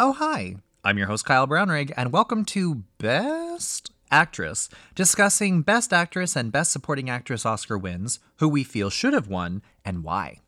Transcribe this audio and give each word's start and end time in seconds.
Oh, 0.00 0.12
hi. 0.12 0.54
I'm 0.84 0.96
your 0.96 1.08
host, 1.08 1.24
Kyle 1.24 1.48
Brownrigg, 1.48 1.92
and 1.96 2.12
welcome 2.12 2.44
to 2.44 2.84
Best 2.98 3.90
Actress, 4.12 4.68
discussing 4.94 5.62
Best 5.62 5.92
Actress 5.92 6.36
and 6.36 6.52
Best 6.52 6.70
Supporting 6.70 7.10
Actress 7.10 7.44
Oscar 7.44 7.76
wins, 7.76 8.20
who 8.36 8.48
we 8.48 8.62
feel 8.62 8.90
should 8.90 9.12
have 9.12 9.26
won, 9.26 9.60
and 9.84 10.04
why. 10.04 10.38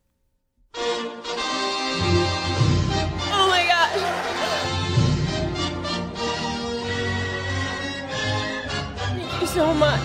Oh 0.76 1.08
my 3.48 3.66
gosh. 3.66 3.98
Thank 8.98 9.40
you 9.40 9.46
so 9.48 9.74
much. 9.74 10.00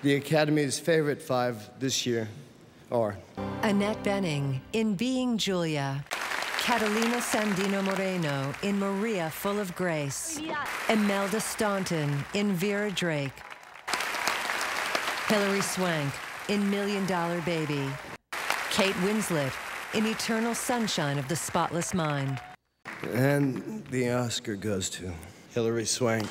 The 0.00 0.14
Academy's 0.16 0.80
favorite 0.80 1.20
five 1.20 1.68
this 1.78 2.06
year 2.06 2.26
are 2.90 3.18
Annette 3.70 4.02
Bening 4.02 4.58
in 4.72 4.96
Being 4.96 5.38
Julia. 5.38 6.04
Catalina 6.58 7.18
Sandino 7.18 7.84
Moreno 7.84 8.52
in 8.64 8.80
Maria 8.80 9.30
Full 9.30 9.60
of 9.60 9.76
Grace. 9.76 10.40
Imelda 10.88 11.38
Staunton 11.38 12.24
in 12.34 12.52
Vera 12.52 12.90
Drake. 12.90 13.30
Hilary 15.28 15.60
Swank 15.60 16.12
in 16.48 16.68
Million 16.68 17.06
Dollar 17.06 17.40
Baby. 17.42 17.88
Kate 18.72 18.96
Winslet 19.04 19.52
in 19.94 20.04
Eternal 20.04 20.56
Sunshine 20.56 21.16
of 21.16 21.28
the 21.28 21.36
Spotless 21.36 21.94
Mind. 21.94 22.40
And 23.12 23.86
the 23.92 24.10
Oscar 24.10 24.56
goes 24.56 24.90
to 24.90 25.12
Hilary 25.54 25.84
Swank. 25.84 26.26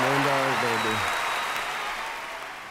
Million 0.00 0.22
Dollar 0.24 0.54
Baby. 0.62 1.25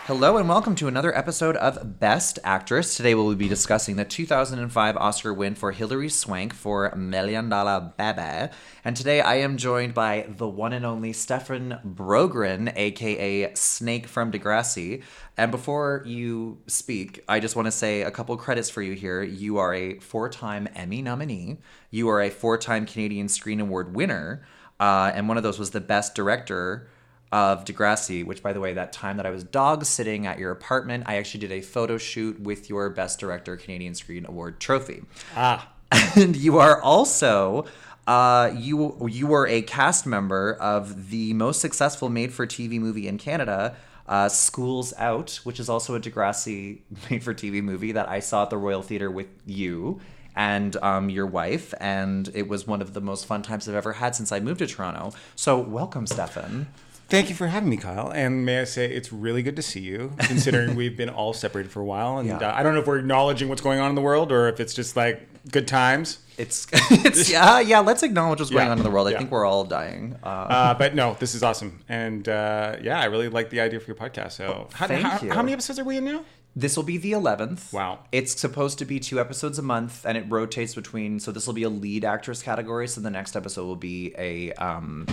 Hello 0.08 0.38
and 0.38 0.48
welcome 0.48 0.76
to 0.76 0.88
another 0.88 1.18
episode 1.18 1.56
of 1.56 2.00
Best 2.00 2.38
Actress. 2.44 2.96
Today 2.96 3.16
we'll 3.16 3.34
be 3.34 3.48
discussing 3.48 3.96
the 3.96 4.06
2005 4.06 4.98
Oscar 4.98 5.34
win 5.34 5.56
for 5.56 5.72
Hilary 5.72 6.10
Swank 6.10 6.54
for 6.54 6.94
Million 6.96 7.50
Dollar 7.50 7.92
Baby. 7.98 8.54
And 8.84 8.96
today 8.96 9.22
I 9.22 9.38
am 9.38 9.58
joined 9.58 9.96
by 9.96 10.28
the 10.30 10.48
one 10.48 10.74
and 10.74 10.86
only 10.86 11.12
Stefan 11.12 11.80
Brogren, 11.84 12.72
aka 12.76 13.52
Snake 13.56 14.06
from 14.06 14.32
Degrassi. 14.32 15.02
And 15.38 15.50
before 15.50 16.04
you 16.06 16.60
speak, 16.68 17.24
I 17.28 17.40
just 17.40 17.56
want 17.56 17.66
to 17.66 17.72
say 17.72 18.04
a 18.04 18.12
couple 18.12 18.38
credits 18.38 18.70
for 18.70 18.84
you 18.84 18.94
here. 18.94 19.24
You 19.24 19.58
are 19.58 19.74
a 19.74 19.98
four-time 19.98 20.70
Emmy 20.76 21.02
nominee. 21.02 21.58
You 21.90 22.10
are 22.10 22.22
a 22.22 22.30
four-time 22.30 22.86
Canadian 22.86 23.28
Screen 23.28 23.60
Award 23.60 23.96
winner. 23.96 24.46
Uh, 24.80 25.12
and 25.16 25.28
one 25.28 25.38
of 25.38 25.42
those 25.44 25.58
was 25.58 25.72
the 25.72 25.82
Best 25.82 26.14
Director 26.14 26.90
of 27.36 27.66
Degrassi, 27.66 28.26
which, 28.26 28.42
by 28.42 28.54
the 28.54 28.62
way, 28.62 28.72
that 28.76 28.94
time 28.94 29.18
that 29.18 29.26
I 29.26 29.30
was 29.30 29.44
dog 29.44 29.84
sitting 29.84 30.26
at 30.26 30.40
your 30.40 30.52
apartment, 30.52 31.04
I 31.06 31.18
actually 31.18 31.42
did 31.42 31.52
a 31.52 31.60
photo 31.60 31.98
shoot 31.98 32.40
with 32.40 32.70
your 32.70 32.90
Best 32.90 33.20
Director 33.20 33.58
Canadian 33.58 33.94
Screen 33.94 34.26
Award 34.26 34.62
trophy. 34.62 35.04
Ah. 35.36 35.70
And 36.16 36.38
you 36.38 36.60
are 36.60 36.82
also. 36.82 37.66
Uh, 38.08 38.54
you 38.56 39.10
you 39.10 39.28
were 39.28 39.48
a 39.48 39.64
cast 39.64 40.06
member 40.06 40.54
of 40.62 41.10
the 41.10 41.34
most 41.34 41.60
successful 41.60 42.08
made-for-TV 42.08 42.80
movie 42.80 43.08
in 43.08 43.18
Canada, 43.18 43.76
uh, 44.08 44.30
Schools 44.30 44.94
Out, 44.98 45.42
which 45.44 45.60
is 45.60 45.68
also 45.68 45.96
a 45.96 46.00
Degrassi 46.00 46.80
made-for-TV 47.10 47.62
movie 47.62 47.92
that 47.92 48.08
I 48.08 48.20
saw 48.20 48.44
at 48.44 48.50
the 48.50 48.58
Royal 48.58 48.82
Theatre 48.82 49.12
with 49.12 49.28
you 49.46 50.00
and 50.36 50.76
um, 50.78 51.10
your 51.10 51.26
wife, 51.26 51.74
and 51.80 52.30
it 52.34 52.48
was 52.48 52.68
one 52.68 52.82
of 52.82 52.94
the 52.94 53.02
most 53.02 53.26
fun 53.26 53.42
times 53.42 53.68
I've 53.68 53.76
ever 53.76 53.94
had 53.94 54.16
since 54.16 54.32
I 54.32 54.40
moved 54.40 54.60
to 54.60 54.68
Toronto. 54.68 55.12
So 55.36 55.60
welcome, 55.60 56.08
Stefan. 56.08 56.68
Thank 57.08 57.30
you 57.30 57.36
for 57.36 57.48
having 57.48 57.70
me, 57.70 57.78
Kyle. 57.78 58.12
And 58.12 58.46
may 58.46 58.60
I 58.62 58.64
say, 58.64 58.92
it's 58.92 59.14
really 59.14 59.44
good 59.44 59.56
to 59.58 59.62
see 59.62 59.80
you, 59.80 60.14
considering 60.20 60.76
we've 60.76 60.98
been 60.98 61.10
all 61.10 61.34
separated 61.34 61.72
for 61.72 61.82
a 61.82 61.86
while. 61.86 62.18
And 62.18 62.28
Yeah. 62.28 62.38
uh, 62.38 62.54
I 62.56 62.64
don't 62.64 62.74
know 62.74 62.80
if 62.82 62.88
we're 62.88 62.98
acknowledging 63.00 63.48
what's 63.48 63.62
going 63.62 63.80
on 63.80 63.90
in 63.90 63.96
the 63.96 64.02
world 64.02 64.32
or 64.32 64.48
if 64.50 64.60
it's 64.60 64.74
just 64.74 64.96
like 64.96 65.28
good 65.52 65.68
times. 65.68 66.20
It's, 66.38 66.68
it's 66.74 67.30
yeah, 67.30 67.60
yeah. 67.60 67.80
Let's 67.80 68.02
acknowledge 68.04 68.40
what's 68.40 68.52
going 68.52 68.66
Yeah, 68.66 68.72
on 68.72 68.78
in 68.80 68.84
the 68.84 68.90
world. 68.90 69.08
I 69.08 69.12
yeah. 69.12 69.20
think 69.20 69.32
we're 69.32 69.46
all 69.46 69.64
dying. 69.66 70.16
Uh, 70.24 70.28
Uh, 70.28 70.74
but 70.74 70.96
no, 70.96 71.16
this 71.20 71.36
is 71.36 71.44
awesome. 71.44 71.80
And 71.88 72.28
uh, 72.28 72.78
yeah, 72.82 73.00
I 73.00 73.06
really 73.06 73.30
like 73.30 73.52
the 73.52 73.60
idea 73.62 73.80
for 73.80 73.86
your 73.88 73.96
podcast. 73.96 74.32
So, 74.34 74.68
how, 74.74 74.88
thank 74.88 75.04
how, 75.06 75.20
you. 75.22 75.32
how 75.32 75.42
many 75.44 75.54
episodes 75.54 75.78
are 75.80 75.84
we 75.86 75.98
in 75.98 76.06
now? 76.06 76.24
this 76.58 76.78
will 76.78 76.84
be 76.84 76.98
the 76.98 77.12
eleventh. 77.12 77.74
Wow. 77.74 78.00
It's 78.14 78.40
supposed 78.40 78.80
to 78.80 78.86
be 78.86 78.98
two 79.00 79.20
episodes 79.20 79.60
a 79.60 79.62
month, 79.62 80.06
and 80.06 80.18
it 80.18 80.26
rotates 80.30 80.74
between. 80.74 81.20
So 81.20 81.32
this 81.34 81.46
will 81.48 81.54
be 81.54 81.64
a 81.64 81.70
lead 81.70 82.06
actress 82.06 82.42
category. 82.42 82.88
So 82.88 83.02
the 83.02 83.10
next 83.10 83.36
episode 83.36 83.66
will 83.66 83.76
be 83.76 84.14
a 84.18 84.54
um, 84.54 85.06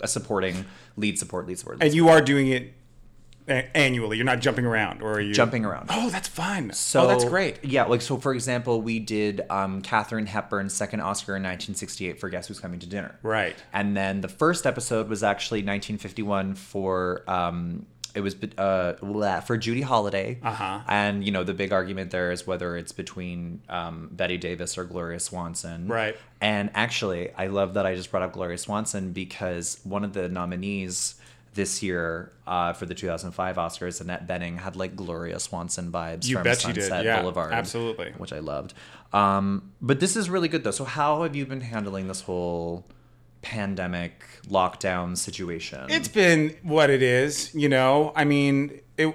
a 0.00 0.08
supporting 0.08 0.64
lead 0.96 1.18
support 1.18 1.46
lead 1.46 1.58
support. 1.58 1.80
Lead 1.80 1.86
And 1.86 1.94
you 1.94 2.08
are 2.08 2.20
doing 2.20 2.48
it 2.48 2.72
a- 3.48 3.76
annually. 3.76 4.16
You're 4.16 4.26
not 4.26 4.40
jumping 4.40 4.66
around, 4.66 5.02
or 5.02 5.14
are 5.14 5.20
you 5.20 5.32
jumping 5.32 5.64
around. 5.64 5.88
Oh, 5.90 6.10
that's 6.10 6.28
fun. 6.28 6.72
So 6.72 7.02
oh, 7.02 7.06
that's 7.06 7.24
great. 7.24 7.64
Yeah, 7.64 7.84
like 7.84 8.02
so. 8.02 8.16
For 8.16 8.34
example, 8.34 8.80
we 8.82 8.98
did 8.98 9.42
um, 9.50 9.82
Katharine 9.82 10.26
Hepburn's 10.26 10.74
second 10.74 11.00
Oscar 11.00 11.32
in 11.36 11.42
1968 11.42 12.20
for 12.20 12.28
Guess 12.28 12.48
Who's 12.48 12.60
Coming 12.60 12.80
to 12.80 12.86
Dinner. 12.86 13.18
Right. 13.22 13.56
And 13.72 13.96
then 13.96 14.20
the 14.20 14.28
first 14.28 14.66
episode 14.66 15.08
was 15.08 15.22
actually 15.22 15.58
1951 15.60 16.54
for 16.54 17.22
um, 17.28 17.86
it 18.16 18.20
was 18.22 18.34
uh 18.58 19.40
for 19.42 19.56
Judy 19.56 19.82
Holliday. 19.82 20.38
Uh-huh. 20.42 20.80
And 20.88 21.22
you 21.22 21.30
know 21.30 21.44
the 21.44 21.54
big 21.54 21.72
argument 21.72 22.10
there 22.10 22.32
is 22.32 22.46
whether 22.46 22.76
it's 22.76 22.90
between 22.92 23.60
um, 23.68 24.08
Bette 24.10 24.38
Davis 24.38 24.76
or 24.78 24.84
Gloria 24.84 25.20
Swanson. 25.20 25.86
Right. 25.86 26.16
And 26.40 26.70
actually, 26.74 27.30
I 27.34 27.46
love 27.48 27.74
that 27.74 27.86
I 27.86 27.94
just 27.94 28.10
brought 28.10 28.22
up 28.22 28.32
Gloria 28.32 28.58
Swanson 28.58 29.12
because 29.12 29.78
one 29.84 30.02
of 30.02 30.12
the 30.14 30.28
nominees 30.28 31.16
this 31.54 31.82
year 31.82 32.32
uh, 32.46 32.72
for 32.74 32.84
the 32.84 32.94
2005 32.94 33.56
Oscars, 33.56 34.00
Annette 34.00 34.26
Bening, 34.26 34.58
had 34.58 34.76
like 34.76 34.94
Gloria 34.96 35.38
Swanson 35.40 35.90
vibes 35.90 36.26
You 36.26 36.36
from 36.36 36.44
bet 36.44 36.64
you 36.66 36.72
did. 36.74 36.82
Sunset 36.82 37.04
Yeah, 37.04 37.20
Boulevard. 37.20 37.52
absolutely. 37.52 38.12
Which 38.18 38.32
I 38.32 38.40
loved. 38.40 38.74
Um, 39.12 39.72
but 39.80 40.00
this 40.00 40.16
is 40.16 40.28
really 40.28 40.48
good 40.48 40.64
though. 40.64 40.70
So 40.70 40.84
how 40.84 41.22
have 41.22 41.36
you 41.36 41.46
been 41.46 41.60
handling 41.62 42.08
this 42.08 42.22
whole 42.22 42.84
pandemic 43.42 44.22
lockdown 44.50 45.16
situation? 45.16 45.86
It's 45.88 46.08
been 46.08 46.56
what 46.62 46.90
it 46.90 47.02
is, 47.02 47.54
you 47.54 47.68
know. 47.68 48.12
I 48.16 48.24
mean, 48.24 48.80
it. 48.96 49.14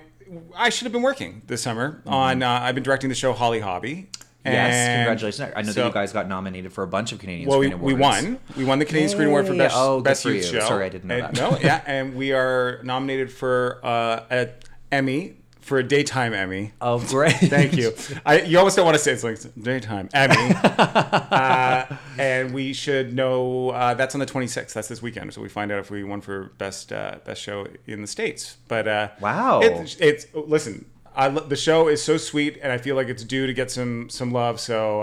I 0.56 0.70
should 0.70 0.86
have 0.86 0.94
been 0.94 1.02
working 1.02 1.42
this 1.48 1.62
summer 1.62 2.02
on. 2.06 2.42
Uh, 2.44 2.50
I've 2.50 2.76
been 2.76 2.84
directing 2.84 3.10
the 3.10 3.16
show 3.16 3.34
Holly 3.34 3.60
Hobbie. 3.60 4.10
Mm-hmm. 4.44 4.54
yes, 4.54 4.74
and 4.74 5.00
congratulations. 5.02 5.54
I 5.56 5.62
know 5.62 5.72
so- 5.72 5.82
that 5.82 5.88
you 5.90 5.94
guys 5.94 6.14
got 6.14 6.28
nominated 6.28 6.74
for 6.74 6.84
a 6.84 6.88
bunch 6.88 7.12
of 7.12 7.20
Canadian 7.20 7.48
Well, 7.48 7.60
we, 7.60 7.68
Screen 7.68 7.82
we 7.82 7.94
Awards. 7.94 8.24
won. 8.24 8.40
We 8.58 8.64
won 8.66 8.80
the 8.80 8.86
Canadian 8.86 9.10
Screen 9.10 9.28
Award 9.28 9.46
for 9.46 9.56
best 9.56 9.76
Oh, 9.78 10.02
best 10.02 10.26
youth 10.26 10.36
you. 10.38 10.42
show. 10.60 10.60
Sorry, 10.62 10.86
I 10.86 10.90
didn't 10.90 11.10
know 11.10 11.16
And- 11.18 11.36
that. 11.36 11.52
No, 11.52 11.60
yeah, 11.60 11.82
and 11.86 12.16
we 12.16 12.32
are 12.34 12.80
nominated 12.84 13.32
for 13.32 13.80
uh, 13.84 14.24
an 14.32 14.50
Emmy 14.92 15.36
for 15.62 15.78
a 15.78 15.84
daytime 15.84 16.34
Emmy. 16.34 16.74
Oh, 16.82 17.00
great. 17.00 17.34
Thank 17.36 17.74
you. 17.74 17.94
I, 18.26 18.42
you 18.42 18.58
almost 18.58 18.76
don't 18.76 18.86
want 18.86 18.96
to 18.96 19.04
say 19.04 19.12
it's 19.14 19.24
like 19.24 19.38
daytime 19.64 20.10
Emmy, 20.14 20.36
uh, 20.64 21.86
and 22.18 22.54
we 22.54 22.74
should 22.74 23.14
know 23.14 23.70
uh, 23.70 23.94
that's 23.94 24.16
on 24.16 24.20
the 24.20 24.26
26th. 24.26 24.74
That's 24.74 24.88
this 24.88 25.02
weekend, 25.02 25.34
so 25.34 25.42
we 25.42 25.50
find 25.50 25.72
out 25.72 25.80
if 25.80 25.92
we 25.92 26.04
won 26.04 26.22
for 26.22 26.52
best 26.58 26.92
uh, 26.92 27.16
best 27.26 27.42
show 27.42 27.68
in 27.88 28.02
the 28.02 28.08
states. 28.08 28.58
But 28.68 28.88
uh, 28.88 29.10
Wow. 29.20 29.62
it's, 29.62 29.96
it's 29.98 30.26
listen. 30.34 30.86
I, 31.16 31.28
the 31.30 31.56
show 31.58 31.88
is 31.90 32.02
so 32.04 32.18
sweet, 32.18 32.60
and 32.64 32.72
I 32.72 32.78
feel 32.78 32.96
like 32.96 33.08
it's 33.08 33.24
due 33.24 33.46
to 33.48 33.54
get 33.54 33.72
some 33.72 34.10
some 34.10 34.32
love. 34.32 34.60
So. 34.60 35.02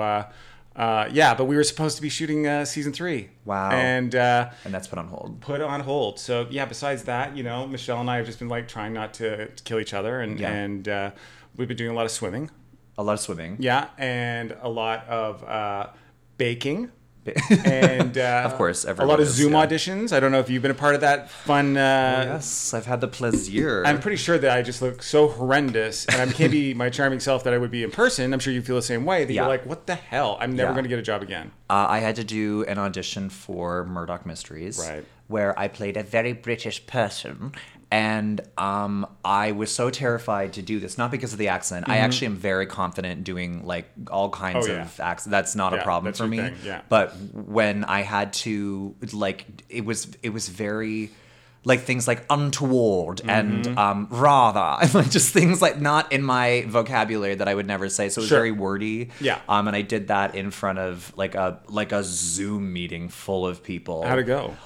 Uh, 0.78 1.08
yeah, 1.12 1.34
but 1.34 1.46
we 1.46 1.56
were 1.56 1.64
supposed 1.64 1.96
to 1.96 2.02
be 2.02 2.08
shooting 2.08 2.46
uh, 2.46 2.64
season 2.64 2.92
three. 2.92 3.30
Wow. 3.44 3.70
And 3.72 4.14
uh, 4.14 4.50
and 4.64 4.72
that's 4.72 4.86
put 4.86 4.98
on 5.00 5.08
hold. 5.08 5.40
put 5.40 5.60
on 5.60 5.80
hold. 5.80 6.20
So 6.20 6.46
yeah, 6.50 6.66
besides 6.66 7.02
that, 7.04 7.36
you 7.36 7.42
know, 7.42 7.66
Michelle 7.66 8.00
and 8.00 8.08
I 8.08 8.16
have 8.18 8.26
just 8.26 8.38
been 8.38 8.48
like 8.48 8.68
trying 8.68 8.92
not 8.92 9.12
to, 9.14 9.48
to 9.48 9.62
kill 9.64 9.80
each 9.80 9.92
other, 9.92 10.20
and 10.20 10.38
Yeah. 10.38 10.52
and 10.52 10.88
uh, 10.88 11.10
we've 11.56 11.66
been 11.66 11.76
doing 11.76 11.90
a 11.90 11.94
lot 11.94 12.04
of 12.04 12.12
swimming. 12.12 12.50
A 12.96 13.02
lot 13.02 13.14
of 13.14 13.20
swimming. 13.20 13.56
Yeah, 13.58 13.88
and 13.98 14.56
a 14.60 14.68
lot 14.68 15.06
of 15.08 15.42
uh, 15.44 15.86
baking. 16.36 16.92
And 17.64 18.16
uh, 18.18 18.42
Of 18.44 18.54
course, 18.56 18.84
a 18.84 18.94
lot 18.94 19.20
of 19.20 19.26
is, 19.28 19.34
Zoom 19.34 19.52
yeah. 19.52 19.66
auditions. 19.66 20.12
I 20.12 20.20
don't 20.20 20.32
know 20.32 20.40
if 20.40 20.48
you've 20.50 20.62
been 20.62 20.70
a 20.70 20.74
part 20.74 20.94
of 20.94 21.00
that 21.02 21.30
fun. 21.30 21.76
Uh, 21.76 22.24
yes, 22.34 22.72
I've 22.74 22.86
had 22.86 23.00
the 23.00 23.08
pleasure. 23.08 23.82
I'm 23.86 24.00
pretty 24.00 24.16
sure 24.16 24.38
that 24.38 24.50
I 24.56 24.62
just 24.62 24.82
look 24.82 25.02
so 25.02 25.28
horrendous, 25.28 26.06
and 26.06 26.16
I 26.30 26.32
can't 26.32 26.52
be 26.52 26.74
my 26.82 26.90
charming 26.90 27.20
self 27.20 27.44
that 27.44 27.52
I 27.54 27.58
would 27.58 27.70
be 27.70 27.82
in 27.84 27.90
person. 27.90 28.32
I'm 28.32 28.40
sure 28.40 28.52
you 28.52 28.62
feel 28.62 28.76
the 28.76 28.82
same 28.82 29.04
way. 29.04 29.24
That 29.24 29.32
Yeah. 29.32 29.42
you're 29.42 29.48
like, 29.48 29.66
what 29.66 29.86
the 29.86 29.94
hell? 29.94 30.36
I'm 30.40 30.54
never 30.56 30.70
Yeah. 30.70 30.74
going 30.74 30.84
to 30.84 30.88
get 30.88 30.98
a 30.98 31.02
job 31.02 31.22
again. 31.22 31.52
Uh, 31.70 31.86
I 31.88 31.98
had 32.00 32.16
to 32.16 32.24
do 32.24 32.64
an 32.64 32.78
audition 32.78 33.28
for 33.30 33.84
Murdoch 33.84 34.24
Mysteries, 34.26 34.78
Right. 34.78 35.04
where 35.26 35.58
I 35.58 35.68
played 35.68 35.96
a 35.96 36.02
very 36.02 36.32
British 36.32 36.86
person, 36.86 37.52
and 37.90 38.40
um, 38.58 39.06
I 39.24 39.52
was 39.52 39.70
so 39.74 39.88
terrified 39.90 40.52
to 40.54 40.62
do 40.62 40.78
this. 40.80 40.98
Not 40.98 41.10
because 41.10 41.32
of 41.32 41.38
the 41.38 41.48
accent. 41.48 41.88
I 41.88 41.98
actually 41.98 42.26
am 42.28 42.36
very 42.36 42.66
confident 42.66 43.24
doing 43.24 43.64
like 43.66 43.86
all 44.10 44.28
kinds 44.30 44.66
Mm-hmm. 44.66 44.72
Oh, 44.72 44.76
yeah. 44.76 44.82
of 44.82 45.00
accents. 45.00 45.30
That's 45.30 45.54
not 45.56 45.72
a 45.74 45.82
problem 45.82 46.12
for 46.12 46.26
me. 46.28 46.38
thing, 46.38 46.56
yeah. 46.64 46.82
But 46.88 47.16
when 47.34 47.84
I 47.84 48.02
had 48.02 48.32
to 48.44 48.94
like, 49.12 49.46
it 49.68 49.84
was 49.84 50.08
it 50.22 50.30
was 50.30 50.48
very. 50.48 51.10
Like 51.64 51.80
things 51.80 52.06
like 52.06 52.24
untoward 52.30 53.20
and 53.28 53.64
Mm-hmm. 53.64 53.78
um, 53.78 54.06
rather, 54.10 54.86
like 54.94 55.10
just 55.10 55.32
things 55.34 55.60
like 55.60 55.78
not 55.80 56.12
in 56.12 56.22
my 56.22 56.64
vocabulary 56.68 57.34
that 57.34 57.48
I 57.48 57.54
would 57.54 57.66
never 57.66 57.88
say. 57.88 58.08
So 58.08 58.20
it 58.20 58.22
was 58.22 58.28
Sure. 58.28 58.38
very 58.38 58.52
wordy. 58.52 59.10
Yeah. 59.20 59.40
Um, 59.48 59.66
and 59.66 59.76
I 59.76 59.82
did 59.82 60.08
that 60.08 60.34
in 60.36 60.50
front 60.52 60.78
of 60.78 61.12
like 61.16 61.34
a 61.34 61.60
like 61.68 61.92
a 61.92 62.02
Zoom 62.04 62.72
meeting 62.72 63.08
full 63.08 63.46
of 63.46 63.62
people. 63.64 64.04
How'd 64.06 64.20
it 64.20 64.24
go? 64.24 64.56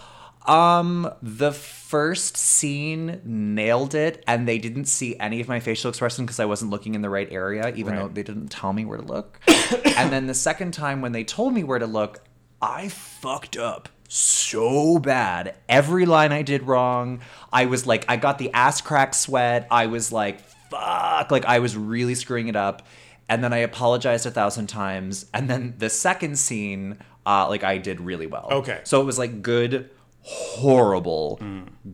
Um, 0.47 1.09
the 1.23 1.53
first 1.53 2.37
scene 2.37 3.21
nailed 3.25 3.95
it, 3.95 4.25
and 4.27 4.49
they 4.49 4.59
didn't 4.59 4.87
see 4.87 5.17
any 5.19 5.41
of 5.41 5.49
my 5.49 5.61
facial 5.61 5.89
expression 5.89 6.25
because 6.25 6.41
I 6.41 6.45
wasn't 6.47 6.71
looking 6.71 6.95
in 6.95 7.03
the 7.03 7.11
right 7.11 7.29
area, 7.31 7.73
even 7.77 7.95
Right. 7.95 8.01
though 8.03 8.09
they 8.09 8.23
didn't 8.23 8.49
tell 8.49 8.73
me 8.73 8.85
where 8.85 8.99
to 8.99 9.05
look. 9.05 9.39
and 9.97 10.13
then 10.13 10.27
the 10.27 10.35
second 10.35 10.73
time 10.73 11.01
when 11.01 11.13
they 11.13 11.25
told 11.25 11.55
me 11.55 11.63
where 11.65 11.79
to 11.79 11.87
look, 11.87 12.21
I 12.61 12.89
fucked 12.89 13.57
up 13.57 13.89
so 14.09 14.99
bad. 14.99 15.55
Every 15.69 16.07
line 16.07 16.33
I 16.33 16.43
did 16.43 16.65
wrong. 16.65 17.21
I 17.53 17.67
was 17.67 17.87
like, 17.87 18.05
I 18.09 18.17
got 18.17 18.39
the 18.39 18.53
ass 18.53 18.81
crack 18.81 19.15
sweat. 19.15 19.67
I 19.71 19.87
was 19.87 20.13
like, 20.13 20.41
fuck. 20.71 21.31
Like, 21.31 21.45
I 21.45 21.61
was 21.61 21.77
really 21.77 22.15
screwing 22.15 22.49
it 22.49 22.57
up. 22.57 22.87
And 23.29 23.43
then 23.43 23.53
I 23.53 23.59
apologized 23.59 24.27
a 24.27 24.31
thousand 24.31 24.67
times. 24.67 25.27
And 25.33 25.49
then 25.49 25.75
the 25.79 25.89
second 25.89 26.39
scene, 26.39 26.99
uh, 27.25 27.49
like, 27.49 27.65
I 27.65 27.79
did 27.79 28.01
really 28.01 28.27
well. 28.27 28.49
Okay. 28.51 28.81
So 28.85 29.01
it 29.01 29.05
was 29.05 29.19
like 29.19 29.41
good, 29.41 29.89
horrible, 30.23 31.41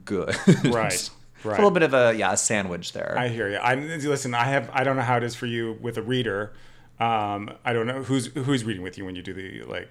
good. 0.04 0.34
Right, 0.64 0.92
It's 0.94 1.10
right. 1.44 1.52
A 1.52 1.56
little 1.56 1.70
bit 1.70 1.82
of 1.82 1.94
a, 1.94 2.14
yeah, 2.16 2.32
a 2.32 2.36
sandwich 2.36 2.92
there. 2.92 3.14
I 3.18 3.28
hear 3.28 3.48
you. 3.48 3.56
I 3.56 3.74
listen. 3.74 4.34
I 4.34 4.44
have. 4.44 4.70
I 4.72 4.84
don't 4.84 4.96
know 4.96 5.02
how 5.02 5.16
it 5.16 5.22
is 5.22 5.34
for 5.34 5.46
you 5.46 5.78
with 5.80 5.96
a 5.96 6.02
reader. 6.02 6.52
Um, 7.00 7.50
I 7.64 7.72
don't 7.72 7.86
know 7.86 8.02
who's 8.02 8.26
who's 8.26 8.64
reading 8.64 8.82
with 8.82 8.98
you 8.98 9.04
when 9.04 9.14
you 9.14 9.22
do 9.22 9.32
the 9.32 9.62
like. 9.64 9.88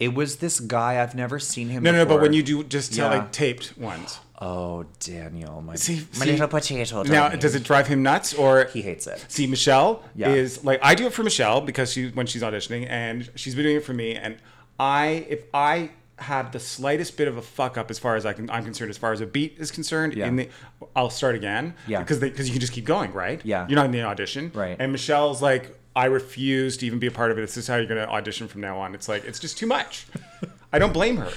it 0.00 0.12
was 0.14 0.36
this 0.36 0.58
guy. 0.60 1.00
I've 1.00 1.14
never 1.14 1.38
seen 1.38 1.68
him 1.68 1.82
No, 1.84 1.92
no, 1.92 1.98
no. 1.98 2.06
But 2.06 2.20
when 2.20 2.32
you 2.32 2.42
do 2.42 2.64
just 2.64 2.94
tell 2.94 3.10
Yeah. 3.12 3.18
like 3.18 3.32
taped 3.32 3.78
ones. 3.78 4.18
Oh, 4.40 4.84
Daniel, 5.00 5.60
my, 5.62 5.74
See, 5.74 6.06
my 6.16 6.24
see- 6.24 6.30
little 6.32 6.46
potato. 6.46 7.02
Now, 7.02 7.28
does 7.30 7.56
it 7.56 7.64
drive 7.64 7.88
him 7.88 8.04
nuts 8.04 8.34
or 8.34 8.66
He 8.66 8.82
hates 8.82 9.08
it. 9.08 9.24
See, 9.26 9.48
Michelle 9.48 10.04
Yeah. 10.14 10.28
is 10.30 10.62
like 10.64 10.78
I 10.82 10.94
do 10.94 11.06
it 11.06 11.12
for 11.12 11.22
Michelle 11.24 11.60
because 11.60 11.92
she 11.92 12.08
when 12.10 12.26
she's 12.26 12.42
auditioning 12.42 12.86
and 12.88 13.28
she's 13.36 13.54
been 13.56 13.64
doing 13.64 13.76
it 13.76 13.84
for 13.84 13.94
me. 13.94 14.14
And 14.14 14.36
I, 14.80 15.26
if 15.28 15.40
I 15.54 15.90
have 16.18 16.52
the 16.52 16.60
slightest 16.60 17.16
bit 17.16 17.28
of 17.28 17.36
a 17.36 17.42
fuck 17.42 17.78
up 17.78 17.90
as 17.90 17.98
far 17.98 18.16
as 18.16 18.26
I 18.26 18.32
can, 18.32 18.50
I'm 18.50 18.64
concerned, 18.64 18.90
as 18.90 18.98
far 18.98 19.12
as 19.12 19.20
a 19.20 19.26
beat 19.26 19.56
is 19.58 19.70
concerned, 19.70 20.14
Yeah. 20.14 20.26
in 20.26 20.36
the, 20.36 20.48
I'll 20.96 21.10
start 21.10 21.34
again. 21.34 21.74
Yeah. 21.86 22.00
because 22.00 22.18
because 22.18 22.48
you 22.48 22.52
can 22.52 22.60
just 22.60 22.72
keep 22.72 22.84
going, 22.84 23.12
right? 23.12 23.40
Yeah. 23.44 23.66
you're 23.68 23.76
not 23.76 23.86
in 23.86 23.92
the 23.92 24.02
audition, 24.02 24.50
Right. 24.54 24.76
And 24.78 24.92
Michelle's 24.92 25.40
like, 25.42 25.78
I 25.96 26.04
refuse 26.06 26.76
to 26.78 26.86
even 26.86 26.98
be 26.98 27.06
a 27.08 27.10
part 27.10 27.30
of 27.32 27.38
it. 27.38 27.40
This 27.40 27.56
is 27.56 27.66
how 27.66 27.76
you're 27.76 27.86
going 27.86 28.00
to 28.04 28.08
audition 28.08 28.46
from 28.46 28.60
now 28.60 28.78
on. 28.78 28.94
It's 28.94 29.08
like 29.08 29.24
it's 29.24 29.38
just 29.40 29.58
too 29.58 29.66
much. 29.66 30.06
I 30.72 30.78
don't 30.78 30.92
blame 30.92 31.16
her. 31.16 31.30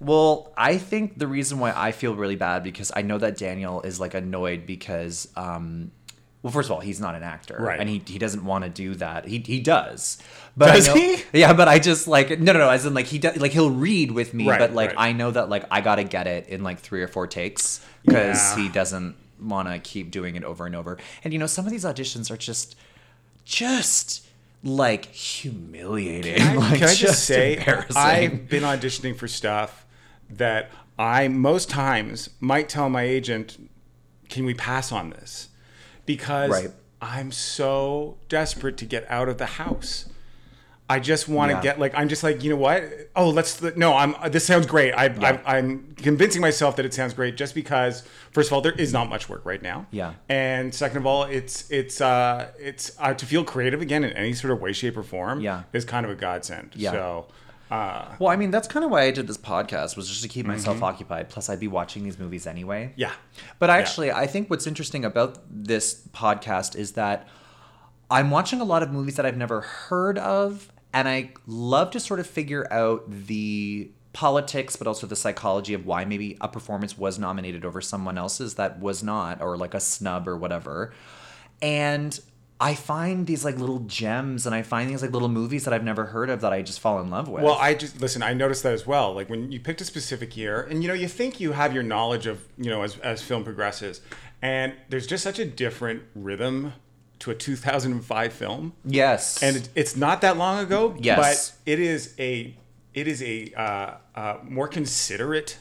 Well, 0.00 0.52
I 0.56 0.78
think 0.78 1.18
the 1.18 1.26
reason 1.26 1.58
why 1.58 1.72
I 1.74 1.90
feel 1.92 2.14
really 2.14 2.36
bad 2.36 2.62
because 2.62 2.92
I 2.94 3.02
know 3.02 3.18
that 3.18 3.36
Daniel 3.38 3.80
is 3.82 3.98
like 4.00 4.14
annoyed 4.14 4.66
because, 4.66 5.28
um, 5.36 5.90
well, 6.44 6.52
first 6.52 6.68
of 6.68 6.72
all, 6.72 6.80
he's 6.80 7.00
not 7.00 7.14
an 7.16 7.22
actor, 7.24 7.56
Right. 7.58 7.80
And 7.80 7.88
he, 7.88 8.02
he 8.06 8.18
doesn't 8.18 8.44
want 8.44 8.62
to 8.64 8.70
do 8.70 8.94
that. 8.96 9.26
He 9.26 9.38
he 9.38 9.58
does, 9.60 10.18
but 10.56 10.72
Does 10.74 10.86
know- 10.88 10.94
he? 10.94 11.22
Yeah, 11.32 11.54
but 11.54 11.66
I 11.68 11.78
just 11.80 12.06
like 12.06 12.28
no 12.38 12.52
no 12.52 12.58
no. 12.60 12.68
As 12.70 12.84
in 12.86 12.92
like 12.94 13.06
he 13.06 13.18
does 13.18 13.36
like 13.38 13.50
he'll 13.52 13.70
read 13.70 14.12
with 14.12 14.34
me, 14.34 14.48
Right, 14.48 14.58
but 14.58 14.72
like 14.74 14.90
right. 14.90 15.08
I 15.08 15.12
know 15.12 15.30
that 15.32 15.48
like 15.48 15.64
I 15.70 15.80
gotta 15.80 16.04
get 16.04 16.26
it 16.26 16.46
in 16.48 16.62
like 16.62 16.78
three 16.78 17.02
or 17.02 17.08
four 17.08 17.26
takes 17.26 17.84
because 18.04 18.56
Yeah. 18.56 18.62
he 18.62 18.68
doesn't 18.68 19.16
want 19.40 19.68
to 19.68 19.78
keep 19.80 20.10
doing 20.10 20.36
it 20.36 20.44
over 20.44 20.64
and 20.66 20.76
over. 20.76 20.98
And 21.24 21.32
you 21.32 21.38
know, 21.38 21.46
some 21.46 21.64
of 21.64 21.72
these 21.72 21.84
auditions 21.84 22.30
are 22.30 22.36
just 22.36 22.76
just 23.44 24.26
like 24.62 25.06
humiliating. 25.06 26.36
Can 26.36 26.58
I, 26.58 26.60
like, 26.70 26.78
can 26.80 26.88
I 26.88 26.94
just 26.94 27.24
say. 27.24 27.58
I've 27.96 28.48
been 28.48 28.62
auditioning 28.62 29.16
for 29.16 29.28
stuff 29.28 29.84
that 30.30 30.70
I 30.98 31.28
most 31.28 31.68
times 31.70 32.30
might 32.40 32.68
tell 32.68 32.88
my 32.88 33.02
agent, 33.02 33.56
"Can 34.28 34.44
we 34.44 34.54
pass 34.54 34.92
on 34.92 35.10
this?" 35.10 35.48
Because 36.06 36.50
Right. 36.50 36.70
I'm 37.00 37.32
so 37.32 38.16
desperate 38.28 38.76
to 38.78 38.84
get 38.84 39.04
out 39.10 39.28
of 39.28 39.38
the 39.38 39.46
house. 39.46 40.06
I 40.88 41.00
just 41.00 41.28
want 41.30 41.50
to 41.50 41.56
Yeah. 41.56 41.62
get 41.62 41.78
like 41.80 41.94
I'm 41.96 42.08
just 42.10 42.22
like 42.22 42.44
you 42.44 42.50
know 42.50 42.56
what? 42.56 42.84
Oh, 43.16 43.30
let's 43.30 43.62
no. 43.74 43.94
I'm 43.94 44.14
this 44.30 44.44
sounds 44.44 44.66
great. 44.66 44.92
I, 44.92 45.06
Yeah. 45.06 45.40
I 45.46 45.56
I'm 45.58 45.94
convincing 45.96 46.42
myself 46.42 46.76
that 46.76 46.84
it 46.84 46.92
sounds 46.92 47.14
great 47.14 47.36
just 47.38 47.54
because 47.54 48.02
first 48.32 48.50
of 48.50 48.52
all 48.52 48.60
there 48.60 48.72
is 48.72 48.92
not 48.92 49.08
much 49.08 49.28
work 49.30 49.46
right 49.46 49.62
now. 49.62 49.86
Yeah. 49.90 50.12
And 50.28 50.74
second 50.74 50.98
of 50.98 51.06
all, 51.06 51.24
it's 51.24 51.70
it's 51.70 52.02
uh 52.02 52.48
it's 52.58 52.92
uh, 52.98 53.14
to 53.14 53.24
feel 53.24 53.44
creative 53.44 53.80
again 53.80 54.04
in 54.04 54.12
any 54.12 54.34
sort 54.34 54.52
of 54.52 54.60
way, 54.60 54.74
shape, 54.74 54.98
or 54.98 55.02
form. 55.02 55.40
Yeah. 55.40 55.62
Is 55.72 55.86
kind 55.86 56.04
of 56.04 56.12
a 56.12 56.16
godsend. 56.16 56.72
Yeah. 56.74 56.92
So. 56.92 57.26
Uh, 57.70 58.14
Well, 58.18 58.30
I 58.30 58.36
mean, 58.36 58.50
that's 58.50 58.68
kind 58.68 58.84
of 58.84 58.90
why 58.90 59.02
I 59.02 59.10
did 59.10 59.26
this 59.26 59.38
podcast 59.38 59.96
was 59.96 60.08
just 60.08 60.22
to 60.22 60.28
keep 60.28 60.46
myself 60.46 60.82
occupied. 60.82 61.28
Plus, 61.28 61.48
I'd 61.48 61.60
be 61.60 61.68
watching 61.68 62.04
these 62.04 62.18
movies 62.18 62.46
anyway. 62.46 62.86
Mm-hmm. 62.86 63.00
yeah. 63.00 63.12
But 63.58 63.70
actually, 63.70 64.12
I 64.12 64.26
think 64.26 64.50
what's 64.50 64.66
interesting 64.66 65.04
about 65.04 65.38
this 65.50 66.06
podcast 66.12 66.76
is 66.76 66.92
that 66.92 67.26
I'm 68.10 68.30
watching 68.30 68.60
a 68.60 68.64
lot 68.64 68.82
of 68.82 68.90
movies 68.92 69.16
that 69.16 69.26
I've 69.26 69.36
never 69.36 69.62
heard 69.62 70.18
of, 70.18 70.70
and 70.92 71.08
I 71.08 71.32
love 71.46 71.90
to 71.92 72.00
sort 72.00 72.20
of 72.20 72.26
figure 72.26 72.70
out 72.72 73.04
the 73.10 73.90
politics, 74.12 74.76
but 74.76 74.86
also 74.86 75.06
the 75.08 75.16
psychology 75.16 75.74
of 75.74 75.86
why 75.86 76.04
maybe 76.04 76.36
a 76.40 76.46
performance 76.46 76.96
was 76.96 77.18
nominated 77.18 77.64
over 77.64 77.80
someone 77.80 78.16
else's 78.16 78.54
that 78.54 78.78
was 78.78 79.02
not, 79.02 79.40
or 79.42 79.56
like 79.56 79.74
a 79.74 79.80
snub 79.80 80.28
or 80.28 80.36
whatever. 80.36 80.92
And 81.60 82.20
I 82.60 82.74
find 82.74 83.26
these 83.26 83.44
like 83.44 83.58
little 83.58 83.80
gems, 83.80 84.46
and 84.46 84.54
I 84.54 84.62
find 84.62 84.88
these 84.88 85.02
like 85.02 85.10
little 85.10 85.28
movies 85.28 85.64
that 85.64 85.74
I've 85.74 85.84
never 85.84 86.06
heard 86.06 86.30
of 86.30 86.40
that 86.42 86.52
I 86.52 86.62
just 86.62 86.80
fall 86.80 87.00
in 87.00 87.10
love 87.10 87.28
with. 87.28 87.42
Well, 87.42 87.58
I 87.60 87.74
just 87.74 88.00
listen. 88.00 88.22
I 88.22 88.32
noticed 88.32 88.62
that 88.62 88.72
as 88.72 88.86
well. 88.86 89.12
Like 89.12 89.28
when 89.28 89.50
you 89.50 89.58
picked 89.58 89.80
a 89.80 89.84
specific 89.84 90.36
year, 90.36 90.62
and 90.62 90.82
you 90.82 90.88
know, 90.88 90.94
you 90.94 91.08
think 91.08 91.40
you 91.40 91.52
have 91.52 91.74
your 91.74 91.82
knowledge 91.82 92.26
of 92.26 92.46
you 92.56 92.70
know 92.70 92.82
as 92.82 92.96
as 92.98 93.22
film 93.22 93.44
progresses, 93.44 94.00
and 94.40 94.72
there's 94.88 95.06
just 95.06 95.24
such 95.24 95.38
a 95.38 95.44
different 95.44 96.04
rhythm 96.14 96.74
to 97.20 97.30
a 97.30 97.34
2005 97.34 98.32
film. 98.32 98.72
yes, 98.84 99.42
and 99.42 99.56
it, 99.56 99.68
it's 99.74 99.96
not 99.96 100.20
that 100.20 100.36
long 100.36 100.60
ago. 100.62 100.96
Yes. 100.98 101.50
but 101.64 101.70
it 101.72 101.80
is 101.80 102.14
a 102.18 102.56
it 102.94 103.08
is 103.08 103.22
a 103.22 103.52
uh, 103.56 103.94
uh, 104.14 104.38
more 104.44 104.68
considerate 104.68 105.58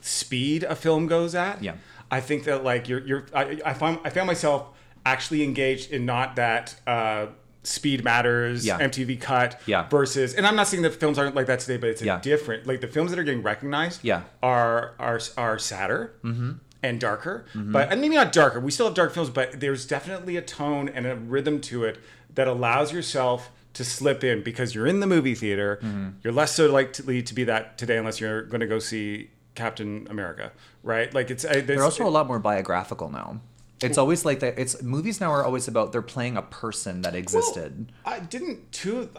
speed 0.00 0.64
a 0.64 0.74
film 0.74 1.06
goes 1.06 1.34
at. 1.34 1.62
Yeah. 1.62 1.76
I 2.10 2.20
think 2.20 2.44
that 2.44 2.64
like 2.64 2.88
you're 2.88 3.00
you're 3.06 3.26
I, 3.34 3.60
I 3.64 3.74
found 3.74 4.00
I 4.04 4.10
found 4.10 4.26
myself 4.26 4.66
actually 5.04 5.42
engaged 5.42 5.90
in 5.90 6.06
not 6.06 6.36
that. 6.36 6.74
Uh, 6.86 7.26
Speed 7.66 8.04
matters, 8.04 8.66
Yeah. 8.66 8.76
MTV 8.78 9.16
cut, 9.16 9.58
Yeah. 9.64 9.88
versus, 9.88 10.34
and 10.34 10.46
I'm 10.46 10.54
not 10.54 10.68
saying 10.68 10.82
that 10.82 10.94
films 11.00 11.18
aren't 11.18 11.34
like 11.34 11.46
that 11.46 11.60
today, 11.60 11.78
but 11.78 11.88
it's 11.88 12.02
a 12.02 12.04
Yeah. 12.04 12.20
different. 12.20 12.66
Like 12.66 12.82
the 12.82 12.86
films 12.88 13.10
that 13.10 13.18
are 13.18 13.24
getting 13.24 13.42
recognized, 13.42 14.00
Yeah. 14.02 14.24
are 14.42 14.92
are 14.98 15.18
are 15.38 15.58
sadder 15.58 16.12
mm-hmm. 16.22 16.52
and 16.82 17.00
darker, 17.00 17.46
mm-hmm. 17.54 17.72
but 17.72 17.90
and 17.90 18.02
maybe 18.02 18.16
not 18.16 18.32
darker. 18.32 18.60
We 18.60 18.70
still 18.70 18.84
have 18.84 18.94
dark 18.94 19.14
films, 19.14 19.30
but 19.30 19.60
there's 19.60 19.86
definitely 19.86 20.36
a 20.36 20.42
tone 20.42 20.90
and 20.90 21.06
a 21.06 21.16
rhythm 21.16 21.62
to 21.62 21.84
it 21.84 21.98
that 22.34 22.46
allows 22.48 22.92
yourself 22.92 23.50
to 23.72 23.82
slip 23.82 24.22
in 24.22 24.42
because 24.42 24.74
you're 24.74 24.86
in 24.86 25.00
the 25.00 25.06
movie 25.06 25.34
theater. 25.34 25.78
Mm-hmm. 25.82 26.08
You're 26.22 26.34
less 26.34 26.54
so 26.54 26.70
likely 26.70 27.22
to 27.22 27.34
be 27.34 27.44
that 27.44 27.78
today 27.78 27.96
unless 27.96 28.20
you're 28.20 28.42
going 28.42 28.60
to 28.60 28.66
go 28.66 28.78
see 28.78 29.30
Captain 29.54 30.06
America, 30.10 30.52
right? 30.82 31.12
Like 31.14 31.30
it's 31.30 31.44
They're 31.44 31.82
also 31.82 32.06
a 32.06 32.10
lot 32.10 32.26
more 32.26 32.38
biographical 32.38 33.10
now. 33.10 33.40
It's 33.84 33.98
always 33.98 34.24
like 34.24 34.40
that. 34.40 34.58
It's 34.58 34.82
movies 34.82 35.20
now 35.20 35.30
are 35.30 35.44
always 35.44 35.68
about 35.68 35.92
they're 35.92 36.02
playing 36.02 36.36
a 36.36 36.42
person 36.42 37.02
that 37.02 37.14
existed. 37.14 37.92
I 38.04 38.20
didn't 38.20 38.72
two. 38.72 39.10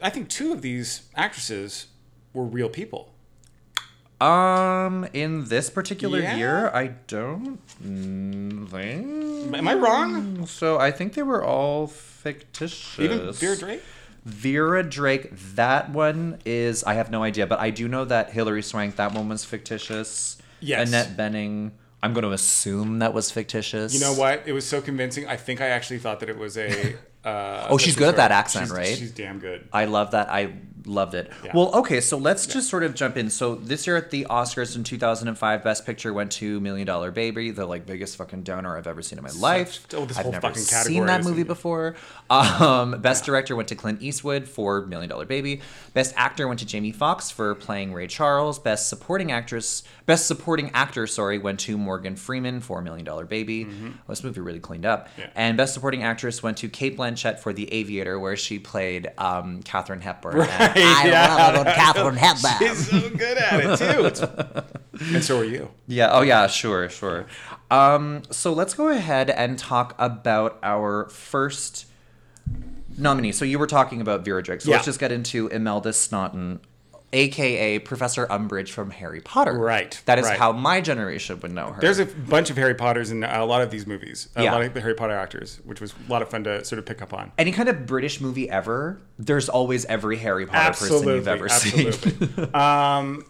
I 0.00 0.10
think 0.10 0.28
two 0.28 0.52
of 0.52 0.62
these 0.62 1.02
actresses 1.14 1.86
were 2.32 2.44
real 2.44 2.68
people. 2.68 3.08
Um, 4.20 5.04
in 5.12 5.46
this 5.46 5.68
particular 5.68 6.20
Yeah? 6.20 6.36
year, 6.36 6.70
I 6.72 6.88
don't 7.08 7.58
think. 7.66 9.54
Am 9.56 9.66
I 9.68 9.74
wrong? 9.74 10.46
So 10.46 10.78
I 10.78 10.92
think 10.92 11.14
they 11.14 11.24
were 11.24 11.44
all 11.44 11.88
fictitious. 11.88 12.98
Even 13.00 13.32
Vera 13.32 13.56
Drake. 13.56 13.82
Vera 14.24 14.82
Drake, 14.84 15.30
that 15.56 15.90
one 15.90 16.38
is 16.44 16.84
I 16.84 16.94
have 16.94 17.10
no 17.10 17.24
idea, 17.24 17.48
but 17.48 17.58
I 17.58 17.70
do 17.70 17.88
know 17.88 18.04
that 18.04 18.30
Hilary 18.30 18.62
Swank, 18.62 18.94
that 18.96 19.12
one 19.12 19.28
was 19.28 19.44
fictitious. 19.44 20.38
Yes. 20.60 20.86
Annette 20.88 21.16
Bening, 21.16 21.72
I'm 22.02 22.12
going 22.14 22.24
to 22.24 22.32
assume 22.32 22.98
that 22.98 23.14
was 23.14 23.30
fictitious. 23.30 23.94
You 23.94 24.00
know 24.00 24.14
what? 24.14 24.42
It 24.46 24.52
was 24.52 24.66
so 24.68 24.80
convincing. 24.80 25.26
I 25.28 25.36
think 25.36 25.60
I 25.60 25.68
actually 25.68 25.98
thought 26.00 26.20
that 26.20 26.28
it 26.28 26.38
was 26.38 26.56
a. 26.58 26.96
Uh, 27.24 27.68
Oh, 27.70 27.78
she's 27.78 27.94
good 27.94 28.08
at 28.08 28.16
that 28.16 28.32
accent, 28.32 28.66
she's- 28.66 28.76
right? 28.76 28.98
She's 28.98 29.12
damn 29.12 29.38
good. 29.38 29.68
I 29.72 29.84
love 29.84 30.10
that. 30.10 30.28
I 30.28 30.54
loved 30.86 31.14
it. 31.14 31.30
Yeah. 31.44 31.52
Well, 31.54 31.72
okay, 31.74 32.00
so 32.00 32.16
let's 32.16 32.46
just 32.46 32.68
sort 32.68 32.82
of 32.82 32.94
jump 32.94 33.16
in. 33.16 33.30
So 33.30 33.54
this 33.54 33.86
year 33.86 33.96
at 33.96 34.10
the 34.10 34.26
Oscars 34.28 34.76
in 34.76 34.84
2005, 34.84 35.64
Best 35.64 35.86
Picture 35.86 36.12
went 36.12 36.32
to 36.32 36.60
Million 36.60 36.86
Dollar 36.86 37.10
Baby, 37.10 37.50
the 37.50 37.66
like 37.66 37.86
biggest 37.86 38.16
fucking 38.16 38.42
downer 38.42 38.76
I've 38.76 38.86
ever 38.86 39.02
seen 39.02 39.18
in 39.18 39.24
my 39.24 39.30
life. 39.30 39.86
oh, 39.94 40.04
this 40.04 40.16
I've 40.16 40.24
whole 40.24 40.32
never 40.32 40.48
fucking 40.48 40.62
seen 40.62 41.06
that 41.06 41.24
movie 41.24 41.42
before. 41.42 41.96
Um, 42.30 43.00
Best 43.00 43.24
Director 43.24 43.56
went 43.56 43.68
to 43.68 43.74
Clint 43.74 44.02
Eastwood 44.02 44.48
for 44.48 44.86
Million 44.86 45.08
Dollar 45.10 45.26
Baby. 45.26 45.60
Best 45.94 46.14
Actor 46.16 46.48
went 46.48 46.60
to 46.60 46.66
Jamie 46.66 46.92
Foxx 46.92 47.30
for 47.30 47.54
playing 47.54 47.92
Ray 47.92 48.06
Charles. 48.06 48.58
Best 48.58 48.88
Supporting 48.88 49.32
Actress, 49.32 49.82
Best 50.06 50.26
Supporting 50.26 50.70
Actor, 50.74 51.06
sorry, 51.06 51.38
went 51.38 51.60
to 51.60 51.76
Morgan 51.76 52.16
Freeman 52.16 52.60
for 52.60 52.80
Million 52.82 53.04
Dollar 53.04 53.24
Baby. 53.24 53.64
Well, 53.64 53.92
this 54.08 54.24
movie 54.24 54.40
really 54.40 54.60
cleaned 54.60 54.86
up. 54.86 55.08
Mm-hmm. 55.08 55.20
Yeah. 55.20 55.30
And 55.34 55.56
Best 55.56 55.74
Supporting 55.74 56.02
Actress 56.02 56.42
went 56.42 56.56
to 56.58 56.68
Cate 56.68 56.96
Blanchett 56.96 57.38
for 57.38 57.52
The 57.52 57.72
Aviator, 57.72 58.18
where 58.18 58.36
she 58.36 58.58
played 58.58 59.10
um, 59.18 59.62
Katharine 59.62 60.00
Hepburn. 60.00 60.40
And 60.40 60.71
I 60.76 61.08
yeah. 61.08 61.52
love 61.56 61.66
Katharine 61.66 62.16
Hepburn. 62.16 62.58
She's 62.58 62.88
so 62.88 63.10
good 63.10 63.38
at 63.38 63.60
it 63.60 63.76
too. 63.78 64.06
It's- 64.06 64.64
and 65.14 65.24
so 65.24 65.38
are 65.38 65.44
you. 65.44 65.70
Yeah. 65.86 66.10
Oh, 66.12 66.22
yeah. 66.22 66.46
Sure. 66.46 66.88
Sure. 66.88 67.26
Um, 67.70 68.22
so 68.30 68.52
let's 68.52 68.74
go 68.74 68.88
ahead 68.88 69.30
and 69.30 69.58
talk 69.58 69.94
about 69.98 70.58
our 70.62 71.08
first 71.08 71.86
nominee. 72.98 73.32
So 73.32 73.44
you 73.44 73.58
were 73.58 73.66
talking 73.66 74.00
about 74.00 74.24
Vera 74.24 74.42
Drake. 74.42 74.60
So 74.60 74.70
let's 74.70 74.84
just 74.84 75.00
get 75.00 75.12
into 75.12 75.48
Imelda 75.48 75.92
Staunton. 75.92 76.60
Aka 77.12 77.78
Professor 77.80 78.26
Umbridge 78.26 78.70
from 78.70 78.90
Harry 78.90 79.20
Potter. 79.20 79.52
Right, 79.58 80.00
That 80.06 80.18
is 80.18 80.24
right. 80.26 80.38
how 80.38 80.52
my 80.52 80.80
generation 80.80 81.38
would 81.40 81.52
know 81.52 81.72
her. 81.72 81.80
There's 81.80 81.98
a 81.98 82.06
bunch 82.06 82.50
of 82.50 82.56
Harry 82.56 82.74
Potters 82.74 83.10
in 83.10 83.22
a 83.24 83.44
lot 83.44 83.60
of 83.62 83.70
these 83.70 83.86
movies. 83.86 84.28
A 84.36 84.42
Yeah. 84.44 84.52
lot 84.52 84.62
of 84.62 84.72
the 84.74 84.80
Harry 84.80 84.94
Potter 84.94 85.12
actors, 85.14 85.60
which 85.64 85.80
was 85.80 85.92
a 86.08 86.10
lot 86.10 86.22
of 86.22 86.28
fun 86.30 86.44
to 86.44 86.64
sort 86.64 86.78
of 86.78 86.86
pick 86.86 87.02
up 87.02 87.12
on. 87.12 87.32
any 87.38 87.52
kind 87.52 87.68
of 87.68 87.86
British 87.86 88.20
movie 88.20 88.48
ever. 88.48 89.00
There's 89.18 89.48
always 89.48 89.84
every 89.86 90.16
Harry 90.18 90.46
Potter 90.46 90.72
person 90.78 91.06
you've 91.08 91.28
ever 91.28 91.48
seen. 91.48 91.88
absolutely. 91.88 92.44
um, 92.54 93.24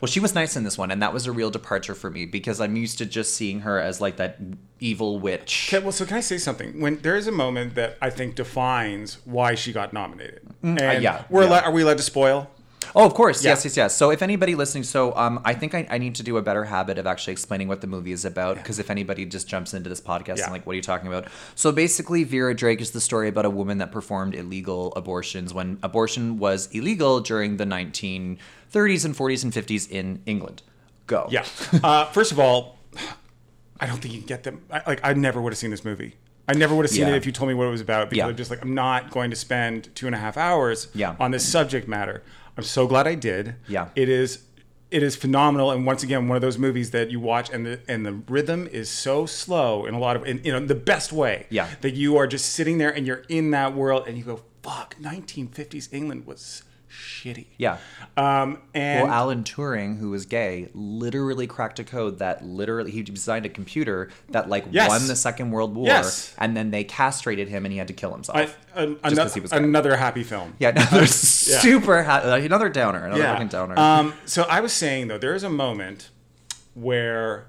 Well, 0.00 0.10
she 0.10 0.20
was 0.20 0.34
nice 0.34 0.54
in 0.54 0.64
this 0.64 0.76
one, 0.76 0.90
and 0.90 1.00
that 1.00 1.14
was 1.14 1.26
a 1.26 1.32
real 1.32 1.50
departure 1.50 1.94
for 1.94 2.10
me 2.10 2.26
because 2.26 2.60
I'm 2.60 2.76
used 2.76 2.98
to 2.98 3.06
just 3.06 3.34
seeing 3.34 3.60
her 3.60 3.80
as 3.80 4.02
like 4.02 4.16
that 4.16 4.38
evil 4.78 5.18
witch. 5.18 5.70
Okay, 5.72 5.82
well, 5.82 5.92
so 5.92 6.04
can 6.04 6.18
I 6.18 6.20
say 6.20 6.36
something? 6.36 6.78
When 6.78 6.98
there 6.98 7.16
is 7.16 7.26
a 7.26 7.32
moment 7.32 7.74
that 7.76 7.96
I 8.02 8.10
think 8.10 8.34
defines 8.34 9.16
why 9.24 9.54
she 9.54 9.72
got 9.72 9.94
nominated, 9.94 10.42
and 10.62 10.78
uh, 10.78 10.84
yeah, 11.00 11.24
we're 11.30 11.44
yeah. 11.44 11.48
Allowed, 11.48 11.64
are 11.64 11.70
we 11.70 11.80
allowed 11.82 11.96
to 11.96 12.02
spoil? 12.02 12.50
Oh, 12.96 13.04
of 13.04 13.14
course. 13.14 13.42
Yeah. 13.44 13.50
Yes, 13.50 13.64
yes, 13.64 13.76
yes. 13.76 13.96
So 13.96 14.10
if 14.10 14.22
anybody 14.22 14.54
listening, 14.54 14.84
so 14.84 15.16
um, 15.16 15.40
I 15.44 15.52
think 15.54 15.74
I, 15.74 15.84
I 15.90 15.98
need 15.98 16.14
to 16.16 16.22
do 16.22 16.36
a 16.36 16.42
better 16.42 16.64
habit 16.64 16.96
of 16.96 17.06
actually 17.08 17.32
explaining 17.32 17.66
what 17.66 17.80
the 17.80 17.86
movie 17.88 18.12
is 18.12 18.24
about 18.24 18.56
because 18.56 18.78
if 18.78 18.88
anybody 18.88 19.24
just 19.26 19.48
jumps 19.48 19.74
into 19.74 19.88
this 19.88 20.00
podcast 20.00 20.38
Yeah. 20.38 20.44
and 20.44 20.52
like, 20.52 20.64
what 20.64 20.74
are 20.74 20.76
you 20.76 20.82
talking 20.82 21.08
about? 21.08 21.26
So 21.56 21.72
basically, 21.72 22.22
Vera 22.22 22.54
Drake 22.54 22.80
is 22.80 22.92
the 22.92 23.00
story 23.00 23.28
about 23.28 23.46
a 23.46 23.50
woman 23.50 23.78
that 23.78 23.90
performed 23.90 24.34
illegal 24.36 24.92
abortions 24.94 25.52
when 25.52 25.78
abortion 25.82 26.38
was 26.38 26.68
illegal 26.72 27.20
during 27.20 27.56
the 27.56 27.64
1930s 27.64 29.04
and 29.04 29.14
40s 29.16 29.42
and 29.44 29.52
50s 29.52 29.90
in 29.90 30.22
England. 30.26 30.62
Go. 31.06 31.26
Yeah. 31.30 31.44
Uh, 31.82 32.06
first 32.06 32.32
of 32.32 32.38
all, 32.38 32.78
I 33.80 33.86
don't 33.86 33.98
think 34.00 34.14
you 34.14 34.20
can 34.20 34.26
get 34.28 34.44
them. 34.44 34.62
I, 34.70 34.82
like, 34.86 35.00
I 35.02 35.12
never 35.14 35.42
would 35.42 35.52
have 35.52 35.58
seen 35.58 35.70
this 35.70 35.84
movie. 35.84 36.14
I 36.46 36.52
never 36.54 36.74
would 36.74 36.84
have 36.84 36.90
seen 36.92 37.02
Yeah. 37.08 37.14
it 37.14 37.16
if 37.16 37.26
you 37.26 37.32
told 37.32 37.48
me 37.48 37.54
what 37.54 37.66
it 37.66 37.70
was 37.70 37.80
about 37.80 38.10
because 38.10 38.18
Yeah. 38.18 38.26
I'm 38.28 38.36
just 38.36 38.50
like, 38.50 38.62
I'm 38.62 38.74
not 38.74 39.10
going 39.10 39.30
to 39.30 39.36
spend 39.36 39.88
two 39.94 40.06
and 40.06 40.14
a 40.14 40.18
half 40.18 40.36
hours 40.36 40.88
Yeah. 40.94 41.16
on 41.18 41.30
this 41.30 41.46
subject 41.46 41.88
matter. 41.88 42.22
I'm 42.56 42.64
so 42.64 42.86
glad 42.86 43.06
I 43.06 43.14
did. 43.14 43.56
Yeah. 43.68 43.88
It 43.94 44.08
is. 44.08 44.44
It 44.90 45.02
is 45.02 45.16
phenomenal, 45.16 45.72
and 45.72 45.84
once 45.84 46.04
again, 46.04 46.28
one 46.28 46.36
of 46.36 46.42
those 46.42 46.56
movies 46.56 46.92
that 46.92 47.10
you 47.10 47.18
watch, 47.18 47.50
and 47.50 47.66
the 47.66 47.80
and 47.88 48.06
the 48.06 48.12
rhythm 48.12 48.68
is 48.68 48.88
so 48.88 49.26
slow 49.26 49.86
in 49.86 49.94
a 49.94 49.98
lot 49.98 50.14
of, 50.14 50.24
in, 50.24 50.40
you 50.44 50.52
know, 50.52 50.64
the 50.64 50.76
best 50.76 51.12
way. 51.12 51.46
Yeah. 51.50 51.68
That 51.80 51.94
you 51.94 52.16
are 52.16 52.28
just 52.28 52.50
sitting 52.52 52.78
there 52.78 52.94
and 52.94 53.04
you're 53.04 53.24
in 53.28 53.50
that 53.50 53.74
world, 53.74 54.06
and 54.06 54.16
you 54.16 54.22
go, 54.22 54.42
"Fuck, 54.62 54.94
1950s 55.00 55.88
England 55.92 56.26
was 56.26 56.62
shitty." 56.94 57.46
Yeah. 57.58 57.78
Um, 58.16 58.58
and 58.74 59.02
Well, 59.08 59.12
Alan 59.12 59.42
Turing, 59.44 59.98
who 59.98 60.10
was 60.10 60.24
gay, 60.26 60.68
literally 60.74 61.46
cracked 61.46 61.78
a 61.80 61.84
code 61.84 62.18
that 62.20 62.44
literally 62.44 62.90
he 62.92 63.02
designed 63.02 63.44
a 63.46 63.48
computer 63.48 64.10
that 64.30 64.48
like 64.48 64.66
Yes. 64.70 64.88
won 64.88 65.06
the 65.08 65.16
Second 65.16 65.50
World 65.50 65.74
War, 65.74 65.86
Yes. 65.86 66.34
and 66.38 66.56
then 66.56 66.70
they 66.70 66.84
castrated 66.84 67.48
him 67.48 67.64
and 67.64 67.72
he 67.72 67.78
had 67.78 67.88
to 67.88 67.94
kill 67.94 68.12
himself. 68.12 68.36
I, 68.38 68.80
an, 68.80 68.94
Just 68.94 69.02
'cause 69.02 69.12
another, 69.12 69.30
he 69.34 69.40
was 69.40 69.50
gay. 69.50 69.56
another 69.58 69.96
happy 69.96 70.22
film. 70.22 70.54
yeah, 70.58 70.68
another 70.70 71.06
super 71.08 72.02
ha- 72.04 72.22
uh, 72.24 72.36
another 72.36 72.68
downer, 72.68 73.04
another 73.06 73.22
fucking 73.24 73.48
downer. 73.48 73.78
Um, 73.78 74.14
so 74.24 74.44
I 74.44 74.60
was 74.60 74.72
saying 74.72 75.08
though, 75.08 75.18
there 75.18 75.34
is 75.34 75.42
a 75.42 75.50
moment 75.50 76.10
where 76.74 77.46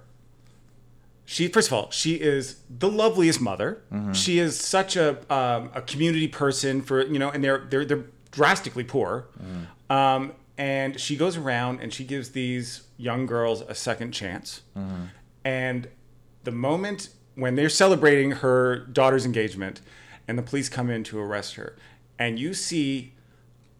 she, 1.28 1.48
first 1.48 1.70
of 1.70 1.74
all, 1.74 1.90
she 1.92 2.16
is 2.16 2.58
the 2.70 2.88
loveliest 2.90 3.42
mother. 3.42 3.82
Mm-hmm. 3.92 4.14
She 4.14 4.38
is 4.38 4.60
such 4.60 4.96
a 4.96 5.18
um, 5.34 5.72
a 5.74 5.82
community 5.82 6.28
person 6.28 6.82
for 6.84 7.04
you 7.06 7.18
know, 7.18 7.30
and 7.32 7.44
they're 7.44 7.66
they're 7.70 7.84
they're 7.86 8.06
drastically 8.36 8.84
poor. 8.84 9.28
Mm. 9.42 9.96
Um, 9.96 10.34
and 10.58 11.00
she 11.00 11.16
goes 11.16 11.38
around 11.38 11.82
and 11.82 11.94
she 11.94 12.04
gives 12.04 12.30
these 12.30 12.84
young 12.98 13.26
girls 13.26 13.62
a 13.62 13.74
second 13.74 14.12
chance. 14.12 14.62
Mm-hmm. 14.78 15.06
And 15.44 15.88
the 16.44 16.52
moment 16.52 17.10
when 17.34 17.56
they're 17.56 17.70
celebrating 17.70 18.32
her 18.32 18.78
daughter's 18.78 19.26
engagement, 19.26 19.82
and 20.28 20.38
the 20.38 20.44
police 20.44 20.70
come 20.70 20.90
in 20.90 21.04
to 21.06 21.20
arrest 21.20 21.56
her, 21.56 21.76
and 22.18 22.40
you 22.40 22.54
see 22.54 23.14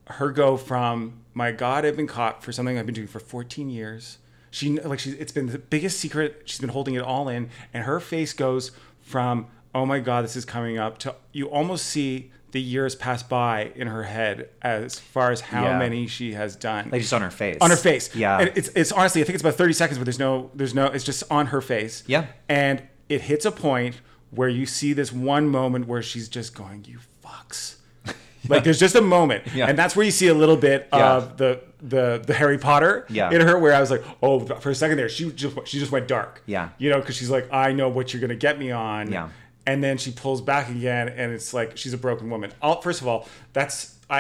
her 0.08 0.32
go 0.32 0.56
from 0.56 1.22
my 1.34 1.52
god 1.52 1.84
i've 1.86 1.98
been 1.98 2.06
caught 2.06 2.44
for 2.44 2.52
something 2.52 2.78
i've 2.78 2.86
been 2.86 2.94
doing 2.94 3.08
for 3.08 3.20
14 3.20 3.70
years 3.70 4.20
she 4.52 4.80
like 4.82 5.00
she's 5.00 5.14
it's 5.16 5.32
been 5.32 5.48
the 5.48 5.58
biggest 5.58 6.00
secret 6.00 6.44
she's 6.46 6.60
been 6.60 6.70
holding 6.70 6.94
it 6.94 7.02
all 7.02 7.28
in 7.28 7.50
and 7.74 7.86
her 7.86 8.00
face 8.00 8.34
goes 8.34 8.72
from 9.02 9.48
oh 9.74 9.86
my 9.86 10.00
god 10.00 10.24
this 10.24 10.36
is 10.36 10.46
coming 10.46 10.78
up 10.78 10.98
to 11.00 11.16
you 11.32 11.50
almost 11.50 11.88
see 11.88 12.32
the 12.56 12.62
years 12.62 12.96
pass 12.96 13.22
by 13.22 13.72
in 13.76 13.88
her 13.88 14.04
head 14.04 14.50
as 14.62 14.98
far 14.98 15.30
as 15.32 15.42
how 15.42 15.64
Yeah. 15.66 15.78
many 15.80 16.08
she 16.08 16.34
has 16.34 16.56
done 16.56 16.90
like 16.92 17.02
just 17.02 17.14
on 17.14 17.22
her 17.22 17.30
face. 17.30 17.58
on 17.62 17.70
her 17.70 17.76
face. 17.76 18.16
Yeah. 18.16 18.40
And 18.40 18.52
it's 18.56 18.70
it's 18.70 18.92
honestly, 18.92 19.22
I 19.22 19.26
think 19.26 19.36
it's 19.36 19.44
about 19.44 19.56
thirty 19.56 19.74
seconds, 19.74 19.98
but 20.00 20.06
there's 20.06 20.20
no 20.20 20.50
there's 20.56 20.74
no 20.74 20.86
it's 20.88 21.04
just 21.04 21.24
on 21.30 21.48
her 21.48 21.62
face. 21.62 22.04
Yeah. 22.08 22.28
And 22.50 22.82
it 23.10 23.22
hits 23.22 23.46
a 23.46 23.52
point 23.52 24.00
where 24.32 24.50
you 24.50 24.66
see 24.66 24.94
this 24.94 25.12
one 25.12 25.48
moment 25.50 25.88
where 25.88 26.02
she's 26.02 26.28
just 26.30 26.56
going, 26.56 26.86
"You 26.88 27.00
fucks." 27.24 27.76
Like 28.48 28.64
there's 28.64 28.80
just 28.80 28.94
a 28.96 29.02
moment, 29.02 29.44
Yeah. 29.56 29.66
and 29.68 29.76
that's 29.78 29.96
where 29.96 30.06
you 30.06 30.12
see 30.12 30.28
a 30.28 30.34
little 30.36 30.56
bit 30.58 30.88
of 30.92 31.36
the 31.38 31.62
the 31.82 32.22
the 32.26 32.34
Harry 32.36 32.60
Potter 32.60 33.06
Yeah. 33.10 33.32
in 33.32 33.42
her, 33.42 33.58
where 33.58 33.74
I 33.74 33.80
was 33.80 33.90
like, 33.90 34.04
oh, 34.22 34.40
for 34.40 34.70
a 34.70 34.76
second 34.76 34.98
there, 34.98 35.10
she 35.10 35.32
just 35.32 35.56
she 35.66 35.80
just 35.80 35.92
went 35.92 36.08
dark, 36.08 36.44
Yeah. 36.46 36.70
you 36.78 36.92
know, 36.92 37.00
because 37.00 37.16
she's 37.18 37.32
like, 37.32 37.52
I 37.52 37.72
know 37.74 37.90
what 37.90 38.14
you're 38.14 38.22
gonna 38.22 38.36
get 38.48 38.60
me 38.60 38.70
on, 38.72 39.12
Yeah. 39.12 39.30
And 39.68 39.84
then 39.84 39.98
she 39.98 40.12
pulls 40.12 40.42
back 40.42 40.70
again, 40.70 41.10
and 41.10 41.32
it's 41.32 41.54
like 41.54 41.76
she's 41.78 41.94
a 41.94 41.98
broken 41.98 42.30
woman. 42.30 42.52
I'll, 42.62 42.82
first 42.82 43.02
of 43.02 43.08
all, 43.08 43.28
that's 43.54 43.96
I 44.10 44.20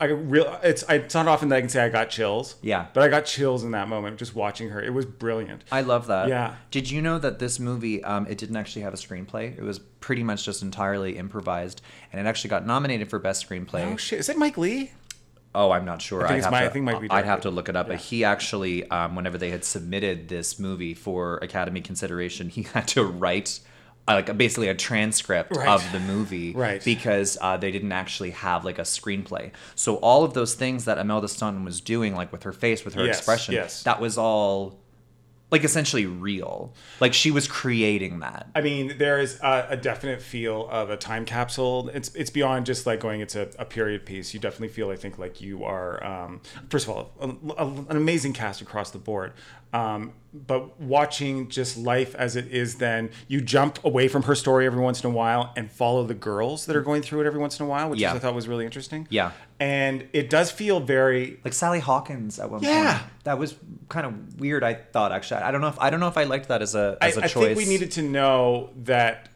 I 0.00 0.06
I 0.06 0.06
real 0.06 0.58
it's 0.62 0.82
it's 0.88 1.14
not 1.14 1.28
often 1.28 1.50
that 1.50 1.56
I 1.56 1.60
can 1.60 1.68
say 1.68 1.84
I 1.84 1.88
got 1.88 2.10
chills. 2.10 2.56
Yeah. 2.62 2.86
But 2.94 3.02
I 3.02 3.08
got 3.08 3.26
chills 3.26 3.62
in 3.62 3.72
that 3.72 3.88
moment 3.88 4.18
just 4.18 4.34
watching 4.34 4.70
her. 4.70 4.82
It 4.82 4.92
was 4.92 5.04
brilliant. 5.06 5.64
I 5.70 5.82
love 5.82 6.06
that. 6.08 6.28
Yeah. 6.28 6.54
Did 6.70 6.90
you 6.90 7.02
know 7.02 7.18
that 7.18 7.38
this 7.38 7.60
movie, 7.60 8.02
um, 8.04 8.26
it 8.26 8.38
didn't 8.38 8.56
actually 8.56 8.82
have 8.82 8.94
a 8.94 8.96
screenplay? 8.96 9.56
It 9.56 9.62
was 9.62 9.78
pretty 9.78 10.22
much 10.22 10.44
just 10.44 10.62
entirely 10.62 11.16
improvised, 11.16 11.80
and 12.12 12.20
it 12.20 12.28
actually 12.28 12.50
got 12.50 12.66
nominated 12.66 13.08
for 13.10 13.18
best 13.18 13.48
screenplay. 13.48 13.92
oh 13.92 13.96
shit! 13.96 14.18
Is 14.18 14.28
it 14.28 14.36
Mike 14.38 14.56
Leigh? 14.58 14.92
Oh, 15.54 15.70
I'm 15.70 15.84
not 15.84 16.02
sure. 16.02 16.20
think 16.22 16.32
I'd 16.32 16.36
it's 16.38 16.44
have 16.46 16.52
my- 16.52 16.60
to, 16.62 16.66
I 16.66 16.68
think 16.70 16.84
might 16.84 17.00
be 17.00 17.10
I'd 17.10 17.26
have 17.26 17.42
to 17.42 17.50
look 17.50 17.68
it 17.68 17.76
up. 17.76 17.86
But 17.86 17.98
he 18.00 18.24
actually, 18.24 18.88
um, 18.90 19.14
whenever 19.14 19.38
they 19.38 19.50
had 19.50 19.64
submitted 19.64 20.28
this 20.28 20.58
movie 20.58 20.94
for 20.94 21.36
Academy 21.42 21.80
consideration, 21.80 22.48
he 22.48 22.62
had 22.74 22.88
to 22.88 23.04
write 23.04 23.60
uh, 24.06 24.12
like 24.14 24.36
basically 24.36 24.68
a 24.68 24.74
transcript 24.74 25.56
Right. 25.56 25.68
of 25.68 25.82
the 25.92 26.00
movie, 26.00 26.52
Right. 26.52 26.84
Because 26.84 27.38
uh, 27.40 27.56
they 27.56 27.70
didn't 27.70 27.92
actually 27.92 28.30
have 28.32 28.64
like 28.64 28.78
a 28.78 28.82
screenplay. 28.82 29.50
So 29.74 29.96
all 29.96 30.24
of 30.24 30.34
those 30.34 30.54
things 30.54 30.84
that 30.84 30.98
Imelda 30.98 31.28
Staunton 31.28 31.64
was 31.64 31.80
doing, 31.80 32.14
like 32.14 32.30
with 32.32 32.42
her 32.42 32.52
face, 32.52 32.84
with 32.84 32.94
her 32.94 33.06
Yes, 33.06 33.18
expression, 33.18 33.54
yes. 33.54 33.82
that 33.84 34.00
was 34.00 34.18
all 34.18 34.78
like 35.54 35.64
essentially 35.64 36.04
real. 36.06 36.74
Like 37.00 37.14
she 37.14 37.30
was 37.30 37.46
creating 37.46 38.18
that. 38.20 38.48
I 38.54 38.60
mean, 38.60 38.98
there 38.98 39.20
is 39.20 39.38
a, 39.42 39.66
a 39.70 39.76
definite 39.76 40.20
feel 40.20 40.68
of 40.68 40.90
a 40.90 40.96
time 40.96 41.24
capsule. 41.24 41.90
It's 41.94 42.12
it's 42.14 42.30
beyond 42.30 42.66
just 42.66 42.86
like 42.86 42.98
going. 43.00 43.20
It's 43.20 43.36
a, 43.36 43.48
a 43.58 43.64
period 43.64 44.04
piece. 44.04 44.34
You 44.34 44.40
definitely 44.40 44.68
feel, 44.68 44.90
I 44.90 44.96
think, 44.96 45.18
like 45.18 45.40
you 45.40 45.64
are. 45.64 46.04
Um, 46.04 46.40
first 46.70 46.88
of 46.88 46.90
all, 46.94 47.12
a, 47.20 47.28
a- 47.62 47.84
an 47.90 47.96
amazing 47.96 48.32
cast 48.32 48.60
across 48.60 48.90
the 48.90 48.98
board. 48.98 49.32
Um, 49.72 50.12
but 50.32 50.80
watching 50.80 51.48
just 51.48 51.76
life 51.76 52.14
as 52.14 52.36
it 52.36 52.46
is, 52.52 52.76
then 52.76 53.10
you 53.26 53.40
jump 53.40 53.84
away 53.84 54.06
from 54.08 54.22
her 54.24 54.34
story 54.36 54.66
every 54.66 54.80
once 54.80 55.02
in 55.02 55.10
a 55.10 55.12
while 55.12 55.52
and 55.56 55.68
follow 55.70 56.04
the 56.04 56.14
girls 56.14 56.66
that 56.66 56.76
are 56.76 56.82
going 56.82 57.02
through 57.02 57.22
it 57.22 57.26
every 57.26 57.40
once 57.40 57.58
in 57.58 57.66
a 57.66 57.68
while, 57.68 57.90
which 57.90 57.98
Yeah. 58.00 58.14
I 58.14 58.18
thought 58.20 58.34
was 58.36 58.46
really 58.46 58.64
interesting. 58.64 59.06
Yeah. 59.10 59.32
And 59.60 60.06
it 60.12 60.28
does 60.30 60.50
feel 60.50 60.80
very 60.80 61.38
like 61.44 61.52
Sally 61.52 61.80
Hawkins 61.80 62.38
at 62.38 62.50
one 62.50 62.62
Yeah. 62.62 62.98
point. 62.98 63.10
That 63.24 63.38
was 63.38 63.54
kind 63.88 64.04
of 64.06 64.40
weird. 64.40 64.62
I 64.64 64.74
thought 64.74 65.12
actually. 65.12 65.42
I 65.42 65.50
don't 65.50 65.60
know 65.60 65.68
if 65.68 65.78
I 65.80 65.90
don't 65.90 66.00
know 66.00 66.08
if 66.08 66.18
I 66.18 66.24
liked 66.24 66.48
that 66.48 66.60
as 66.62 66.74
a 66.74 66.96
as 67.00 67.16
a 67.16 67.24
I 67.24 67.26
choice. 67.28 67.36
I 67.36 67.46
think 67.54 67.58
we 67.58 67.66
needed 67.66 67.90
to 67.92 68.02
know 68.02 68.70
that 68.84 69.28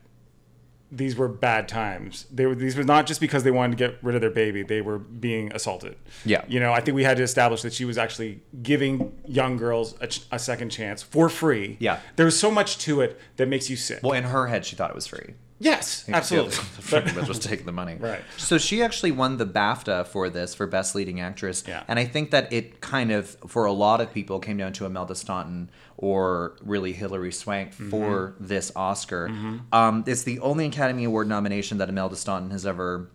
these 0.91 1.17
were 1.17 1.29
bad 1.29 1.69
times. 1.69 2.25
They 2.33 2.47
were 2.47 2.55
these 2.55 2.75
were 2.77 2.83
not 2.83 3.07
just 3.07 3.21
because 3.21 3.43
they 3.45 3.51
wanted 3.51 3.77
to 3.77 3.89
get 3.89 4.03
rid 4.03 4.15
of 4.15 4.21
their 4.23 4.31
baby. 4.31 4.63
They 4.63 4.81
were 4.81 4.99
being 4.99 5.53
assaulted. 5.53 5.97
Yeah. 6.25 6.45
You 6.49 6.61
know, 6.61 6.73
I 6.73 6.81
think 6.81 6.95
we 6.95 7.05
had 7.05 7.19
to 7.19 7.23
establish 7.23 7.61
that 7.63 7.75
she 7.75 7.85
was 7.85 7.99
actually 7.99 8.41
giving 8.63 9.13
young 9.27 9.59
girls 9.59 9.95
a, 10.01 10.07
ch- 10.07 10.23
a 10.33 10.39
second 10.39 10.71
chance 10.71 11.03
for 11.03 11.29
free. 11.29 11.77
Yeah. 11.79 12.01
There 12.17 12.25
was 12.25 12.39
so 12.41 12.51
much 12.51 12.79
to 12.79 13.03
it 13.03 13.21
that 13.37 13.49
makes 13.49 13.69
you 13.69 13.77
sick. 13.77 14.01
Well, 14.03 14.13
in 14.15 14.25
her 14.25 14.47
head, 14.47 14.65
she 14.65 14.77
thought 14.77 14.89
it 14.89 14.97
was 14.97 15.07
free. 15.07 15.35
Yes, 15.61 16.05
absolutely. 16.09 16.57
Pretty 16.83 17.12
much 17.19 17.29
was 17.29 17.38
taking 17.38 17.67
the 17.67 17.73
money. 17.73 17.97
Right. 17.99 18.21
So 18.37 18.59
she 18.59 18.83
actually 18.83 19.12
won 19.12 19.37
the 19.37 19.47
BAFTA 19.47 20.07
for 20.07 20.31
this 20.31 20.55
for 20.55 20.67
Best 20.67 20.95
Leading 20.95 21.21
Actress. 21.21 21.65
Yeah. 21.67 21.83
And 21.88 21.99
I 21.99 22.05
think 22.05 22.31
that 22.31 22.53
it 22.53 22.81
kind 22.81 23.11
of, 23.11 23.31
for 23.47 23.65
a 23.65 23.73
lot 23.73 24.00
of 24.00 24.12
people, 24.12 24.38
came 24.38 24.57
down 24.57 24.73
to 24.75 24.87
Imelda 24.87 25.15
Staunton 25.15 25.71
or 25.97 26.57
really 26.62 26.93
Hilary 26.93 27.33
Swank 27.33 27.73
Mm-hmm. 27.73 27.91
for 27.91 28.35
this 28.38 28.71
Oscar. 28.77 29.31
Um, 29.73 30.05
it's 30.07 30.23
the 30.23 30.38
only 30.41 30.67
Academy 30.67 31.05
Award 31.05 31.27
nomination 31.29 31.79
that 31.79 31.88
Imelda 31.88 32.17
Staunton 32.17 32.50
has 32.53 32.65
ever, 32.65 33.09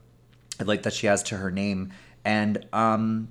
like, 0.64 0.84
that 0.84 0.94
she 0.94 1.08
has 1.08 1.24
to 1.24 1.38
her 1.38 1.50
name. 1.52 1.94
And 2.26 2.66
um, 2.74 3.30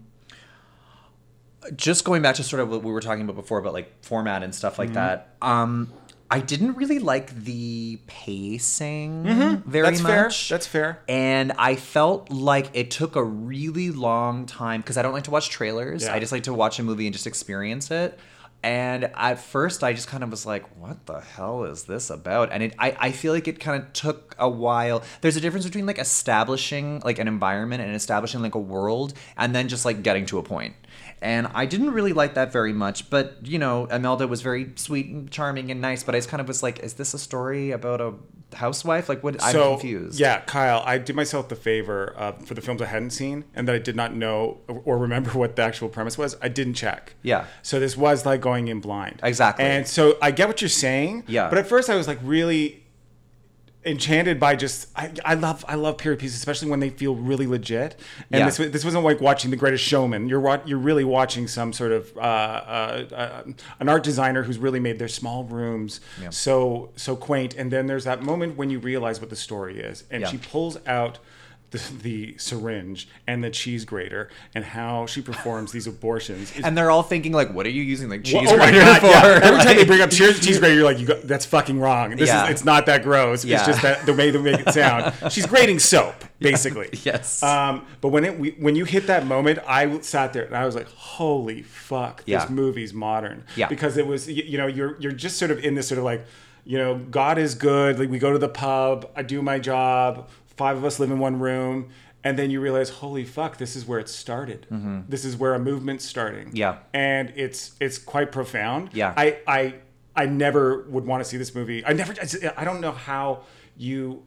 just 1.77 2.05
going 2.05 2.23
back 2.23 2.35
to 2.37 2.43
sort 2.43 2.61
of 2.61 2.71
what 2.71 2.83
we 2.83 2.91
were 2.91 3.01
talking 3.01 3.23
about 3.23 3.37
before 3.37 3.59
about 3.59 3.73
like 3.73 3.93
format 4.03 4.43
and 4.43 4.55
stuff 4.55 4.79
like 4.79 4.89
Mm-hmm. 4.89 4.95
that. 4.95 5.37
Um, 5.41 5.93
I 6.33 6.41
didn't 6.41 6.75
really 6.75 6.99
like 6.99 7.35
the 7.45 7.99
pacing 8.07 9.25
very 9.25 9.35
Mm-hmm. 9.35 9.71
That's 9.83 10.01
fair. 10.01 10.23
much. 10.25 10.49
That's 10.49 10.67
fair. 10.67 11.01
And 11.09 11.53
I 11.59 11.77
felt 11.77 12.31
like 12.31 12.71
it 12.73 12.91
took 12.91 13.17
a 13.17 13.23
really 13.25 13.91
long 13.91 14.47
time 14.47 14.81
because 14.81 14.97
I 14.97 15.03
don't 15.03 15.13
like 15.13 15.25
to 15.25 15.31
watch 15.31 15.51
trailers. 15.51 16.05
Yeah. 16.05 16.15
I 16.15 16.19
just 16.21 16.33
like 16.33 16.45
to 16.45 16.55
watch 16.55 16.79
a 16.79 16.83
movie 16.83 17.07
and 17.07 17.13
just 17.13 17.27
experience 17.27 17.91
it. 17.91 18.19
And 18.65 19.11
at 19.17 19.41
first, 19.41 19.83
I 19.83 19.93
just 19.93 20.07
kind 20.07 20.23
of 20.23 20.31
was 20.31 20.47
like, 20.47 20.65
"What 20.77 21.07
the 21.07 21.19
hell 21.21 21.65
is 21.65 21.83
this 21.83 22.11
about?" 22.11 22.53
And 22.53 22.63
it, 22.63 22.75
I, 22.79 22.97
I 23.01 23.11
feel 23.11 23.33
like 23.33 23.49
it 23.49 23.59
kind 23.59 23.83
of 23.83 23.93
took 23.93 24.37
a 24.39 24.49
while. 24.49 25.03
There's 25.21 25.37
a 25.37 25.41
difference 25.41 25.67
between 25.67 25.85
like 25.85 25.99
establishing 25.99 27.01
like 27.05 27.19
an 27.19 27.27
environment 27.27 27.83
and 27.83 27.93
establishing 27.97 28.41
like 28.41 28.55
a 28.55 28.61
world, 28.61 29.15
and 29.37 29.53
then 29.53 29.67
just 29.67 29.85
like 29.85 30.05
getting 30.05 30.27
to 30.27 30.39
a 30.39 30.45
point. 30.45 30.75
And 31.23 31.49
I 31.55 31.67
didn't 31.67 31.93
really 31.93 32.13
like 32.13 32.35
that 32.35 32.53
very 32.53 32.73
much. 32.73 33.09
But 33.09 33.37
you 33.43 33.59
know, 33.59 33.87
Imelda 33.87 34.27
was 34.27 34.43
very 34.43 34.73
sweet 34.77 35.07
and 35.07 35.31
charming 35.31 35.71
and 35.71 35.81
nice. 35.81 36.03
But 36.03 36.15
I 36.15 36.19
just 36.19 36.29
kind 36.29 36.41
of 36.41 36.49
was 36.49 36.63
like, 36.63 36.81
"Is 36.81 36.95
this 36.95 37.15
a 37.15 37.19
story 37.19 37.71
about 37.71 38.01
a 38.01 38.15
housewife? 38.55 39.09
Like, 39.09 39.23
what? 39.23 39.43
I'm 39.43 39.55
confused." 39.55 40.19
Yeah, 40.19 40.41
Kyle, 40.41 40.83
I 40.85 40.99
did 40.99 41.17
myself 41.17 41.49
the 41.49 41.57
favor 41.57 42.15
uh, 42.17 42.33
for 42.33 42.55
the 42.55 42.61
films 42.61 42.83
I 42.83 42.87
hadn't 42.87 43.11
seen 43.11 43.45
and 43.55 43.69
that 43.69 43.75
I 43.75 43.79
did 43.79 43.97
not 43.97 44.15
know 44.15 44.59
or 44.67 44.99
remember 44.99 45.31
what 45.39 45.57
the 45.57 45.63
actual 45.63 45.89
premise 45.89 46.19
was. 46.19 46.37
I 46.43 46.49
didn't 46.49 46.75
check. 46.75 47.15
Yeah. 47.23 47.47
So 47.63 47.79
this 47.79 47.97
was 47.97 48.27
like 48.27 48.41
going 48.41 48.69
in 48.69 48.81
blind. 48.81 49.21
Exactly. 49.23 49.65
And 49.65 49.87
so 49.87 50.19
I 50.21 50.33
get 50.33 50.49
what 50.49 50.61
you're 50.61 50.69
saying. 50.69 51.25
Yeah. 51.29 51.49
But 51.49 51.59
at 51.59 51.67
first 51.67 51.89
I 51.89 51.95
was 51.95 52.09
like 52.09 52.19
really 52.23 52.82
enchanted 53.85 54.39
by 54.39 54.55
just 54.55 54.89
I, 54.95 55.13
I 55.25 55.35
love 55.35 55.65
I 55.67 55.75
love 55.75 55.99
period 55.99 56.21
pieces 56.21 56.37
especially 56.37 56.71
when 56.71 56.79
they 56.81 56.91
feel 56.91 57.17
really 57.17 57.47
legit 57.49 57.97
and 58.31 58.39
Yeah. 58.41 58.47
this 58.47 58.57
this 58.59 58.85
wasn't 58.85 59.03
like 59.05 59.21
watching 59.21 59.51
The 59.51 59.57
Greatest 59.57 59.83
Showman 59.83 60.29
you're 60.29 60.63
you're 60.65 60.79
really 60.79 61.03
watching 61.05 61.49
some 61.49 61.73
sort 61.73 61.91
of 61.91 62.17
uh, 62.17 62.21
uh, 62.21 63.05
uh, 63.13 63.43
an 63.81 63.89
art 63.89 64.05
designer 64.05 64.45
who's 64.45 64.59
really 64.59 64.79
made 64.79 64.99
their 65.01 65.09
small 65.09 65.45
rooms 65.45 66.01
Yeah. 66.23 66.31
so 66.31 66.91
so 66.97 67.17
quaint 67.17 67.55
and 67.57 67.73
then 67.73 67.87
there's 67.89 68.05
that 68.05 68.23
moment 68.23 68.57
when 68.57 68.71
you 68.71 68.79
realize 68.79 69.21
what 69.21 69.31
the 69.31 69.37
story 69.37 69.81
is 69.81 70.05
and 70.11 70.21
Yeah. 70.23 70.29
she 70.29 70.39
pulls 70.39 70.79
out 70.87 71.19
the, 71.73 71.83
the 72.03 72.39
syringe 72.39 73.09
and 73.27 73.43
the 73.43 73.51
cheese 73.51 73.85
grater 73.85 74.29
and 74.55 74.65
how 74.65 75.07
she 75.07 75.21
performs 75.21 75.73
these 75.73 75.87
abortions 75.89 76.53
And 76.63 76.77
they're 76.79 76.91
all 76.91 77.03
thinking 77.03 77.33
like, 77.33 77.53
"What 77.53 77.67
are 77.67 77.71
you 77.71 77.83
using 77.83 78.09
like 78.09 78.23
cheese 78.25 78.49
oh 78.51 78.57
grater 78.57 78.79
god! 78.79 79.01
for?" 79.01 79.07
Yeah. 79.09 79.41
Every 79.43 79.65
time 79.65 79.77
they 79.77 79.85
bring 79.93 80.01
up 80.01 80.11
cheese, 80.11 80.39
cheese 80.39 80.59
grater, 80.61 80.75
you're 80.77 80.85
like, 80.85 80.99
you 81.01 81.07
got, 81.07 81.23
"That's 81.23 81.45
fucking 81.47 81.81
wrong. 81.81 82.17
This 82.17 82.29
Yeah. 82.29 82.45
is 82.45 82.51
it's 82.53 82.65
not 82.65 82.87
that 82.87 83.03
gross. 83.03 83.45
Yeah. 83.45 83.57
It's 83.57 83.67
just 83.67 83.83
that 83.83 84.07
the 84.07 84.15
way 84.15 84.31
they 84.31 84.39
make 84.41 84.61
it 84.61 84.73
sound. 84.73 85.13
She's 85.33 85.47
grating 85.47 85.79
soap, 85.79 86.15
basically. 86.39 86.91
Yes. 87.05 87.43
Um, 87.43 87.87
but 88.01 88.09
when 88.11 88.25
it 88.25 88.39
we, 88.39 88.51
when 88.53 88.77
you 88.77 88.85
hit 88.85 89.07
that 89.09 89.27
moment, 89.27 89.59
I 89.67 89.99
sat 90.01 90.33
there 90.33 90.45
and 90.45 90.55
I 90.57 90.65
was 90.67 90.75
like, 90.77 90.89
"Holy 90.89 91.63
fuck! 91.63 92.25
This 92.25 92.49
movie's 92.51 92.93
modern." 92.95 93.45
Yeah. 93.57 93.69
Because 93.69 93.97
it 93.97 94.07
was, 94.07 94.29
you, 94.29 94.45
you 94.45 94.59
know, 94.59 94.67
you're 94.67 94.97
you're 95.01 95.13
just 95.13 95.39
sort 95.39 95.51
of 95.51 95.59
in 95.65 95.75
this 95.75 95.89
sort 95.89 95.99
of 95.99 96.05
like, 96.05 96.25
you 96.65 96.79
know, 96.79 96.97
God 96.97 97.39
is 97.39 97.55
good. 97.55 97.99
Like 97.99 98.11
we 98.11 98.19
go 98.19 98.33
to 98.33 98.39
the 98.39 98.49
pub, 98.49 99.11
I 99.17 99.23
do 99.23 99.41
my 99.43 99.59
job. 99.59 100.29
Five 100.57 100.77
of 100.77 100.85
us 100.85 100.99
live 101.01 101.11
in 101.11 101.19
one 101.19 101.39
room. 101.39 101.91
And 102.25 102.39
then 102.39 102.51
you 102.53 102.61
realize, 102.61 102.89
holy 102.89 103.25
fuck, 103.25 103.57
this 103.59 103.75
is 103.75 103.85
where 103.85 103.99
it 103.99 104.09
started. 104.09 104.67
This 105.09 105.25
is 105.25 105.37
where 105.37 105.55
a 105.55 105.59
movement's 105.59 106.05
starting 106.05 106.49
Mm-hmm. 106.49 106.57
Yeah. 106.57 106.79
and 106.95 107.33
it's 107.35 107.73
it's 107.81 107.99
quite 107.99 108.31
profound. 108.31 108.91
Yeah. 108.93 109.13
I 109.17 109.39
I 109.47 109.75
I 110.15 110.27
never 110.27 110.83
would 110.89 111.05
want 111.05 111.23
to 111.25 111.29
see 111.29 111.37
this 111.37 111.53
movie. 111.55 111.85
I 111.85 111.93
never. 111.95 112.15
I 112.57 112.65
don't 112.65 112.81
know 112.81 112.93
how 112.93 113.41
you. 113.77 114.23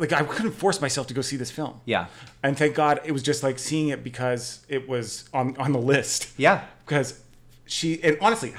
Like 0.00 0.12
I 0.12 0.22
couldn't 0.24 0.52
force 0.52 0.80
myself 0.80 1.06
to 1.06 1.14
go 1.14 1.20
see 1.20 1.36
this 1.36 1.50
film. 1.52 1.80
Yeah. 1.84 2.06
And 2.42 2.58
thank 2.58 2.74
God 2.74 3.00
it 3.04 3.12
was 3.12 3.22
just 3.22 3.42
like 3.44 3.58
seeing 3.60 3.88
it 3.88 4.02
because 4.02 4.66
it 4.68 4.88
was 4.88 5.28
on 5.32 5.56
on 5.58 5.70
the 5.72 5.78
list. 5.78 6.30
Yeah. 6.36 6.64
Because 6.84 7.20
she 7.66 8.02
and 8.02 8.18
honestly, 8.20 8.52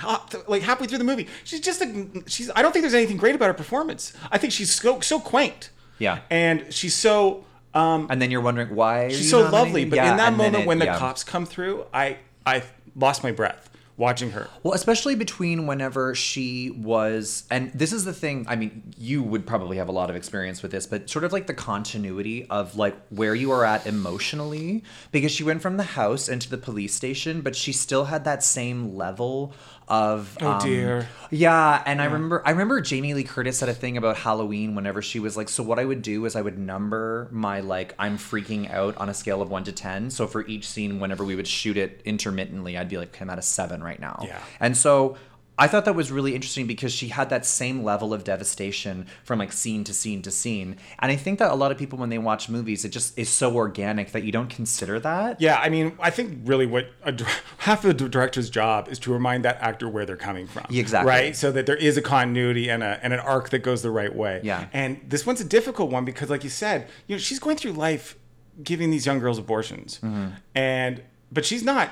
like 0.48 0.62
halfway 0.62 0.88
through 0.88 1.00
the 1.00 1.04
movie, 1.04 1.28
she's 1.44 1.60
just 1.60 1.82
like 1.82 2.24
she's. 2.28 2.50
I 2.56 2.62
don't 2.62 2.72
think 2.72 2.84
there's 2.84 2.94
anything 2.94 3.18
great 3.18 3.36
about 3.36 3.48
her 3.48 3.54
performance. 3.54 4.14
I 4.32 4.38
think 4.38 4.54
she's 4.54 4.74
so 4.74 5.02
so 5.02 5.20
quaint. 5.20 5.72
Yeah. 6.00 6.20
And 6.30 6.74
she's 6.74 6.96
so. 6.96 7.46
Um, 7.74 8.08
and 8.10 8.20
then 8.20 8.32
you're 8.32 8.42
wondering 8.42 8.74
why 8.76 9.10
She's 9.10 9.30
so 9.30 9.48
lovely, 9.48 9.86
but 9.86 9.98
Yeah, 9.98 10.10
in 10.12 10.18
that 10.18 10.34
moment 10.34 10.64
it- 10.64 10.68
when 10.68 10.80
the 10.80 10.86
yeah. 10.86 10.98
cops 10.98 11.24
come 11.24 11.46
through, 11.46 11.86
I 11.94 12.18
I 12.46 12.64
lost 12.96 13.22
my 13.24 13.32
breath 13.32 13.70
watching 13.96 14.32
her. 14.32 14.48
Well, 14.64 14.74
especially 14.74 15.14
between 15.14 15.68
whenever 15.68 16.16
she 16.16 16.72
was, 16.72 17.44
and 17.52 17.70
this 17.74 17.94
is 17.94 18.06
the 18.06 18.14
thing. 18.14 18.46
I 18.50 18.56
mean, 18.56 18.94
you 18.98 19.22
would 19.22 19.46
probably 19.46 19.78
have 19.78 19.88
a 19.88 19.92
lot 19.92 20.10
of 20.10 20.16
experience 20.16 20.64
with 20.64 20.72
this, 20.72 20.88
but 20.88 21.10
sort 21.12 21.26
of 21.26 21.32
like 21.34 21.46
the 21.48 21.54
continuity 21.54 22.48
of 22.50 22.76
like 22.76 22.96
where 23.10 23.36
you 23.36 23.52
are 23.52 23.64
at 23.66 23.86
emotionally, 23.86 24.84
because 25.12 25.32
she 25.32 25.44
went 25.44 25.62
from 25.62 25.78
the 25.78 25.84
house 25.84 26.28
into 26.28 26.50
the 26.50 26.58
police 26.58 26.96
station, 26.96 27.42
but 27.42 27.56
she 27.56 27.72
still 27.72 28.06
had 28.06 28.24
that 28.24 28.42
same 28.44 28.96
level 28.96 29.54
of. 29.90 30.38
Oh, 30.42 30.52
um, 30.52 30.60
dear. 30.62 31.10
Yeah, 31.32 31.84
and 31.86 32.02
I 32.02 32.06
remember, 32.06 32.42
I 32.46 32.52
remember 32.52 32.82
Jamie 32.82 33.14
Lee 33.14 33.24
Curtis 33.24 33.58
said 33.58 33.70
a 33.70 33.74
thing 33.74 33.98
about 33.98 34.18
Halloween 34.18 34.74
whenever 34.74 35.02
she 35.02 35.20
was 35.20 35.38
like, 35.38 35.50
so 35.50 35.62
what 35.62 35.78
I 35.78 35.86
would 35.86 36.02
do 36.02 36.26
is 36.26 36.36
I 36.36 36.42
would 36.42 36.58
number 36.58 37.28
my 37.32 37.60
like 37.60 37.94
I'm 38.00 38.18
freaking 38.18 38.72
out 38.72 38.98
on 38.98 39.10
a 39.10 39.14
scale 39.14 39.42
of 39.42 39.50
one 39.50 39.64
to 39.66 39.72
ten. 39.72 40.10
So 40.10 40.26
for 40.26 40.46
each 40.48 40.68
scene, 40.68 41.00
whenever 41.00 41.24
we 41.24 41.36
would 41.36 41.48
shoot 41.48 41.78
it 41.78 42.02
intermittently, 42.06 42.78
I'd 42.78 42.90
be 42.90 42.98
like, 42.98 43.10
okay, 43.10 43.24
I'm 43.24 43.30
at 43.30 43.38
a 43.38 43.44
seven 43.44 43.84
right 43.84 44.00
now. 44.00 44.22
Yeah. 44.26 44.42
And 44.60 44.76
so 44.76 45.18
I 45.60 45.68
thought 45.68 45.84
that 45.86 45.94
was 45.94 46.10
really 46.10 46.34
interesting 46.34 46.68
because 46.68 46.94
she 46.94 47.10
had 47.10 47.30
that 47.30 47.46
same 47.46 47.84
level 47.84 48.14
of 48.14 48.24
devastation 48.24 49.06
from 49.26 49.40
like 49.40 49.52
scene 49.52 49.84
to 49.84 49.94
scene 49.94 50.22
to 50.22 50.32
scene. 50.32 50.78
And 51.00 51.12
I 51.12 51.18
think 51.18 51.38
that 51.40 51.52
a 51.52 51.56
lot 51.56 51.72
of 51.72 51.78
people 51.78 52.00
when 52.00 52.08
they 52.08 52.18
watch 52.18 52.48
movies, 52.48 52.86
it 52.86 52.90
just 52.90 53.20
is 53.20 53.28
so 53.28 53.54
organic 53.56 54.14
that 54.14 54.24
you 54.24 54.32
don't 54.32 54.50
consider 54.50 55.02
that. 55.02 55.42
Yeah, 55.42 55.60
I 55.60 55.68
mean, 55.68 55.98
I 56.00 56.12
think 56.12 56.40
really 56.46 56.66
what 56.66 56.88
a, 57.04 57.14
half 57.60 57.84
of 57.84 57.98
the 57.98 58.08
director's 58.08 58.50
job 58.50 58.88
is 58.88 58.98
to 59.00 59.12
remind 59.12 59.44
that 59.44 59.58
actor 59.62 59.90
where 59.90 60.06
they're 60.06 60.16
coming 60.16 60.48
from. 60.48 60.66
Exactly. 60.70 61.10
Right? 61.10 61.36
So 61.36 61.52
that 61.52 61.66
there 61.66 61.76
is 61.76 61.98
a 61.98 62.02
continuity 62.02 62.70
and, 62.70 62.82
a, 62.82 62.98
and 63.04 63.12
an 63.12 63.20
arc 63.20 63.50
that 63.50 63.60
goes 63.60 63.82
the 63.82 63.92
right 63.92 64.16
way. 64.16 64.40
Yeah. 64.44 64.68
And 64.72 65.02
this 65.06 65.26
one's 65.26 65.42
a 65.42 65.46
difficult 65.46 65.92
one 65.92 66.06
because, 66.06 66.30
like 66.30 66.46
you 66.46 66.50
said, 66.50 66.88
you 67.08 67.16
know, 67.16 67.20
she's 67.20 67.40
going 67.40 67.58
through 67.58 67.74
life 67.74 68.18
giving 68.64 68.92
these 68.92 69.06
young 69.06 69.20
girls 69.20 69.38
abortions. 69.38 70.00
Mm-hmm. 70.02 70.30
And, 70.56 71.04
but 71.32 71.46
she's 71.46 71.64
not. 71.64 71.90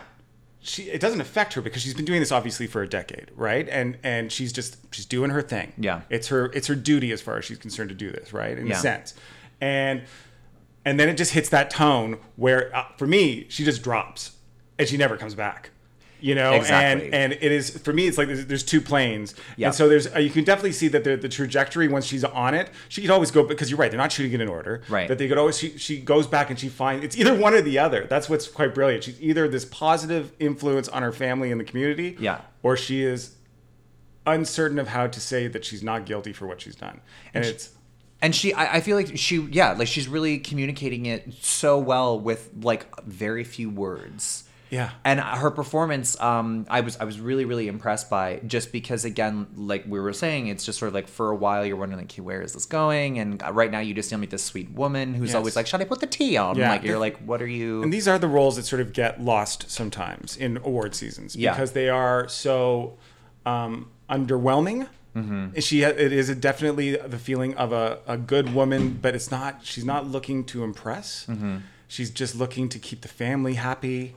She, 0.68 0.84
it 0.84 1.00
doesn't 1.00 1.22
affect 1.22 1.54
her 1.54 1.62
because 1.62 1.82
she's 1.82 1.94
been 1.94 2.04
doing 2.06 2.20
this 2.20 2.32
obviously 2.32 2.68
for 2.68 2.82
a 2.82 2.88
decade, 2.90 3.32
right? 3.36 3.68
And 3.70 3.98
and 4.04 4.32
she's 4.32 4.52
just 4.52 4.78
she's 4.94 5.06
doing 5.06 5.30
her 5.30 5.42
thing. 5.42 5.72
Yeah. 5.78 6.02
it's 6.10 6.28
her 6.28 6.48
it's 6.54 6.68
her 6.68 6.76
duty 6.76 7.12
as 7.14 7.22
far 7.22 7.38
as 7.38 7.46
she's 7.46 7.58
concerned 7.58 7.90
to 7.90 7.96
do 7.96 8.12
this, 8.12 8.34
right? 8.34 8.58
In 8.58 8.68
Yeah. 8.68 8.76
a 8.76 8.80
sense, 8.80 9.14
and 9.62 10.04
and 10.84 11.00
then 11.00 11.08
it 11.10 11.16
just 11.16 11.32
hits 11.34 11.50
that 11.50 11.70
tone 11.70 12.18
where 12.36 12.76
uh, 12.76 12.86
for 12.98 13.08
me 13.08 13.46
she 13.50 13.64
just 13.64 13.82
drops 13.82 14.32
and 14.78 14.88
she 14.88 14.98
never 14.98 15.16
comes 15.18 15.36
back 15.36 15.72
you 16.20 16.34
know 16.36 16.54
Exactly. 16.54 17.06
and 17.08 17.14
and 17.14 17.34
it 17.34 17.52
is 17.52 17.70
for 17.80 17.94
me 17.94 18.08
it's 18.08 18.18
like 18.18 18.28
there's, 18.28 18.46
there's 18.48 18.64
two 18.64 18.82
planes 18.82 19.36
Yeah. 19.56 19.68
and 19.68 19.76
so 19.76 19.88
there's 19.88 20.14
uh, 20.16 20.20
you 20.20 20.30
can 20.30 20.44
definitely 20.44 20.72
see 20.72 20.88
that 20.90 21.04
the, 21.04 21.16
the 21.16 21.30
trajectory 21.30 21.88
once 21.88 22.06
she's 22.06 22.24
on 22.24 22.54
it 22.54 22.70
she 22.90 23.02
could 23.02 23.12
always 23.12 23.30
go 23.32 23.44
because 23.44 23.70
you're 23.70 23.78
right 23.80 23.92
they're 23.92 23.98
not 24.00 24.12
shooting 24.12 24.34
it 24.34 24.42
in 24.42 24.48
order 24.48 24.82
Right. 24.90 25.08
that 25.08 25.18
they 25.18 25.28
could 25.28 25.38
always 25.38 25.58
she, 25.58 25.78
she 25.78 26.00
goes 26.00 26.26
back 26.28 26.50
and 26.50 26.58
she 26.60 26.70
finds 26.70 27.06
it's 27.06 27.18
either 27.18 27.36
one 27.36 27.54
or 27.54 27.62
the 27.62 27.78
other 27.80 28.06
that's 28.10 28.30
what's 28.30 28.48
quite 28.48 28.74
brilliant 28.74 29.04
she's 29.04 29.22
either 29.22 29.48
this 29.48 29.66
positive 29.66 30.32
influence 30.40 30.88
on 30.90 31.04
her 31.04 31.12
family 31.12 31.52
and 31.52 31.60
the 31.62 31.66
community 31.66 32.16
Yeah. 32.20 32.42
or 32.64 32.76
she 32.78 33.04
is 33.04 33.36
uncertain 34.26 34.78
of 34.80 34.90
how 34.90 35.08
to 35.08 35.20
say 35.20 35.48
that 35.48 35.64
she's 35.64 35.84
not 35.84 36.06
guilty 36.06 36.34
for 36.34 36.46
what 36.48 36.60
she's 36.62 36.76
done 36.76 37.00
and 37.34 37.46
it's 37.46 37.70
and 38.22 38.36
she 38.36 38.54
I, 38.54 38.78
I 38.78 38.82
feel 38.82 38.98
like 38.98 39.16
she 39.18 39.38
yeah 39.52 39.72
like 39.74 39.88
she's 39.88 40.08
really 40.08 40.40
communicating 40.40 41.06
it 41.06 41.34
so 41.42 41.78
well 41.80 42.20
with 42.20 42.50
like 42.62 42.88
very 43.06 43.44
few 43.46 43.70
words 43.70 44.44
Yeah. 44.70 44.92
and 45.06 45.20
her 45.20 45.52
performance 45.52 46.20
um 46.20 46.66
i 46.70 46.82
was 46.82 46.98
i 46.98 47.04
was 47.06 47.20
really 47.20 47.46
really 47.46 47.68
impressed 47.68 48.10
by 48.10 48.42
just 48.46 48.72
because 48.72 49.06
again 49.06 49.48
like 49.56 49.86
we 49.88 50.00
were 50.00 50.14
saying 50.14 50.48
it's 50.48 50.66
just 50.66 50.78
sort 50.80 50.88
of 50.88 50.94
like 50.94 51.08
for 51.08 51.30
a 51.32 51.36
while 51.36 51.66
you're 51.66 51.78
wondering 51.78 52.00
like 52.02 52.12
okay, 52.12 52.22
where 52.22 52.42
is 52.42 52.54
this 52.54 52.66
going 52.66 53.20
and 53.20 53.42
right 53.54 53.72
now 53.72 53.80
you 53.80 53.94
just 53.94 54.12
meet 54.18 54.30
this 54.30 54.44
sweet 54.44 54.70
woman 54.72 55.14
who's 55.14 55.30
Yes. 55.30 55.36
always 55.36 55.56
like 55.56 55.68
should 55.68 55.82
i 55.82 55.86
put 55.86 56.00
the 56.02 56.08
tea 56.08 56.38
on 56.38 56.58
Yeah. 56.58 56.70
like 56.72 56.84
you're 56.84 57.00
like 57.00 57.18
what 57.20 57.42
are 57.42 57.48
you 57.48 57.82
And 57.84 57.94
these 57.94 58.08
are 58.08 58.20
the 58.20 58.28
roles 58.28 58.56
that 58.58 58.64
sort 58.66 58.82
of 58.82 58.94
get 58.94 59.22
lost 59.22 59.70
sometimes 59.70 60.36
in 60.38 60.58
award 60.58 60.96
seasons 60.96 61.36
Yeah. 61.36 61.52
because 61.52 61.72
they 61.72 61.90
are 61.90 62.28
so 62.28 62.98
um, 63.46 63.90
underwhelming. 64.10 64.88
Mm-hmm. 65.16 65.58
She 65.60 65.82
it 65.84 66.12
is 66.14 66.34
definitely 66.36 66.96
the 66.96 67.18
feeling 67.18 67.56
of 67.56 67.72
a, 67.72 68.00
a 68.08 68.18
good 68.18 68.54
woman, 68.54 69.00
but 69.02 69.16
it's 69.16 69.32
not. 69.32 69.62
She's 69.64 69.86
not 69.86 70.06
looking 70.06 70.44
to 70.46 70.64
impress. 70.64 71.26
Mm-hmm. 71.28 71.58
She's 71.88 72.12
just 72.12 72.36
looking 72.36 72.70
to 72.70 72.78
keep 72.78 73.02
the 73.02 73.08
family 73.08 73.56
happy 73.56 74.14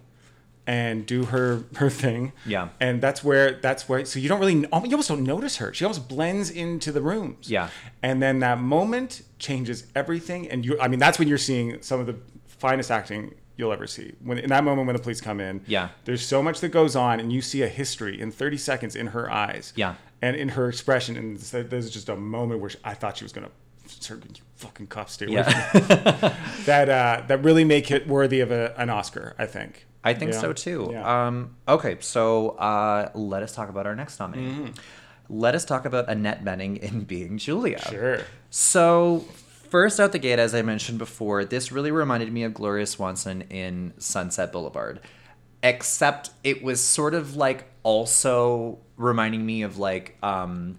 and 0.70 1.04
do 1.04 1.24
her 1.24 1.64
her 1.76 1.90
thing. 1.90 2.33
Yeah. 2.46 2.68
and 2.78 3.00
that's 3.02 3.24
where 3.24 3.46
that's 3.66 3.88
where. 3.88 4.04
So 4.04 4.18
you 4.20 4.28
don't 4.28 4.38
really 4.38 4.54
you 4.54 4.68
almost 4.72 5.09
don't 5.09 5.24
notice 5.24 5.56
her. 5.56 5.74
She 5.74 5.85
almost 5.85 6.09
blends 6.09 6.48
into 6.50 6.92
the 6.92 7.02
rooms. 7.02 7.50
Yeah. 7.50 7.68
and 8.02 8.22
then 8.22 8.38
that 8.40 8.59
moment 8.61 9.22
changes 9.38 9.78
everything. 9.96 10.48
And 10.50 10.64
you, 10.64 10.80
I 10.80 10.87
mean, 10.88 11.00
that's 11.00 11.18
when 11.18 11.26
you're 11.28 11.38
seeing 11.50 11.83
some 11.83 11.98
of 11.98 12.06
the 12.06 12.16
finest 12.46 12.90
acting 12.90 13.35
you'll 13.56 13.72
ever 13.72 13.87
see. 13.87 14.12
When 14.22 14.38
in 14.38 14.48
that 14.50 14.62
moment 14.64 14.87
when 14.87 14.94
the 14.96 15.02
police 15.02 15.20
come 15.20 15.40
in, 15.40 15.61
Yeah. 15.66 15.88
there's 16.04 16.24
so 16.24 16.42
much 16.42 16.61
that 16.61 16.68
goes 16.68 16.94
on, 16.96 17.18
and 17.20 17.33
you 17.33 17.42
see 17.42 17.62
a 17.62 17.68
history 17.68 18.20
in 18.20 18.30
30 18.30 18.56
seconds 18.56 18.94
in 18.96 19.09
her 19.09 19.30
eyes, 19.30 19.72
Yeah. 19.76 19.94
and 20.22 20.37
in 20.37 20.50
her 20.50 20.68
expression. 20.68 21.16
And 21.16 21.37
there's 21.38 21.90
just 21.90 22.09
a 22.09 22.16
moment 22.16 22.61
where 22.61 22.70
she, 22.70 22.78
I 22.85 22.94
thought 22.94 23.16
she 23.18 23.24
was 23.24 23.33
gonna, 23.33 23.50
"Sir, 23.87 24.14
you 24.16 24.42
fucking 24.56 24.87
cuff, 24.87 25.11
stay 25.11 25.26
away 25.26 25.35
Yeah. 25.35 26.35
that 26.66 26.88
uh, 26.88 27.24
that 27.26 27.42
really 27.44 27.64
make 27.64 27.90
it 27.90 28.06
worthy 28.06 28.40
of 28.40 28.50
a, 28.52 28.72
an 28.78 28.88
Oscar. 28.88 29.35
I 29.38 29.46
think. 29.46 29.87
I 30.02 30.14
think 30.14 30.32
Yeah. 30.32 30.40
so 30.40 30.52
too. 30.52 30.88
Yeah. 30.92 31.26
Um, 31.26 31.56
okay, 31.68 31.96
so 32.00 32.50
uh, 32.50 33.10
let 33.14 33.42
us 33.42 33.54
talk 33.54 33.68
about 33.68 33.86
our 33.86 33.94
next 33.94 34.18
nominee. 34.18 34.50
Mm-hmm. 34.50 34.66
Let 35.28 35.54
us 35.54 35.64
talk 35.64 35.84
about 35.84 36.08
Annette 36.08 36.44
Bening 36.44 36.78
in 36.78 37.04
Being 37.04 37.38
Julia. 37.38 37.78
Sure. 37.88 38.20
So, 38.50 39.24
first 39.68 40.00
out 40.00 40.10
the 40.12 40.18
gate, 40.18 40.38
as 40.40 40.54
I 40.54 40.62
mentioned 40.62 40.98
before, 40.98 41.44
this 41.44 41.70
really 41.70 41.90
reminded 41.92 42.32
me 42.32 42.42
of 42.42 42.52
Gloria 42.54 42.86
Swanson 42.86 43.42
in 43.42 43.92
Sunset 43.98 44.50
Boulevard, 44.52 45.00
except 45.62 46.30
it 46.42 46.62
was 46.62 46.80
sort 46.80 47.14
of 47.14 47.36
like 47.36 47.64
also 47.82 48.78
reminding 48.96 49.44
me 49.44 49.62
of 49.62 49.78
like 49.78 50.16
um 50.22 50.78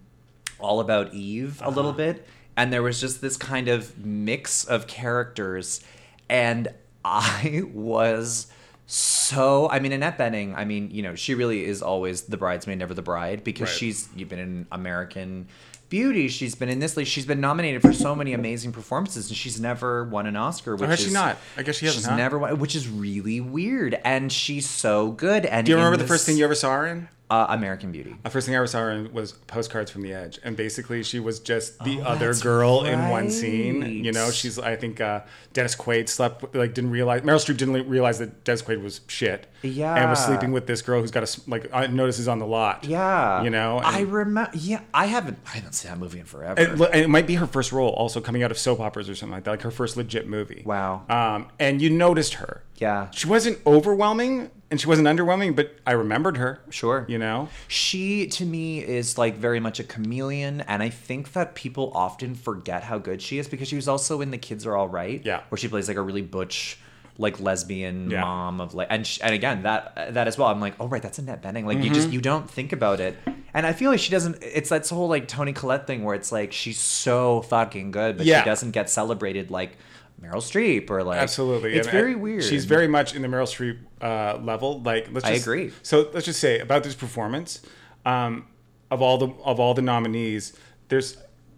All 0.60 0.80
About 0.80 1.14
Eve 1.14 1.62
a 1.62 1.66
Uh-huh. 1.68 1.76
little 1.76 1.94
bit. 1.94 2.28
And 2.58 2.74
there 2.74 2.84
was 2.84 3.00
just 3.00 3.22
this 3.22 3.38
kind 3.38 3.68
of 3.70 3.98
mix 4.06 4.66
of 4.66 4.86
characters. 4.88 5.82
And 6.30 6.68
I 7.06 7.64
was 7.74 8.48
so 8.94 9.70
I 9.70 9.80
mean 9.80 9.94
Annette 9.94 10.18
Bening, 10.18 10.54
I 10.58 10.66
mean, 10.66 10.92
you 10.92 11.02
know, 11.02 11.16
she 11.16 11.34
really 11.34 11.64
is 11.64 11.82
always 11.82 12.24
the 12.24 12.36
bridesmaid, 12.36 12.78
never 12.78 12.94
the 12.94 13.02
bride, 13.02 13.42
because 13.44 13.70
Right. 13.70 13.78
she's 13.78 14.10
you've 14.16 14.28
been 14.28 14.40
in 14.40 14.68
American 14.70 15.48
Beauty, 15.88 16.28
she's 16.28 16.56
been 16.56 16.68
in 16.68 16.80
this 16.80 16.98
like 16.98 17.08
she's 17.08 17.26
been 17.26 17.40
nominated 17.40 17.82
for 17.82 17.94
so 17.94 18.14
many 18.16 18.34
amazing 18.34 18.72
performances 18.74 19.30
and 19.30 19.38
she's 19.38 19.60
never 19.62 20.04
won 20.06 20.26
an 20.28 20.36
Oscar, 20.36 20.74
oh, 20.74 20.78
which 20.78 20.90
has 20.90 21.00
she 21.00 21.08
is 21.08 21.14
not? 21.14 21.38
I 21.58 21.64
guess 21.64 21.78
she 21.78 21.86
hasn't, 21.86 22.02
She's 22.04 22.10
huh? 22.10 22.16
never 22.18 22.38
won, 22.38 22.60
which 22.60 22.76
is 22.76 22.88
really 22.90 23.40
weird. 23.40 23.98
And 24.04 24.30
she's 24.32 24.70
so 24.70 25.12
good. 25.12 25.46
And 25.46 25.66
Do 25.66 25.72
you 25.72 25.78
remember 25.78 25.98
the 25.98 26.08
first 26.08 26.26
thing 26.26 26.38
you 26.38 26.44
ever 26.44 26.56
saw 26.56 26.76
her 26.78 26.88
in? 26.88 27.08
Uh, 27.32 27.46
American 27.50 27.92
Beauty. 27.94 28.14
The 28.24 28.30
first 28.30 28.46
thing 28.46 28.54
I 28.56 28.58
ever 28.58 28.68
saw 28.68 28.80
her 28.80 28.92
in 28.92 29.14
was 29.14 29.32
Postcards 29.32 29.90
from 29.90 30.02
the 30.02 30.14
Edge, 30.14 30.38
and 30.44 30.58
basically 30.58 31.02
she 31.02 31.20
was 31.20 31.40
just 31.40 31.82
the 31.84 32.02
Oh, 32.02 32.04
other 32.04 32.34
girl 32.36 32.84
in 32.84 33.10
one 33.10 33.32
scene. 33.32 34.04
You 34.04 34.12
know, 34.12 34.30
she's 34.32 34.60
I 34.60 34.76
think 34.76 35.00
uh, 35.00 35.22
Dennis 35.54 35.76
Quaid 35.76 36.10
slept 36.10 36.54
like 36.54 36.74
didn't 36.74 36.92
realize 36.92 37.22
Meryl 37.22 37.36
Streep 37.44 37.58
didn't 37.58 37.88
realize 37.88 38.20
that 38.20 38.44
Dennis 38.44 38.62
Quaid 38.62 38.84
was 38.84 39.02
shit. 39.08 39.48
Yeah, 39.62 39.96
and 39.96 40.10
was 40.10 40.24
sleeping 40.24 40.52
with 40.52 40.68
this 40.68 40.82
girl 40.82 41.00
who's 41.02 41.12
got 41.12 41.24
a 41.24 41.42
like 41.50 41.70
uh, 41.72 41.88
notices 41.88 42.28
on 42.28 42.40
the 42.40 42.46
lot. 42.46 42.84
Yeah. 42.84 43.44
you 43.44 43.50
know. 43.50 43.78
I 43.78 44.02
remember. 44.02 44.52
Yeah, 44.54 44.82
I 44.94 45.06
haven't. 45.06 45.38
I 45.46 45.52
haven't 45.52 45.74
seen 45.74 45.92
that 45.92 45.98
movie 46.00 46.20
in 46.20 46.26
forever. 46.26 46.60
It, 46.60 46.70
and 46.72 46.96
it 46.96 47.10
might 47.10 47.28
be 47.28 47.36
her 47.36 47.48
first 47.48 47.72
role, 47.72 47.90
also 47.92 48.20
coming 48.20 48.44
out 48.44 48.52
of 48.52 48.58
soap 48.58 48.80
operas 48.82 49.10
or 49.10 49.16
something 49.16 49.34
like 49.36 49.46
that, 49.46 49.52
like 49.52 49.62
her 49.62 49.72
first 49.72 49.96
legit 49.96 50.28
movie. 50.28 50.64
Wow. 50.66 51.04
Um, 51.10 51.48
and 51.60 51.82
you 51.82 51.90
noticed 51.90 52.36
her. 52.36 52.64
Yeah. 52.78 53.10
She 53.12 53.28
wasn't 53.28 53.60
overwhelming 53.66 54.50
and 54.72 54.82
she 54.82 54.88
wasn't 54.88 55.08
underwhelming, 55.08 55.56
but 55.56 55.76
I 55.86 55.92
remembered 55.92 56.38
her. 56.38 56.62
Sure. 56.72 57.06
You 57.08 57.18
know? 57.20 57.50
she 57.68 58.26
to 58.28 58.46
me 58.46 58.80
is 58.84 59.18
like 59.18 59.36
very 59.38 59.60
much 59.60 59.80
a 59.80 59.84
chameleon, 59.84 60.62
and 60.62 60.82
I 60.82 60.90
think 60.90 61.34
that 61.34 61.54
people 61.54 61.92
often 61.94 62.34
forget 62.34 62.82
how 62.84 62.98
good 62.98 63.22
she 63.22 63.38
is 63.38 63.48
because 63.48 63.68
she 63.68 63.76
was 63.76 63.88
also 63.88 64.22
in 64.22 64.32
The 64.32 64.38
Kids 64.40 64.66
Are 64.66 64.76
All 64.76 64.88
Right. 64.90 65.22
Yeah. 65.24 65.42
Where 65.50 65.58
she 65.60 65.68
plays 65.68 65.88
like 65.88 65.98
a 65.98 66.02
really 66.02 66.24
butch. 66.24 66.80
Like 67.18 67.40
lesbian 67.42 68.10
Yeah. 68.10 68.22
mom 68.22 68.62
of 68.62 68.74
like, 68.74 68.88
and 68.90 69.06
sh- 69.06 69.20
and 69.22 69.36
again 69.36 69.64
that 69.64 70.14
that 70.16 70.28
as 70.28 70.38
well. 70.40 70.48
I'm 70.48 70.62
like, 70.62 70.76
oh 70.80 70.88
right, 70.88 71.02
that's 71.04 71.20
Annette 71.20 71.44
Bening. 71.44 71.66
Like 71.66 71.80
you 71.84 71.90
just 71.90 72.08
Mm-hmm. 72.08 72.14
you 72.14 72.22
don't 72.22 72.50
think 72.50 72.72
about 72.72 73.00
it, 73.02 73.16
and 73.54 73.68
I 73.68 73.74
feel 73.74 73.92
like 73.92 74.00
she 74.00 74.10
doesn't. 74.12 74.38
It's 74.42 74.70
that 74.70 74.88
whole 74.88 75.10
like 75.10 75.28
Toni 75.28 75.52
Collette 75.54 75.86
thing 75.86 76.04
where 76.04 76.16
it's 76.16 76.32
like 76.32 76.52
she's 76.54 76.80
so 76.80 77.42
fucking 77.44 77.92
good, 77.92 78.18
but 78.18 78.26
Yeah. 78.26 78.42
she 78.42 78.46
doesn't 78.50 78.72
get 78.72 78.90
celebrated 78.90 79.52
like 79.52 79.78
Meryl 80.22 80.36
Streep 80.38 80.90
or 80.90 81.04
like 81.04 81.20
Absolutely. 81.20 81.74
It's 81.74 81.88
And 81.88 81.98
I- 81.98 82.00
very 82.00 82.16
weird. 82.16 82.44
She's 82.44 82.66
very 82.66 82.88
much 82.88 83.16
in 83.16 83.22
the 83.22 83.28
Meryl 83.28 83.48
Streep 83.48 83.80
uh, 84.02 84.38
level. 84.42 84.82
Like, 84.82 85.10
let's 85.12 85.26
I 85.26 85.34
just, 85.34 85.46
agree. 85.46 85.72
So 85.82 86.10
let's 86.14 86.26
just 86.26 86.40
say 86.40 86.60
about 86.60 86.84
this 86.84 86.96
performance, 86.96 87.62
um, 88.06 88.48
of 88.90 89.02
all 89.02 89.18
the 89.18 89.30
of 89.44 89.60
all 89.60 89.74
the 89.74 89.82
nominees, 89.82 90.54
there's 90.90 91.18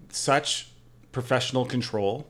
such 0.09 0.69
professional 1.11 1.65
control 1.65 2.29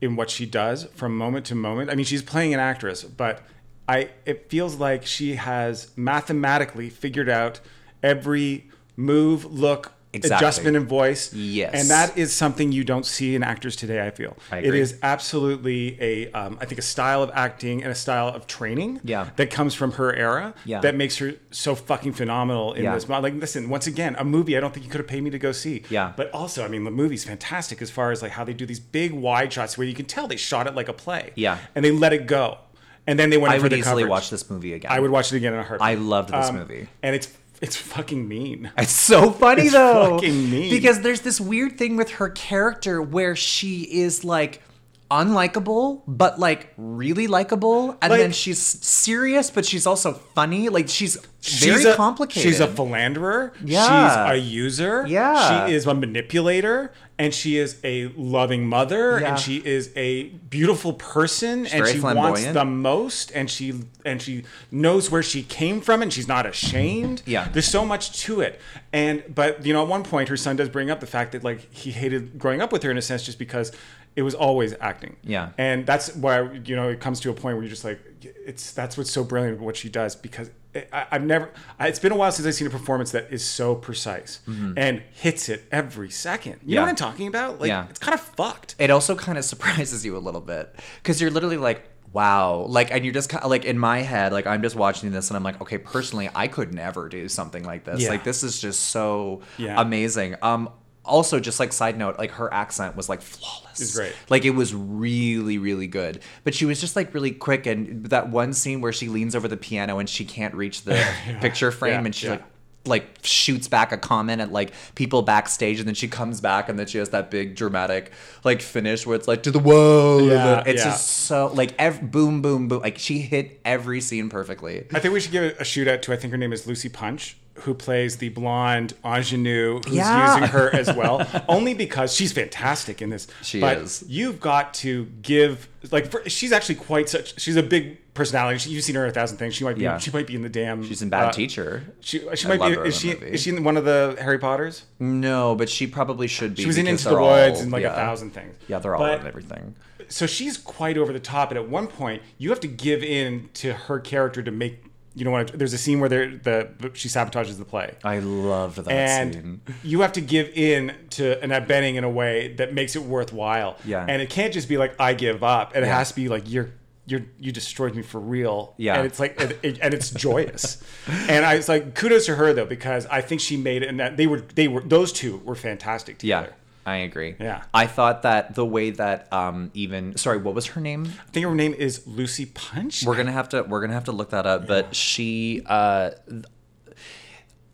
in 0.00 0.16
what 0.16 0.30
she 0.30 0.46
does 0.46 0.84
from 0.94 1.16
moment 1.16 1.44
to 1.46 1.54
moment. 1.54 1.90
I 1.90 1.94
mean, 1.96 2.06
she's 2.06 2.22
playing 2.22 2.54
an 2.54 2.60
actress, 2.60 3.02
but 3.04 3.42
I 3.88 4.10
it 4.26 4.48
feels 4.48 4.76
like 4.76 5.04
she 5.04 5.34
has 5.34 5.90
mathematically 5.96 6.88
figured 6.88 7.28
out 7.28 7.60
every 8.02 8.68
move, 8.96 9.44
look, 9.44 9.92
Exactly. 10.18 10.46
adjustment 10.46 10.76
in 10.76 10.86
voice. 10.86 11.32
Yes. 11.32 11.70
And 11.74 11.90
that 11.90 12.16
is 12.16 12.32
something 12.32 12.70
you 12.72 12.84
don't 12.84 13.04
see 13.06 13.34
in 13.34 13.42
actors 13.42 13.74
today, 13.76 14.06
I 14.06 14.10
feel. 14.10 14.36
I 14.52 14.58
It 14.58 14.74
is 14.74 14.98
absolutely 15.02 15.96
a, 16.00 16.30
um, 16.32 16.58
I 16.60 16.64
think, 16.64 16.78
a 16.78 16.82
style 16.82 17.22
of 17.22 17.30
acting 17.34 17.82
and 17.82 17.90
a 17.92 17.94
style 17.94 18.28
of 18.28 18.46
training 18.46 19.00
Yeah. 19.04 19.28
that 19.36 19.50
comes 19.50 19.74
from 19.74 19.92
her 19.92 20.14
era 20.14 20.54
Yeah. 20.64 20.80
that 20.80 20.94
makes 20.94 21.18
her 21.18 21.34
so 21.50 21.74
fucking 21.74 22.12
phenomenal 22.14 22.72
in 22.72 22.84
Yeah. 22.84 22.94
this. 22.94 23.08
Like, 23.08 23.34
listen, 23.34 23.68
once 23.68 23.86
again, 23.86 24.16
a 24.18 24.24
movie 24.24 24.56
I 24.56 24.60
don't 24.60 24.72
think 24.72 24.84
you 24.84 24.90
could 24.90 25.00
have 25.00 25.08
paid 25.08 25.22
me 25.22 25.30
to 25.30 25.38
go 25.38 25.52
see. 25.52 25.82
Yeah. 25.90 26.12
But 26.16 26.30
also, 26.32 26.64
I 26.64 26.68
mean, 26.68 26.84
the 26.84 26.90
movie's 26.90 27.24
fantastic 27.24 27.82
as 27.82 27.90
far 27.90 28.10
as 28.10 28.22
like 28.22 28.32
how 28.32 28.44
they 28.44 28.52
do 28.54 28.66
these 28.66 28.80
big 28.80 29.12
wide 29.12 29.52
shots 29.52 29.76
where 29.78 29.86
you 29.86 29.94
can 29.94 30.06
tell 30.06 30.26
they 30.26 30.36
shot 30.36 30.66
it 30.66 30.74
like 30.74 30.88
a 30.88 30.92
play. 30.92 31.32
Yeah. 31.34 31.58
And 31.74 31.84
they 31.84 31.90
let 31.90 32.12
it 32.12 32.26
go. 32.26 32.58
And 33.06 33.18
then 33.18 33.30
they 33.30 33.38
went 33.38 33.54
I 33.54 33.58
would 33.58 33.72
the 33.72 33.76
easily 33.76 34.02
coverage. 34.02 34.10
watch 34.10 34.30
this 34.30 34.50
movie 34.50 34.74
again. 34.74 34.90
I 34.92 35.00
would 35.00 35.10
watch 35.10 35.32
it 35.32 35.36
again 35.36 35.54
in 35.54 35.60
a 35.60 35.62
heartbeat. 35.62 35.86
I 35.88 35.94
loved 35.94 36.28
this 36.30 36.48
Um, 36.48 36.56
movie. 36.56 36.88
And 37.02 37.14
it's 37.16 37.28
it's 37.60 37.76
fucking 37.76 38.26
mean. 38.28 38.70
It's 38.78 38.92
so 38.92 39.30
funny 39.32 39.62
It's 39.62 39.72
though. 39.72 40.16
fucking 40.16 40.50
mean. 40.50 40.70
Because 40.70 41.00
there's 41.00 41.22
this 41.22 41.40
weird 41.40 41.76
thing 41.78 41.96
with 41.96 42.10
her 42.12 42.28
character 42.30 43.02
where 43.02 43.34
she 43.36 43.82
is 43.82 44.24
like 44.24 44.62
unlikable 45.10 46.02
but 46.06 46.38
like 46.38 46.72
really 46.76 47.26
likable 47.26 47.96
and 48.02 48.10
Like- 48.10 48.20
then 48.20 48.30
she's 48.32 48.58
serious 48.58 49.50
but 49.50 49.64
she's 49.64 49.86
also 49.86 50.12
funny 50.12 50.68
like 50.68 50.86
she's 50.88 51.16
very 51.40 51.82
a, 51.84 51.96
complicated 51.96 52.42
She's 52.42 52.60
a 52.60 52.66
philanderer. 52.66 53.52
Yeah. 53.64 54.32
She's 54.34 54.42
a 54.44 54.44
user. 54.46 55.06
Yeah. 55.08 55.66
She 55.66 55.72
is 55.74 55.86
a 55.86 55.94
manipulator. 55.94 56.92
And 57.18 57.34
she 57.34 57.56
is 57.56 57.78
a 57.82 58.06
loving 58.16 58.66
mother. 58.66 59.20
Yeah. 59.20 59.30
And 59.30 59.38
she 59.38 59.56
is 59.56 59.90
a 59.96 60.24
beautiful 60.24 60.92
person. 60.92 61.66
and 61.66 61.84
very 61.84 61.94
she 61.94 62.00
wants 62.00 62.46
the 62.46 62.64
most. 62.64 63.32
And 63.34 63.50
she 63.50 63.74
and 64.04 64.22
she 64.22 64.44
knows 64.70 65.10
where 65.10 65.22
she 65.22 65.42
came 65.42 65.80
from 65.80 66.00
and 66.00 66.12
she's 66.12 66.28
not 66.28 66.46
ashamed. 66.46 67.22
Yeah. 67.26 67.48
There's 67.48 67.66
so 67.66 67.84
much 67.84 68.20
to 68.22 68.40
it. 68.40 68.60
And 68.92 69.24
but 69.34 69.66
you 69.66 69.72
know, 69.72 69.82
at 69.82 69.88
one 69.88 70.04
point 70.04 70.28
her 70.28 70.36
son 70.36 70.56
does 70.56 70.68
bring 70.68 70.90
up 70.90 71.00
the 71.00 71.06
fact 71.06 71.32
that 71.32 71.42
like 71.42 71.72
he 71.72 71.90
hated 71.90 72.38
growing 72.38 72.62
up 72.62 72.72
with 72.72 72.82
her 72.84 72.90
in 72.90 72.98
a 72.98 73.02
sense 73.02 73.24
just 73.24 73.38
because 73.38 73.72
it 74.16 74.22
was 74.22 74.34
always 74.34 74.74
acting. 74.80 75.16
Yeah. 75.22 75.50
And 75.58 75.86
that's 75.86 76.14
why 76.16 76.42
you 76.64 76.74
know 76.74 76.88
it 76.88 77.00
comes 77.00 77.20
to 77.20 77.30
a 77.30 77.34
point 77.34 77.56
where 77.56 77.62
you're 77.62 77.70
just 77.70 77.84
like, 77.84 78.00
it's 78.22 78.72
that's 78.72 78.96
what's 78.96 79.10
so 79.10 79.24
brilliant 79.24 79.56
about 79.56 79.66
what 79.66 79.76
she 79.76 79.88
does 79.88 80.14
because 80.16 80.50
it, 80.74 80.88
I, 80.92 81.06
I've 81.12 81.22
never. 81.24 81.50
I, 81.78 81.88
it's 81.88 81.98
been 81.98 82.12
a 82.12 82.16
while 82.16 82.30
since 82.32 82.46
I've 82.46 82.54
seen 82.54 82.66
a 82.66 82.70
performance 82.70 83.10
that 83.12 83.28
is 83.32 83.44
so 83.44 83.74
precise 83.74 84.40
and 84.76 85.02
hits 85.12 85.48
it 85.48 85.64
every 85.72 86.10
second. 86.10 86.52
You 86.52 86.58
Mm-hmm. 86.58 86.70
Yeah. 86.70 86.74
know 86.76 86.82
what 86.82 86.88
I'm 86.90 86.96
talking 86.96 87.26
about? 87.28 87.60
Like 87.60 87.68
Yeah. 87.68 87.86
it's 87.88 87.98
kind 87.98 88.14
of 88.14 88.20
fucked. 88.20 88.74
it 88.78 88.90
also 88.90 89.14
kind 89.16 89.38
of 89.38 89.44
surprises 89.52 90.04
you 90.04 90.16
a 90.16 90.18
little 90.18 90.40
bit 90.40 90.74
because 91.02 91.20
you're 91.20 91.30
literally 91.30 91.56
like 91.56 91.88
wow 92.12 92.64
like 92.68 92.90
and 92.90 93.04
you're 93.04 93.12
just 93.12 93.28
kind 93.28 93.44
of 93.44 93.50
like 93.50 93.66
in 93.66 93.78
my 93.78 93.98
head 93.98 94.32
like 94.32 94.46
i'm 94.46 94.62
just 94.62 94.74
watching 94.74 95.10
this 95.12 95.28
and 95.28 95.36
i'm 95.36 95.42
like 95.42 95.60
okay 95.60 95.76
personally 95.76 96.26
i 96.34 96.48
could 96.48 96.72
never 96.72 97.06
do 97.06 97.28
something 97.28 97.62
like 97.64 97.84
this 97.84 98.00
Yeah. 98.00 98.08
like 98.08 98.24
this 98.24 98.42
is 98.42 98.58
just 98.58 98.80
so 98.80 99.42
Yeah. 99.58 99.78
amazing 99.78 100.34
um 100.40 100.70
also 101.08 101.40
just 101.40 101.58
like 101.58 101.72
side 101.72 101.96
note 101.98 102.18
like 102.18 102.30
her 102.32 102.52
accent 102.52 102.94
was 102.96 103.08
like 103.08 103.22
flawless. 103.22 103.80
It's 103.80 103.96
great. 103.96 104.14
like 104.28 104.44
it 104.44 104.50
was 104.50 104.74
really 104.74 105.58
really 105.58 105.86
good. 105.86 106.20
But 106.44 106.54
she 106.54 106.64
was 106.64 106.80
just 106.80 106.94
like 106.96 107.12
really 107.14 107.30
quick 107.32 107.66
and 107.66 108.06
that 108.06 108.28
one 108.30 108.52
scene 108.52 108.80
where 108.80 108.92
she 108.92 109.08
leans 109.08 109.34
over 109.34 109.48
the 109.48 109.56
piano 109.56 109.98
and 109.98 110.08
she 110.08 110.24
can't 110.24 110.54
reach 110.54 110.82
the 110.82 111.02
picture 111.40 111.70
frame 111.70 111.92
Yeah, 112.00 112.04
and 112.06 112.14
she's 112.14 112.24
yeah. 112.24 112.30
like 112.32 112.44
like 112.86 113.18
shoots 113.22 113.68
back 113.68 113.92
a 113.92 113.98
comment 113.98 114.40
at 114.40 114.50
like 114.50 114.72
people 114.94 115.20
backstage 115.20 115.78
and 115.78 115.86
then 115.86 115.94
she 115.94 116.08
comes 116.08 116.40
back 116.40 116.70
and 116.70 116.78
then 116.78 116.86
she 116.86 116.96
has 116.96 117.10
that 117.10 117.30
big 117.30 117.54
dramatic 117.54 118.12
like 118.44 118.62
finish 118.62 119.04
where 119.06 119.14
it's 119.14 119.28
like 119.28 119.42
to 119.42 119.50
the 119.50 119.58
whoa 119.58 120.20
and 120.20 120.28
Yeah, 120.28 120.62
it's 120.64 120.82
yeah. 120.84 120.90
just 120.90 121.06
so 121.06 121.48
like 121.52 121.74
ev- 121.78 122.10
boom 122.10 122.40
boom 122.40 122.68
boom. 122.68 122.80
Like 122.80 122.96
she 122.98 123.18
hit 123.18 123.60
every 123.64 124.00
scene 124.00 124.30
perfectly. 124.30 124.86
I 124.94 125.00
think 125.00 125.12
we 125.12 125.20
should 125.20 125.32
give 125.32 125.56
a 125.60 125.64
shoot 125.64 125.86
out 125.86 126.00
to 126.02 126.12
I 126.14 126.16
think 126.16 126.30
her 126.30 126.38
name 126.38 126.52
is 126.52 126.66
Lucy 126.66 126.88
Punch, 126.88 127.36
who 127.60 127.74
plays 127.74 128.16
the 128.18 128.28
blonde 128.30 128.94
ingenue 129.04 129.80
who's 129.84 129.94
Yeah. 129.96 130.34
using 130.36 130.48
her 130.50 130.74
as 130.74 130.92
well. 130.94 131.26
only 131.48 131.74
because 131.74 132.14
she's 132.14 132.32
fantastic 132.32 133.00
in 133.02 133.10
this. 133.10 133.26
She 133.42 133.60
but 133.60 133.78
is. 133.78 134.04
You've 134.08 134.40
got 134.40 134.74
to 134.74 135.06
give 135.22 135.68
like 135.90 136.10
for, 136.10 136.28
she's 136.28 136.52
actually 136.52 136.74
quite 136.76 137.08
such. 137.08 137.40
She's 137.40 137.56
a 137.56 137.62
big 137.62 137.98
personality. 138.14 138.58
She, 138.58 138.70
you've 138.70 138.82
seen 138.84 138.96
her 138.96 139.04
in 139.04 139.10
a 139.10 139.12
thousand 139.12 139.36
things. 139.38 139.54
She 139.54 139.64
might 139.64 139.76
be. 139.76 139.82
Yeah. 139.82 139.98
She 139.98 140.10
might 140.10 140.26
be 140.26 140.34
in 140.34 140.42
the 140.42 140.48
damn. 140.48 140.82
she's 140.84 141.02
in 141.02 141.08
bad 141.08 141.28
uh, 141.28 141.32
teacher 141.32 141.84
She, 142.00 142.18
she 142.34 142.46
I 142.46 142.48
might 142.48 142.60
love 142.60 142.70
be. 142.70 142.76
her 142.76 142.84
Is 142.86 142.94
in 142.96 143.00
she? 143.00 143.14
the 143.14 143.20
movie. 143.20 143.32
Is 143.34 143.42
she 143.42 143.50
in 143.50 143.64
one 143.64 143.76
of 143.76 143.84
the 143.84 144.16
Harry 144.20 144.38
Potters? 144.38 144.84
no 144.98 145.54
but 145.54 145.68
she 145.68 145.86
probably 145.86 146.26
should 146.26 146.54
be 146.56 146.62
She 146.62 146.66
was 146.66 146.78
in 146.78 146.86
Into 146.86 147.04
the 147.04 147.10
they're 147.10 147.20
all- 147.20 147.30
Woods 147.30 147.60
and 147.60 147.70
like 147.70 147.82
yeah. 147.82 147.92
a 147.92 147.96
thousand 147.96 148.30
things. 148.30 148.56
yeah 148.66 148.78
they're 148.80 148.94
all 148.96 149.00
But- 149.02 149.20
in 149.20 149.26
everything 149.26 149.74
so 150.10 150.26
she's 150.26 150.56
quite 150.56 150.96
over 150.96 151.12
the 151.12 151.20
top 151.20 151.50
and 151.50 151.58
at 151.58 151.68
one 151.68 151.86
point 151.86 152.22
you 152.38 152.48
have 152.48 152.60
to 152.60 152.66
give 152.68 153.02
in 153.02 153.50
to 153.54 153.74
her 153.74 154.00
character 154.00 154.42
to 154.42 154.50
make 154.50 154.82
you 155.18 155.24
know 155.24 155.32
what 155.32 155.58
there's 155.58 155.72
a 155.72 155.78
scene 155.78 155.98
where 156.00 156.08
the 156.08 156.68
she 156.94 157.08
sabotages 157.08 157.58
the 157.58 157.64
play. 157.64 157.94
I 158.04 158.20
loved 158.20 158.76
that 158.78 158.88
and 158.92 159.34
scene. 159.34 159.60
you 159.82 160.00
have 160.02 160.12
to 160.12 160.20
give 160.20 160.48
in 160.54 160.94
to 161.10 161.42
Annette 161.42 161.66
Bening 161.66 161.96
in 161.96 162.04
a 162.04 162.10
way 162.10 162.54
that 162.54 162.72
makes 162.72 162.94
it 162.94 163.02
worthwhile. 163.02 163.76
Yeah. 163.84 164.06
and 164.08 164.22
it 164.22 164.30
can't 164.30 164.52
just 164.52 164.68
be 164.68 164.76
like 164.78 164.94
I 165.00 165.14
give 165.14 165.42
up. 165.42 165.74
It 165.76 165.82
Yeah. 165.82 165.96
has 165.98 166.10
to 166.10 166.14
be 166.16 166.28
like 166.28 166.44
you're 166.50 166.70
you're 167.06 167.22
you 167.40 167.52
destroyed 167.52 167.94
me 167.94 168.02
for 168.02 168.20
real. 168.20 168.74
Yeah. 168.76 168.96
and 168.96 169.06
it's 169.06 169.18
like 169.18 169.40
and, 169.40 169.56
it- 169.62 169.78
and 169.82 169.92
it's 169.94 170.10
joyous. 170.10 170.82
And 171.28 171.44
I 171.44 171.56
was 171.56 171.68
like 171.68 171.94
kudos 171.94 172.26
to 172.26 172.34
her 172.36 172.52
though 172.52 172.66
because 172.66 173.06
I 173.06 173.20
think 173.22 173.40
she 173.40 173.56
made 173.56 173.82
it 173.82 173.88
and 173.88 173.98
that 173.98 174.16
they 174.16 174.26
were 174.26 174.42
they 174.54 174.68
were 174.68 174.82
those 174.82 175.10
two 175.12 175.38
were 175.38 175.54
fantastic 175.56 176.22
yeah. 176.22 176.40
together 176.40 176.54
I 176.88 176.96
agree. 176.98 177.36
Yeah. 177.38 177.62
I 177.74 177.86
thought 177.86 178.22
that 178.22 178.54
the 178.54 178.64
way 178.64 178.90
that 178.90 179.30
um 179.32 179.70
even 179.74 180.16
sorry, 180.16 180.38
what 180.38 180.54
was 180.54 180.66
her 180.68 180.80
name? 180.80 181.04
I 181.04 181.30
think 181.30 181.44
her 181.44 181.54
name 181.54 181.74
is 181.74 182.06
Lucy 182.06 182.46
Punch 182.46 183.04
We're 183.04 183.16
gonna 183.16 183.32
have 183.32 183.50
to 183.50 183.62
we're 183.62 183.80
gonna 183.80 183.92
have 183.92 184.04
to 184.04 184.12
look 184.12 184.30
that 184.30 184.46
up. 184.46 184.66
But 184.66 184.96
she 184.96 185.62
uh 185.66 186.10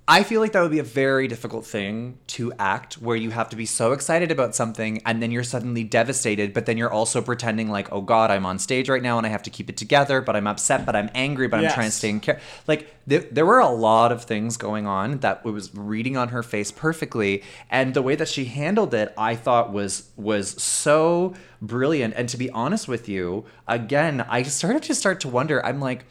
I 0.06 0.22
feel 0.22 0.42
like 0.42 0.52
that 0.52 0.60
would 0.60 0.70
be 0.70 0.80
a 0.80 0.82
very 0.82 1.28
difficult 1.28 1.64
thing 1.64 2.18
to 2.26 2.52
act 2.58 2.98
where 2.98 3.16
you 3.16 3.30
have 3.30 3.48
to 3.48 3.56
be 3.56 3.64
so 3.64 3.92
excited 3.92 4.30
about 4.30 4.54
something 4.54 5.00
and 5.06 5.22
then 5.22 5.30
you're 5.30 5.42
suddenly 5.42 5.82
devastated, 5.82 6.52
but 6.52 6.66
then 6.66 6.76
you're 6.76 6.92
also 6.92 7.22
pretending 7.22 7.70
like, 7.70 7.90
oh 7.90 8.02
God, 8.02 8.30
I'm 8.30 8.44
on 8.44 8.58
stage 8.58 8.90
right 8.90 9.02
now 9.02 9.16
and 9.16 9.26
I 9.26 9.30
have 9.30 9.42
to 9.44 9.50
keep 9.50 9.70
it 9.70 9.78
together, 9.78 10.20
but 10.20 10.36
I'm 10.36 10.46
upset, 10.46 10.84
but 10.84 10.94
I'm 10.94 11.08
angry, 11.14 11.48
but 11.48 11.64
I'm 11.64 11.72
trying 11.72 11.88
to 11.88 11.96
stay 11.96 12.10
in 12.10 12.20
care. 12.20 12.38
Like, 12.66 12.94
there, 13.06 13.20
there 13.30 13.46
were 13.46 13.60
a 13.60 13.68
lot 13.68 14.12
of 14.12 14.24
things 14.24 14.58
going 14.58 14.86
on 14.86 15.20
that 15.20 15.42
was 15.42 15.74
reading 15.74 16.18
on 16.18 16.28
her 16.28 16.42
face 16.42 16.70
perfectly. 16.70 17.42
And 17.70 17.94
the 17.94 18.02
way 18.02 18.14
that 18.14 18.28
she 18.28 18.44
handled 18.44 18.92
it, 18.92 19.14
I 19.16 19.34
thought 19.36 19.72
was 19.72 20.10
was 20.16 20.62
so 20.62 21.34
brilliant. 21.62 22.14
And 22.14 22.28
to 22.28 22.36
be 22.36 22.50
honest 22.50 22.88
with 22.88 23.08
you, 23.08 23.46
again, 23.66 24.20
I 24.22 24.42
started 24.42 24.82
to 24.84 24.94
start 24.94 25.20
to 25.20 25.28
wonder, 25.28 25.64
I'm 25.64 25.80
like, 25.80 26.04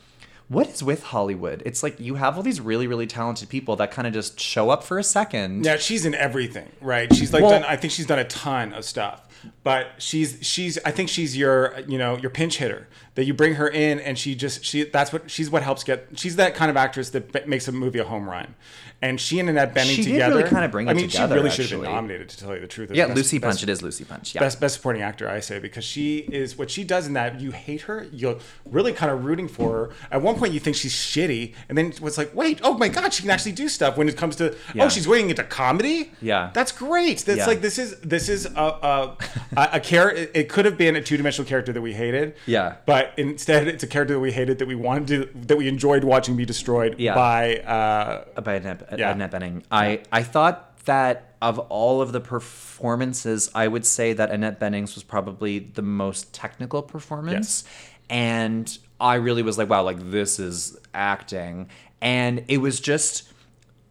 what 0.49 0.67
is 0.69 0.83
with 0.83 1.03
Hollywood? 1.03 1.63
It's 1.65 1.81
like 1.83 1.99
you 1.99 2.15
have 2.15 2.37
all 2.37 2.43
these 2.43 2.59
really, 2.61 2.87
really 2.87 3.07
talented 3.07 3.49
people 3.49 3.75
that 3.77 3.91
kind 3.91 4.07
of 4.07 4.13
just 4.13 4.39
show 4.39 4.69
up 4.69 4.83
for 4.83 4.99
a 4.99 5.03
second. 5.03 5.65
Yeah, 5.65 5.77
she's 5.77 6.05
in 6.05 6.13
everything, 6.15 6.69
right? 6.81 7.13
She's 7.13 7.33
like 7.33 7.41
Well- 7.43 7.51
done. 7.51 7.63
I 7.63 7.75
think 7.77 7.91
she's 7.93 8.05
done 8.05 8.19
a 8.19 8.25
ton 8.25 8.73
of 8.73 8.85
stuff, 8.85 9.21
but 9.63 9.87
she's 9.97 10.37
she's. 10.41 10.77
I 10.85 10.91
think 10.91 11.09
she's 11.09 11.35
your 11.37 11.79
you 11.87 11.97
know 11.97 12.17
your 12.17 12.29
pinch 12.29 12.57
hitter 12.57 12.87
that 13.15 13.25
you 13.25 13.33
bring 13.33 13.55
her 13.55 13.67
in 13.67 13.99
and 13.99 14.17
she 14.17 14.33
just 14.35 14.65
she 14.65 14.83
that's 14.85 15.13
what 15.13 15.29
she's 15.29 15.49
what 15.49 15.61
helps 15.63 15.83
get. 15.83 16.07
She's 16.15 16.35
that 16.37 16.55
kind 16.55 16.71
of 16.71 16.77
actress 16.77 17.09
that 17.11 17.31
b- 17.31 17.41
makes 17.45 17.67
a 17.67 17.71
movie 17.71 17.99
a 17.99 18.03
home 18.03 18.27
run, 18.27 18.55
and 19.03 19.21
she 19.21 19.39
and 19.39 19.47
Annette 19.49 19.75
Bening 19.75 19.95
She 19.95 20.03
together. 20.03 20.37
really 20.37 20.49
kinda 20.49 20.67
bring 20.69 20.87
I 20.87 20.91
it 20.91 20.95
mean, 20.95 21.09
together, 21.09 21.35
she 21.35 21.37
really 21.37 21.49
should 21.51 21.69
have 21.69 21.81
been 21.81 21.91
nominated 21.91 22.29
to 22.29 22.37
tell 22.39 22.55
you 22.55 22.61
the 22.61 22.67
truth. 22.67 22.89
Yeah, 22.91 23.05
best- 23.07 23.17
Lucy 23.17 23.39
Punch. 23.39 23.53
best- 23.53 23.63
It 23.63 23.69
is 23.69 23.81
Lucy 23.83 24.03
Punch. 24.03 24.33
Yeah. 24.33 24.41
Best 24.41 24.59
best 24.59 24.75
supporting 24.75 25.03
actor, 25.03 25.29
I 25.29 25.41
say, 25.41 25.59
because 25.59 25.83
she 25.85 26.19
is 26.19 26.57
what 26.57 26.71
she 26.71 26.83
does 26.83 27.05
in 27.05 27.13
that. 27.13 27.39
You 27.39 27.51
hate 27.51 27.81
her, 27.81 28.07
you're 28.11 28.39
really 28.65 28.93
kind 28.93 29.11
of 29.11 29.23
rooting 29.25 29.47
for 29.47 29.71
her. 29.73 29.89
At 30.11 30.21
one 30.23 30.35
point, 30.35 30.53
you 30.53 30.59
think 30.59 30.75
she's 30.75 30.93
shitty, 30.95 31.53
and 31.69 31.77
then 31.77 31.93
it's 32.01 32.17
like, 32.17 32.33
wait, 32.33 32.61
oh 32.63 32.77
my 32.77 32.87
god, 32.87 33.13
she 33.13 33.21
can 33.21 33.29
actually 33.31 33.51
do 33.51 33.69
stuff. 33.69 33.95
When 33.95 34.09
it 34.09 34.17
comes 34.17 34.35
to, 34.37 34.51
oh, 34.53 34.55
Yeah. 34.73 34.85
oh, 34.85 34.89
she's 34.89 35.07
weighing 35.07 35.29
into 35.29 35.43
comedy. 35.43 36.11
Yeah. 36.21 36.49
that's 36.53 36.71
great. 36.71 37.19
That's 37.19 37.39
Yeah. 37.39 37.45
like 37.45 37.61
this 37.61 37.77
is 37.77 37.99
this 37.99 38.27
is 38.27 38.47
a 38.47 38.49
a, 38.59 39.17
a, 39.55 39.69
a 39.73 39.79
character. 39.79 40.21
It, 40.23 40.31
it 40.33 40.49
could 40.49 40.65
have 40.65 40.77
been 40.79 40.95
a 40.95 41.01
two 41.01 41.15
dimensional 41.17 41.47
character 41.47 41.71
that 41.73 41.81
we 41.81 41.93
hated. 41.93 42.33
Yeah. 42.47 42.75
but 42.87 43.02
instead, 43.17 43.67
it's 43.67 43.83
a 43.83 43.87
character 43.87 44.13
that 44.15 44.19
we 44.19 44.31
hated 44.31 44.59
that 44.59 44.67
we 44.67 44.75
wanted 44.75 45.07
to 45.33 45.39
that 45.47 45.57
we 45.57 45.67
enjoyed 45.67 46.03
watching 46.03 46.35
be 46.35 46.45
destroyed 46.45 46.95
Yeah. 46.99 47.15
by. 47.15 47.57
Uh, 47.57 48.41
by 48.41 48.55
Annette, 48.55 48.87
Yeah. 48.97 49.11
Annette 49.11 49.31
Bening. 49.31 49.63
I, 49.71 50.01
I 50.11 50.23
thought 50.23 50.77
that 50.85 51.35
of 51.41 51.59
all 51.59 52.01
of 52.01 52.11
the 52.11 52.19
performances, 52.19 53.49
I 53.55 53.67
would 53.67 53.85
say 53.85 54.13
that 54.13 54.31
Annette 54.31 54.59
Bening's 54.59 54.95
was 54.95 55.03
probably 55.03 55.59
the 55.59 55.81
most 55.81 56.33
technical 56.33 56.81
performance. 56.81 57.63
And 58.09 58.77
I 58.99 59.15
really 59.15 59.43
was 59.43 59.57
like, 59.57 59.69
wow, 59.69 59.83
like 59.83 60.11
this 60.11 60.39
is 60.39 60.77
acting. 60.93 61.69
And 62.01 62.43
it 62.47 62.57
was 62.57 62.79
just 62.79 63.29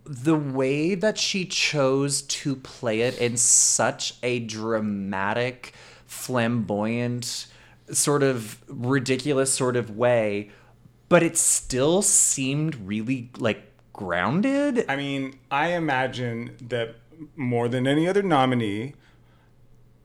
the 0.05 0.37
way 0.37 0.95
that 0.95 1.17
she 1.19 1.45
chose 1.45 2.23
to 2.23 2.57
play 2.57 3.03
it 3.03 3.19
in 3.19 3.37
such 3.37 4.15
a 4.23 4.41
dramatic, 4.41 5.75
flamboyant, 6.07 7.47
sort 7.93 8.23
of 8.23 8.63
ridiculous 8.69 9.53
sort 9.53 9.77
of 9.77 9.97
way, 9.97 10.51
but 11.09 11.23
it 11.23 11.37
still 11.37 12.03
seemed 12.03 12.75
really 12.77 13.31
like 13.39 13.63
grounded. 13.93 14.85
I 14.89 14.97
mean, 14.97 15.39
I 15.51 15.69
imagine 15.75 16.57
that 16.69 16.97
more 17.37 17.69
than 17.69 17.87
any 17.87 18.09
other 18.09 18.23
nominee, 18.23 18.95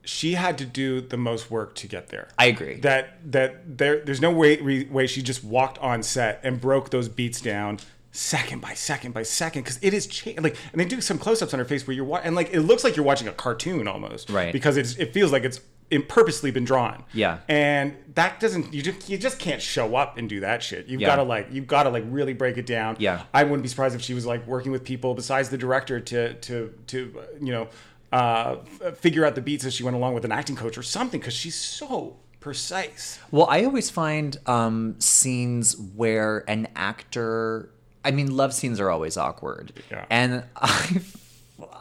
she 0.04 0.34
had 0.36 0.58
to 0.60 0.65
do 0.65 1.02
the 1.02 1.17
most 1.17 1.52
work 1.52 1.76
to 1.76 1.88
get 1.88 2.08
there. 2.10 2.30
I 2.38 2.45
agree. 2.45 2.80
That 2.82 3.32
that 3.32 3.78
there 3.78 4.00
there's 4.04 4.21
no 4.21 4.32
way 4.32 4.58
re, 4.58 4.86
way 4.86 5.08
she 5.08 5.21
just 5.21 5.43
walked 5.43 5.78
on 5.80 6.04
set 6.04 6.39
and 6.43 6.62
broke 6.62 6.91
those 6.91 7.10
beats 7.10 7.41
down 7.41 7.80
second 8.12 8.62
by 8.62 8.73
second 8.73 9.13
by 9.13 9.21
second 9.21 9.62
because 9.63 9.78
it 9.84 9.93
is 9.93 10.08
cha- 10.08 10.32
like 10.39 10.56
and 10.71 10.80
they 10.82 10.86
do 10.86 11.00
some 11.02 11.19
close-ups 11.19 11.54
on 11.54 11.60
her 11.60 11.65
face 11.65 11.86
where 11.86 11.93
you're 11.95 12.06
wa- 12.06 12.21
and 12.23 12.36
like 12.36 12.50
it 12.52 12.62
looks 12.62 12.84
like 12.84 12.95
you're 12.95 13.06
watching 13.06 13.28
a 13.28 13.32
cartoon 13.34 13.88
almost 13.88 14.30
Right. 14.30 14.52
because 14.52 14.76
it's 14.78 14.95
it 14.95 15.13
feels 15.13 15.32
like 15.32 15.43
it's 15.43 15.58
it 15.58 15.63
purposely 16.08 16.52
been 16.52 16.65
drawn 16.65 17.04
Yeah. 17.13 17.39
and 17.47 17.95
that 18.15 18.39
doesn't 18.39 18.73
you 18.73 18.82
just 18.82 19.10
you 19.10 19.17
just 19.17 19.39
can't 19.39 19.62
show 19.62 19.95
up 19.95 20.17
and 20.17 20.28
do 20.28 20.41
that 20.41 20.62
shit 20.62 20.88
you've 20.88 21.00
Yeah. 21.02 21.08
got 21.08 21.15
to 21.17 21.23
like 21.23 21.47
you've 21.52 21.67
got 21.67 21.84
to 21.84 21.89
like 21.89 22.04
really 22.08 22.34
break 22.34 22.58
it 22.58 22.65
down 22.65 22.97
Yeah. 23.00 23.23
I 23.34 23.43
wouldn't 23.43 23.62
be 23.63 23.69
surprised 23.69 23.95
if 23.95 24.02
she 24.02 24.13
was 24.13 24.26
like 24.26 24.45
working 24.47 24.71
with 24.71 24.84
people 24.84 25.13
besides 25.13 25.50
the 25.50 25.58
director 25.58 26.00
to 26.00 26.34
to 26.34 26.73
to 26.88 27.13
uh, 27.19 27.23
you 27.39 27.52
know 27.54 27.67
uh, 28.12 28.56
figure 28.95 29.26
out 29.26 29.36
the 29.36 29.41
beats 29.41 29.65
as 29.65 29.73
she 29.73 29.84
went 29.84 29.95
along 29.95 30.13
with 30.13 30.23
an 30.26 30.32
acting 30.32 30.56
coach 30.56 30.78
or 30.78 30.84
something 30.84 31.19
because 31.19 31.34
she's 31.34 31.56
so 31.56 32.15
precise. 32.39 33.19
Well, 33.32 33.47
I 33.50 33.65
always 33.65 33.89
find 33.89 34.38
um, 34.45 34.95
scenes 35.00 35.76
where 35.95 36.45
an 36.50 36.69
actor. 36.78 37.69
I 38.06 38.12
mean, 38.12 38.36
love 38.36 38.54
scenes 38.54 38.80
are 38.80 38.89
always 38.89 39.17
awkward. 39.17 39.73
Yeah. 39.91 40.06
And 40.10 40.43
I, 40.56 41.02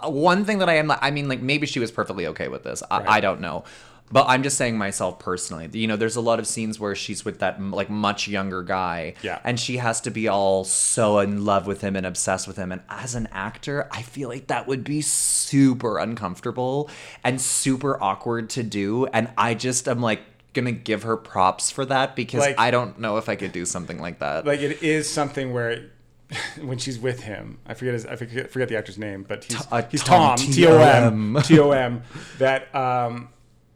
one 0.08 0.44
thing 0.44 0.58
that 0.58 0.68
I 0.68 0.74
am, 0.78 0.88
like 0.88 0.98
I 1.00 1.12
mean, 1.12 1.28
like 1.28 1.40
maybe 1.40 1.66
she 1.66 1.78
was 1.78 1.92
perfectly 1.92 2.26
okay 2.28 2.48
with 2.48 2.64
this. 2.64 2.82
I, 2.90 3.18
I 3.18 3.20
don't 3.20 3.40
know. 3.40 3.62
But 4.10 4.26
I'm 4.28 4.42
just 4.44 4.56
saying 4.56 4.78
myself 4.78 5.18
personally. 5.18 5.68
You 5.72 5.88
know, 5.88 5.96
there's 5.96 6.14
a 6.16 6.20
lot 6.20 6.38
of 6.38 6.46
scenes 6.46 6.78
where 6.78 6.94
she's 6.94 7.24
with 7.24 7.40
that 7.40 7.60
like 7.60 7.90
much 7.90 8.28
younger 8.28 8.62
guy, 8.62 9.14
Yeah. 9.22 9.40
and 9.42 9.58
she 9.58 9.78
has 9.78 10.00
to 10.02 10.10
be 10.10 10.28
all 10.28 10.62
so 10.64 11.18
in 11.18 11.44
love 11.44 11.66
with 11.66 11.80
him 11.80 11.96
and 11.96 12.06
obsessed 12.06 12.46
with 12.46 12.56
him. 12.56 12.70
And 12.70 12.82
as 12.88 13.14
an 13.16 13.28
actor, 13.32 13.88
I 13.90 14.02
feel 14.02 14.28
like 14.28 14.46
that 14.46 14.66
would 14.68 14.84
be 14.84 15.00
super 15.02 15.98
uncomfortable 15.98 16.88
and 17.24 17.40
super 17.40 18.00
awkward 18.02 18.50
to 18.50 18.62
do. 18.62 19.06
And 19.06 19.28
I 19.36 19.54
just 19.54 19.88
am 19.88 20.00
like 20.00 20.20
gonna 20.52 20.72
give 20.72 21.02
her 21.02 21.16
props 21.16 21.70
for 21.70 21.84
that 21.86 22.14
because 22.16 22.40
Like- 22.40 22.58
I 22.58 22.70
don't 22.70 22.98
know 23.00 23.16
if 23.18 23.28
I 23.28 23.34
could 23.36 23.52
do 23.52 23.66
something 23.66 23.98
like 24.00 24.20
that. 24.20 24.46
Like 24.46 24.60
it 24.60 24.82
is 24.82 25.10
something 25.10 25.52
where 25.52 25.90
when 26.60 26.78
she's 26.78 26.98
with 26.98 27.22
him, 27.24 27.58
I 27.66 27.74
forget 27.74 27.94
his, 27.94 28.06
I 28.06 28.16
forget, 28.16 28.50
forget 28.50 28.68
the 28.68 28.76
actor's 28.76 28.98
name, 28.98 29.24
but 29.28 29.44
he's, 29.44 29.60
uh, 29.70 29.82
he's 29.90 30.02
Tom, 30.02 30.36
Tom, 30.36 30.52
T 30.52 30.66
O 30.66 30.78
M. 30.78 31.38
T 31.44 31.58
O 31.60 31.70
M, 31.72 32.02
that 32.38 32.74
um, 32.74 33.28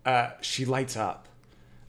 uh, 0.04 0.30
she 0.40 0.64
lights 0.64 0.96
up. 0.96 1.26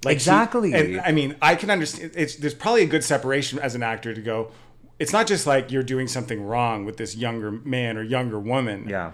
Like 0.04 0.14
she- 0.20 0.30
Exactly. 0.30 0.74
and 0.74 1.00
I 1.02 1.12
mean, 1.12 1.36
I 1.42 1.56
can 1.56 1.70
understand. 1.70 2.12
It's 2.16 2.36
there's 2.36 2.54
probably 2.56 2.84
a 2.84 2.88
good 2.88 3.04
separation 3.04 3.60
as 3.60 3.76
an 3.76 3.84
actor 3.84 4.14
to 4.14 4.22
go. 4.22 4.52
It's 5.00 5.14
not 5.14 5.28
just 5.28 5.46
like 5.48 5.72
you're 5.72 5.84
doing 5.84 6.08
something 6.08 6.44
wrong 6.44 6.86
with 6.86 6.98
this 6.98 7.16
younger 7.16 7.52
man 7.52 7.98
or 7.98 8.04
younger 8.04 8.40
woman. 8.40 8.88
yeah. 8.90 9.12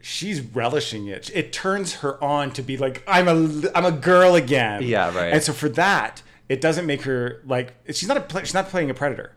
she's 0.00 0.40
relishing 0.40 1.06
it. 1.08 1.30
It 1.34 1.52
turns 1.52 1.96
her 1.96 2.22
on 2.22 2.52
to 2.52 2.62
be 2.62 2.76
like, 2.76 3.02
I'm 3.06 3.26
a, 3.28 3.70
I'm 3.74 3.84
a 3.84 3.90
girl 3.92 4.34
again. 4.34 4.82
Yeah, 4.82 5.14
right. 5.14 5.32
And 5.32 5.42
so 5.42 5.52
for 5.52 5.68
that, 5.70 6.22
it 6.48 6.60
doesn't 6.60 6.86
make 6.86 7.02
her 7.02 7.42
like 7.44 7.74
she's 7.88 8.08
not 8.08 8.16
a 8.34 8.40
she's 8.40 8.54
not 8.54 8.68
playing 8.68 8.90
a 8.90 8.94
predator. 8.94 9.32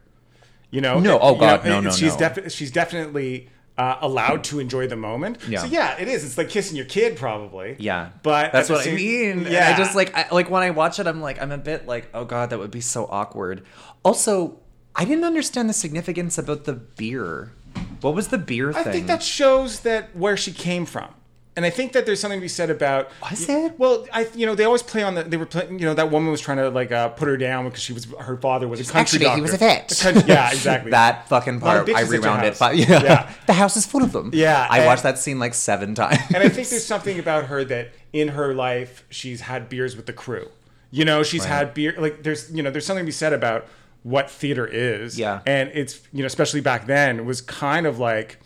You 0.70 0.80
know? 0.82 1.00
No, 1.00 1.16
It- 1.16 1.20
oh 1.22 1.34
you 1.34 1.40
God, 1.40 1.66
know, 1.66 1.72
no, 1.72 1.90
no, 1.90 1.92
She's 1.92 2.14
no. 2.14 2.20
definitely 2.20 2.50
she's 2.52 2.72
definitely 2.72 3.50
uh, 3.78 3.98
allowed 4.02 4.44
to 4.46 4.60
enjoy 4.60 4.88
the 4.88 4.96
moment. 4.96 5.38
Yeah. 5.48 5.60
So 5.62 5.68
yeah, 5.68 5.98
it 6.00 6.08
is. 6.08 6.24
It's 6.24 6.38
like 6.38 6.50
kissing 6.50 6.78
your 6.78 6.86
kid, 6.86 7.18
probably. 7.18 7.76
Yeah, 7.80 8.10
But 8.24 8.52
that's 8.52 8.70
what 8.70 8.88
I 8.88 8.92
mean. 8.92 9.42
Yeah. 9.42 9.68
and 9.70 9.74
I 9.74 9.78
just 9.78 9.96
like, 9.96 10.16
I, 10.16 10.28
like 10.32 10.50
when 10.50 10.64
I 10.64 10.70
watch 10.72 11.00
it, 11.00 11.08
I'm 11.08 11.22
like, 11.22 11.42
I'm 11.42 11.52
a 11.52 11.58
bit 11.58 11.88
like, 11.88 12.10
oh 12.14 12.26
god, 12.26 12.50
that 12.50 12.60
would 12.60 12.72
be 12.72 12.82
so 12.82 13.06
awkward. 13.10 13.64
Also, 14.04 14.60
I 14.96 15.06
didn't 15.06 15.24
understand 15.24 15.70
the 15.70 15.74
significance 15.74 16.38
about 16.38 16.66
the 16.66 16.74
beer. 16.74 17.54
What 18.02 18.16
was 18.16 18.28
the 18.28 18.38
beer 18.38 18.72
I 18.76 18.84
think 18.84 19.08
that 19.08 19.24
shows 19.24 19.82
that 19.82 20.16
where 20.16 20.36
she 20.36 20.52
came 20.52 20.86
from. 20.86 21.14
And 21.58 21.66
I 21.66 21.70
think 21.70 21.92
that 21.92 22.06
there's 22.06 22.22
something 22.22 22.40
to 22.40 22.42
be 22.42 22.48
said 22.48 22.70
about. 22.70 23.12
Was 23.30 23.50
it? 23.50 23.78
Well, 23.78 24.08
I 24.14 24.26
you 24.34 24.46
know 24.46 24.56
they 24.56 24.64
always 24.64 24.82
play 24.84 25.04
on 25.04 25.16
the 25.16 25.24
they 25.24 25.36
were 25.36 25.46
playing 25.46 25.80
you 25.80 25.86
know 25.86 25.94
that 25.94 26.10
woman 26.10 26.32
was 26.32 26.40
trying 26.40 26.58
to 26.60 26.70
like 26.70 26.94
uh, 26.94 27.10
put 27.10 27.28
her 27.28 27.36
down 27.36 27.66
because 27.66 27.82
she 27.84 27.92
was 27.92 28.06
her 28.22 28.38
father 28.38 28.70
was 28.70 28.80
a 28.80 28.84
country 28.84 29.00
Actually, 29.02 29.20
doctor. 29.26 29.36
he 29.36 29.42
was 29.42 29.54
a 29.54 29.58
vet. 29.58 29.92
A 29.92 30.02
country- 30.02 30.24
yeah, 30.34 30.50
exactly. 30.54 30.92
that 30.92 31.28
fucking 31.28 31.60
part, 31.60 31.90
I 31.90 31.92
bitches 31.92 31.96
at 31.96 32.02
your 32.04 32.10
rewound 32.22 32.46
it. 32.46 32.58
But 32.58 32.78
yeah, 32.78 33.04
Yeah. 33.04 33.34
the 33.48 33.54
house 33.54 33.76
is 33.76 33.86
full 33.86 34.02
of 34.02 34.14
them. 34.14 34.32
Yeah, 34.34 34.66
I 34.70 34.78
and- 34.78 34.86
watched 34.88 35.04
that 35.04 35.20
scene 35.20 35.40
like 35.40 35.54
seven 35.54 35.94
times. 35.94 36.20
and 36.34 36.38
I 36.42 36.48
think 36.48 36.70
there's 36.70 36.86
something 36.86 37.20
about 37.20 37.46
her 37.48 37.66
that 37.66 37.92
in 38.14 38.30
her 38.30 38.54
life 38.54 39.06
she's 39.10 39.42
had 39.42 39.68
beers 39.68 39.98
with 39.98 40.06
the 40.06 40.14
crew. 40.14 40.48
You 40.90 41.04
know, 41.04 41.22
she's 41.22 41.44
had 41.44 41.74
beer 41.74 41.96
like 41.98 42.24
there's 42.24 42.50
you 42.52 42.64
know 42.64 42.72
there's 42.72 42.86
something 42.86 43.04
to 43.04 43.08
be 43.08 43.12
said 43.12 43.34
about 43.34 43.68
what 44.04 44.30
theater 44.32 44.66
is. 44.66 45.20
Yeah. 45.20 45.42
and 45.46 45.70
it's 45.74 46.00
you 46.14 46.22
know 46.22 46.28
especially 46.28 46.62
back 46.62 46.86
then 46.88 47.20
it 47.20 47.26
was 47.26 47.42
kind 47.42 47.86
of 47.86 48.00
like 48.00 48.40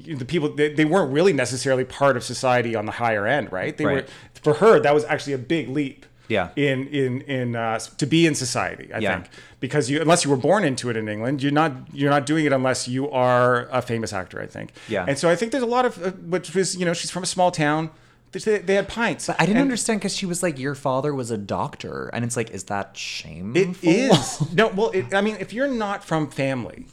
the 0.00 0.24
people 0.24 0.48
they, 0.54 0.72
they 0.72 0.84
weren't 0.84 1.12
really 1.12 1.32
necessarily 1.32 1.84
part 1.84 2.16
of 2.16 2.24
society 2.24 2.74
on 2.74 2.86
the 2.86 2.92
higher 2.92 3.26
end, 3.26 3.50
right? 3.52 3.76
They 3.76 3.84
Right. 3.86 4.04
were 4.04 4.08
for 4.42 4.54
her 4.54 4.80
that 4.80 4.94
was 4.94 5.04
actually 5.04 5.32
a 5.34 5.38
big 5.38 5.68
leap. 5.68 6.06
Yeah. 6.28 6.48
In 6.56 6.88
in 6.88 7.20
in 7.22 7.54
uh, 7.56 7.78
to 7.98 8.06
be 8.06 8.26
in 8.26 8.34
society, 8.34 8.92
I 8.92 8.98
Yeah. 8.98 9.14
think 9.14 9.28
because 9.60 9.88
you 9.88 10.00
unless 10.00 10.24
you 10.24 10.30
were 10.30 10.36
born 10.36 10.64
into 10.64 10.90
it 10.90 10.96
in 10.96 11.08
England, 11.08 11.42
you're 11.42 11.52
not 11.52 11.72
you're 11.92 12.10
not 12.10 12.26
doing 12.26 12.44
it 12.46 12.52
unless 12.52 12.88
you 12.88 13.08
are 13.10 13.68
a 13.70 13.80
famous 13.80 14.12
actor. 14.12 14.40
I 14.40 14.46
think. 14.46 14.72
Yeah. 14.88 15.04
And 15.08 15.16
so 15.16 15.28
I 15.30 15.36
think 15.36 15.52
there's 15.52 15.62
a 15.62 15.66
lot 15.78 15.84
of 15.84 16.02
uh, 16.04 16.10
which 16.12 16.52
was 16.54 16.76
you 16.76 16.84
know 16.84 16.94
she's 16.94 17.10
from 17.12 17.22
a 17.22 17.26
small 17.26 17.50
town. 17.52 17.90
They, 18.32 18.58
they 18.58 18.74
had 18.74 18.88
pints. 18.88 19.28
But 19.28 19.36
I 19.40 19.46
didn't 19.46 19.58
And 19.58 19.62
understand 19.62 20.00
because 20.00 20.14
she 20.14 20.26
was 20.26 20.42
like, 20.42 20.58
your 20.58 20.74
father 20.74 21.14
was 21.14 21.30
a 21.30 21.38
doctor, 21.38 22.10
and 22.12 22.22
it's 22.22 22.36
like, 22.36 22.50
is 22.50 22.64
that 22.64 22.94
shameful? 22.94 23.62
It 23.62 23.76
is 24.12 24.52
no. 24.52 24.66
Well, 24.68 24.90
it, 24.90 25.14
I 25.14 25.20
mean, 25.22 25.36
if 25.40 25.52
you're 25.54 25.68
not 25.68 26.04
from 26.04 26.28
family, 26.28 26.86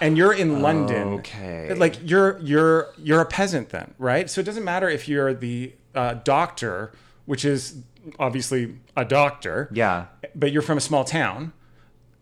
and 0.00 0.16
you're 0.16 0.32
in 0.32 0.62
London, 0.62 1.08
Okay. 1.14 1.72
like 1.74 1.96
you're 2.08 2.38
you're 2.40 2.88
you're 2.98 3.20
a 3.20 3.26
peasant 3.26 3.68
then, 3.70 3.94
right? 3.98 4.28
So 4.30 4.40
it 4.40 4.44
doesn't 4.44 4.64
matter 4.64 4.88
if 4.88 5.08
you're 5.08 5.32
the 5.34 5.72
uh, 5.94 6.14
doctor, 6.24 6.92
which 7.26 7.44
is 7.44 7.76
obviously 8.18 8.76
a 8.96 9.04
doctor. 9.04 9.68
Yeah. 9.72 10.06
But 10.34 10.52
you're 10.52 10.62
from 10.62 10.78
a 10.78 10.80
small 10.80 11.04
town. 11.04 11.52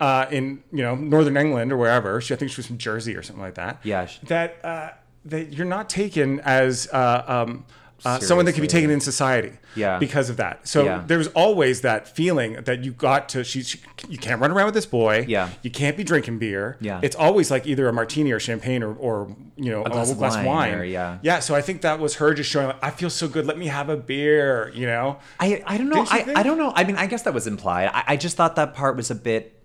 uh, 0.00 0.26
in 0.30 0.62
you 0.72 0.82
know 0.82 0.94
Northern 0.94 1.36
England 1.36 1.72
or 1.72 1.76
wherever. 1.76 2.20
She, 2.20 2.32
I 2.32 2.36
think 2.38 2.50
she 2.50 2.56
was 2.56 2.66
from 2.66 2.78
Jersey 2.78 3.14
or 3.16 3.22
something 3.22 3.42
like 3.42 3.54
that. 3.56 3.80
Yeah, 3.84 4.08
That 4.28 4.56
uh, 4.64 4.90
that 5.26 5.52
you're 5.52 5.66
not 5.66 5.90
taken 5.90 6.40
as 6.40 6.88
uh, 6.92 7.22
um, 7.26 7.66
uh, 8.04 8.18
someone 8.20 8.46
that 8.46 8.52
can 8.52 8.62
be 8.62 8.66
taken 8.68 8.90
in 8.90 9.00
society. 9.00 9.52
Yeah. 9.76 9.98
Because 9.98 10.30
of 10.30 10.36
that. 10.38 10.66
So 10.66 10.84
Yeah. 10.84 11.04
there's 11.06 11.28
always 11.28 11.82
that 11.82 12.08
feeling 12.08 12.54
that 12.64 12.82
you 12.82 12.92
got 12.92 13.28
to. 13.30 13.44
She, 13.44 13.62
she 13.62 13.78
you 14.08 14.18
can't 14.18 14.40
run 14.40 14.50
around 14.50 14.66
with 14.66 14.74
this 14.74 14.86
boy. 14.86 15.24
Yeah. 15.28 15.50
You 15.62 15.70
can't 15.70 15.96
be 15.96 16.02
drinking 16.04 16.38
beer. 16.38 16.76
Yeah. 16.80 17.00
It's 17.02 17.14
always 17.16 17.50
like 17.50 17.66
either 17.66 17.86
a 17.88 17.92
martini 17.92 18.32
or 18.32 18.40
champagne 18.40 18.82
or, 18.82 18.94
or 18.94 19.36
you 19.56 19.70
know 19.70 19.82
a 19.84 19.90
glass 19.90 20.12
glass, 20.14 20.34
of 20.34 20.40
of 20.40 20.46
wine 20.46 20.70
wine. 20.70 20.74
or- 20.74 20.84
yeah. 20.84 21.18
Yeah. 21.22 21.38
So 21.40 21.54
I 21.54 21.60
think 21.62 21.82
that 21.82 22.00
was 22.00 22.16
her 22.16 22.34
just 22.34 22.50
showing 22.50 22.66
like 22.68 22.82
I 22.82 22.90
feel 22.90 23.10
so 23.10 23.28
good. 23.28 23.46
Let 23.46 23.58
me 23.58 23.66
have 23.66 23.88
a 23.88 23.96
beer. 23.96 24.72
You 24.74 24.86
know. 24.86 25.18
I 25.38 25.62
I 25.66 25.76
don't 25.78 25.88
know. 25.88 26.06
I, 26.10 26.22
think? 26.22 26.38
I 26.38 26.42
don't 26.42 26.58
know. 26.58 26.72
I 26.74 26.84
mean, 26.84 26.96
I 26.96 27.06
guess 27.06 27.22
that 27.22 27.34
was 27.34 27.46
implied. 27.46 27.90
I, 27.92 28.04
I 28.08 28.16
just 28.16 28.36
thought 28.36 28.56
that 28.56 28.74
part 28.74 28.96
was 28.96 29.10
a 29.10 29.14
bit 29.14 29.56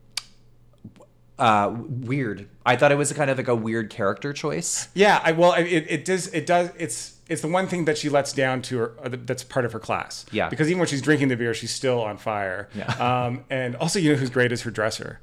uh 1.37 1.73
weird. 1.75 2.47
I 2.65 2.75
thought 2.77 2.91
it 2.91 2.97
was 2.97 3.11
kind 3.11 3.29
of 3.29 3.37
like 3.37 3.47
a 3.49 3.55
weird 3.55 3.89
character 3.89 4.31
choice. 4.31 4.87
Yeah, 4.93 5.19
I 5.23 5.33
well, 5.33 5.53
it, 5.53 5.65
it 5.65 6.05
does 6.05 6.27
it 6.27 6.45
does 6.45 6.69
it's 6.77 7.14
it's 7.29 7.41
the 7.41 7.47
one 7.47 7.67
thing 7.67 7.85
that 7.85 7.97
she 7.97 8.09
lets 8.09 8.33
down 8.33 8.61
to 8.63 8.77
her 8.77 8.91
uh, 9.03 9.09
that's 9.11 9.43
part 9.43 9.65
of 9.65 9.73
her 9.73 9.79
class. 9.79 10.25
Yeah. 10.31 10.49
because 10.49 10.67
even 10.67 10.79
when 10.79 10.87
she's 10.87 11.01
drinking 11.01 11.29
the 11.29 11.35
beer, 11.37 11.53
she's 11.53 11.71
still 11.71 12.01
on 12.01 12.17
fire. 12.17 12.69
Yeah. 12.75 12.93
Um, 13.25 13.43
and 13.49 13.75
also, 13.77 13.99
you 13.99 14.11
know 14.11 14.17
who's 14.17 14.29
great 14.29 14.51
is 14.51 14.61
her 14.63 14.71
dresser. 14.71 15.19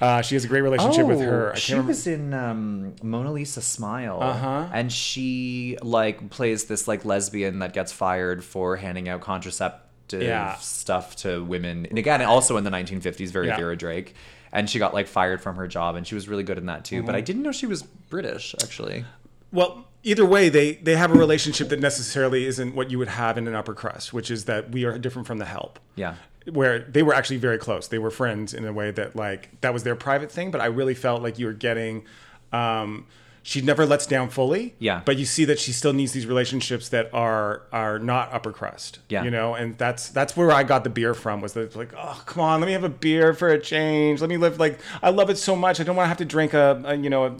Uh, 0.00 0.20
she 0.20 0.34
has 0.34 0.44
a 0.44 0.48
great 0.48 0.62
relationship 0.62 1.06
with 1.06 1.20
her. 1.20 1.50
I 1.50 1.52
Oh, 1.52 1.54
she 1.54 1.78
was 1.78 2.06
in 2.08 2.34
um, 2.34 2.96
Mona 3.04 3.30
Lisa 3.30 3.62
Smile, 3.62 4.20
Uh-huh. 4.20 4.68
and 4.72 4.90
she 4.92 5.76
like 5.82 6.28
plays 6.30 6.64
this 6.64 6.88
like 6.88 7.04
lesbian 7.04 7.60
that 7.60 7.72
gets 7.72 7.92
fired 7.92 8.42
for 8.42 8.76
handing 8.76 9.08
out 9.08 9.20
contraceptive 9.20 10.22
Yeah. 10.22 10.56
stuff 10.56 11.14
to 11.16 11.44
women, 11.44 11.86
and 11.86 11.98
again, 11.98 12.20
also 12.22 12.56
in 12.56 12.64
the 12.64 12.70
1950s, 12.70 13.30
very 13.30 13.46
Yeah. 13.46 13.56
Vera 13.56 13.76
Drake. 13.76 14.14
And 14.54 14.68
she 14.68 14.78
got 14.78 14.92
like 14.92 15.06
fired 15.06 15.40
from 15.40 15.56
her 15.56 15.68
job, 15.68 15.94
and 15.96 16.06
she 16.06 16.14
was 16.16 16.28
really 16.28 16.42
good 16.42 16.58
in 16.58 16.66
that 16.66 16.84
too. 16.84 16.96
Mm-hmm. 16.96 17.06
But 17.06 17.14
I 17.14 17.20
didn't 17.20 17.42
know 17.42 17.52
she 17.52 17.66
was 17.66 17.82
British, 17.82 18.54
actually. 18.62 19.04
Well, 19.52 19.86
either 20.02 20.24
way, 20.24 20.48
they 20.48 20.74
they 20.74 20.96
have 20.96 21.10
a 21.10 21.18
relationship 21.18 21.68
that 21.70 21.80
necessarily 21.80 22.46
isn't 22.46 22.74
what 22.74 22.90
you 22.90 22.98
would 22.98 23.08
have 23.08 23.38
in 23.38 23.46
an 23.46 23.54
upper 23.54 23.74
crust, 23.74 24.12
which 24.12 24.30
is 24.30 24.44
that 24.46 24.70
we 24.70 24.84
are 24.84 24.98
different 24.98 25.26
from 25.26 25.38
the 25.38 25.44
help. 25.44 25.78
Yeah. 25.94 26.16
Where 26.50 26.80
they 26.80 27.02
were 27.02 27.14
actually 27.14 27.36
very 27.36 27.58
close. 27.58 27.88
They 27.88 27.98
were 27.98 28.10
friends 28.10 28.52
in 28.52 28.64
a 28.64 28.72
way 28.72 28.90
that 28.90 29.14
like 29.14 29.60
that 29.60 29.72
was 29.72 29.84
their 29.84 29.96
private 29.96 30.30
thing, 30.30 30.50
but 30.50 30.60
I 30.60 30.66
really 30.66 30.94
felt 30.94 31.22
like 31.22 31.38
you 31.38 31.46
were 31.46 31.52
getting 31.52 32.04
um 32.52 33.06
she 33.44 33.60
never 33.60 33.84
lets 33.84 34.06
down 34.06 34.28
fully. 34.28 34.74
Yeah. 34.78 35.02
But 35.04 35.16
you 35.16 35.24
see 35.24 35.44
that 35.46 35.58
she 35.58 35.72
still 35.72 35.92
needs 35.92 36.12
these 36.12 36.26
relationships 36.26 36.88
that 36.90 37.12
are 37.12 37.62
are 37.72 37.98
not 37.98 38.32
upper 38.32 38.52
crust. 38.52 39.00
Yeah. 39.08 39.24
You 39.24 39.30
know, 39.30 39.54
and 39.54 39.76
that's 39.78 40.08
that's 40.08 40.36
where 40.36 40.52
I 40.52 40.62
got 40.62 40.84
the 40.84 40.90
beer 40.90 41.14
from 41.14 41.40
was 41.40 41.52
that 41.54 41.74
like, 41.76 41.92
oh 41.96 42.22
come 42.26 42.42
on, 42.42 42.60
let 42.60 42.66
me 42.66 42.72
have 42.72 42.84
a 42.84 42.88
beer 42.88 43.34
for 43.34 43.48
a 43.48 43.58
change. 43.60 44.20
Let 44.20 44.30
me 44.30 44.36
live 44.36 44.58
like 44.58 44.80
I 45.02 45.10
love 45.10 45.30
it 45.30 45.38
so 45.38 45.56
much. 45.56 45.80
I 45.80 45.84
don't 45.84 45.96
want 45.96 46.04
to 46.04 46.08
have 46.08 46.18
to 46.18 46.24
drink 46.24 46.54
a, 46.54 46.80
a 46.84 46.94
you 46.96 47.10
know 47.10 47.26
a 47.26 47.36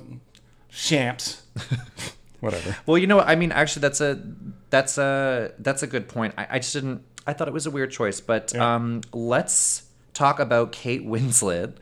champs. 0.70 1.42
Whatever. 2.42 2.76
Well, 2.87 2.98
you 2.98 3.07
know, 3.07 3.16
what? 3.16 3.28
I 3.28 3.37
mean, 3.37 3.52
actually, 3.52 3.81
that's 3.81 4.00
a 4.00 4.20
that's 4.68 4.98
a 4.98 5.52
that's 5.61 5.83
a 5.83 5.87
good 5.87 6.09
point. 6.09 6.35
I, 6.37 6.46
I 6.50 6.59
just 6.59 6.72
didn't. 6.74 7.02
I 7.26 7.33
thought 7.33 7.46
it 7.48 7.55
was 7.55 7.66
a 7.66 7.70
weird 7.70 7.90
choice, 7.92 8.20
but 8.20 8.52
Yeah. 8.55 8.74
um, 8.74 9.00
let's 9.12 9.85
talk 10.12 10.40
about 10.40 10.72
Kate 10.72 11.07
Winslet 11.07 11.74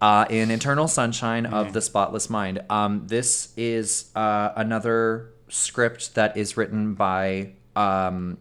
uh, 0.00 0.26
in 0.30 0.50
Eternal 0.52 0.86
Sunshine 0.86 1.44
of 1.44 1.72
the 1.72 1.80
Spotless 1.80 2.30
Mind. 2.30 2.60
Um, 2.70 3.02
this 3.08 3.52
is 3.56 4.10
uh, 4.14 4.50
another 4.54 5.30
script 5.48 6.14
that 6.14 6.36
is 6.36 6.56
written 6.56 6.94
by 6.94 7.52
um, 7.76 8.38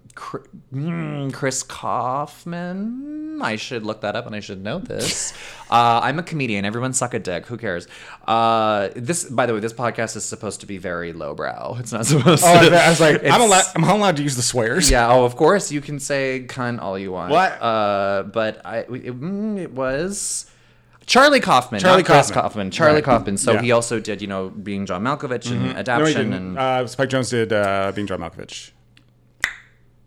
mm, 0.74 1.34
Chris 1.34 1.62
Kaufman. 1.64 3.42
I 3.42 3.58
should 3.58 3.84
look 3.84 4.02
that 4.02 4.16
up, 4.16 4.26
and 4.26 4.34
I 4.36 4.40
should 4.40 4.64
know 4.64 4.80
this. 4.80 5.34
uh, 5.70 6.00
I'm 6.02 6.20
a 6.20 6.24
comedian. 6.24 6.64
Everyone 6.64 6.94
suck 6.94 7.14
a 7.14 7.20
dick. 7.20 7.46
Who 7.48 7.58
cares? 7.58 7.86
Uh, 8.26 8.90
this, 8.96 9.26
by 9.26 9.46
the 9.46 9.54
way, 9.54 9.60
this 9.60 9.74
podcast 9.74 10.16
is 10.16 10.24
supposed 10.24 10.62
to 10.62 10.66
be 10.66 10.78
very 10.78 11.12
lowbrow. 11.12 11.76
It's 11.80 11.92
not 11.92 12.06
supposed 12.06 12.44
Oh, 12.46 12.70
to. 12.70 12.76
I 12.76 12.90
was 12.90 13.02
like, 13.02 13.24
I'm 13.26 13.42
allowed. 13.42 13.66
I'm 13.76 13.82
not 13.82 13.96
allowed 13.98 14.18
to 14.18 14.24
use 14.24 14.38
the 14.38 14.42
swears. 14.42 14.90
yeah. 14.90 15.12
Oh, 15.12 15.26
of 15.26 15.36
course 15.36 15.72
you 15.72 15.82
can 15.82 16.00
say 16.00 16.46
cunt 16.48 16.82
all 16.82 16.98
you 16.98 17.12
want. 17.12 17.32
What? 17.32 17.62
Uh, 17.62 18.24
but 18.24 18.62
I 18.66 18.78
it, 18.80 18.90
mm, 19.20 19.58
it 19.60 19.72
was 19.74 20.50
Charlie 21.06 21.42
Kaufman. 21.42 21.82
Charlie 21.82 22.04
Kaufman. 22.04 22.34
Kaufman. 22.42 22.72
Charlie 22.72 22.96
Right. 22.96 23.04
Kaufman. 23.04 23.38
So 23.38 23.54
Yeah. 23.54 23.62
he 23.62 23.72
also 23.72 24.00
did 24.00 24.22
you 24.22 24.28
know 24.28 24.50
being 24.50 24.86
John 24.86 25.04
Malkovich 25.04 25.52
and 25.52 25.62
No, 25.62 25.74
he 25.74 25.76
Adaption 25.80 26.14
didn't. 26.32 26.34
and 26.34 26.58
uh, 26.58 26.88
Spike 26.88 27.10
Jonze 27.10 27.32
did 27.32 27.52
uh, 27.54 27.92
being 27.94 28.08
John 28.08 28.20
Malkovich. 28.22 28.72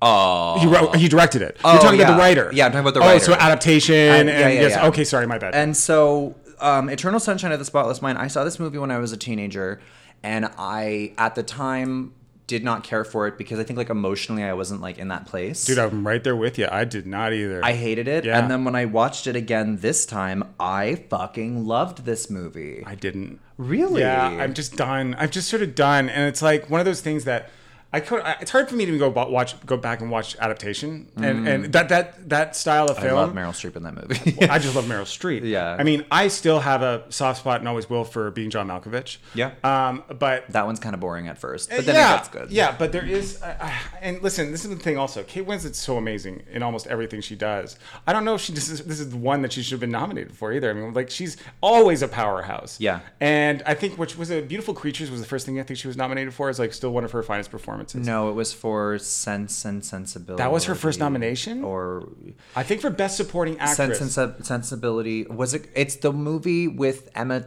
Oh 0.03 0.59
He 0.61 0.67
wrote. 0.67 0.97
He 0.97 1.09
directed 1.09 1.43
it. 1.43 1.57
Oh, 1.65 1.73
You're 1.73 1.83
talking 1.83 2.01
about 2.01 2.13
the 2.15 2.19
writer. 2.19 2.51
Yeah, 2.53 2.67
I'm 2.67 2.73
talking 2.73 2.81
about 2.81 2.95
the 2.95 3.01
writer. 3.01 3.15
oh, 3.17 3.19
so 3.19 3.33
adaptation 3.35 3.95
Uh, 3.95 4.15
and 4.15 4.29
yeah, 4.29 4.39
yeah, 4.49 4.61
yes. 4.61 4.71
yeah. 4.73 4.87
Okay, 4.89 5.05
sorry, 5.05 5.27
my 5.27 5.39
bad. 5.39 5.55
And 5.55 5.77
so, 5.77 6.35
um, 6.61 6.89
Eternal 6.89 7.21
Sunshine 7.21 7.53
of 7.53 7.59
the 7.59 7.65
Spotless 7.65 8.01
Mind. 8.03 8.19
I 8.19 8.27
saw 8.29 8.45
this 8.45 8.59
movie 8.59 8.79
when 8.79 8.91
I 8.91 8.99
was 8.99 9.13
a 9.13 9.17
teenager, 9.17 9.81
and 10.23 10.51
I 10.59 11.13
at 11.19 11.35
the 11.35 11.43
time 11.43 12.15
did 12.47 12.65
not 12.65 12.83
care 12.83 13.05
for 13.05 13.27
it 13.29 13.37
because 13.37 13.59
I 13.59 13.63
think 13.63 13.77
like 13.77 13.91
emotionally 13.91 14.43
I 14.43 14.55
wasn't 14.55 14.81
like 14.81 14.97
in 14.97 15.09
that 15.09 15.27
place. 15.27 15.67
Dude, 15.67 15.79
I'm 15.79 16.07
right 16.07 16.25
there 16.25 16.35
with 16.35 16.57
you. 16.59 16.67
I 16.73 16.85
did 16.85 17.07
not 17.07 17.35
either. 17.35 17.63
I 17.63 17.75
hated 17.75 18.09
it, 18.09 18.25
Yeah. 18.25 18.39
and 18.39 18.51
then 18.51 18.65
when 18.65 18.75
I 18.75 18.87
watched 18.87 19.27
it 19.27 19.37
again 19.37 19.77
this 19.79 20.07
time, 20.07 20.43
I 20.59 20.95
fucking 21.11 21.67
loved 21.67 22.07
this 22.07 22.31
movie. 22.31 22.83
I 22.87 22.95
didn't. 22.95 23.41
Really? 23.59 24.01
Yeah, 24.01 24.27
I'm 24.29 24.55
just 24.55 24.77
done. 24.77 25.15
I'm 25.19 25.29
just 25.31 25.49
sort 25.49 25.61
of 25.63 25.75
done, 25.75 26.09
and 26.09 26.25
it's 26.27 26.41
like 26.41 26.71
one 26.71 26.81
of 26.81 26.87
those 26.87 27.03
things 27.03 27.25
that 27.25 27.51
I 27.91 28.01
could. 28.01 28.21
I- 28.21 28.37
It's 28.41 28.51
hard 28.51 28.69
for 28.69 28.75
me 28.75 28.85
to 28.85 28.99
go 28.99 29.09
watch, 29.09 29.55
go 29.65 29.77
back 29.79 30.01
and 30.03 30.11
watch 30.11 30.37
adaptation, 30.39 31.09
and 31.17 31.49
and 31.49 31.65
that 31.73 31.89
that 31.89 32.29
that 32.29 32.55
style 32.55 32.87
of 32.87 32.99
film. 32.99 33.09
I 33.17 33.23
love 33.23 33.33
Meryl 33.33 33.53
Streep 33.53 33.77
in 33.77 33.83
that 33.85 33.95
movie. 33.95 34.47
I 34.51 34.59
just 34.59 34.75
love 34.77 34.85
Meryl 34.85 35.05
Streep. 35.05 35.43
Yeah. 35.43 35.75
I 35.79 35.85
mean, 35.85 36.05
I 36.11 36.29
still 36.29 36.61
have 36.61 36.83
a 36.83 37.05
soft 37.09 37.41
spot 37.41 37.61
and 37.61 37.69
always 37.69 37.89
will 37.89 38.05
for 38.05 38.31
being 38.31 38.51
John 38.51 38.69
Malkovich. 38.69 39.17
Yeah. 39.35 39.53
Um, 39.65 40.05
but 40.19 40.47
that 40.51 40.67
one's 40.67 40.81
kind 40.81 40.95
of 40.95 41.01
boring 41.01 41.29
at 41.29 41.39
first, 41.39 41.71
but 41.71 41.87
then 41.87 41.95
yeah, 41.95 42.13
it 42.15 42.17
gets 42.19 42.29
good. 42.29 42.51
Yeah, 42.51 42.77
but 42.79 42.93
there 42.93 43.07
is, 43.07 43.41
uh, 43.43 43.73
and 44.03 44.21
listen, 44.23 44.53
this 44.53 44.65
is 44.67 44.71
the 44.71 44.77
thing. 44.77 44.99
Also, 44.99 45.23
Kate 45.23 45.47
Winslet's 45.47 45.79
so 45.79 45.97
amazing 45.97 46.43
in 46.53 46.63
almost 46.63 46.87
everything 46.89 47.23
she 47.23 47.37
does. 47.37 47.79
I 48.07 48.13
don't 48.13 48.27
know 48.27 48.35
if 48.35 48.43
she 48.43 48.53
this 48.53 48.69
is 48.69 48.85
this 48.85 49.01
is 49.01 49.09
the 49.11 49.17
one 49.17 49.41
that 49.41 49.53
she 49.55 49.63
should 49.63 49.73
have 49.73 49.81
been 49.81 49.91
nominated 49.91 50.37
for 50.37 50.53
either. 50.53 50.69
I 50.69 50.75
mean, 50.75 50.93
like 50.93 51.09
she's 51.09 51.39
always 51.63 52.03
a 52.03 52.09
powerhouse. 52.09 52.79
Yeah. 52.79 53.01
and 53.19 53.63
I 53.65 53.73
think 53.73 53.97
which 53.99 54.19
was 54.19 54.31
a 54.31 54.43
Beautiful 54.43 54.75
Creatures 54.75 55.11
was 55.11 55.21
the 55.23 55.27
first 55.27 55.47
thing 55.47 55.59
I 55.59 55.63
think 55.63 55.79
she 55.79 55.89
was 55.89 55.97
nominated 55.97 56.35
for. 56.35 56.51
Is 56.51 56.59
like 56.59 56.75
still 56.75 56.93
one 56.93 57.05
of 57.05 57.13
her 57.13 57.23
finest 57.23 57.51
performances. 57.51 57.78
No, 57.95 58.29
it 58.31 58.35
was 58.35 58.53
for 58.53 58.99
Sense 58.99 59.65
and 59.65 59.85
Sensibility. 59.85 60.43
That 60.43 60.53
was 60.53 60.65
her 60.65 60.75
first 60.75 60.99
nomination? 60.99 61.65
or 61.65 62.09
I 62.55 62.63
think 62.63 62.81
for 62.81 62.91
Best 62.91 63.17
Supporting 63.17 63.59
Actress. 63.59 63.99
Sense 63.99 64.17
and 64.17 64.47
Sensibility. 64.47 65.25
Was 65.25 65.55
it? 65.55 65.69
It's 65.75 65.97
the 65.97 66.13
movie 66.13 66.69
with 66.69 67.11
Emma 67.15 67.47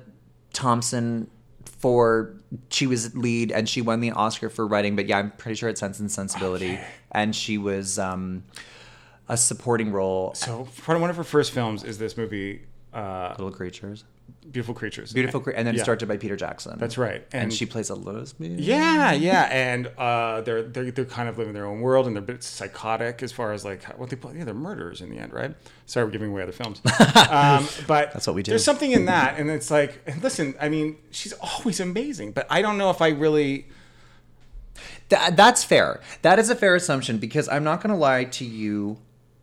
Thompson 0.54 1.30
for 1.80 2.36
she 2.70 2.86
was 2.86 3.16
lead 3.16 3.52
and 3.52 3.68
she 3.68 3.82
won 3.82 4.02
the 4.02 4.12
Oscar 4.12 4.50
for 4.50 4.68
writing. 4.68 4.96
But 4.96 5.08
yeah, 5.08 5.18
I'm 5.18 5.32
pretty 5.32 5.56
sure 5.56 5.70
it's 5.70 5.80
Sense 5.80 6.00
and 6.00 6.12
Sensibility, 6.12 6.80
and 7.12 7.36
she 7.36 7.58
was 7.58 7.98
um, 7.98 8.44
a 9.28 9.36
supporting 9.38 9.92
role. 9.92 10.34
so 10.36 10.68
one 10.86 11.10
of 11.10 11.16
her 11.18 11.24
first 11.24 11.52
films 11.52 11.84
is 11.84 11.98
this 11.98 12.18
movie, 12.18 12.62
uh, 12.94 13.30
Little 13.38 13.52
creatures, 13.52 14.04
Beautiful 14.52 14.74
Creatures. 14.74 15.14
beautiful, 15.14 15.42
and 15.56 15.66
then 15.66 15.76
Yeah. 15.76 15.84
directed 15.86 16.08
by 16.08 16.18
Peter 16.18 16.36
Jackson. 16.36 16.78
That's 16.78 16.98
right. 16.98 17.26
and, 17.32 17.44
And- 17.44 17.54
she 17.54 17.66
plays 17.66 17.90
a 17.90 17.96
lesbian. 17.96 18.58
Yeah, 18.60 19.14
yeah, 19.14 19.44
and 19.44 19.88
uh, 19.98 20.42
they're, 20.42 20.64
they're 20.64 20.92
they're 20.92 21.06
kind 21.06 21.30
of 21.30 21.38
living 21.38 21.54
their 21.54 21.66
own 21.66 21.80
world, 21.80 22.06
and 22.08 22.16
they're 22.16 22.24
a 22.24 22.26
bit 22.26 22.44
psychotic 22.44 23.24
as 23.24 23.32
far 23.32 23.54
as 23.54 23.64
like 23.64 23.84
what 23.98 24.10
they 24.10 24.18
play. 24.18 24.34
Yeah, 24.38 24.44
they're 24.44 24.54
murderers 24.54 25.00
in 25.00 25.10
the 25.10 25.20
end, 25.20 25.32
right? 25.32 25.56
Sorry, 25.86 26.06
we're 26.06 26.12
giving 26.12 26.32
away 26.32 26.42
other 26.44 26.52
films, 26.52 26.82
um, 27.30 27.66
but 27.88 28.12
That's 28.12 28.28
what 28.28 28.36
we 28.36 28.44
do. 28.44 28.52
There's 28.52 28.64
something 28.66 28.92
in 28.92 29.06
that, 29.06 29.40
and 29.40 29.50
it's 29.50 29.72
like, 29.72 30.02
listen, 30.22 30.56
I 30.60 30.68
mean, 30.68 30.98
she's 31.12 31.34
always 31.34 31.80
amazing, 31.80 32.32
but 32.34 32.46
I 32.50 32.62
don't 32.62 32.78
know 32.78 32.90
if 32.90 33.02
I 33.02 33.10
really. 33.10 33.68
Th- 35.10 35.34
that's 35.34 35.64
fair. 35.64 36.02
That 36.24 36.40
is 36.40 36.50
a 36.50 36.56
fair 36.56 36.76
assumption 36.76 37.18
because 37.20 37.48
I'm 37.50 37.64
not 37.64 37.82
going 37.82 37.94
to 37.94 38.00
lie 38.00 38.26
to 38.26 38.46
you. 38.46 38.98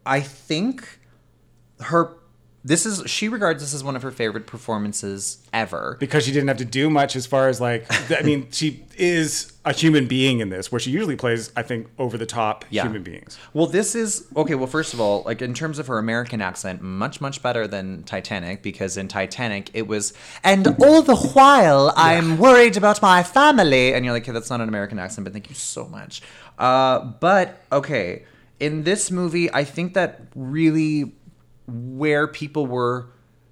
I 0.05 0.21
think 0.21 0.99
her. 1.81 2.15
This 2.69 2.85
is 2.87 3.03
she 3.11 3.29
regards 3.29 3.63
this 3.63 3.73
as 3.75 3.83
one 3.83 3.97
of 3.97 4.03
her 4.03 4.11
favorite 4.11 4.47
performances 4.47 5.39
ever. 5.53 5.97
because 5.99 6.25
she 6.25 6.33
didn't 6.33 6.49
have 6.49 6.59
to 6.59 6.65
do 6.65 6.91
much 6.91 7.17
as 7.17 7.27
far 7.27 7.49
as 7.49 7.61
like 7.61 7.87
I 8.13 8.23
mean 8.23 8.49
she 8.51 8.85
is 8.97 9.53
a 9.65 9.73
human 9.73 10.07
being 10.07 10.41
in 10.41 10.49
this 10.51 10.71
where 10.71 10.79
she 10.79 10.91
usually 10.91 11.17
plays 11.17 11.51
I 11.57 11.63
think 11.63 11.87
over 11.99 12.19
the 12.19 12.27
top 12.27 12.65
Yeah. 12.71 12.83
human 12.83 13.03
beings. 13.03 13.39
Well, 13.55 13.67
this 13.67 13.95
is 13.95 14.27
okay. 14.37 14.55
Well, 14.55 14.67
first 14.67 14.93
of 14.95 15.01
all, 15.01 15.23
like 15.25 15.41
in 15.41 15.55
terms 15.55 15.79
of 15.79 15.87
her 15.87 15.99
American 15.99 16.41
accent, 16.43 16.83
much 16.83 17.21
much 17.21 17.43
better 17.43 17.67
than 17.67 18.03
Titanic 18.03 18.63
because 18.63 18.97
in 18.99 19.09
Titanic 19.09 19.71
it 19.73 19.87
was, 19.87 20.13
and 20.45 20.67
all 20.85 21.01
the 21.03 21.17
while 21.17 21.93
I'm 21.97 22.37
worried 22.39 22.77
about 22.77 23.01
my 23.01 23.23
family, 23.23 23.95
and 23.95 24.05
you're 24.05 24.13
like, 24.15 24.25
okay, 24.25 24.33
that's 24.33 24.51
not 24.51 24.61
an 24.61 24.69
American 24.69 24.99
accent, 24.99 25.25
but 25.25 25.33
thank 25.33 25.49
you 25.49 25.55
so 25.55 25.87
much. 25.87 26.21
Uh, 26.59 26.99
but 27.21 27.63
okay, 27.73 28.25
in 28.61 28.83
this 28.85 29.11
movie, 29.11 29.53
I 29.55 29.65
think 29.65 29.95
that 29.95 30.21
really 30.35 31.13
where 31.69 32.27
people 32.27 32.67
were 32.67 33.11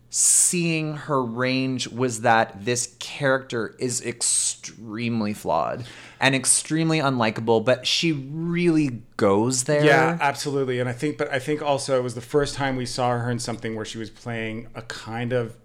seeing 0.09 0.95
her 0.95 1.23
range 1.23 1.89
was 1.89 2.23
that 2.23 2.65
this 2.65 2.97
character 2.99 3.75
is 3.79 4.01
extremely 4.05 5.35
flawed 5.35 5.85
and 6.21 6.35
extremely 6.35 6.99
unlikable, 6.99 7.63
but 7.65 7.87
she 7.87 8.13
really 8.13 9.03
goes 9.17 9.65
there. 9.65 9.85
Yeah, 9.85 10.17
absolutely. 10.21 10.81
And 10.81 10.89
I 10.89 10.93
think 10.93 11.19
but 11.19 11.31
I 11.31 11.39
think 11.39 11.61
also 11.61 11.99
it 11.99 12.03
was 12.03 12.15
the 12.15 12.21
first 12.21 12.55
time 12.55 12.77
we 12.77 12.87
saw 12.87 13.11
her 13.19 13.31
in 13.31 13.39
something 13.39 13.75
where 13.75 13.85
she 13.85 13.99
was 13.99 14.09
playing 14.09 14.69
a 14.75 14.83
kind 14.83 15.33
of 15.33 15.57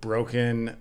broken 0.00 0.76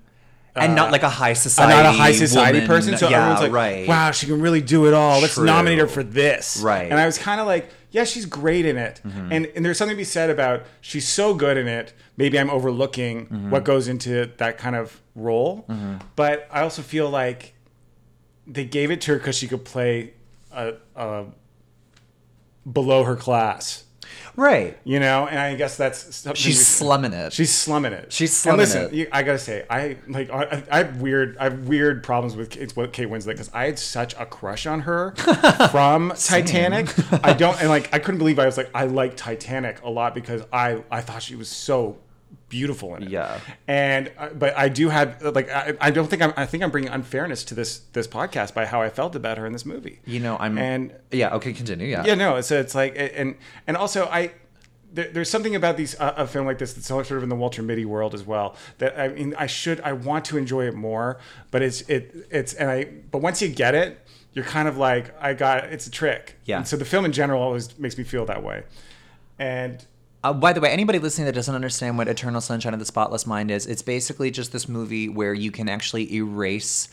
and 0.56 0.76
not 0.76 0.90
uh, 0.90 0.92
like 0.92 1.04
a 1.04 1.10
high 1.10 1.34
society. 1.34 1.74
I'm 1.74 1.84
not 1.84 1.94
a 1.94 1.98
high 1.98 2.14
society 2.14 2.60
woman. 2.60 2.68
person, 2.68 2.98
so 2.98 3.10
yeah, 3.10 3.18
everyone's 3.18 3.42
like, 3.42 3.52
right. 3.52 3.88
"Wow, 3.88 4.12
she 4.12 4.26
can 4.26 4.42
really 4.42 4.62
do 4.62 4.88
it 4.88 4.94
all. 4.94 5.22
Let's 5.22 5.36
True. 5.36 5.46
nominate 5.46 5.80
her 5.80 5.88
for 5.88 6.04
this." 6.04 6.60
Right. 6.62 6.90
And 6.90 7.00
I 7.00 7.06
was 7.06 7.18
kind 7.18 7.40
of 7.40 7.48
like, 7.48 7.70
"Yeah, 7.92 8.04
she's 8.04 8.26
great 8.26 8.66
in 8.66 8.78
it." 8.78 9.02
And 9.04 9.46
and 9.56 9.64
there's 9.66 9.78
something 9.78 9.96
to 9.96 9.98
be 9.98 10.04
said 10.04 10.30
about 10.30 10.64
she's 10.82 11.08
so 11.08 11.34
good 11.34 11.58
in 11.58 11.68
it. 11.68 11.94
Maybe 12.18 12.38
I'm 12.40 12.50
overlooking 12.50 13.28
Mm-hmm. 13.28 13.50
what 13.52 13.64
goes 13.64 13.88
into 13.88 14.30
that 14.38 14.58
kind 14.58 14.76
of 14.76 15.02
role, 15.16 15.66
but 16.16 16.48
I 16.52 16.62
also 16.62 16.82
feel 16.82 17.10
like 17.10 17.54
they 18.46 18.64
gave 18.66 18.92
it 18.92 19.02
to 19.02 19.12
her 19.14 19.18
because 19.18 19.38
she 19.38 19.48
could 19.48 19.66
play 19.66 20.14
a, 20.52 20.74
a 20.96 21.26
below 22.72 23.04
her 23.04 23.16
class. 23.16 23.84
Right. 24.38 24.78
You 24.84 25.00
know, 25.00 25.28
and 25.28 25.40
I 25.40 25.56
guess 25.56 25.76
that's 25.78 26.16
something 26.16 26.40
She's 26.40 26.60
we- 26.60 26.64
slumming 26.64 27.12
it. 27.12 27.34
She's 27.34 27.52
slumming 27.54 27.92
it. 27.92 28.14
She's 28.14 28.32
slumming 28.38 28.60
it. 28.62 28.64
And 28.64 28.84
listen, 28.84 28.94
it. 28.94 28.98
You, 28.98 29.08
I 29.12 29.24
gotta 29.24 29.40
say, 29.40 29.66
I 29.68 29.98
like. 30.08 30.30
I, 30.30 30.64
I 30.72 30.78
have 30.78 31.02
weird. 31.02 31.36
I 31.40 31.46
have 31.46 31.68
weird 31.68 32.04
problems 32.04 32.36
with 32.36 32.52
Kate, 32.52 32.76
with 32.78 32.94
Kate 32.94 33.10
Winslet 33.10 33.26
because 33.34 33.50
I 33.52 33.66
had 33.66 33.80
such 33.80 34.14
a 34.20 34.28
crush 34.28 34.68
on 34.68 34.82
her 34.82 35.12
from 35.72 36.14
Titanic. 36.16 36.88
I 37.26 37.34
don't, 37.34 37.60
and 37.60 37.68
like, 37.70 37.92
I 37.94 38.00
couldn't 38.00 38.20
believe 38.20 38.38
I 38.38 38.46
was 38.46 38.58
like, 38.58 38.70
I 38.76 38.86
like 38.86 39.18
Titanic 39.18 39.82
a 39.82 39.90
lot 39.90 40.14
because 40.14 40.44
I 40.54 40.84
I 40.92 41.02
thought 41.02 41.24
she 41.24 41.36
was 41.36 41.50
so 41.50 41.98
beautiful 42.50 42.96
in 42.96 43.04
it. 43.04 43.10
Yeah. 43.10 43.40
And 43.68 44.12
uh, 44.18 44.30
but 44.30 44.58
I 44.58 44.70
do 44.70 44.90
have 44.90 45.22
like 45.22 45.50
I, 45.50 45.76
I 45.82 45.92
don't 45.92 46.10
think 46.10 46.22
I'm 46.22 46.34
I 46.38 46.46
think 46.46 46.64
I'm 46.64 46.72
bringing 46.72 46.90
unfairness 46.90 47.44
to 47.46 47.56
this 47.56 47.80
this 47.94 48.08
podcast 48.08 48.54
by 48.54 48.66
how 48.66 48.82
I 48.82 48.90
felt 48.90 49.16
about 49.16 49.38
her 49.38 49.46
in 49.46 49.54
this 49.54 49.66
movie. 49.66 50.00
You 50.06 50.20
know, 50.20 50.38
I'm 50.40 50.58
and 50.58 50.94
yeah. 51.12 51.36
Okay, 51.36 51.54
continue. 51.54 51.88
Yeah. 51.88 52.06
yeah, 52.06 52.16
no. 52.16 52.40
So 52.42 52.60
it's 52.60 52.76
like, 52.76 52.96
and 52.98 53.36
and 53.66 53.78
also 53.78 54.06
I. 54.06 54.32
There, 54.94 55.10
there's 55.12 55.30
something 55.30 55.54
about 55.54 55.76
these 55.76 56.00
uh, 56.00 56.14
a 56.16 56.26
film 56.26 56.48
like 56.48 56.60
this 56.60 56.74
that's 56.74 56.88
sort 56.88 57.12
of 57.12 57.22
in 57.22 57.28
the 57.28 57.36
Walter 57.36 57.62
Mitty 57.62 57.84
world 57.84 58.14
as 58.14 58.24
well. 58.24 58.56
That 58.78 58.98
I 58.98 59.10
mean, 59.10 59.36
I 59.38 59.46
should, 59.46 59.82
I 59.82 59.92
want 59.92 60.24
to 60.26 60.38
enjoy 60.38 60.66
it 60.66 60.76
more, 60.76 61.20
but 61.52 61.62
it's 61.62 61.82
it 61.82 62.28
it's 62.32 62.54
and 62.54 62.72
I. 62.72 62.86
But 62.86 63.22
once 63.22 63.42
you 63.42 63.50
get 63.50 63.76
it, 63.76 64.00
you're 64.32 64.46
kind 64.46 64.66
of 64.66 64.78
like, 64.78 65.14
I 65.22 65.34
got 65.34 65.66
it's 65.66 65.88
a 65.88 65.92
trick. 65.92 66.38
Yeah. 66.46 66.60
And 66.60 66.68
so 66.68 66.78
the 66.78 66.86
film 66.86 67.04
in 67.04 67.12
general 67.12 67.42
always 67.42 67.78
makes 67.78 67.98
me 67.98 68.06
feel 68.06 68.26
that 68.28 68.42
way, 68.42 68.64
and 69.38 69.86
Uh, 70.28 70.34
by 70.34 70.52
the 70.52 70.60
way, 70.60 70.70
anybody 70.70 71.00
listening 71.00 71.26
that 71.26 71.36
doesn't 71.36 71.56
understand 71.56 71.98
what 71.98 72.10
Eternal 72.10 72.42
Sunshine 72.42 72.74
of 72.74 72.80
the 72.80 72.86
Spotless 72.86 73.26
Mind 73.26 73.50
is, 73.50 73.66
it's 73.66 73.82
basically 73.82 74.30
just 74.30 74.52
this 74.52 74.68
movie 74.68 75.08
where 75.08 75.34
you 75.34 75.52
can 75.52 75.70
actually 75.70 76.14
erase 76.14 76.90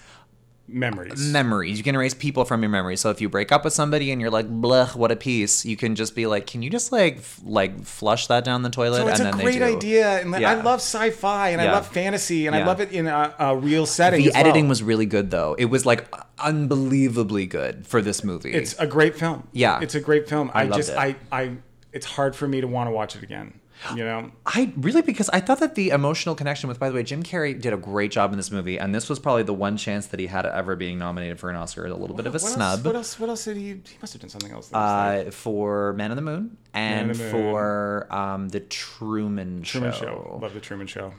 memories. 0.68 1.32
memories. 1.32 1.76
You 1.76 1.82
can 1.82 1.96
erase 1.96 2.14
people 2.14 2.44
from 2.44 2.62
your 2.62 2.70
memories. 2.70 3.00
So 3.00 3.10
if 3.10 3.20
you 3.20 3.28
break 3.28 3.50
up 3.50 3.64
with 3.64 3.72
somebody 3.72 4.12
and 4.12 4.20
you're 4.20 4.30
like, 4.30 4.48
"Blech, 4.48 4.94
what 4.94 5.10
a 5.10 5.16
piece," 5.16 5.64
you 5.64 5.76
can 5.76 5.96
just 5.96 6.14
be 6.14 6.26
like, 6.26 6.46
"Can 6.46 6.62
you 6.62 6.70
just 6.70 6.92
like 6.92 7.16
f- 7.16 7.40
like 7.44 7.82
flush 7.84 8.28
that 8.28 8.44
down 8.44 8.62
the 8.62 8.70
toilet?" 8.70 8.98
so 8.98 9.08
it's 9.08 9.18
and 9.18 9.30
a 9.30 9.32
then 9.32 9.40
great 9.44 9.58
they 9.58 9.70
do. 9.70 9.76
idea, 9.76 10.20
and 10.20 10.30
Yeah. 10.40 10.52
I 10.52 10.54
love 10.62 10.78
sci-fi, 10.78 11.48
and 11.50 11.60
I 11.60 11.72
love 11.72 11.88
fantasy, 11.88 12.46
and 12.46 12.54
I 12.54 12.64
love 12.64 12.80
it 12.80 12.92
in 12.92 13.08
a, 13.08 13.34
a 13.40 13.56
real 13.56 13.84
setting. 13.84 14.22
The 14.22 14.28
as 14.28 14.34
well. 14.34 14.40
editing 14.42 14.68
was 14.68 14.80
really 14.80 15.06
good, 15.06 15.32
though. 15.32 15.56
It 15.58 15.66
was 15.66 15.84
like 15.84 16.06
unbelievably 16.38 17.46
good 17.46 17.84
for 17.84 18.00
this 18.00 18.22
movie. 18.22 18.52
It's 18.52 18.78
a 18.78 18.86
great 18.86 19.16
film. 19.16 19.48
Yeah. 19.52 19.80
it's 19.82 19.96
a 19.96 20.00
great 20.00 20.28
film. 20.28 20.52
I, 20.54 20.64
loved 20.64 20.76
just, 20.76 20.90
it. 20.90 20.98
I, 20.98 21.16
I, 21.32 21.56
it's 21.94 22.06
hard 22.06 22.36
for 22.36 22.46
me 22.48 22.60
to 22.60 22.66
want 22.66 22.88
to 22.88 22.92
watch 22.92 23.16
it 23.16 23.22
again. 23.22 23.60
You 23.90 24.04
know, 24.04 24.30
I 24.46 24.72
really 24.76 25.02
because 25.02 25.28
I 25.30 25.40
thought 25.40 25.58
that 25.58 25.74
the 25.74 25.88
emotional 25.90 26.36
connection 26.36 26.68
with 26.68 26.78
by 26.78 26.88
the 26.88 26.94
way 26.94 27.02
Jim 27.02 27.24
Carrey 27.24 27.60
did 27.60 27.72
a 27.72 27.76
great 27.76 28.12
job 28.12 28.30
in 28.30 28.36
this 28.36 28.52
movie 28.52 28.78
and 28.78 28.94
this 28.94 29.08
was 29.08 29.18
probably 29.18 29.42
the 29.42 29.52
one 29.52 29.76
chance 29.76 30.06
that 30.06 30.20
he 30.20 30.28
had 30.28 30.46
ever 30.46 30.76
being 30.76 30.96
nominated 30.96 31.40
for 31.40 31.50
an 31.50 31.56
Oscar 31.56 31.84
a 31.86 31.92
little 31.94 32.14
bit 32.14 32.26
of 32.26 32.34
a 32.34 32.38
what 32.38 32.52
snub 32.52 32.78
Else, 32.78 32.84
what 32.84 32.94
else? 32.94 33.20
What 33.20 33.28
else 33.30 33.44
did 33.44 33.56
he? 33.56 33.62
He 33.70 33.98
must 34.00 34.12
have 34.12 34.22
done 34.22 34.30
something 34.30 34.52
else. 34.52 34.72
uh, 34.72 35.30
for 35.32 35.92
Man 35.94 36.10
on 36.10 36.16
the 36.16 36.22
Moon 36.22 36.56
and 36.72 37.10
the 37.10 37.18
Moon. 37.18 37.30
for 37.32 38.06
um, 38.14 38.48
the 38.48 38.60
Truman, 38.60 39.56
like 39.58 39.66
Truman 39.66 39.92
Show. 39.92 39.98
Show. 39.98 40.38
Love 40.40 40.54
the 40.54 40.60
Truman 40.60 40.86
Show. 40.86 41.12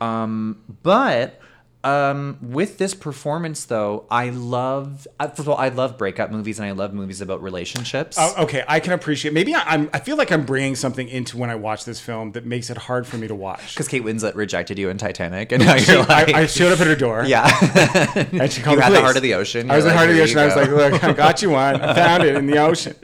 But 0.82 1.40
um, 1.84 2.38
with 2.42 2.78
this 2.78 2.94
performance 2.94 3.64
though, 3.64 4.06
I 4.10 4.30
love 4.30 5.06
uh, 5.20 5.28
first 5.28 5.40
of 5.40 5.48
all 5.50 5.56
I 5.56 5.68
love 5.68 5.96
breakup 5.96 6.32
movies 6.32 6.58
and 6.58 6.66
I 6.66 6.72
love 6.72 6.92
movies 6.92 7.20
about 7.20 7.42
relationships. 7.42 8.16
Oh, 8.18 8.42
okay, 8.44 8.64
I 8.66 8.80
can 8.80 8.92
appreciate. 8.92 9.32
Maybe 9.34 9.54
I, 9.54 9.62
I'm. 9.62 9.90
I 9.92 10.00
feel 10.00 10.16
like 10.16 10.32
I'm 10.32 10.44
bringing 10.44 10.74
something 10.74 11.08
into 11.08 11.36
when 11.36 11.48
I 11.48 11.54
watch 11.54 11.84
this 11.84 12.00
film 12.00 12.32
that 12.32 12.44
makes 12.44 12.70
it 12.70 12.76
hard 12.76 13.06
for 13.06 13.18
me 13.18 13.28
to 13.28 13.34
watch. 13.34 13.74
Because 13.74 13.86
Kate 13.86 14.02
Winslet 14.02 14.34
rejected 14.34 14.78
you 14.78 14.88
in 14.88 14.98
Titanic, 14.98 15.52
and 15.52 15.64
now 15.64 15.76
you're 15.76 16.04
like, 16.04 16.34
I, 16.34 16.42
I 16.42 16.46
showed 16.46 16.72
up 16.72 16.80
at 16.80 16.88
her 16.88 16.96
door. 16.96 17.24
yeah, 17.24 17.46
and 18.32 18.50
she 18.52 18.62
called 18.62 18.74
You 18.74 18.80
the 18.80 18.82
had 18.82 18.92
the 18.92 19.00
heart 19.00 19.16
of 19.16 19.22
the 19.22 19.34
ocean. 19.34 19.70
I 19.70 19.76
was 19.76 19.84
in 19.84 19.90
the 19.90 19.96
heart 19.96 20.10
of 20.10 20.16
the 20.16 20.22
ocean. 20.22 20.38
I 20.38 20.46
was 20.46 20.56
like, 20.56 20.70
look, 20.70 21.04
I 21.04 21.12
got 21.12 21.40
you 21.42 21.50
one. 21.50 21.80
I 21.80 21.94
found 21.94 22.24
it 22.24 22.34
in 22.34 22.46
the 22.46 22.58
ocean. 22.58 22.96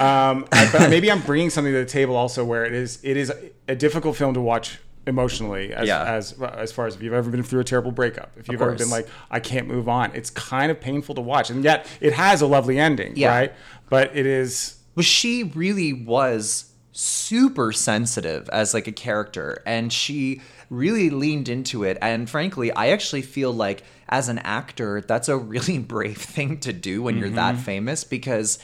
Um, 0.00 0.46
but 0.50 0.90
maybe 0.90 1.10
I'm 1.10 1.22
bringing 1.22 1.48
something 1.50 1.72
to 1.72 1.78
the 1.78 1.86
table 1.86 2.14
also 2.16 2.44
where 2.44 2.64
it 2.64 2.74
is. 2.74 2.98
It 3.02 3.16
is 3.16 3.32
a 3.66 3.74
difficult 3.74 4.16
film 4.16 4.34
to 4.34 4.40
watch 4.40 4.80
emotionally 5.08 5.72
as 5.72 5.88
Yeah. 5.88 6.04
as 6.04 6.32
as 6.40 6.70
far 6.70 6.86
as 6.86 6.94
if 6.94 7.02
you've 7.02 7.12
ever 7.14 7.30
been 7.30 7.42
through 7.42 7.60
a 7.60 7.64
terrible 7.64 7.90
breakup 7.90 8.30
if 8.36 8.48
you've 8.48 8.60
ever 8.62 8.74
been 8.74 8.90
like 8.90 9.08
I 9.30 9.40
can't 9.40 9.66
move 9.66 9.88
on 9.88 10.14
it's 10.14 10.30
kind 10.30 10.70
of 10.70 10.80
painful 10.80 11.14
to 11.16 11.20
watch 11.20 11.50
and 11.50 11.64
yet 11.64 11.86
it 12.00 12.12
has 12.12 12.42
a 12.42 12.46
lovely 12.46 12.78
ending 12.78 13.14
Yeah. 13.16 13.30
right 13.36 13.52
but 13.88 14.14
it 14.16 14.26
is 14.26 14.76
But 14.94 15.04
she 15.04 15.44
really 15.44 15.92
was 15.92 16.66
super 16.92 17.72
sensitive 17.72 18.48
as 18.50 18.74
like 18.74 18.86
a 18.86 18.92
character 18.92 19.62
and 19.64 19.92
she 19.92 20.40
really 20.70 21.08
leaned 21.10 21.48
into 21.48 21.84
it 21.84 21.96
and 22.02 22.28
frankly 22.28 22.70
i 22.72 22.88
actually 22.88 23.22
feel 23.22 23.52
like 23.52 23.82
as 24.08 24.28
an 24.28 24.38
actor 24.40 25.00
that's 25.00 25.28
a 25.28 25.36
really 25.36 25.78
brave 25.94 26.18
thing 26.18 26.58
to 26.58 26.72
do 26.72 27.02
when 27.02 27.16
you're 27.16 27.30
that 27.30 27.54
mm-hmm. 27.54 27.62
famous 27.64 28.04
because 28.04 28.58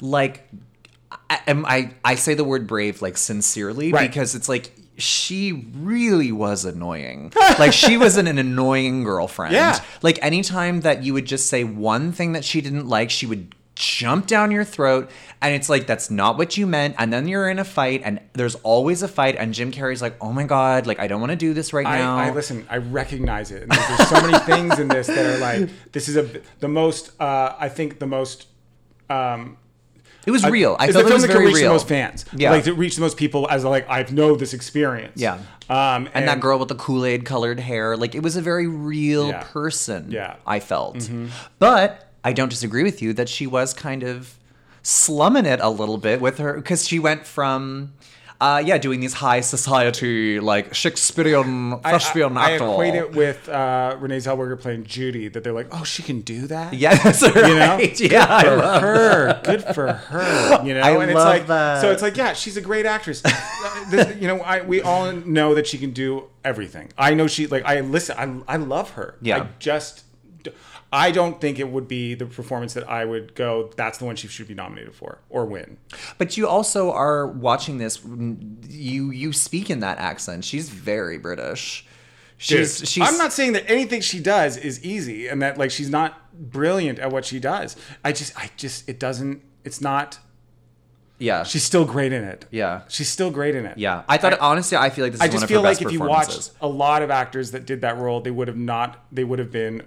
like 0.00 0.46
I, 1.30 1.38
am- 1.46 1.64
I 1.64 1.92
i 2.04 2.16
say 2.16 2.34
the 2.34 2.44
word 2.44 2.66
brave 2.66 3.00
like 3.02 3.16
sincerely 3.16 3.92
Right. 3.92 4.08
because 4.10 4.34
it's 4.34 4.48
like 4.48 4.72
she 4.98 5.52
really 5.74 6.32
was 6.32 6.64
annoying 6.64 7.32
like 7.58 7.72
she 7.72 7.96
was 7.96 8.16
an, 8.16 8.26
an 8.26 8.38
annoying 8.38 9.04
girlfriend 9.04 9.52
Yeah. 9.54 9.78
like 10.02 10.18
anytime 10.22 10.80
that 10.80 11.02
you 11.02 11.12
would 11.14 11.26
just 11.26 11.48
say 11.48 11.64
one 11.64 12.12
thing 12.12 12.32
that 12.32 12.44
she 12.44 12.60
didn't 12.60 12.88
like, 12.88 13.10
she 13.10 13.26
would 13.26 13.54
jump 13.74 14.26
down 14.26 14.50
your 14.50 14.64
throat 14.64 15.10
and 15.42 15.54
it's 15.54 15.68
like 15.68 15.86
that's 15.86 16.10
not 16.10 16.38
what 16.38 16.56
you 16.56 16.66
meant 16.66 16.94
and 16.98 17.12
then 17.12 17.28
you're 17.28 17.46
in 17.50 17.58
a 17.58 17.64
fight 17.64 18.00
and 18.06 18.18
there's 18.32 18.54
always 18.56 19.02
a 19.02 19.08
fight 19.08 19.36
and 19.36 19.52
Jim 19.52 19.70
Carrey's 19.70 20.00
like 20.00 20.16
oh 20.22 20.32
my 20.32 20.44
god 20.44 20.86
like 20.86 20.98
I 20.98 21.06
don't 21.06 21.20
want 21.20 21.32
to 21.32 21.36
do 21.36 21.52
this 21.52 21.74
right 21.74 21.86
I, 21.86 21.98
now 21.98 22.16
I 22.16 22.30
listen. 22.30 22.66
I 22.70 22.78
recognize 22.78 23.50
it. 23.50 23.64
And 23.64 23.70
there's, 23.70 23.86
there's 23.98 24.08
so 24.08 24.20
many 24.26 24.38
things 24.46 24.78
in 24.78 24.88
this 24.88 25.08
that 25.08 25.18
are 25.18 25.38
like 25.38 25.68
this 25.92 26.08
is 26.08 26.16
a 26.16 26.40
the 26.60 26.68
most. 26.68 27.20
Uh, 27.20 27.54
I 27.58 27.68
think 27.68 27.98
the 27.98 28.06
most. 28.06 28.46
Um, 29.10 29.58
it 30.26 30.30
was 30.30 30.44
real 30.44 30.76
I 30.78 30.90
felt 30.90 30.94
the 30.94 31.00
it 31.00 31.02
film 31.04 31.12
was 31.14 31.22
that 31.22 31.28
can 31.28 31.36
very 31.36 31.46
reach 31.46 31.56
real 31.56 31.68
the 31.70 31.74
most 31.74 31.88
fans. 31.88 32.24
Yeah. 32.34 32.50
like 32.50 32.64
to 32.64 32.74
reach 32.74 32.96
the 32.96 33.00
most 33.00 33.16
people 33.16 33.46
as 33.48 33.64
like 33.64 33.88
I 33.88 34.02
know 34.10 34.36
this 34.36 34.52
experience. 34.52 35.20
Yeah. 35.20 35.38
Um, 35.68 36.08
and, 36.14 36.28
that 36.28 36.40
girl 36.40 36.58
with 36.58 36.68
the 36.68 36.74
Kool-Aid 36.74 37.24
colored 37.24 37.58
hair 37.60 37.96
like 37.96 38.14
it 38.14 38.22
was 38.22 38.36
a 38.36 38.42
very 38.42 38.66
real 38.66 39.28
Yeah. 39.28 39.42
person 39.44 40.10
Yeah. 40.10 40.32
Mm-hmm. 40.32 40.48
I 40.48 40.60
felt 40.60 41.10
but 41.58 42.10
I 42.24 42.32
don't 42.32 42.48
disagree 42.50 42.82
with 42.82 43.00
you 43.00 43.12
that 43.14 43.28
she 43.28 43.46
was 43.46 43.72
kind 43.72 44.02
of 44.02 44.36
slumming 44.82 45.46
it 45.46 45.60
a 45.60 45.68
little 45.70 45.98
bit 45.98 46.20
with 46.20 46.38
her 46.38 46.54
because 46.54 46.86
she 46.86 46.98
went 46.98 47.26
from 47.26 47.92
uh, 48.40 48.62
yeah 48.64 48.76
doing 48.78 49.00
these 49.00 49.14
high 49.14 49.40
society 49.40 50.40
like 50.40 50.74
Shakespearean 50.74 51.74
I, 51.84 51.92
thespian 51.92 52.36
I, 52.36 52.40
I 52.40 52.50
actor 52.52 52.66
equate 52.70 52.94
it 52.94 53.12
with 53.12 53.48
uh, 53.48 53.96
Renee 53.98 54.18
Zellweger 54.18 54.60
playing 54.60 54.84
Judy. 54.84 55.28
That 55.28 55.42
they're 55.44 55.52
like, 55.52 55.68
oh, 55.72 55.84
she 55.84 56.02
can 56.02 56.20
do 56.20 56.46
that. 56.48 56.74
Yeah, 56.74 56.94
that's 56.96 57.22
right. 57.22 57.34
You 57.46 57.54
know, 57.58 57.78
Yeah, 58.14 58.26
I 58.28 58.44
for 58.44 58.56
love 58.56 58.82
her, 58.82 59.40
good 59.44 59.62
for 59.74 59.92
her. 59.92 60.62
You 60.64 60.74
know, 60.74 60.80
I 60.84 60.90
and 60.90 61.02
it's 61.10 61.14
love 61.14 61.26
like, 61.28 61.46
that. 61.46 61.80
so 61.80 61.90
it's 61.90 62.02
like, 62.02 62.16
yeah, 62.16 62.32
she's 62.34 62.56
a 62.56 62.60
great 62.60 62.86
actress. 62.86 63.22
Uh, 63.24 63.90
this- 63.90 64.16
you 64.20 64.28
know, 64.28 64.40
I, 64.40 64.62
we 64.62 64.82
all 64.82 65.12
know 65.12 65.54
that 65.54 65.66
she 65.66 65.78
can 65.78 65.92
do 65.92 66.24
everything. 66.44 66.90
I 66.98 67.14
know 67.14 67.26
she 67.26 67.46
like 67.46 67.64
I 67.64 67.80
listen. 67.80 68.42
I 68.46 68.54
I 68.54 68.56
love 68.56 68.90
her. 68.90 69.16
Yeah. 69.22 69.42
I 69.44 69.48
just. 69.58 70.04
I 70.92 71.10
don't 71.10 71.40
think 71.40 71.58
it 71.58 71.68
would 71.68 71.88
be 71.88 72.14
the 72.14 72.26
performance 72.26 72.74
that 72.74 72.88
I 72.88 73.04
would 73.04 73.34
go. 73.34 73.70
That's 73.76 73.98
the 73.98 74.04
one 74.04 74.16
she 74.16 74.28
should 74.28 74.48
be 74.48 74.54
nominated 74.54 74.94
for 74.94 75.18
or 75.28 75.44
win. 75.44 75.78
But 76.16 76.36
you 76.36 76.46
also 76.46 76.92
are 76.92 77.26
watching 77.26 77.78
this. 77.78 78.00
You 78.68 79.10
you 79.10 79.32
speak 79.32 79.68
in 79.68 79.80
that 79.80 79.98
accent. 79.98 80.44
She's 80.44 80.68
very 80.68 81.18
British. 81.18 81.86
She's 82.38 82.78
Dude, 82.78 82.88
she's. 82.88 83.08
I'm 83.08 83.18
not 83.18 83.32
saying 83.32 83.52
that 83.54 83.68
anything 83.68 84.00
she 84.00 84.20
does 84.20 84.56
is 84.56 84.84
easy 84.84 85.26
and 85.26 85.42
that 85.42 85.58
like 85.58 85.70
she's 85.70 85.90
not 85.90 86.32
brilliant 86.34 86.98
at 86.98 87.10
what 87.10 87.24
she 87.24 87.40
does. 87.40 87.76
I 88.04 88.12
just 88.12 88.36
I 88.38 88.50
just 88.56 88.88
it 88.88 89.00
doesn't 89.00 89.42
it's 89.64 89.80
not 89.80 90.18
Yeah. 91.18 91.44
she's 91.44 91.64
still 91.64 91.84
great 91.86 92.12
in 92.12 92.22
it. 92.24 92.44
Yeah. 92.50 92.82
She's 92.88 93.08
still 93.08 93.30
great 93.30 93.54
in 93.54 93.64
it. 93.66 93.78
Yeah. 93.78 94.02
I 94.08 94.18
thought 94.18 94.38
honestly, 94.38 94.76
I 94.76 94.90
feel 94.90 95.04
like 95.04 95.12
this 95.12 95.20
is 95.20 95.26
I 95.26 95.32
just 95.32 95.46
feel 95.46 95.62
like 95.62 95.80
if 95.80 95.90
you 95.90 96.00
watched 96.00 96.50
a 96.60 96.68
lot 96.68 97.02
of 97.02 97.10
actors 97.10 97.52
that 97.52 97.64
did 97.66 97.80
that 97.80 97.96
role, 97.96 98.20
they 98.20 98.30
would 98.30 98.48
have 98.48 98.56
not 98.56 99.04
they 99.10 99.24
would 99.24 99.38
have 99.38 99.50
been 99.50 99.82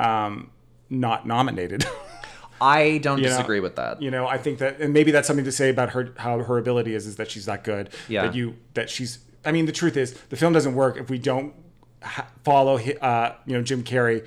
um 0.00 0.50
not 0.88 1.26
nominated. 1.26 1.84
I 2.60 2.98
don't 2.98 3.18
You 3.18 3.24
know? 3.24 3.30
disagree 3.30 3.60
with 3.60 3.76
that. 3.76 4.02
You 4.02 4.10
know, 4.10 4.26
I 4.26 4.36
think 4.36 4.58
that, 4.58 4.80
and 4.80 4.92
maybe 4.92 5.10
that's 5.12 5.26
something 5.26 5.46
to 5.46 5.52
say 5.52 5.70
about 5.70 5.90
her, 5.90 6.12
how 6.18 6.40
her 6.42 6.58
ability 6.58 6.94
is, 6.94 7.06
is 7.06 7.16
that 7.16 7.30
she's 7.30 7.46
that 7.46 7.64
good. 7.64 7.88
Yeah. 8.08 8.26
That 8.26 8.34
you, 8.34 8.56
that 8.74 8.90
she's. 8.90 9.18
I 9.46 9.52
mean, 9.52 9.64
the 9.64 9.72
truth 9.72 9.96
is, 9.96 10.12
the 10.28 10.36
film 10.36 10.52
doesn't 10.52 10.74
work 10.74 10.98
if 10.98 11.08
we 11.08 11.18
don't 11.18 11.54
ha- 12.02 12.26
follow, 12.44 12.76
uh, 12.78 13.34
you 13.46 13.54
know, 13.54 13.62
Jim 13.62 13.82
Carrey 13.82 14.26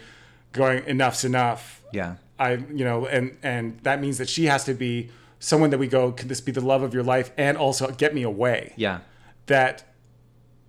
going 0.51 0.83
enough's 0.85 1.23
enough. 1.23 1.83
Yeah. 1.91 2.15
I, 2.39 2.53
you 2.53 2.83
know, 2.83 3.05
and 3.05 3.37
and 3.43 3.79
that 3.83 4.01
means 4.01 4.17
that 4.17 4.29
she 4.29 4.45
has 4.45 4.63
to 4.65 4.73
be 4.73 5.11
someone 5.39 5.69
that 5.69 5.77
we 5.77 5.87
go, 5.87 6.11
can 6.11 6.27
this 6.27 6.41
be 6.41 6.51
the 6.51 6.61
love 6.61 6.81
of 6.81 6.91
your 6.93 7.03
life, 7.03 7.31
and 7.37 7.55
also 7.55 7.91
get 7.91 8.15
me 8.15 8.23
away. 8.23 8.73
Yeah. 8.77 9.01
That 9.45 9.83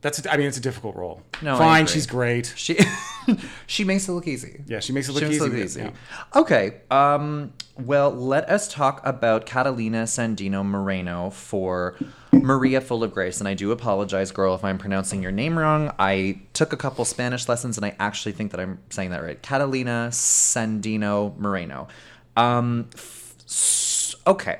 That's 0.04 0.22
a, 0.22 0.30
I 0.30 0.36
mean, 0.36 0.46
it's 0.46 0.58
a 0.58 0.60
difficult 0.60 0.96
role. 0.96 1.22
No, 1.40 1.56
fine, 1.56 1.86
she's 1.86 2.06
great. 2.06 2.52
She 2.56 2.78
she 3.66 3.84
makes 3.84 4.06
it 4.06 4.12
look 4.12 4.28
easy. 4.28 4.62
Yeah, 4.66 4.80
she 4.80 4.92
makes 4.92 5.08
it 5.08 5.12
look 5.12 5.22
She 5.22 5.30
makes 5.30 5.40
it 5.40 5.46
easy. 5.46 5.56
look 5.56 5.64
easy. 5.64 5.80
Yeah. 5.80 6.40
Okay. 6.40 6.80
Um, 6.90 7.54
well, 7.78 8.10
let 8.10 8.50
us 8.50 8.68
talk 8.68 9.00
about 9.02 9.46
Catalina 9.46 10.02
Sandino 10.02 10.62
Moreno 10.62 11.30
for 11.30 11.96
Maria 12.32 12.82
Full 12.82 13.02
of 13.02 13.14
Grace. 13.14 13.38
And 13.38 13.48
I 13.48 13.54
do 13.54 13.72
apologize, 13.72 14.30
girl, 14.30 14.54
if 14.54 14.62
I'm 14.62 14.76
pronouncing 14.76 15.22
your 15.22 15.32
name 15.32 15.58
wrong. 15.58 15.90
I 15.98 16.42
took 16.52 16.74
a 16.74 16.76
couple 16.76 17.06
Spanish 17.06 17.48
lessons 17.48 17.78
and 17.78 17.86
I 17.86 17.96
actually 17.98 18.32
think 18.32 18.50
that 18.50 18.60
I'm 18.60 18.80
saying 18.90 19.08
that 19.08 19.22
right. 19.22 19.40
Catalina 19.40 20.08
Sandino 20.10 21.34
Moreno. 21.38 21.88
Um, 22.36 22.90
f- 22.94 24.16
okay. 24.26 24.58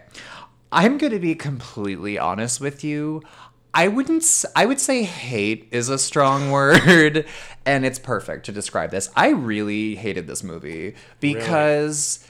I'm 0.72 0.99
going 0.99 1.12
to 1.12 1.20
be 1.20 1.34
completely 1.34 2.18
honest 2.18 2.61
with 2.61 2.82
you. 2.82 3.22
I 3.75 3.89
wouldn't 3.89 4.45
I 4.55 4.66
would 4.66 4.81
say 4.81 5.03
hate 5.03 5.68
is 5.72 5.89
a 5.89 5.99
strong 5.99 6.51
word 6.53 7.27
and 7.66 7.85
it's 7.85 7.99
perfect 7.99 8.47
to 8.47 8.53
describe 8.53 8.91
this. 8.91 9.11
I 9.16 9.31
really 9.31 9.97
hated 9.97 10.27
this 10.27 10.43
movie 10.43 10.95
because 11.20 12.27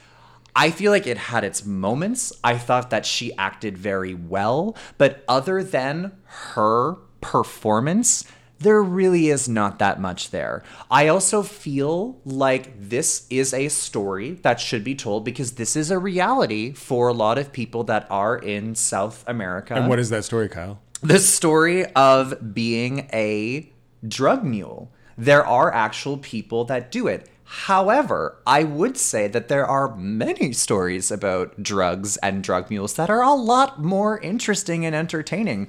I 0.57 0.71
feel 0.71 0.91
like 0.91 1.07
it 1.07 1.19
had 1.19 1.45
its 1.45 1.65
moments. 1.65 2.33
I 2.43 2.57
thought 2.57 2.91
that 2.91 3.05
she 3.05 3.37
acted 3.37 3.77
very 3.77 4.15
well, 4.15 4.77
but 4.99 5.25
other 5.29 5.63
than 5.63 6.13
her 6.25 6.95
performance, 7.21 8.25
there 8.61 8.83
really 8.83 9.29
is 9.29 9.49
not 9.49 9.81
that 9.81 10.01
much 10.01 10.31
there. 10.31 10.63
I 10.91 11.09
also 11.09 11.43
feel 11.43 12.21
like 12.25 12.73
this 12.89 13.27
is 13.31 13.53
a 13.53 13.69
story 13.69 14.33
that 14.43 14.61
should 14.61 14.85
be 14.85 14.95
told 14.95 15.25
because 15.25 15.53
this 15.53 15.75
is 15.75 15.91
a 15.91 15.99
reality 15.99 16.73
for 16.73 17.09
a 17.09 17.13
lot 17.13 17.37
of 17.37 17.53
people 17.53 17.85
that 17.85 18.07
are 18.11 18.37
in 18.37 18.75
South 18.77 19.25
America 19.27 19.75
And 19.75 19.89
what 19.89 19.99
is 19.99 20.09
that 20.11 20.25
story, 20.25 20.49
Kyle? 20.49 20.81
The 21.05 21.19
story 21.19 21.85
of 21.93 22.55
being 22.55 23.11
a 23.13 23.71
drug 24.09 24.43
mule. 24.43 24.91
There 25.19 25.47
are 25.47 25.71
actual 25.71 26.17
people 26.17 26.65
that 26.65 26.91
do 26.91 27.07
it. 27.09 27.29
However, 27.45 28.39
I 28.47 28.65
would 28.65 28.97
say 28.97 29.29
that 29.29 29.49
there 29.49 29.67
are 29.67 29.95
many 29.97 30.55
stories 30.55 31.11
about 31.11 31.63
drugs 31.63 32.17
and 32.17 32.43
drug 32.43 32.71
mules 32.71 32.95
that 32.95 33.11
are 33.11 33.23
a 33.23 33.35
lot 33.35 33.83
more 33.83 34.19
interesting 34.19 34.87
and 34.87 34.95
entertaining. 34.95 35.69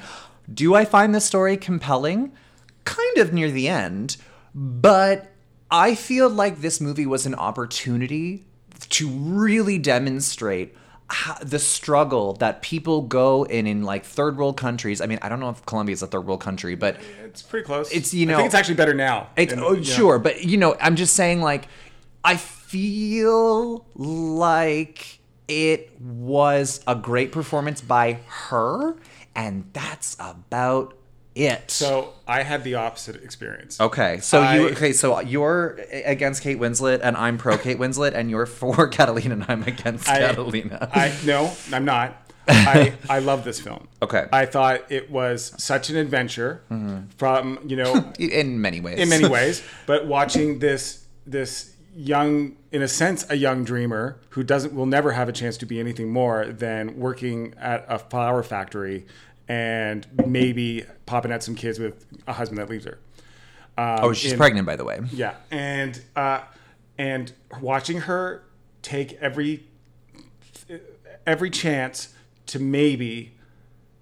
Do 0.51 0.73
I 0.73 0.85
find 0.85 1.13
this 1.13 1.25
story 1.25 1.57
compelling? 1.57 2.31
Kind 2.85 3.17
of 3.17 3.33
near 3.33 3.51
the 3.51 3.67
end, 3.67 4.15
but 4.53 5.33
I 5.69 5.95
feel 5.95 6.29
like 6.29 6.61
this 6.61 6.79
movie 6.79 7.05
was 7.05 7.25
an 7.25 7.35
opportunity 7.35 8.45
to 8.79 9.09
really 9.09 9.79
demonstrate 9.79 10.77
the 11.43 11.59
struggle 11.59 12.33
that 12.33 12.61
people 12.61 13.01
go 13.03 13.43
in 13.43 13.67
in 13.67 13.83
like 13.83 14.03
third 14.05 14.37
world 14.37 14.57
countries. 14.57 15.01
I 15.01 15.05
mean, 15.05 15.19
I 15.21 15.29
don't 15.29 15.39
know 15.39 15.49
if 15.49 15.65
Colombia 15.65 15.93
is 15.93 16.01
a 16.01 16.07
third 16.07 16.25
world 16.25 16.41
country, 16.41 16.75
but 16.75 16.97
It's 17.23 17.41
pretty 17.41 17.65
close. 17.65 17.91
It's, 17.91 18.13
you 18.13 18.25
I 18.27 18.31
know- 18.31 18.37
think 18.37 18.47
it's 18.47 18.55
actually 18.55 18.75
better 18.75 18.93
now. 18.93 19.29
it's 19.37 19.53
And, 19.53 19.61
oh, 19.61 19.73
yeah. 19.73 19.83
sure, 19.83 20.17
but 20.19 20.43
you 20.43 20.57
know, 20.57 20.75
I'm 20.81 20.95
just 20.95 21.15
saying 21.15 21.41
like 21.41 21.67
I 22.23 22.37
feel 22.37 23.85
like 23.95 25.19
it 25.47 25.91
was 26.01 26.81
a 26.87 26.95
great 26.95 27.31
performance 27.31 27.81
by 27.81 28.19
her 28.27 28.95
and 29.35 29.69
that's 29.73 30.15
about 30.19 30.97
it. 31.35 31.69
So 31.69 32.13
I 32.27 32.43
had 32.43 32.63
the 32.63 32.75
opposite 32.75 33.17
experience. 33.17 33.79
Okay, 33.79 34.19
so 34.19 34.51
you 34.51 34.69
okay? 34.69 34.93
So 34.93 35.19
you're 35.19 35.79
against 35.91 36.41
Kate 36.41 36.57
Winslet, 36.57 37.01
and 37.03 37.15
I'm 37.17 37.37
pro 37.37 37.57
Kate 37.57 37.77
Winslet, 37.77 38.13
and 38.13 38.29
you're 38.29 38.45
for 38.45 38.87
Catalina, 38.89 39.33
and 39.35 39.45
I'm 39.47 39.63
against 39.63 40.09
I, 40.09 40.19
Catalina. 40.19 40.89
I 40.93 41.13
no, 41.25 41.53
I'm 41.71 41.85
not. 41.85 42.21
I 42.47 42.93
I 43.09 43.19
love 43.19 43.43
this 43.43 43.59
film. 43.59 43.87
Okay. 44.01 44.19
Mm-hmm. 44.19 44.35
I 44.35 44.45
thought 44.45 44.91
it 44.91 45.11
was 45.11 45.53
such 45.57 45.89
an 45.89 45.97
adventure 45.97 46.61
from 47.17 47.59
you 47.65 47.75
know 47.75 48.13
in 48.19 48.61
many 48.61 48.79
ways. 48.79 48.99
in 48.99 49.09
many 49.09 49.27
ways, 49.27 49.61
but 49.85 50.07
watching 50.07 50.59
this 50.59 51.05
this 51.25 51.73
young 51.95 52.55
in 52.71 52.81
a 52.81 52.87
sense 52.87 53.25
a 53.29 53.35
young 53.35 53.63
dreamer 53.63 54.19
who 54.31 54.43
doesn't 54.43 54.73
will 54.73 54.85
never 54.85 55.13
have 55.13 55.29
a 55.29 55.31
chance 55.31 55.55
to 55.57 55.65
be 55.65 55.79
anything 55.79 56.11
more 56.11 56.45
than 56.45 56.99
working 56.99 57.53
at 57.57 57.85
a 57.87 57.97
flower 57.97 58.43
factory 58.43 59.05
and 59.47 60.07
maybe 60.25 60.85
popping 61.05 61.31
at 61.31 61.43
some 61.43 61.55
kids 61.55 61.79
with 61.79 62.05
a 62.27 62.33
husband 62.33 62.59
that 62.59 62.69
leaves 62.69 62.85
her. 62.85 62.99
Um, 63.77 63.99
oh, 64.01 64.13
she's 64.13 64.33
pregnant, 64.33 64.65
by 64.65 64.75
the 64.75 64.85
way. 64.85 64.99
Yeah, 65.11 65.35
and 65.51 66.01
uh, 66.15 66.41
and 66.97 67.31
watching 67.59 68.01
her 68.01 68.43
take 68.81 69.13
every 69.13 69.63
every 71.27 71.49
chance 71.49 72.13
to 72.47 72.59
maybe 72.59 73.33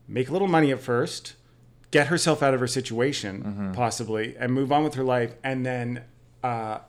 make 0.08 0.30
a 0.30 0.32
little 0.32 0.48
money 0.48 0.72
at 0.72 0.80
first, 0.80 1.34
get 1.92 2.08
herself 2.08 2.44
out 2.44 2.54
of 2.54 2.60
her 2.60 2.68
situation 2.68 3.72
possibly, 3.74 4.36
and 4.38 4.54
move 4.54 4.72
on 4.72 4.84
with 4.84 4.94
her 4.96 5.04
life, 5.04 5.34
and 5.44 5.66
then 5.66 6.04
uh, 6.44 6.80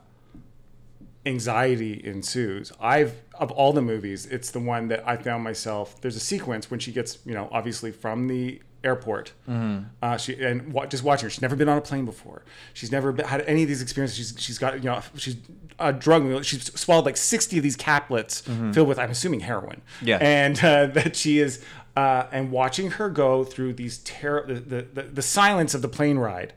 anxiety 1.25 2.01
ensues. 2.05 2.73
I've 2.81 3.23
of 3.39 3.51
all 3.51 3.73
the 3.73 3.83
movies, 3.83 4.27
it's 4.27 4.51
the 4.51 4.61
one 4.61 4.89
that 4.89 5.07
I 5.07 5.17
found 5.17 5.43
myself. 5.45 6.01
There's 6.01 6.17
a 6.17 6.21
sequence 6.21 6.71
when 6.71 6.81
she 6.81 6.93
gets, 6.93 7.19
you 7.25 7.35
know, 7.35 7.49
obviously 7.53 7.91
from 7.91 8.29
the 8.29 8.61
airport. 8.83 9.33
Uh, 10.03 10.17
she 10.19 10.35
and 10.45 10.73
wa- 10.73 10.87
just 10.87 11.03
watching 11.03 11.27
her. 11.27 11.31
She's 11.31 11.43
never 11.43 11.57
been 11.57 11.69
on 11.69 11.79
a 11.79 11.81
plane 11.81 12.05
before. 12.05 12.45
She's 12.75 12.93
never 12.93 13.13
been, 13.13 13.27
had 13.27 13.41
any 13.43 13.63
of 13.63 13.69
these 13.69 13.81
experiences. 13.83 14.17
She's 14.19 14.35
she's 14.39 14.59
got 14.59 14.75
you 14.83 14.91
know 14.91 15.01
she's 15.17 15.37
a 15.79 15.93
drug. 15.93 16.45
She's 16.45 16.73
swallowed 16.79 17.07
like 17.07 17.17
sixty 17.17 17.57
of 17.57 17.63
these 17.63 17.77
caplets 17.77 18.43
filled 18.75 18.89
with 18.89 18.99
I'm 18.99 19.11
assuming 19.11 19.41
heroin. 19.41 19.81
Yeah. 20.03 20.19
and 20.21 20.59
uh, 20.63 20.87
that 20.99 21.17
she 21.17 21.39
is. 21.39 21.65
Uh, 21.97 22.27
and 22.33 22.51
watching 22.51 22.91
her 22.91 23.09
go 23.09 23.45
through 23.45 23.73
these 23.73 23.99
terror, 23.99 24.45
the, 24.49 24.55
the, 24.55 24.83
the, 24.95 25.03
the 25.05 25.23
silence 25.23 25.75
of 25.75 25.81
the 25.83 25.89
plane 25.89 26.19
ride, 26.19 26.53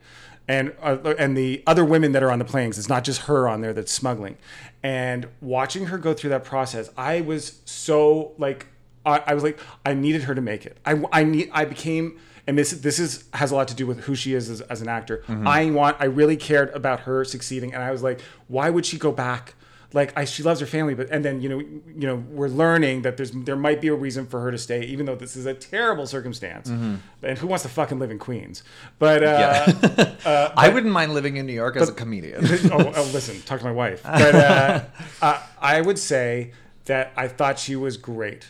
and 0.47 0.73
uh, 0.81 0.97
and 1.17 1.37
the 1.37 1.63
other 1.67 1.83
women 1.83 2.11
that 2.13 2.23
are 2.23 2.31
on 2.31 2.39
the 2.39 2.45
planes. 2.45 2.77
It's 2.77 2.89
not 2.89 3.03
just 3.03 3.21
her 3.23 3.47
on 3.47 3.61
there 3.61 3.73
that's 3.73 3.91
smuggling. 3.91 4.37
And 4.83 5.27
watching 5.41 5.87
her 5.87 5.97
go 5.97 6.13
through 6.13 6.29
that 6.29 6.43
process, 6.43 6.89
I 6.97 7.21
was 7.21 7.59
so 7.65 8.33
like, 8.37 8.67
I, 9.05 9.23
I 9.27 9.33
was 9.33 9.43
like, 9.43 9.59
I 9.85 9.93
needed 9.93 10.23
her 10.23 10.35
to 10.35 10.41
make 10.41 10.65
it. 10.65 10.77
I, 10.85 11.03
I 11.11 11.23
need, 11.23 11.49
I 11.51 11.65
became, 11.65 12.19
and 12.45 12.57
this 12.57 12.71
this 12.71 12.99
is 12.99 13.25
has 13.33 13.51
a 13.51 13.55
lot 13.55 13.67
to 13.69 13.73
do 13.73 13.85
with 13.85 14.01
who 14.01 14.15
she 14.15 14.33
is 14.33 14.49
as, 14.49 14.61
as 14.61 14.81
an 14.81 14.87
actor. 14.87 15.23
I 15.27 15.69
want, 15.71 15.97
I 15.99 16.05
really 16.05 16.37
cared 16.37 16.69
about 16.69 17.01
her 17.01 17.25
succeeding, 17.25 17.73
and 17.73 17.83
I 17.83 17.91
was 17.91 18.03
like, 18.03 18.21
why 18.47 18.69
would 18.69 18.85
she 18.85 18.97
go 18.97 19.11
back? 19.11 19.55
Like 19.93 20.17
I, 20.17 20.25
she 20.25 20.43
loves 20.43 20.59
her 20.59 20.65
family, 20.65 20.95
but 20.95 21.09
and 21.09 21.23
then 21.23 21.41
you 21.41 21.47
know, 21.47 21.59
you 21.59 22.07
know, 22.07 22.15
we're 22.15 22.49
learning 22.49 23.03
that 23.03 23.15
there's 23.15 23.31
there 23.31 23.55
might 23.55 23.79
be 23.79 23.87
a 23.87 23.95
reason 23.95 24.25
for 24.27 24.41
her 24.41 24.51
to 24.51 24.57
stay, 24.57 24.83
even 24.83 25.05
though 25.05 25.15
this 25.15 25.37
is 25.37 25.45
a 25.45 25.53
terrible 25.53 26.05
circumstance. 26.05 26.67
And 26.67 27.37
who 27.37 27.47
wants 27.47 27.63
to 27.63 27.69
fucking 27.69 27.97
live 27.97 28.11
in 28.11 28.19
Queens? 28.19 28.63
But 28.99 29.23
uh, 29.23 30.51
I 30.57 30.69
wouldn't 30.69 30.91
mind 30.91 31.13
living 31.13 31.37
in 31.37 31.45
New 31.45 31.53
York 31.53 31.77
as 31.77 31.87
a 31.89 31.93
comedian. 31.93 32.45
oh, 32.71 32.93
oh, 32.95 33.09
listen, 33.13 33.41
talk 33.43 33.59
to 33.59 33.65
my 33.65 33.71
wife. 33.71 34.03
But 34.03 34.35
uh, 34.35 34.83
uh, 35.21 35.41
I 35.61 35.79
would 35.81 35.99
say 35.99 36.51
that 36.85 37.13
I 37.15 37.27
thought 37.29 37.57
she 37.57 37.75
was 37.75 37.95
great, 37.97 38.47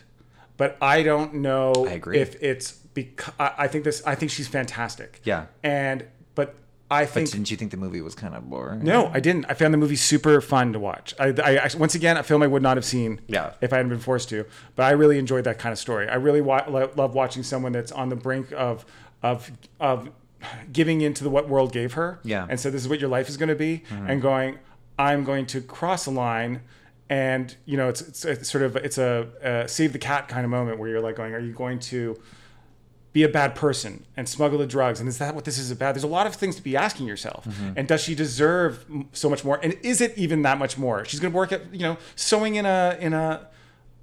but 0.57 0.75
I 0.81 1.03
don't 1.03 1.35
know 1.35 1.85
I 1.87 1.91
agree. 1.93 2.17
if 2.17 2.41
it's 2.41 2.71
because 2.71 3.33
I 3.39 3.53
I 3.59 3.67
think 3.67 3.83
this. 3.83 4.01
I 4.07 4.15
think 4.15 4.31
she's 4.31 4.47
fantastic. 4.47 5.21
Yeah. 5.23 5.45
and 5.63 6.05
but 6.33 6.55
I 6.89 7.03
But 7.05 7.25
didn't 7.25 7.51
you 7.51 7.57
think 7.57 7.71
the 7.71 7.77
movie 7.77 7.99
was 8.01 8.15
kind 8.15 8.33
of 8.33 8.49
boring? 8.49 8.83
no, 8.83 9.07
I 9.13 9.19
didn't. 9.19 9.45
I 9.49 9.53
found 9.55 9.73
the 9.73 9.77
movie 9.77 9.97
super 9.97 10.39
fun 10.39 10.71
to 10.73 10.79
watch. 10.79 11.13
I, 11.19 11.27
I 11.29 11.69
once 11.77 11.95
again 11.95 12.15
a 12.17 12.23
film 12.23 12.41
I 12.43 12.47
would 12.47 12.61
not 12.63 12.77
have 12.77 12.85
seen 12.85 13.19
Yeah. 13.27 13.51
if 13.59 13.73
I 13.73 13.77
hadn't 13.77 13.89
been 13.89 13.99
forced 13.99 14.29
to. 14.29 14.45
But 14.75 14.83
I 14.83 14.91
really 14.91 15.17
enjoyed 15.19 15.43
that 15.43 15.59
kind 15.59 15.73
of 15.73 15.79
story. 15.79 16.07
I 16.07 16.15
really 16.15 16.39
wa- 16.41 16.63
lo- 16.69 16.89
love 16.95 17.13
watching 17.13 17.43
someone 17.43 17.73
that's 17.73 17.91
on 17.91 18.07
the 18.09 18.15
brink 18.15 18.51
of 18.55 18.85
of 19.21 19.51
of 19.81 20.09
giving 20.71 21.01
into 21.01 21.23
the 21.23 21.29
what 21.29 21.49
world 21.49 21.73
gave 21.73 21.93
her. 21.93 22.19
Yeah. 22.23 22.45
And 22.49 22.59
so 22.59 22.69
this 22.69 22.81
is 22.83 22.87
what 22.87 22.99
your 22.99 23.09
life 23.09 23.27
is 23.27 23.35
going 23.37 23.49
to 23.49 23.55
be, 23.55 23.83
and 23.89 24.21
going, 24.21 24.59
I'm 24.97 25.23
going 25.25 25.45
to 25.47 25.61
cross 25.61 26.05
a 26.05 26.11
line. 26.11 26.61
And 27.09 27.55
you 27.65 27.75
know, 27.77 27.89
it's, 27.89 28.01
it's, 28.01 28.23
it's 28.25 28.49
sort 28.51 28.63
of 28.63 28.75
it's 28.77 28.97
a, 28.97 29.27
uh 29.43 29.67
save 29.67 29.91
the 29.93 29.99
cat 29.99 30.27
kind 30.27 30.43
of 30.45 30.51
moment 30.51 30.77
where 30.79 30.87
you're 30.89 31.01
like 31.01 31.15
going, 31.15 31.33
are 31.33 31.39
you 31.39 31.53
going 31.53 31.79
to 31.79 32.17
be 33.13 33.23
a 33.23 33.29
bad 33.29 33.55
person 33.55 34.05
and 34.15 34.27
smuggle 34.29 34.59
the 34.59 34.67
drugs 34.67 34.99
and 34.99 35.09
is 35.09 35.17
that 35.17 35.33
what 35.33 35.45
this 35.45 35.57
is 35.57 35.71
about? 35.71 35.93
There's 35.95 36.03
a 36.03 36.07
lot 36.07 36.27
of 36.27 36.35
things 36.35 36.55
to 36.57 36.61
be 36.61 36.75
asking 36.77 37.07
yourself. 37.07 37.45
Mm-hmm. 37.45 37.71
and 37.77 37.87
does 37.87 38.01
she 38.01 38.13
deserve 38.15 38.85
so 39.13 39.29
much 39.29 39.43
more? 39.43 39.59
And 39.63 39.73
is 39.81 40.01
it 40.01 40.17
even 40.17 40.41
that 40.43 40.57
much 40.59 40.77
more? 40.77 41.03
She's 41.05 41.19
going 41.19 41.31
to 41.31 41.35
work 41.37 41.51
at 41.51 41.73
you 41.73 41.79
know 41.81 41.97
sewing 42.15 42.55
in 42.55 42.65
a 42.65 42.97
in 42.99 43.13
a, 43.13 43.47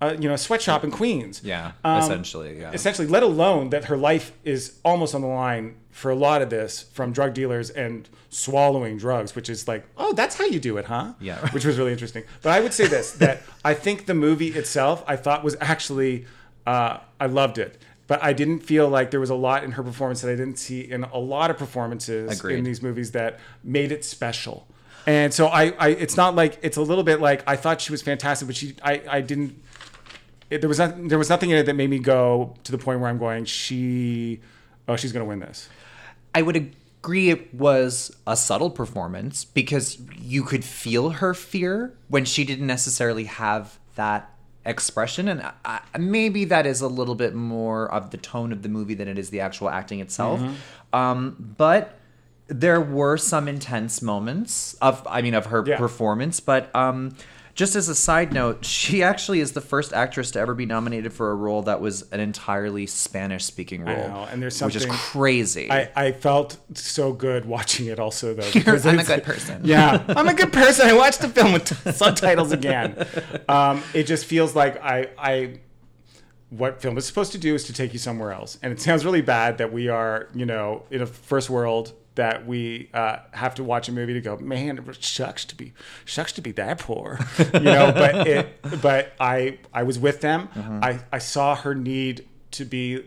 a 0.00 0.14
you 0.14 0.28
know 0.28 0.34
a 0.34 0.38
sweatshop 0.38 0.82
in 0.84 0.90
queens. 0.90 1.42
Yeah, 1.44 1.72
Um, 1.84 1.98
essentially, 2.02 2.60
yeah. 2.60 2.72
essentially 2.72 3.06
let 3.06 3.22
alone 3.22 3.70
that 3.70 3.84
her 3.84 3.96
life 3.96 4.32
is 4.42 4.78
almost 4.84 5.14
on 5.14 5.20
the 5.20 5.28
line 5.28 5.76
for 5.90 6.10
a 6.10 6.16
lot 6.16 6.42
of 6.42 6.50
this 6.50 6.82
from 6.92 7.12
drug 7.12 7.34
dealers 7.34 7.70
and 7.70 8.08
swallowing 8.30 8.96
drugs 8.98 9.36
which 9.36 9.48
is 9.48 9.68
like 9.68 9.86
oh 9.96 10.12
that's 10.14 10.34
how 10.36 10.44
you 10.44 10.58
do 10.58 10.76
it 10.76 10.86
huh? 10.86 11.12
Yeah. 11.20 11.38
which 11.52 11.64
was 11.64 11.78
really 11.78 11.92
interesting. 11.92 12.24
But 12.42 12.50
i 12.50 12.58
would 12.60 12.72
say 12.74 12.88
this 12.88 13.12
that 13.12 13.42
i 13.64 13.74
think 13.74 14.06
the 14.06 14.14
movie 14.14 14.48
itself 14.48 15.04
i 15.06 15.14
thought 15.14 15.44
was 15.44 15.56
actually 15.60 16.26
uh, 16.66 16.98
i 17.20 17.26
loved 17.26 17.58
it 17.58 17.80
but 18.06 18.22
i 18.22 18.32
didn't 18.32 18.60
feel 18.60 18.88
like 18.88 19.10
there 19.10 19.20
was 19.20 19.30
a 19.30 19.34
lot 19.34 19.64
in 19.64 19.72
her 19.72 19.82
performance 19.82 20.20
that 20.20 20.30
i 20.30 20.36
didn't 20.36 20.58
see 20.58 20.80
in 20.80 21.04
a 21.04 21.18
lot 21.18 21.50
of 21.50 21.58
performances 21.58 22.38
Agreed. 22.38 22.58
in 22.58 22.64
these 22.64 22.82
movies 22.82 23.12
that 23.12 23.40
made 23.62 23.92
it 23.92 24.04
special 24.04 24.66
and 25.06 25.34
so 25.34 25.48
I, 25.48 25.74
I 25.78 25.88
it's 25.90 26.16
not 26.16 26.34
like 26.34 26.58
it's 26.62 26.76
a 26.76 26.82
little 26.82 27.04
bit 27.04 27.20
like 27.20 27.42
i 27.46 27.56
thought 27.56 27.80
she 27.80 27.92
was 27.92 28.02
fantastic 28.02 28.48
but 28.48 28.56
she 28.56 28.74
i, 28.82 29.02
I 29.08 29.20
didn't 29.20 29.62
it, 30.50 30.60
there 30.60 30.68
was 30.68 30.78
not, 30.78 31.08
there 31.08 31.18
was 31.18 31.30
nothing 31.30 31.50
in 31.50 31.56
it 31.56 31.64
that 31.64 31.74
made 31.74 31.90
me 31.90 31.98
go 31.98 32.54
to 32.64 32.72
the 32.72 32.78
point 32.78 33.00
where 33.00 33.08
i'm 33.08 33.18
going 33.18 33.44
she 33.44 34.40
oh 34.88 34.96
she's 34.96 35.12
going 35.12 35.24
to 35.24 35.28
win 35.28 35.40
this 35.40 35.68
I 36.34 36.42
would 36.42 36.56
agree 36.56 37.30
it 37.30 37.54
was 37.54 38.14
a 38.26 38.36
subtle 38.36 38.70
performance 38.70 39.44
because 39.44 39.98
you 40.18 40.42
could 40.42 40.64
feel 40.64 41.10
her 41.10 41.32
fear 41.32 41.94
when 42.08 42.24
she 42.24 42.44
didn't 42.44 42.66
necessarily 42.66 43.24
have 43.24 43.78
that 43.94 44.33
expression 44.66 45.28
and 45.28 45.42
I, 45.64 45.80
maybe 45.98 46.44
that 46.46 46.64
is 46.66 46.80
a 46.80 46.88
little 46.88 47.14
bit 47.14 47.34
more 47.34 47.90
of 47.92 48.10
the 48.10 48.16
tone 48.16 48.52
of 48.52 48.62
the 48.62 48.68
movie 48.68 48.94
than 48.94 49.08
it 49.08 49.18
is 49.18 49.30
the 49.30 49.40
actual 49.40 49.68
acting 49.68 50.00
itself 50.00 50.40
um, 50.92 51.54
but 51.58 51.98
there 52.46 52.80
were 52.80 53.16
some 53.16 53.48
intense 53.48 54.00
moments 54.02 54.74
of 54.82 55.06
i 55.10 55.20
mean 55.22 55.34
of 55.34 55.46
her 55.46 55.62
Yeah. 55.66 55.76
performance 55.78 56.40
but 56.40 56.74
um 56.74 57.14
just 57.54 57.76
as 57.76 57.88
a 57.88 57.94
side 57.94 58.32
note 58.32 58.64
she 58.64 59.02
actually 59.02 59.40
is 59.40 59.52
the 59.52 59.60
first 59.60 59.92
actress 59.92 60.30
to 60.32 60.40
ever 60.40 60.54
be 60.54 60.66
nominated 60.66 61.12
for 61.12 61.30
a 61.30 61.34
role 61.34 61.62
that 61.62 61.80
was 61.80 62.02
an 62.10 62.20
entirely 62.20 62.86
spanish 62.86 63.44
speaking 63.44 63.84
role 63.84 64.08
know, 64.08 64.28
and 64.30 64.42
there's 64.42 64.60
which 64.62 64.76
is 64.76 64.86
crazy 64.86 65.70
I, 65.70 65.90
I 65.94 66.12
felt 66.12 66.58
so 66.74 67.12
good 67.12 67.44
watching 67.44 67.86
it 67.86 67.98
also 67.98 68.34
though. 68.34 68.50
I'm 68.84 68.98
a 68.98 69.04
good 69.04 69.22
person. 69.24 69.62
Yeah, 69.64 70.04
I'm 70.08 70.28
a 70.28 70.34
good 70.34 70.52
person. 70.52 70.88
I 70.88 70.92
watched 70.92 71.20
the 71.20 71.28
film 71.28 71.52
with 71.52 71.96
subtitles 71.96 72.52
again. 72.52 73.06
Um, 73.48 73.82
it 73.92 74.04
just 74.04 74.24
feels 74.24 74.54
like 74.56 74.82
I, 74.82 75.08
I, 75.18 75.60
what 76.50 76.80
film 76.80 76.96
is 76.96 77.06
supposed 77.06 77.32
to 77.32 77.38
do 77.38 77.54
is 77.54 77.64
to 77.64 77.72
take 77.72 77.92
you 77.92 77.98
somewhere 77.98 78.32
else, 78.32 78.58
and 78.62 78.72
it 78.72 78.80
sounds 78.80 79.04
really 79.04 79.20
bad 79.20 79.58
that 79.58 79.72
we 79.72 79.88
are, 79.88 80.28
you 80.34 80.46
know, 80.46 80.84
in 80.90 81.02
a 81.02 81.06
first 81.06 81.50
world 81.50 81.92
that 82.14 82.46
we 82.46 82.90
uh, 82.94 83.18
have 83.32 83.54
to 83.56 83.64
watch 83.64 83.88
a 83.88 83.92
movie 83.92 84.14
to 84.14 84.20
go, 84.20 84.36
man, 84.36 84.78
it 84.78 85.04
sucks 85.04 85.44
to 85.46 85.56
be, 85.56 85.72
shucks 86.04 86.32
to 86.32 86.40
be 86.40 86.52
that 86.52 86.78
poor, 86.78 87.18
you 87.54 87.60
know. 87.60 87.92
But 87.92 88.26
it, 88.26 88.80
but 88.80 89.12
I, 89.18 89.58
I 89.72 89.82
was 89.82 89.98
with 89.98 90.20
them. 90.20 90.48
Mm-hmm. 90.54 90.84
I, 90.84 91.00
I 91.12 91.18
saw 91.18 91.56
her 91.56 91.74
need 91.74 92.26
to 92.52 92.64
be 92.64 93.04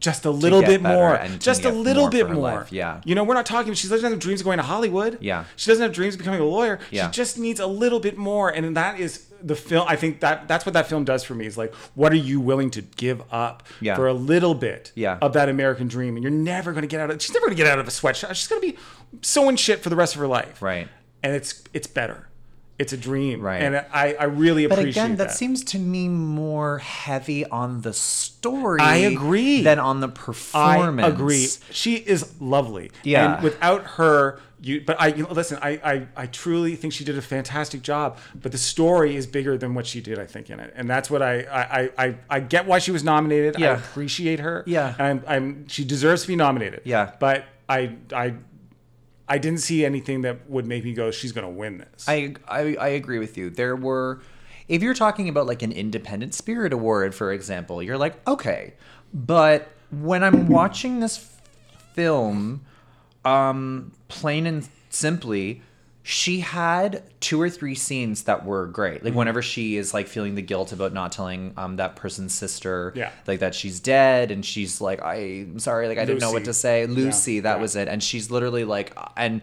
just 0.00 0.24
a 0.24 0.30
little 0.30 0.60
bit 0.62 0.82
more, 0.82 1.20
just 1.38 1.64
a 1.64 1.70
little 1.70 2.04
more 2.04 2.10
bit 2.10 2.28
more. 2.30 2.36
life, 2.60 2.72
yeah. 2.72 3.00
You 3.04 3.14
know, 3.14 3.22
we're 3.24 3.34
not 3.34 3.46
talking. 3.46 3.74
She 3.74 3.88
doesn't 3.88 4.10
have 4.10 4.18
dreams 4.20 4.40
of 4.40 4.44
going 4.44 4.58
to 4.58 4.64
Hollywood. 4.64 5.18
Yeah. 5.20 5.44
She 5.56 5.70
doesn't 5.70 5.82
have 5.82 5.92
dreams 5.92 6.14
of 6.14 6.18
becoming 6.18 6.40
a 6.40 6.44
lawyer. 6.44 6.80
Yeah. 6.90 7.10
She 7.10 7.16
just 7.16 7.38
needs 7.38 7.60
a 7.60 7.66
little 7.66 8.00
bit 8.00 8.16
more, 8.18 8.50
and 8.50 8.76
that 8.76 8.98
is 8.98 9.26
the 9.42 9.54
film. 9.54 9.86
I 9.88 9.96
think 9.96 10.20
that 10.20 10.48
that's 10.48 10.64
what 10.66 10.72
that 10.72 10.88
film 10.88 11.04
does 11.04 11.22
for 11.24 11.34
me. 11.34 11.46
Is 11.46 11.56
like, 11.56 11.74
what 11.94 12.12
are 12.12 12.16
you 12.16 12.40
willing 12.40 12.70
to 12.72 12.82
give 12.82 13.22
up 13.32 13.62
Yeah. 13.80 13.94
for 13.96 14.06
a 14.08 14.12
little 14.14 14.54
bit 14.54 14.92
Yeah. 14.94 15.18
of 15.22 15.32
that 15.34 15.48
American 15.48 15.88
dream? 15.88 16.16
And 16.16 16.22
you're 16.22 16.30
never 16.32 16.72
going 16.72 16.82
to 16.82 16.88
get 16.88 17.00
out 17.00 17.10
of. 17.10 17.20
She's 17.22 17.32
never 17.34 17.46
going 17.46 17.56
to 17.56 17.62
get 17.62 17.70
out 17.70 17.78
of 17.78 17.86
a 17.86 17.90
sweatshop. 17.92 18.34
She's 18.34 18.48
going 18.48 18.60
to 18.62 18.72
be 18.72 18.78
sewing 19.22 19.56
shit 19.56 19.80
for 19.80 19.90
the 19.90 19.96
rest 19.96 20.14
of 20.14 20.20
her 20.20 20.26
life. 20.28 20.60
Right. 20.62 20.88
And 21.22 21.34
it's 21.34 21.62
it's 21.72 21.86
better. 21.86 22.28
It's 22.78 22.92
a 22.92 22.96
dream. 22.96 23.40
Right. 23.40 23.62
And 23.62 23.76
I 23.92 24.14
I 24.18 24.24
really 24.24 24.64
appreciate 24.64 24.84
But 24.84 24.90
again, 24.90 25.10
that, 25.16 25.28
that. 25.28 25.36
seems 25.36 25.62
to 25.64 25.78
me 25.78 26.08
more 26.08 26.78
heavy 26.78 27.44
on 27.46 27.82
the 27.82 27.92
story. 27.92 28.80
I 28.80 28.96
agree. 28.96 29.62
Than 29.62 29.78
on 29.78 30.00
the 30.00 30.08
performance 30.08 31.06
I 31.06 31.08
agree. 31.10 31.46
She 31.70 31.96
is 31.96 32.40
lovely. 32.40 32.90
Yeah. 33.04 33.34
And 33.34 33.44
without 33.44 33.84
her, 33.98 34.40
you. 34.60 34.80
But 34.80 35.00
I 35.00 35.08
you 35.08 35.24
know, 35.24 35.30
listen. 35.32 35.58
I, 35.62 35.70
I 35.84 36.06
I 36.16 36.26
truly 36.26 36.74
think 36.74 36.92
she 36.92 37.04
did 37.04 37.16
a 37.18 37.22
fantastic 37.22 37.82
job. 37.82 38.18
But 38.34 38.50
the 38.52 38.58
story 38.58 39.14
is 39.16 39.26
bigger 39.26 39.56
than 39.58 39.74
what 39.74 39.86
she 39.86 40.00
did. 40.00 40.18
I 40.18 40.26
think 40.26 40.50
in 40.50 40.58
it, 40.58 40.72
and 40.74 40.88
that's 40.88 41.10
what 41.10 41.22
I 41.22 41.42
I 41.42 41.90
I, 42.06 42.16
I 42.30 42.40
get 42.40 42.66
why 42.66 42.78
she 42.78 42.90
was 42.90 43.04
nominated. 43.04 43.58
yeah. 43.58 43.72
I 43.72 43.74
appreciate 43.74 44.40
her. 44.40 44.64
Yeah. 44.66 44.94
And 44.98 45.06
I'm 45.06 45.24
I'm 45.28 45.68
she 45.68 45.84
deserves 45.84 46.22
to 46.22 46.28
be 46.28 46.36
nominated. 46.36 46.80
Yeah. 46.84 47.12
But 47.20 47.44
I 47.68 47.96
I. 48.12 48.34
I 49.32 49.38
didn't 49.38 49.60
see 49.60 49.82
anything 49.82 50.20
that 50.22 50.50
would 50.50 50.66
make 50.66 50.84
me 50.84 50.92
go, 50.92 51.10
she's 51.10 51.32
going 51.32 51.46
to 51.46 51.50
win 51.50 51.78
this. 51.78 52.06
I, 52.06 52.34
I 52.46 52.76
I 52.78 52.88
agree 52.88 53.18
with 53.18 53.38
you. 53.38 53.48
There 53.48 53.74
were, 53.74 54.20
if 54.68 54.82
you're 54.82 54.92
talking 54.92 55.26
about 55.26 55.46
like 55.46 55.62
an 55.62 55.72
Independent 55.72 56.34
Spirit 56.34 56.74
Award, 56.74 57.14
for 57.14 57.32
example, 57.32 57.82
you're 57.82 57.96
like 57.96 58.14
okay, 58.28 58.74
but 59.14 59.70
when 59.90 60.22
I'm 60.22 60.48
watching 60.48 61.00
this 61.00 61.16
film, 61.94 62.66
um, 63.24 63.92
plain 64.08 64.46
and 64.46 64.68
simply, 64.90 65.62
she 66.04 66.40
had 66.40 67.02
two 67.20 67.40
or 67.40 67.48
three 67.48 67.74
scenes 67.76 68.24
that 68.24 68.44
were 68.44 68.66
great. 68.66 68.96
Mm-hmm. 68.98 69.06
Like 69.06 69.14
whenever 69.14 69.40
she 69.42 69.76
is 69.76 69.94
like 69.94 70.08
feeling 70.08 70.34
the 70.34 70.42
guilt 70.42 70.72
about 70.72 70.92
not 70.92 71.12
telling 71.12 71.54
um 71.56 71.76
that 71.76 71.94
person's 71.96 72.34
sister, 72.34 72.92
Yeah. 72.96 73.10
like 73.26 73.40
that 73.40 73.54
she's 73.54 73.78
dead, 73.80 74.30
and 74.30 74.44
she's 74.44 74.80
like, 74.80 75.00
I'm 75.02 75.58
sorry, 75.58 75.88
like 75.88 75.98
I 75.98 76.04
didn't 76.04 76.20
know 76.20 76.32
what 76.32 76.44
to 76.46 76.52
say. 76.54 76.86
Lucy, 76.86 77.40
that 77.40 77.56
yeah. 77.56 77.62
was 77.62 77.76
it, 77.76 77.88
and 77.88 78.02
she's 78.02 78.30
literally 78.30 78.64
like, 78.64 78.96
and 79.16 79.42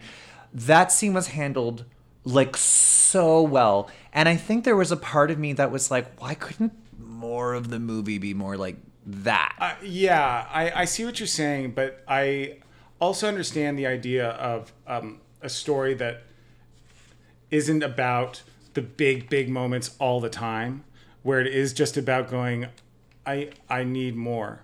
that 0.52 0.92
scene 0.92 1.14
was 1.14 1.28
handled 1.28 1.84
like 2.24 2.56
so 2.56 3.40
well, 3.42 3.88
and 4.12 4.28
I 4.28 4.36
think 4.36 4.64
there 4.64 4.76
was 4.76 4.92
a 4.92 4.96
part 4.96 5.30
of 5.30 5.38
me 5.38 5.54
that 5.54 5.70
was 5.70 5.90
like, 5.90 6.20
why 6.20 6.34
couldn't 6.34 6.72
more 6.98 7.54
of 7.54 7.70
the 7.70 7.78
movie 7.80 8.18
be 8.18 8.34
more 8.34 8.58
like 8.58 8.76
that? 9.06 9.54
Uh, 9.58 9.72
yeah, 9.82 10.46
I, 10.52 10.82
I 10.82 10.84
see 10.84 11.06
what 11.06 11.18
you're 11.18 11.26
saying, 11.26 11.70
but 11.72 12.04
I 12.06 12.58
also 13.00 13.26
understand 13.28 13.78
the 13.78 13.86
idea 13.86 14.28
of 14.32 14.72
um, 14.86 15.20
a 15.40 15.48
story 15.48 15.94
that 15.94 16.24
isn't 17.50 17.82
about 17.82 18.42
the 18.74 18.82
big, 18.82 19.28
big 19.28 19.48
moments 19.48 19.96
all 19.98 20.20
the 20.20 20.28
time, 20.30 20.84
where 21.22 21.40
it 21.40 21.46
is 21.48 21.72
just 21.72 21.96
about 21.96 22.30
going, 22.30 22.66
I 23.26 23.50
I 23.68 23.84
need 23.84 24.16
more, 24.16 24.62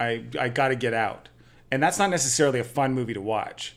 I 0.00 0.24
I 0.38 0.48
got 0.48 0.68
to 0.68 0.76
get 0.76 0.94
out, 0.94 1.28
and 1.70 1.82
that's 1.82 1.98
not 1.98 2.10
necessarily 2.10 2.58
a 2.60 2.64
fun 2.64 2.92
movie 2.94 3.14
to 3.14 3.20
watch. 3.20 3.76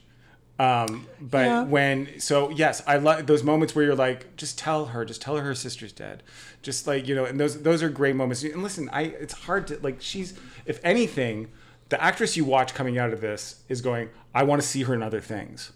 Um, 0.57 1.07
but 1.19 1.45
Yeah. 1.47 1.63
when 1.63 2.19
so 2.19 2.49
yes, 2.49 2.81
I 2.87 2.95
love 2.97 3.27
those 3.27 3.43
moments 3.43 3.75
where 3.75 3.83
you're 3.83 3.95
like, 3.95 4.37
just 4.37 4.57
tell 4.57 4.85
her, 4.85 5.03
just 5.03 5.21
tell 5.21 5.35
her 5.35 5.43
her 5.43 5.53
sister's 5.55 5.91
dead, 5.91 6.23
just 6.61 6.87
like 6.87 7.07
you 7.09 7.13
know, 7.15 7.25
and 7.25 7.37
those 7.39 7.61
those 7.61 7.83
are 7.83 7.89
great 7.89 8.15
moments. 8.15 8.41
And 8.43 8.63
listen, 8.63 8.89
I 8.93 9.01
it's 9.03 9.33
hard 9.33 9.67
to 9.67 9.79
like 9.79 9.97
she's 10.01 10.33
if 10.65 10.79
anything, 10.83 11.49
the 11.89 12.01
actress 12.01 12.37
you 12.37 12.45
watch 12.45 12.73
coming 12.73 12.97
out 12.97 13.11
of 13.11 13.19
this 13.19 13.63
is 13.67 13.81
going, 13.81 14.09
I 14.33 14.43
want 14.43 14.61
to 14.61 14.67
see 14.67 14.83
her 14.83 14.93
in 14.93 15.03
other 15.03 15.19
things. 15.19 15.71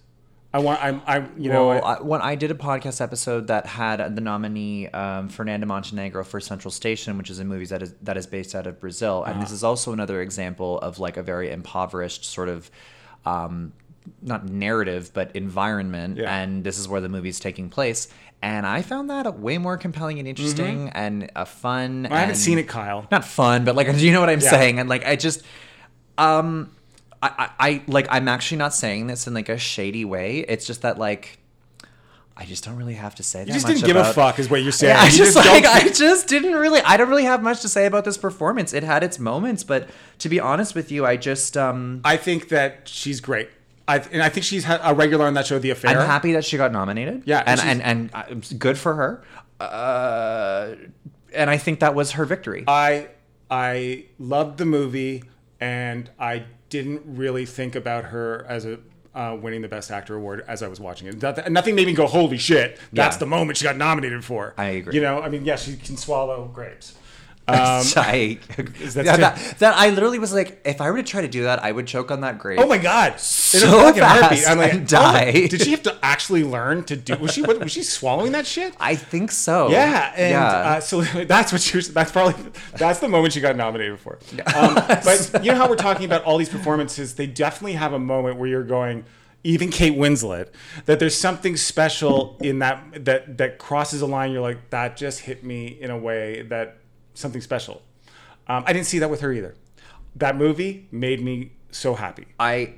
I 0.52 0.60
want 0.60 0.84
I'm 0.84 1.02
I'm 1.06 1.32
you 1.38 1.52
know 1.52 1.68
well, 1.68 1.86
I- 1.86 1.94
I, 1.96 2.02
when 2.02 2.22
I 2.22 2.34
did 2.36 2.50
a 2.50 2.56
podcast 2.56 3.02
episode 3.02 3.48
that 3.48 3.68
had 3.68 4.16
the 4.16 4.22
nominee 4.22 4.88
um, 4.88 5.30
Fernanda 5.30 5.66
Montenegro 5.68 6.24
for 6.24 6.40
Central 6.40 6.72
Station, 6.72 7.18
which 7.20 7.30
is 7.30 7.38
a 7.40 7.46
movie 7.46 7.66
that 7.66 7.84
is 7.84 7.94
that 8.02 8.18
is 8.18 8.26
based 8.26 8.56
out 8.56 8.66
of 8.66 8.80
Brazil, 8.80 9.24
and 9.24 9.34
Uh-huh. 9.34 9.42
this 9.44 9.52
is 9.52 9.64
also 9.64 9.94
another 9.94 10.22
example 10.22 10.80
of 10.80 10.98
like 10.98 11.18
a 11.18 11.24
very 11.24 11.52
impoverished 11.52 12.26
sort 12.26 12.50
of. 12.50 12.70
Um, 13.26 13.74
not 14.24 14.48
narrative, 14.50 15.12
but 15.14 15.36
environment, 15.36 16.18
Yeah. 16.18 16.36
and 16.36 16.64
this 16.64 16.80
is 16.80 16.88
where 16.88 17.00
the 17.00 17.10
movie's 17.10 17.40
taking 17.40 17.70
place. 17.70 18.08
And 18.42 18.66
I 18.66 18.82
found 18.82 19.12
that 19.12 19.38
way 19.38 19.60
more 19.60 19.78
compelling 19.78 20.18
and 20.18 20.28
interesting, 20.28 20.90
and 20.96 21.30
a 21.36 21.46
fun. 21.46 22.06
Mm-hmm. 22.06 22.14
I 22.14 22.20
haven't 22.22 22.36
seen 22.38 22.58
it, 22.58 22.68
Kyle. 22.68 23.06
Not 23.12 23.24
fun, 23.24 23.66
but 23.66 23.76
like, 23.76 23.86
do 23.92 23.98
you 24.04 24.12
know 24.12 24.20
what 24.20 24.30
I'm 24.30 24.40
Yeah. 24.40 24.50
saying? 24.50 24.80
And 24.80 24.90
like, 24.90 25.06
I 25.06 25.16
just, 25.16 25.44
um, 26.18 26.72
I, 27.22 27.28
I, 27.60 27.68
I 27.70 27.82
like 27.88 28.08
I'm 28.10 28.28
actually 28.28 28.58
not 28.58 28.74
saying 28.74 29.08
this 29.08 29.28
in 29.28 29.34
like 29.34 29.50
a 29.50 29.58
shady 29.58 30.06
way. 30.06 30.40
It's 30.48 30.66
just 30.66 30.82
that 30.84 30.98
like 30.98 31.38
I 32.38 32.46
just 32.46 32.64
don't 32.64 32.78
really 32.78 32.94
have 32.94 33.16
to 33.16 33.24
say 33.24 33.40
that. 33.40 33.48
You 33.48 33.54
just 33.54 33.68
didn't 33.68 33.84
give 33.84 33.98
a 33.98 34.14
fuck, 34.14 34.40
is 34.40 34.50
what 34.50 34.62
you're 34.64 34.72
saying. 34.82 34.96
Yeah, 34.96 35.02
I 35.02 35.08
You 35.08 35.18
just, 35.18 35.34
don't 35.36 35.46
like 35.46 35.66
I 35.66 35.90
just 35.94 36.28
didn't 36.28 36.54
really 36.54 36.80
I 36.82 36.96
don't 36.98 37.10
really 37.10 37.26
have 37.26 37.44
much 37.44 37.62
to 37.64 37.70
say 37.70 37.86
about 37.86 38.06
this 38.06 38.18
performance. 38.18 38.74
It 38.74 38.84
had 38.84 39.04
its 39.04 39.20
moments, 39.20 39.64
but 39.66 39.90
to 40.20 40.30
be 40.30 40.40
honest 40.40 40.76
with 40.76 40.92
you, 40.92 41.06
I 41.06 41.18
just 41.18 41.58
um 41.58 42.02
I 42.06 42.16
think 42.18 42.50
that 42.50 42.88
she's 42.88 43.20
great. 43.20 43.50
I 43.88 43.98
and 43.98 44.22
I 44.22 44.30
think 44.30 44.46
she's 44.46 44.66
a 44.70 44.94
regular 44.96 45.26
on 45.26 45.34
that 45.34 45.48
show, 45.48 45.60
The 45.60 45.72
Affair. 45.72 45.92
I'm 46.00 46.06
happy 46.08 46.34
that 46.34 46.46
she 46.46 46.56
got 46.58 46.72
nominated. 46.72 47.24
Yeah, 47.26 47.44
and 47.46 47.60
she's- 47.60 47.72
and 47.72 47.82
and, 47.82 48.10
uh, 48.14 48.56
good 48.58 48.78
for 48.78 48.96
her. 48.96 49.24
Uh, 49.60 50.76
and 51.34 51.50
I 51.50 51.58
think 51.58 51.80
that 51.82 51.96
was 51.96 52.12
her 52.14 52.24
victory. 52.26 52.64
I 52.68 53.08
I 53.50 54.06
loved 54.20 54.58
the 54.60 54.66
movie, 54.66 55.24
and 55.60 56.10
I 56.20 56.46
didn't 56.70 57.02
really 57.06 57.46
think 57.46 57.76
about 57.76 58.06
her 58.06 58.46
as 58.48 58.66
a 58.66 58.80
uh, 59.16 59.36
winning 59.42 59.62
the 59.62 59.68
Best 59.68 59.90
Actor 59.90 60.16
award 60.16 60.46
as 60.48 60.62
I 60.62 60.68
was 60.68 60.80
watching 60.80 61.08
it. 61.08 61.20
That, 61.20 61.52
nothing 61.52 61.74
made 61.76 61.88
me 61.88 61.94
go, 61.94 62.06
"Holy 62.08 62.38
shit!" 62.38 62.78
That's 62.94 63.16
Yeah. 63.16 63.20
the 63.20 63.26
moment 63.26 63.58
she 63.58 63.64
got 63.64 63.76
nominated 63.76 64.24
for. 64.24 64.54
I 64.58 64.66
agree. 64.66 64.94
You 64.96 65.02
know, 65.02 65.22
I 65.22 65.30
mean, 65.30 65.46
yeah, 65.46 65.56
she 65.56 65.76
can 65.78 65.98
swallow 65.98 66.50
grapes. 66.54 66.94
Um, 67.60 67.86
I, 67.98 68.40
that 68.58 69.06
yeah, 69.06 69.18
that, 69.18 69.56
that 69.60 69.76
I 69.76 69.90
literally 69.90 70.20
was 70.20 70.34
like, 70.34 70.62
if 70.66 70.82
I 70.82 70.90
were 70.92 70.98
to 70.98 71.04
try 71.04 71.22
to 71.22 71.28
do 71.28 71.44
that, 71.44 71.64
I 71.64 71.72
would 71.72 71.88
choke 71.88 72.12
on 72.12 72.22
that 72.22 72.40
grape. 72.40 72.60
oh 72.60 72.68
my 72.68 72.78
god! 72.78 73.20
So 73.20 73.94
fast 73.94 74.48
I'm 74.48 74.58
like, 74.58 74.74
and 74.74 74.82
oh 74.84 74.86
die. 74.86 75.48
did 75.48 75.62
she 75.62 75.72
have 75.72 75.84
to 75.84 75.98
actually 76.04 76.44
learn 76.44 76.84
to 76.86 76.96
do? 76.96 77.16
Was 77.18 77.34
she 77.34 77.42
what, 77.42 77.60
was 77.60 77.72
she 77.72 77.84
swallowing 77.84 78.32
that 78.34 78.46
shit? 78.46 78.76
I 78.80 78.96
think 78.96 79.32
so. 79.32 79.70
Yeah, 79.70 80.14
and 80.16 80.32
yeah. 80.32 80.48
Uh, 80.48 80.80
so 80.80 81.02
that's 81.26 81.52
what 81.52 81.62
she 81.62 81.78
was. 81.78 81.94
That's 81.94 82.12
probably 82.12 82.52
that's 82.78 83.00
the 83.00 83.08
moment 83.08 83.34
she 83.34 83.42
got 83.42 83.56
nominated 83.56 84.00
for. 84.00 84.20
Um, 84.56 84.76
but 84.88 85.40
you 85.44 85.52
know 85.52 85.58
how 85.58 85.70
we're 85.70 85.76
talking 85.76 86.06
about 86.06 86.24
all 86.24 86.38
these 86.38 86.50
performances? 86.50 87.16
They 87.16 87.28
definitely 87.28 87.74
have 87.74 87.94
a 87.94 88.00
moment 88.00 88.38
where 88.38 88.50
you're 88.50 88.64
going. 88.64 89.06
Even 89.42 89.70
Kate 89.70 89.98
Winslet, 89.98 90.50
that 90.86 91.00
there's 91.00 91.16
something 91.16 91.56
special 91.56 92.38
in 92.42 92.60
that 92.60 93.06
that 93.06 93.38
that 93.38 93.58
crosses 93.58 94.02
a 94.02 94.06
line. 94.06 94.32
You're 94.32 94.42
like, 94.42 94.70
that 94.72 94.98
just 94.98 95.22
hit 95.22 95.46
me 95.46 95.68
in 95.68 95.92
a 95.92 95.98
way 95.98 96.42
that 96.44 96.79
something 97.20 97.42
special. 97.42 97.82
Um, 98.48 98.64
I 98.66 98.74
didn't 98.74 98.88
see 98.88 99.00
that 99.00 99.10
with 99.10 99.22
her 99.22 99.32
either. 99.32 99.56
That 100.16 100.36
movie 100.38 100.88
made 100.92 101.22
me 101.22 101.52
so 101.72 101.94
happy. 101.94 102.26
I 102.40 102.74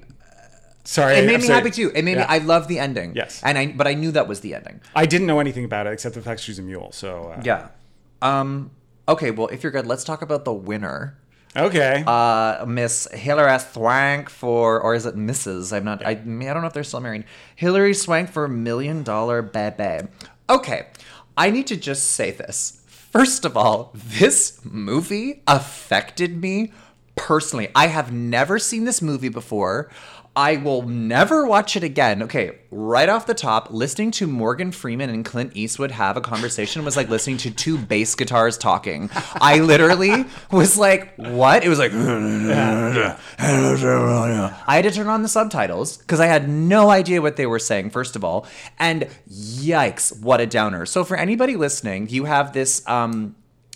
Sorry, 0.84 1.16
it 1.18 1.26
made 1.28 1.36
I'm 1.36 1.42
me 1.42 1.48
sorry. 1.48 1.60
happy 1.60 1.72
too. 1.72 1.92
It 1.94 2.04
made 2.04 2.14
Yeah. 2.18 2.22
me. 2.22 2.26
I 2.28 2.39
love 2.39 2.68
the 2.68 2.80
ending. 2.80 3.14
Yes. 3.16 3.42
and 3.44 3.58
I 3.58 3.68
but 3.68 3.88
I 3.88 3.94
knew 3.94 4.12
that 4.12 4.28
was 4.28 4.39
the 4.42 4.56
ending. 4.56 4.82
I 4.96 5.06
didn't 5.06 5.28
know 5.28 5.39
anything 5.39 5.64
about 5.64 5.86
it 5.88 5.94
except 5.94 6.16
the 6.16 6.22
fact 6.22 6.42
she's 6.42 6.58
a 6.60 6.64
mule. 6.64 6.92
So 6.92 7.34
uh, 7.38 7.42
Yeah. 7.44 7.68
Um. 8.22 8.72
Okay. 9.08 9.32
Well, 9.32 9.48
if 9.48 9.62
you're 9.64 9.72
good, 9.72 9.86
let's 9.86 10.04
talk 10.04 10.22
about 10.22 10.44
the 10.44 10.54
winner 10.54 11.18
Okay. 11.56 12.04
uh, 12.08 12.66
Miss 12.66 13.08
Hilary 13.12 13.60
Swank 13.60 14.30
for, 14.30 14.80
or 14.80 14.96
is 14.96 15.06
it 15.06 15.16
Mrs.? 15.16 15.76
I'm 15.76 15.84
not. 15.84 16.06
I, 16.06 16.16
mean, 16.16 16.48
I 16.50 16.54
don't 16.54 16.62
know 16.62 16.68
if 16.68 16.74
they're 16.74 16.84
still 16.84 17.02
married. 17.02 17.26
Hilary 17.56 17.94
Swank 17.94 18.30
for 18.32 18.48
Million 18.48 19.04
Dollar 19.04 19.42
Bebe. 19.42 20.08
Okay, 20.50 20.88
I 21.38 21.50
need 21.52 21.68
to 21.68 21.76
just 21.78 22.08
say 22.12 22.32
this. 22.32 22.80
First 23.12 23.43
of 23.43 23.57
all, 23.57 23.91
this 23.93 24.62
movie 24.64 25.43
affected 25.45 26.41
me 26.41 26.72
personally. 27.16 27.68
I 27.76 27.88
have 27.88 28.14
never 28.14 28.57
seen 28.57 28.86
this 28.86 29.01
movie 29.01 29.28
before. 29.28 29.91
I 30.36 30.57
will 30.57 30.84
never 30.84 31.45
watch 31.45 31.75
it 31.75 31.84
again. 31.84 32.23
Okay, 32.23 32.57
right 32.71 33.09
off 33.09 33.25
the 33.25 33.34
top, 33.34 33.69
listening 33.69 34.11
to 34.11 34.27
Morgan 34.27 34.71
Freeman 34.71 35.09
and 35.09 35.25
Clint 35.25 35.51
Eastwood 35.55 35.91
have 35.91 36.15
a 36.15 36.21
conversation 36.21 36.86
was 36.86 36.95
like 36.95 37.09
listening 37.09 37.36
to 37.38 37.51
two 37.51 37.77
bass 37.77 38.15
guitars 38.15 38.57
talking. 38.57 39.09
I 39.13 39.59
literally 39.59 40.25
was 40.51 40.77
like, 40.77 41.13
what? 41.17 41.65
It 41.65 41.69
was 41.69 41.79
like, 41.79 41.91
I 44.67 44.75
had 44.75 44.84
to 44.84 44.91
turn 44.91 45.07
on 45.07 45.21
the 45.21 45.27
subtitles 45.27 45.97
because 45.97 46.21
I 46.21 46.27
had 46.27 46.47
no 46.47 46.89
idea 46.89 47.21
what 47.21 47.36
they 47.36 47.45
were 47.45 47.59
saying, 47.59 47.89
first 47.89 48.15
of 48.15 48.23
all. 48.23 48.47
And 48.79 49.09
yikes, 49.29 50.17
what 50.21 50.39
a 50.39 50.45
downer. 50.45 50.86
So, 50.86 51.03
for 51.03 51.17
anybody 51.17 51.57
listening, 51.57 52.07
you 52.09 52.23
have 52.23 52.53
this 52.53 52.88
um, 52.88 53.36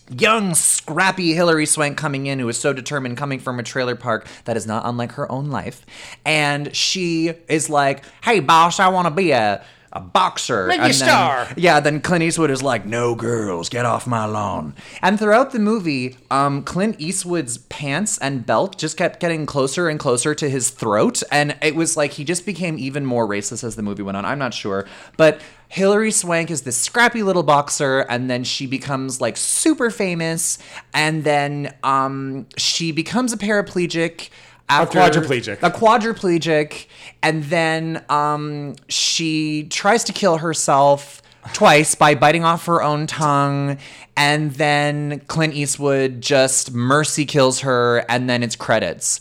young, 0.09 0.55
scrappy 0.55 1.33
Hilary 1.33 1.65
Swank 1.65 1.97
coming 1.97 2.25
in 2.25 2.39
who 2.39 2.47
is 2.49 2.57
so 2.57 2.73
determined, 2.73 3.17
coming 3.17 3.39
from 3.39 3.59
a 3.59 3.63
trailer 3.63 3.95
park 3.95 4.27
that 4.45 4.57
is 4.57 4.67
not 4.67 4.83
unlike 4.85 5.13
her 5.13 5.31
own 5.31 5.49
life. 5.49 5.85
And 6.25 6.75
she 6.75 7.33
is 7.47 7.69
like, 7.69 8.03
hey, 8.23 8.39
boss, 8.39 8.79
I 8.79 8.89
want 8.89 9.07
to 9.07 9.13
be 9.13 9.31
a. 9.31 9.63
A 9.95 10.01
boxer. 10.01 10.67
Make 10.67 10.81
me 10.81 10.89
a 10.89 10.93
star. 10.93 11.47
yeah, 11.55 11.79
then 11.79 12.01
Clint 12.01 12.21
Eastwood 12.21 12.51
is 12.51 12.61
like, 12.61 12.85
"No 12.85 13.15
girls, 13.15 13.69
get 13.69 13.85
off 13.85 14.05
my 14.05 14.25
lawn." 14.25 14.75
And 15.01 15.17
throughout 15.17 15.53
the 15.53 15.59
movie, 15.59 16.17
um, 16.29 16.63
Clint 16.63 16.97
Eastwood's 16.99 17.59
pants 17.59 18.17
and 18.17 18.45
belt 18.45 18.77
just 18.77 18.97
kept 18.97 19.21
getting 19.21 19.45
closer 19.45 19.87
and 19.87 19.97
closer 19.97 20.35
to 20.35 20.49
his 20.49 20.69
throat, 20.69 21.23
and 21.31 21.55
it 21.61 21.75
was 21.75 21.95
like 21.95 22.11
he 22.11 22.25
just 22.25 22.45
became 22.45 22.77
even 22.77 23.05
more 23.05 23.25
racist 23.25 23.63
as 23.63 23.77
the 23.77 23.81
movie 23.83 24.03
went 24.03 24.17
on. 24.17 24.25
I'm 24.25 24.37
not 24.37 24.53
sure, 24.53 24.85
but 25.15 25.39
Hilary 25.69 26.11
Swank 26.11 26.51
is 26.51 26.63
this 26.63 26.77
scrappy 26.77 27.23
little 27.23 27.43
boxer, 27.43 28.01
and 28.01 28.29
then 28.29 28.43
she 28.43 28.67
becomes 28.67 29.21
like 29.21 29.37
super 29.37 29.89
famous, 29.89 30.57
and 30.93 31.23
then 31.23 31.73
um, 31.83 32.47
she 32.57 32.91
becomes 32.91 33.31
a 33.31 33.37
paraplegic. 33.37 34.29
After, 34.67 34.97
quadriplegic. 34.99 35.59
a 35.61 35.69
quadriplegic 35.69 36.87
and 37.21 37.43
then 37.45 38.03
um, 38.09 38.75
she 38.87 39.65
tries 39.69 40.03
to 40.05 40.13
kill 40.13 40.37
herself 40.37 41.21
twice 41.53 41.93
by 41.93 42.15
biting 42.15 42.43
off 42.43 42.65
her 42.65 42.81
own 42.81 43.05
tongue 43.05 43.77
and 44.17 44.51
then 44.53 45.19
clint 45.27 45.53
eastwood 45.53 46.19
just 46.19 46.71
mercy 46.73 47.25
kills 47.25 47.59
her 47.59 47.99
and 48.09 48.27
then 48.27 48.41
it's 48.41 48.55
credits 48.55 49.19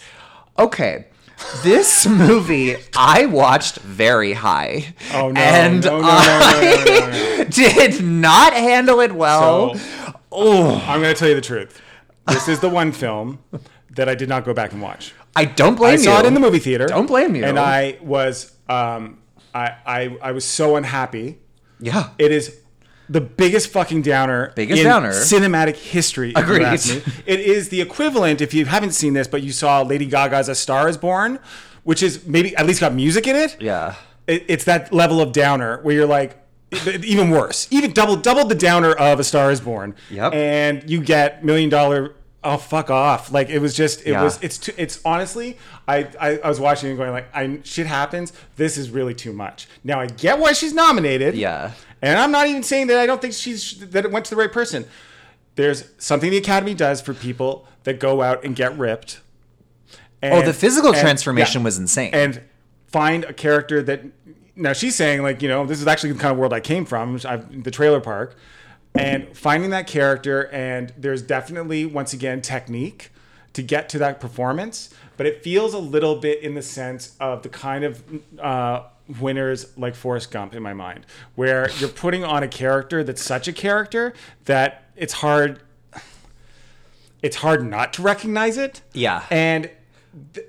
okay 0.59 1.05
this 1.63 2.07
movie 2.25 2.77
i 2.97 3.27
watched 3.27 3.77
very 3.81 4.33
high 4.33 4.95
Oh, 5.13 5.29
no, 5.31 5.39
and 5.41 5.85
no, 5.85 6.01
no, 6.01 6.07
I 6.09 7.45
did 7.51 8.03
not 8.03 8.55
handle 8.55 9.01
it 9.01 9.13
well 9.13 9.75
So- 9.75 10.15
oh 10.33 10.83
I'm 10.89 11.03
going 11.03 11.15
to 11.15 11.19
tell 11.19 11.29
you 11.29 11.35
the 11.35 11.41
truth. 11.43 11.83
This 12.29 12.49
is 12.49 12.61
the 12.61 12.71
one 12.71 12.91
film 12.93 13.41
that 13.91 14.09
I 14.09 14.15
did 14.15 14.29
not 14.31 14.45
go 14.47 14.55
back 14.55 14.73
and 14.73 14.81
watch. 14.81 15.13
I 15.37 15.45
don't 15.45 15.75
blame 15.77 15.91
I 15.91 15.93
you 15.95 15.99
saw 15.99 16.21
it 16.21 16.27
in 16.27 16.35
the 16.35 16.41
movie 16.41 16.59
theater. 16.59 16.87
Don't 16.87 17.07
blame 17.07 17.35
you. 17.35 17.45
And 17.45 17.59
I 17.59 17.99
was, 18.03 18.53
um, 18.69 19.19
I, 19.55 19.75
I, 19.87 20.17
I 20.23 20.33
was 20.33 20.45
so 20.45 20.77
unhappy. 20.77 21.39
yeah 21.81 22.11
It 22.19 22.31
is 22.33 22.61
the 23.09 23.21
biggest 23.21 23.69
fucking 23.69 24.03
downer 24.03 24.53
Biggest 24.57 24.81
in 24.81 24.87
downer. 24.87 25.11
cinematic 25.11 25.77
history. 25.77 26.33
Agreed. 26.35 26.63
It 27.27 27.41
is 27.41 27.69
the 27.69 27.81
equivalent, 27.81 28.41
if 28.41 28.55
you 28.55 28.65
haven't 28.65 28.93
seen 28.93 29.13
this, 29.13 29.29
but 29.29 29.43
you 29.43 29.53
saw 29.53 29.83
Lady 29.83 30.07
Gaga's 30.07 30.49
A 30.49 30.55
Star 30.55 30.89
is 30.89 30.97
Born, 30.97 31.39
which 31.83 32.03
is 32.03 32.25
maybe 32.27 32.57
at 32.57 32.67
least 32.67 32.81
got 32.81 32.95
music 32.95 33.27
in 33.27 33.37
it. 33.37 33.57
yeah 33.61 33.95
It, 34.27 34.45
it's 34.49 34.65
that 34.65 34.93
level 34.93 35.21
of 35.21 35.33
downer 35.33 35.81
where 35.83 35.95
you're 35.95 36.07
like, 36.07 36.39
even 37.03 37.31
worse, 37.31 37.69
even 37.71 37.93
double 37.93 38.17
double 38.17 38.45
the 38.47 38.55
downer 38.55 38.93
of 38.93 39.21
A 39.21 39.25
Star 39.25 39.51
is 39.53 39.61
Born. 39.61 39.95
Yep. 40.11 40.33
And 40.33 40.89
you 40.91 41.01
get 41.03 41.45
million 41.45 41.69
dollar. 41.71 42.15
Oh 42.45 42.59
fuck 42.59 42.91
off! 42.91 43.33
Like 43.33 43.49
it 43.49 43.59
was 43.59 43.75
just 43.75 44.03
it 44.03 44.09
Yeah. 44.11 44.23
was 44.23 44.39
it's 44.43 44.59
too, 44.59 44.73
it's 44.77 45.01
honestly 45.05 45.57
I, 45.89 46.07
I 46.21 46.39
I 46.39 46.49
was 46.49 46.61
watching 46.61 46.91
and 46.91 46.99
going 46.99 47.11
like 47.13 47.35
I 47.35 47.61
shit 47.65 47.87
happens. 47.87 48.33
This 48.57 48.77
is 48.77 48.91
really 48.91 49.15
too 49.15 49.33
much. 49.33 49.67
Now 49.83 49.99
I 50.01 50.07
get 50.07 50.39
why 50.39 50.53
she's 50.53 50.75
nominated. 50.75 51.35
Yeah. 51.35 51.73
And 52.03 52.19
I'm 52.19 52.31
not 52.31 52.47
even 52.47 52.63
saying 52.63 52.89
that 52.89 52.99
I 52.99 53.07
don't 53.07 53.21
think 53.23 53.33
she's 53.33 53.79
that 53.91 54.05
it 54.05 54.11
went 54.11 54.27
to 54.27 54.31
the 54.31 54.37
right 54.37 54.53
person. 54.53 54.85
There's 55.55 55.85
something 55.99 56.31
the 56.31 56.37
Academy 56.37 56.75
does 56.75 57.01
for 57.01 57.15
people 57.15 57.67
that 57.85 57.99
go 57.99 58.21
out 58.23 58.45
and 58.45 58.55
get 58.55 58.77
ripped. 58.77 59.21
oh 60.23 60.43
the 60.43 60.53
physical 60.53 60.91
and- 60.93 61.01
transformation 61.01 61.61
yeah. 61.63 61.65
was 61.65 61.79
insane 61.79 62.11
And 62.13 62.43
find 62.89 63.25
a 63.25 63.33
character 63.33 63.83
that 63.83 64.03
now 64.57 64.73
she's 64.73 64.95
saying 64.95 65.23
like 65.23 65.43
you 65.43 65.49
know 65.49 65.65
this 65.67 65.81
is 65.81 65.87
actually 65.87 66.13
the 66.13 66.19
kind 66.19 66.33
of 66.33 66.39
world 66.39 66.53
I 66.53 66.61
came 66.61 66.85
from, 66.85 67.19
I've, 67.27 67.65
the 67.65 67.71
trailer 67.71 68.01
park, 68.01 68.37
and 68.95 69.37
finding 69.37 69.71
that 69.71 69.87
character 69.87 70.49
and 70.53 70.93
there's 70.97 71.23
definitely 71.23 71.85
once 71.85 72.13
again 72.13 72.41
technique 72.41 73.11
to 73.53 73.63
get 73.63 73.89
to 73.89 73.99
that 73.99 74.21
performance, 74.21 74.91
but 75.17 75.27
it 75.27 75.43
feels 75.43 75.75
a 75.75 75.79
little 75.79 76.17
bit 76.17 76.43
in 76.43 76.55
the 76.55 76.63
sense 76.63 77.17
of 77.21 77.43
the 77.43 77.49
kind 77.49 77.85
of 77.85 78.03
uh, 78.41 78.83
winners 79.21 79.77
like 79.77 79.95
Forrest 79.95 80.31
Gump 80.31 80.55
in 80.55 80.63
my 80.63 80.75
mind, 80.75 81.07
where 81.35 81.71
you're 81.79 81.89
putting 81.89 82.25
on 82.25 82.43
a 82.43 82.49
character 82.49 83.05
that's 83.05 83.23
such 83.23 83.49
a 83.49 83.53
character 83.53 84.13
that 84.45 84.85
it's 84.97 85.15
hard. 85.15 85.61
It's 87.23 87.37
hard 87.37 87.65
not 87.67 87.95
to 87.95 88.03
recognize 88.03 88.59
it. 88.59 88.83
Yeah. 88.93 89.25
And 89.31 89.71
th- 90.35 90.47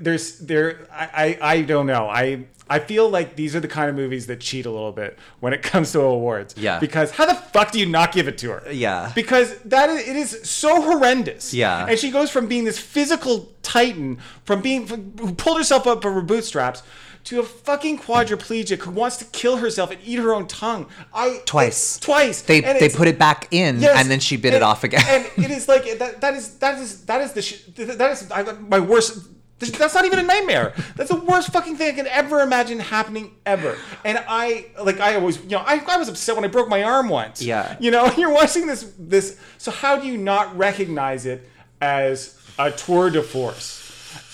there's 0.00 0.38
there 0.40 0.88
I, 0.92 1.38
I 1.40 1.52
I 1.52 1.62
don't 1.62 1.86
know. 1.86 2.08
I 2.08 2.46
I 2.68 2.80
feel 2.80 3.08
like 3.08 3.36
these 3.36 3.54
are 3.54 3.60
the 3.60 3.68
kind 3.68 3.88
of 3.88 3.96
movies 3.96 4.26
that 4.26 4.40
cheat 4.40 4.66
a 4.66 4.70
little 4.70 4.92
bit 4.92 5.18
when 5.40 5.52
it 5.52 5.62
comes 5.72 5.92
to 5.92 6.00
awards. 6.00 6.54
Yeah. 6.56 6.78
Because 6.80 7.12
how 7.12 7.26
the 7.26 7.34
fuck 7.34 7.70
do 7.72 7.78
you 7.78 7.86
not 7.86 8.12
give 8.12 8.28
it 8.28 8.38
to 8.38 8.50
her? 8.50 8.72
Yeah. 8.72 9.12
Because 9.14 9.56
that 9.60 9.88
is, 9.90 10.08
it 10.08 10.16
is 10.16 10.40
so 10.48 10.82
horrendous. 10.82 11.54
Yeah. 11.54 11.86
And 11.88 11.98
she 11.98 12.10
goes 12.10 12.30
from 12.30 12.48
being 12.48 12.64
this 12.64 12.78
physical 12.78 13.52
titan, 13.62 14.18
from 14.44 14.62
being 14.62 14.86
who 14.86 15.34
pulled 15.34 15.58
herself 15.58 15.86
up 15.86 16.02
by 16.02 16.10
her 16.10 16.22
bootstraps, 16.22 16.82
to 17.26 17.40
a 17.40 17.42
fucking 17.42 17.98
quadriplegic 17.98 18.78
who 18.82 18.90
wants 18.92 19.16
to 19.16 19.24
kill 19.26 19.56
herself 19.56 19.90
and 19.90 20.00
eat 20.04 20.16
her 20.16 20.32
own 20.32 20.46
tongue. 20.46 20.86
I 21.12 21.42
Twice. 21.44 21.98
twice. 21.98 22.42
They 22.42 22.62
And 22.62 22.78
they 22.78 22.88
put 22.88 23.08
it 23.08 23.18
back 23.18 23.48
in 23.50 23.80
Yes, 23.80 23.98
and 23.98 24.08
then 24.08 24.20
she 24.20 24.36
bit 24.36 24.54
it 24.54 24.62
off 24.62 24.84
again. 24.84 25.02
And 25.08 25.44
it 25.44 25.50
is 25.50 25.68
like 25.68 25.98
that. 25.98 26.20
That 26.20 26.34
is 26.34 26.56
that 26.58 26.78
is 26.78 27.04
that 27.06 27.20
is 27.20 27.32
the 27.32 27.42
sh- 27.42 27.62
that 27.74 28.10
is 28.12 28.30
I, 28.30 28.42
my 28.52 28.78
worst. 28.78 29.26
That's 29.58 29.94
not 29.94 30.04
even 30.04 30.18
a 30.18 30.22
nightmare. 30.22 30.74
That's 30.96 31.08
the 31.08 31.16
worst 31.16 31.50
fucking 31.50 31.76
thing 31.76 31.88
I 31.88 31.96
can 31.96 32.06
ever 32.06 32.40
imagine 32.40 32.78
happening 32.78 33.34
ever. 33.46 33.78
And 34.04 34.22
I 34.28 34.66
like 34.82 35.00
I 35.00 35.14
always 35.14 35.42
you 35.42 35.50
know 35.50 35.64
I, 35.64 35.82
I 35.88 35.96
was 35.96 36.08
upset 36.08 36.34
when 36.34 36.44
I 36.44 36.48
broke 36.48 36.68
my 36.68 36.82
arm 36.82 37.08
once. 37.08 37.40
Yeah. 37.40 37.76
You 37.80 37.90
know 37.90 38.12
you're 38.18 38.32
watching 38.32 38.66
this 38.66 38.92
this. 38.98 39.38
So 39.58 39.70
how 39.70 39.98
do 39.98 40.06
you 40.06 40.18
not 40.18 40.56
recognize 40.56 41.24
it 41.24 41.48
as 41.80 42.38
a 42.58 42.70
tour 42.70 43.08
de 43.08 43.22
force? 43.22 43.84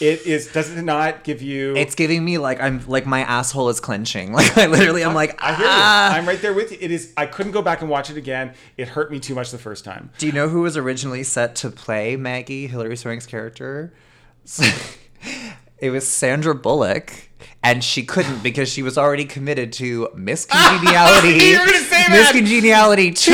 It 0.00 0.26
is. 0.26 0.52
Does 0.52 0.70
it 0.76 0.82
not 0.82 1.22
give 1.22 1.42
you? 1.42 1.76
it's 1.76 1.94
giving 1.94 2.24
me 2.24 2.38
like 2.38 2.60
I'm 2.60 2.84
like 2.88 3.06
my 3.06 3.20
asshole 3.20 3.68
is 3.68 3.78
clenching. 3.78 4.32
Like 4.42 4.58
I 4.58 4.66
literally 4.66 5.04
I'm 5.04 5.14
like 5.14 5.40
I 5.40 5.54
hear 5.54 5.66
ah. 5.68 6.10
you. 6.10 6.18
I'm 6.18 6.26
right 6.26 6.42
there 6.42 6.52
with 6.52 6.72
you. 6.72 6.78
It 6.80 6.90
is. 6.90 7.12
I 7.16 7.26
couldn't 7.26 7.52
go 7.52 7.62
back 7.62 7.80
and 7.80 7.88
watch 7.88 8.10
it 8.10 8.16
again. 8.16 8.54
It 8.76 8.88
hurt 8.88 9.12
me 9.12 9.20
too 9.20 9.36
much 9.36 9.52
the 9.52 9.58
first 9.58 9.84
time. 9.84 10.10
Do 10.18 10.26
you 10.26 10.32
know 10.32 10.48
who 10.48 10.62
was 10.62 10.76
originally 10.76 11.22
set 11.22 11.54
to 11.56 11.70
play 11.70 12.16
Maggie, 12.16 12.66
Hilary 12.66 12.96
Swank's 12.96 13.26
character? 13.26 13.92
it 15.82 15.90
was 15.90 16.08
Sandra 16.08 16.54
Bullock. 16.54 17.12
And 17.64 17.82
she 17.82 18.04
couldn't 18.04 18.42
because 18.42 18.68
she 18.68 18.82
was 18.82 18.98
already 18.98 19.24
committed 19.24 19.72
to 19.74 20.08
Miss 20.16 20.46
Congeniality. 20.46 21.28
You 21.44 21.58
were 21.60 21.66
gonna 21.66 21.78
say 21.78 22.04
Miss! 22.10 22.32
Congeniality 22.32 23.12
2, 23.12 23.32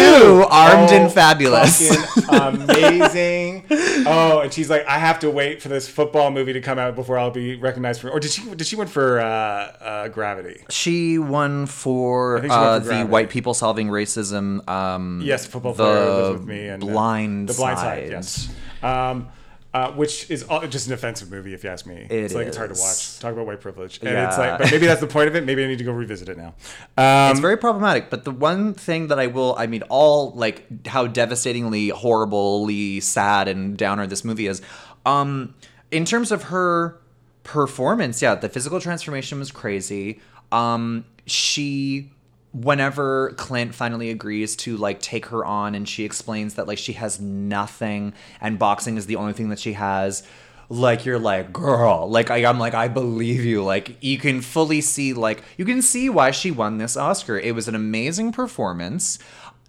Armed 0.51 0.90
Oh, 0.90 0.94
and 0.96 1.12
Fabulous. 1.12 1.94
fucking 2.26 2.62
amazing. 2.68 3.64
Oh, 4.07 4.40
and 4.42 4.53
she's 4.53 4.68
like, 4.68 4.84
I 4.86 4.99
have 4.99 5.18
to 5.20 5.30
wait 5.30 5.62
for 5.62 5.68
this 5.68 5.88
football 5.88 6.30
movie 6.30 6.53
to 6.55 6.61
come 6.61 6.78
out 6.78 6.94
before 6.94 7.18
I'll 7.18 7.30
be 7.30 7.57
recognized 7.57 8.01
for. 8.03 8.11
Or 8.11 8.20
did 8.20 8.30
she? 8.30 8.42
Did 8.55 8.66
she 8.66 8.76
win 8.76 8.88
for 8.88 9.18
uh, 9.20 9.24
uh, 9.24 10.09
Gravity? 10.09 10.62
She 10.70 11.18
won 11.18 11.64
for, 11.66 12.40
think 12.40 12.53
she 12.53 12.57
won 12.59 12.66
uh, 12.66 12.74
for 12.80 12.84
the 12.84 12.88
Gravity. 12.90 13.11
White 13.11 13.30
People 13.30 13.55
Solving 13.55 13.88
Racism. 13.88 14.66
Um, 14.68 15.20
Yes, 15.24 15.46
football 15.46 15.72
the 15.74 15.84
player 15.84 16.11
lives 16.22 16.38
with 16.40 16.49
me 16.49 16.68
and 16.68 16.82
uh, 16.82 16.86
Blind 16.86 17.49
the 17.49 17.55
Blind 17.55 17.78
Side. 17.78 18.03
Side. 18.05 18.11
Yes. 18.11 18.49
Um, 18.82 19.28
uh, 19.74 19.92
which 19.92 20.30
is 20.30 20.42
all, 20.44 20.66
just 20.66 20.86
an 20.86 20.92
offensive 20.94 21.30
movie, 21.30 21.52
if 21.54 21.62
you 21.62 21.70
ask 21.70 21.84
me. 21.86 22.06
it's 22.08 22.34
like 22.34 22.46
it's 22.46 22.56
hard 22.56 22.74
to 22.74 22.80
watch. 22.80 23.18
Talk 23.20 23.32
about 23.34 23.46
white 23.46 23.60
privilege, 23.60 23.98
and 24.00 24.08
Yeah. 24.10 24.28
it's 24.28 24.38
like, 24.38 24.58
but 24.58 24.70
maybe 24.70 24.86
that's 24.86 25.00
the 25.00 25.06
point 25.06 25.28
of 25.28 25.36
it. 25.36 25.44
Maybe 25.44 25.62
I 25.62 25.66
need 25.66 25.78
to 25.78 25.84
go 25.84 25.92
revisit 25.92 26.28
it 26.28 26.38
now. 26.38 26.54
Um, 26.96 27.30
it's 27.32 27.40
very 27.40 27.56
problematic 27.56 28.10
but 28.10 28.24
the 28.24 28.30
one 28.30 28.74
thing 28.74 29.08
that 29.08 29.18
i 29.20 29.26
will 29.26 29.54
i 29.58 29.66
mean 29.66 29.82
all 29.88 30.30
like 30.32 30.86
how 30.86 31.06
devastatingly 31.06 31.88
horribly 31.90 33.00
sad 33.00 33.48
and 33.48 33.76
downer 33.76 34.06
this 34.06 34.24
movie 34.24 34.46
is 34.46 34.62
um 35.06 35.54
in 35.90 36.04
terms 36.04 36.32
of 36.32 36.44
her 36.44 36.98
performance 37.44 38.20
yeah 38.22 38.34
the 38.34 38.48
physical 38.48 38.80
transformation 38.80 39.38
was 39.38 39.50
crazy 39.50 40.20
um 40.52 41.04
she 41.26 42.10
whenever 42.53 43.32
Clint 43.32 43.74
finally 43.74 44.11
agrees 44.11 44.57
to 44.57 44.76
like 44.76 45.01
take 45.01 45.26
her 45.26 45.44
on 45.44 45.74
and 45.74 45.88
she 45.88 46.05
explains 46.05 46.55
that 46.55 46.66
like 46.66 46.78
she 46.78 46.94
has 46.94 47.20
nothing 47.20 48.14
and 48.40 48.59
boxing 48.59 48.96
is 48.96 49.07
the 49.07 49.16
only 49.16 49.32
thing 49.32 49.51
that 49.51 49.59
she 49.59 49.74
has 49.74 50.22
like 50.70 51.05
you're 51.05 51.18
like 51.18 51.51
girl 51.53 52.11
like 52.11 52.30
I, 52.30 52.44
i'm 52.44 52.59
like 52.59 52.74
i 52.74 52.88
believe 52.88 53.44
you. 53.44 53.64
Like 53.64 53.96
you 54.03 54.18
can 54.18 54.40
fully 54.42 54.80
see 54.80 55.12
like 55.14 55.42
you 55.57 55.64
can 55.64 55.80
see 55.82 56.11
why 56.11 56.30
she 56.30 56.51
won 56.51 56.78
this 56.78 56.96
oscar. 56.96 57.38
It 57.38 57.55
was 57.55 57.68
an 57.68 57.74
amazing 57.74 58.32
performance 58.32 59.18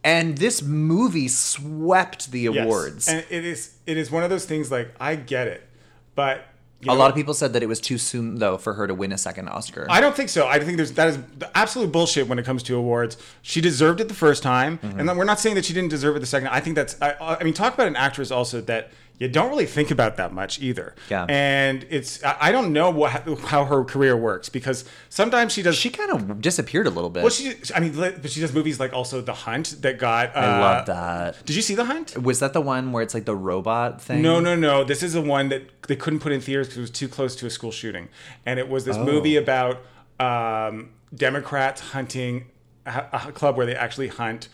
and 0.04 0.38
this 0.38 0.62
movie 0.62 1.28
swept 1.28 2.32
the 2.32 2.42
Yes. 2.42 2.64
awards. 2.66 3.08
And 3.08 3.26
it 3.30 3.46
is 3.46 3.76
it 3.86 3.98
is 3.98 4.10
one 4.12 4.24
of 4.24 4.30
those 4.30 4.46
things 4.46 4.72
like 4.72 4.94
I 5.00 5.16
get 5.16 5.48
it, 5.48 5.68
but 6.16 6.46
you 6.82 6.90
a 6.92 6.94
know, 6.94 7.00
lot 7.00 7.10
of 7.10 7.16
people 7.16 7.34
said 7.34 7.54
that 7.54 7.62
it 7.64 7.66
was 7.68 7.82
too 7.82 7.98
soon 7.98 8.36
though 8.40 8.58
for 8.58 8.74
her 8.76 8.88
to 8.88 8.94
win 8.94 9.12
a 9.12 9.18
second 9.18 9.50
oscar 9.50 9.86
I 9.90 10.00
don't 10.00 10.16
think 10.16 10.30
so. 10.30 10.48
I 10.48 10.60
think 10.60 10.78
there's 10.78 10.94
that 10.94 11.10
is 11.10 11.20
absolute 11.54 11.92
bullshit 11.92 12.28
when 12.28 12.40
it 12.40 12.46
comes 12.46 12.64
to 12.64 12.76
awards. 12.78 13.18
She 13.42 13.60
deserved 13.62 14.00
it 14.00 14.08
the 14.08 14.14
first 14.14 14.44
time, 14.44 14.78
Mm-hmm. 14.78 15.00
and 15.10 15.18
we're 15.18 15.26
not 15.26 15.40
saying 15.40 15.56
that 15.56 15.66
she 15.66 15.74
didn't 15.74 15.90
deserve 15.90 16.16
it 16.16 16.20
the 16.20 16.26
second. 16.26 16.48
I 16.50 16.60
think 16.62 16.76
that's. 16.76 16.96
I, 17.02 17.38
I 17.40 17.44
mean, 17.44 17.54
talk 17.54 17.74
about 17.74 17.88
an 17.88 17.96
actress 17.98 18.32
also 18.32 18.62
that 18.62 18.92
you 19.20 19.28
don't 19.28 19.50
really 19.50 19.66
think 19.66 19.92
about 19.92 20.16
that 20.18 20.34
much 20.34 20.60
either. 20.62 20.96
Yeah. 21.10 21.26
And 21.28 21.86
it's 21.90 22.24
I 22.24 22.52
don't 22.52 22.72
know 22.74 22.90
what 22.90 23.12
how 23.42 23.66
her 23.66 23.84
career 23.84 24.16
works 24.18 24.48
because 24.50 24.86
sometimes 25.10 25.52
she 25.54 25.62
does. 25.62 25.76
she 25.76 25.90
kind 25.90 26.10
of 26.12 26.42
disappeared 26.42 26.88
a 26.88 26.90
little 26.90 27.10
bit 27.10 27.24
well, 27.24 27.30
she 27.30 27.54
I 27.76 27.80
mean, 27.82 27.94
but 27.96 28.32
she 28.32 28.40
does 28.40 28.54
movies 28.54 28.80
like 28.80 28.94
also 28.94 29.20
The 29.22 29.34
Hunt 29.34 29.82
that 29.82 30.00
got. 30.00 30.36
Uh, 30.36 30.40
i 30.40 30.60
love 30.60 30.86
that 30.88 31.46
Did 31.46 31.56
you 31.58 31.62
see 31.62 31.76
The 31.76 31.86
Hunt? 31.86 32.18
was 32.18 32.40
that 32.40 32.54
the 32.54 32.62
one 32.62 32.92
where 32.94 33.04
it's 33.04 33.14
like 33.14 33.26
the 33.26 33.36
robot 33.36 34.02
thing 34.02 34.22
No, 34.22 34.40
no, 34.40 34.56
no. 34.56 34.84
This 34.84 35.04
is 35.04 35.14
the 35.14 35.22
one 35.22 35.50
that 35.50 35.64
they 35.88 35.96
couldn't 35.98 36.20
put 36.22 36.32
in 36.32 36.40
theaters 36.42 36.68
because 36.68 36.78
it 36.78 36.82
was 36.82 36.90
too 36.92 37.08
close 37.10 37.36
to 37.36 37.46
a 37.46 37.50
school 37.50 37.72
shooting, 37.72 38.08
and 38.46 38.58
it 38.60 38.70
was 38.70 38.86
this 38.86 38.98
movie 38.98 39.38
Oh. 39.38 39.42
about 39.42 39.82
um, 40.20 40.90
Democrats 41.14 41.82
hunting 41.82 42.46
a, 42.86 43.06
a 43.28 43.32
club 43.32 43.58
where 43.58 43.66
they 43.66 43.76
actually 43.76 44.08
hunt 44.08 44.48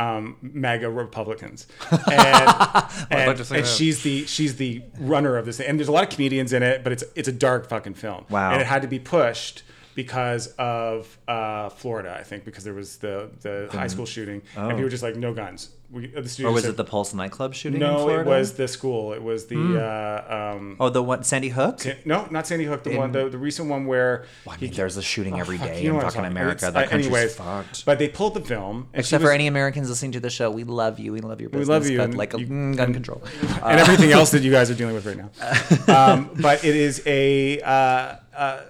um, 0.00 0.36
MAGA 0.40 0.90
Republicans, 0.90 1.66
and, 1.90 2.86
and, 3.10 3.52
and 3.52 3.66
she's 3.66 4.02
the 4.02 4.24
she's 4.24 4.56
the 4.56 4.82
runner 4.98 5.36
of 5.36 5.44
this 5.44 5.58
thing. 5.58 5.68
And 5.68 5.78
there's 5.78 5.88
a 5.88 5.92
lot 5.92 6.04
of 6.04 6.10
comedians 6.10 6.54
in 6.54 6.62
it, 6.62 6.82
but 6.82 6.92
it's 6.92 7.04
it's 7.14 7.28
a 7.28 7.32
dark 7.32 7.68
fucking 7.68 7.94
film. 7.94 8.24
Wow. 8.30 8.52
And 8.52 8.62
it 8.62 8.66
had 8.66 8.80
to 8.82 8.88
be 8.88 8.98
pushed 8.98 9.62
because 10.04 10.46
of 10.58 11.18
uh, 11.28 11.68
Florida, 11.70 12.16
I 12.18 12.22
think, 12.22 12.44
because 12.44 12.64
there 12.64 12.74
was 12.74 12.96
the 12.98 13.30
the 13.40 13.68
high 13.72 13.86
school 13.88 14.06
shooting, 14.06 14.42
and 14.56 14.68
people 14.70 14.82
were 14.82 14.88
just 14.88 15.02
like, 15.02 15.16
no 15.16 15.32
guns. 15.34 15.70
We, 15.92 16.06
the 16.06 16.20
Or 16.46 16.52
was 16.52 16.62
said- 16.62 16.70
it 16.70 16.76
the 16.76 16.84
Pulse 16.84 17.12
nightclub 17.14 17.52
shooting? 17.52 17.80
in 17.82 17.86
no, 17.88 18.08
it 18.10 18.24
was 18.24 18.52
the 18.52 18.68
school. 18.68 19.12
It 19.12 19.20
was 19.30 19.46
the 19.46 19.58
uh, 19.58 20.54
um, 20.56 20.76
Oh, 20.78 20.88
the 20.88 21.02
one 21.02 21.24
Sandy 21.24 21.48
Hook. 21.48 21.80
no, 22.04 22.28
not 22.30 22.46
Sandy 22.46 22.64
Hook. 22.64 22.84
The 22.84 22.96
one, 22.96 23.10
the, 23.10 23.28
the 23.28 23.36
recent 23.38 23.68
one 23.68 23.86
where 23.86 24.24
I 24.48 24.56
mean, 24.60 24.72
there's 24.72 24.96
a 24.96 25.02
shooting 25.02 25.40
every 25.40 25.58
Fuck, 25.58 25.66
day 25.66 25.82
you 25.82 25.88
know 25.88 25.96
in 25.96 26.02
fucking 26.02 26.14
talking- 26.22 26.30
America. 26.30 26.66
it's- 26.68 26.72
That 26.74 26.86
uh, 26.86 26.90
country's 26.90 27.06
anyways, 27.06 27.34
fucked. 27.34 27.84
But 27.84 27.98
they 27.98 28.08
pulled 28.08 28.34
the 28.34 28.40
film, 28.40 28.86
Except 28.94 29.20
she 29.20 29.26
for 29.26 29.32
any 29.32 29.48
Americans 29.48 29.88
listening 29.88 30.12
to 30.12 30.20
the 30.20 30.30
show, 30.30 30.48
we 30.48 30.62
love 30.62 31.00
you. 31.00 31.12
We 31.12 31.22
love 31.22 31.40
your 31.40 31.50
business. 31.50 31.68
We 31.68 31.74
love 31.74 31.86
you, 31.90 31.96
but 31.98 32.04
and 32.04 32.14
like 32.16 32.32
you- 32.38 32.46
mm, 32.46 32.76
gun 32.76 32.92
control. 32.94 33.20
and 33.64 33.80
everything 33.80 34.12
else 34.12 34.30
that 34.30 34.42
you 34.42 34.52
guys 34.52 34.70
are 34.70 34.74
dealing 34.76 34.94
with 34.94 35.06
right 35.06 35.16
now. 35.16 35.30
Um, 36.12 36.30
but 36.40 36.64
it 36.64 36.76
is 36.76 37.02
a 37.04 37.60
uh, 37.62 38.14
uh, 38.36 38.60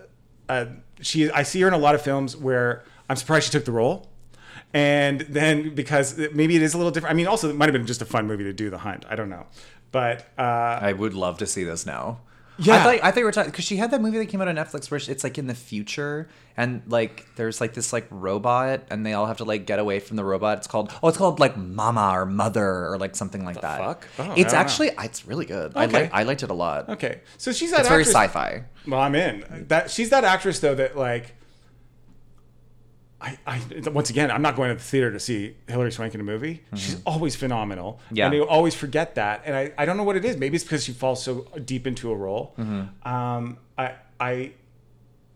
uh, 0.49 0.65
she. 1.03 1.31
I 1.31 1.43
see 1.43 1.61
her 1.61 1.69
in 1.69 1.75
a 1.75 1.79
lot 1.79 1.95
of 1.95 2.03
films 2.03 2.37
where 2.37 2.85
I'm 3.09 3.17
surprised 3.17 3.47
she 3.47 3.53
took 3.53 3.65
the 3.65 3.73
role. 3.73 4.09
And 4.73 5.23
then 5.23 5.75
because 5.75 6.17
maybe 6.33 6.55
it 6.55 6.63
is 6.63 6.75
a 6.75 6.77
little 6.77 6.93
different. 6.93 7.13
I 7.13 7.17
mean, 7.17 7.27
also 7.27 7.51
it 7.51 7.57
might 7.57 7.67
have 7.67 7.73
been 7.73 7.87
just 7.87 8.03
a 8.03 8.05
fun 8.05 8.27
movie 8.27 8.45
to 8.45 8.53
do 8.53 8.71
the 8.71 8.79
hunt. 8.79 9.05
I 9.09 9.17
don't 9.17 9.29
know, 9.29 9.47
but 9.91 10.29
uh, 10.39 10.43
I 10.81 10.93
would 10.93 11.13
love 11.15 11.39
to 11.39 11.47
see 11.47 11.65
this 11.65 11.85
now. 11.85 12.21
Yeah. 12.61 12.75
I 12.75 12.83
thought 12.83 13.05
I 13.05 13.11
thought 13.11 13.19
you 13.21 13.25
were 13.25 13.33
talking 13.33 13.51
because 13.51 13.65
she 13.65 13.77
had 13.77 13.91
that 13.93 14.01
movie 14.01 14.19
that 14.19 14.27
came 14.27 14.41
out 14.41 14.49
on 14.49 14.57
Netflix 14.57 14.91
where 14.91 15.01
it's 15.09 15.25
like 15.25 15.39
in 15.39 15.47
the 15.47 15.55
future 15.55 16.29
and 16.57 16.83
like 16.87 17.27
there's 17.37 17.61
like 17.61 17.75
this 17.75 17.93
like 17.93 18.07
robot 18.11 18.83
and 18.91 19.05
they 19.07 19.13
all 19.15 19.27
have 19.27 19.39
to 19.39 19.45
like 19.45 19.67
get 19.67 19.79
away 19.79 19.99
from 20.01 20.17
the 20.17 20.25
robot. 20.25 20.59
It's 20.59 20.67
called 20.67 20.93
oh 21.03 21.09
it's 21.09 21.19
called 21.19 21.41
like 21.41 21.57
Mama 21.57 22.11
or 22.15 22.27
Mother 22.27 22.87
or 22.89 22.99
like 22.99 23.17
something 23.17 23.45
like 23.45 23.61
that. 23.63 23.79
fuck? 23.79 24.07
Oh, 24.19 24.33
it's 24.33 24.43
don't 24.45 24.53
know. 24.53 24.59
actually 24.59 24.91
it's 24.99 25.27
really 25.27 25.47
good. 25.47 25.73
I 25.75 25.85
Okay. 25.85 26.03
like 26.03 26.15
I 26.15 26.23
liked 26.25 26.43
it 26.43 26.51
a 26.51 26.55
lot. 26.55 26.89
okay. 26.91 27.21
So 27.39 27.53
she's 27.53 27.71
that 27.71 27.81
It's 27.81 27.89
very 27.89 28.05
sci-fi. 28.05 28.65
Well, 28.87 29.01
I'm 29.01 29.15
in. 29.15 29.67
That 29.69 29.91
she's 29.91 30.11
that 30.11 30.25
actress 30.25 30.61
though 30.61 30.75
that 30.75 30.97
like. 30.97 31.35
I, 33.21 33.39
I 33.47 33.61
once 33.91 34.09
again, 34.11 34.31
I'm 34.31 34.41
not 34.43 34.57
going 34.57 34.71
to 34.71 34.75
the 34.75 34.83
theater 34.83 35.13
to 35.13 35.21
see 35.21 35.55
Hilary 35.69 35.93
Swank 35.93 36.15
in 36.15 36.21
a 36.21 36.25
movie. 36.25 36.63
She's 36.75 37.03
always 37.05 37.37
phenomenal, 37.37 38.01
Mm-hmm. 38.07 38.17
Yeah. 38.17 38.27
and 38.27 38.35
you 38.35 38.47
always 38.47 38.75
forget 38.75 39.17
that. 39.17 39.43
And 39.45 39.55
I, 39.55 39.73
I 39.77 39.85
don't 39.85 39.97
know 39.97 40.05
what 40.05 40.17
it 40.17 40.25
is. 40.25 40.37
Maybe 40.37 40.55
it's 40.57 40.65
because 40.65 40.85
she 40.85 40.93
falls 40.93 41.23
so 41.23 41.47
deep 41.65 41.87
into 41.87 42.11
a 42.11 42.15
role. 42.17 42.55
Mm-hmm. 42.59 43.09
Um, 43.09 43.59
I, 43.77 43.95
I, 44.19 44.53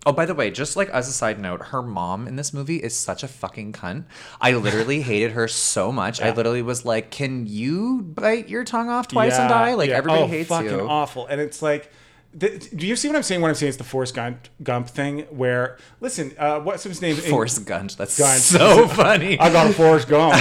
Oh, 0.07 0.13
by 0.13 0.27
the 0.27 0.35
way, 0.35 0.51
just 0.51 0.77
like 0.77 0.91
as 0.91 1.09
a 1.09 1.13
side 1.13 1.41
note, 1.41 1.63
her 1.63 1.81
mom 1.83 2.29
in 2.29 2.37
this 2.37 2.53
movie 2.53 2.77
is 2.77 2.95
such 2.95 3.23
a 3.23 3.29
fucking 3.29 3.73
cunt. 3.73 4.05
I 4.41 4.53
literally 4.53 5.01
hated 5.11 5.33
her 5.33 5.49
so 5.49 5.91
much. 5.93 6.21
I 6.21 6.31
literally 6.31 6.61
was 6.61 6.85
like, 6.85 7.11
"Can 7.11 7.47
you 7.47 8.03
bite 8.03 8.51
your 8.51 8.65
tongue 8.65 8.91
off 8.91 9.09
twice 9.09 9.33
yeah, 9.33 9.43
and 9.43 9.49
die?" 9.49 9.73
Like 9.75 9.89
yeah. 9.89 9.97
everybody 9.97 10.23
oh, 10.25 10.27
hates 10.27 10.51
fucking 10.51 10.71
you. 10.71 10.87
awful. 10.89 11.27
And 11.27 11.41
it's 11.41 11.63
like, 11.63 11.91
the, 12.35 12.59
do 12.75 12.87
you 12.87 12.97
see 12.97 13.09
what 13.09 13.17
I'm 13.17 13.23
saying 13.23 13.41
when 13.41 13.49
I'm 13.51 13.55
saying 13.55 13.69
it's 13.69 13.79
the 13.79 13.85
Forrest 13.85 14.15
Gump, 14.15 14.49
Gump 14.63 14.89
thing? 14.89 15.21
Where 15.31 15.79
listen, 16.01 16.33
uh, 16.39 16.61
what's 16.61 16.83
his 16.83 17.01
name? 17.01 17.17
Forrest 17.17 17.65
Gump. 17.65 17.93
That's 17.93 18.19
Gump. 18.19 18.39
so 18.41 18.89
funny. 19.03 19.39
I 19.39 19.51
got 19.53 19.71
a 19.71 19.73
Forrest 19.73 20.09
Gump. 20.09 20.35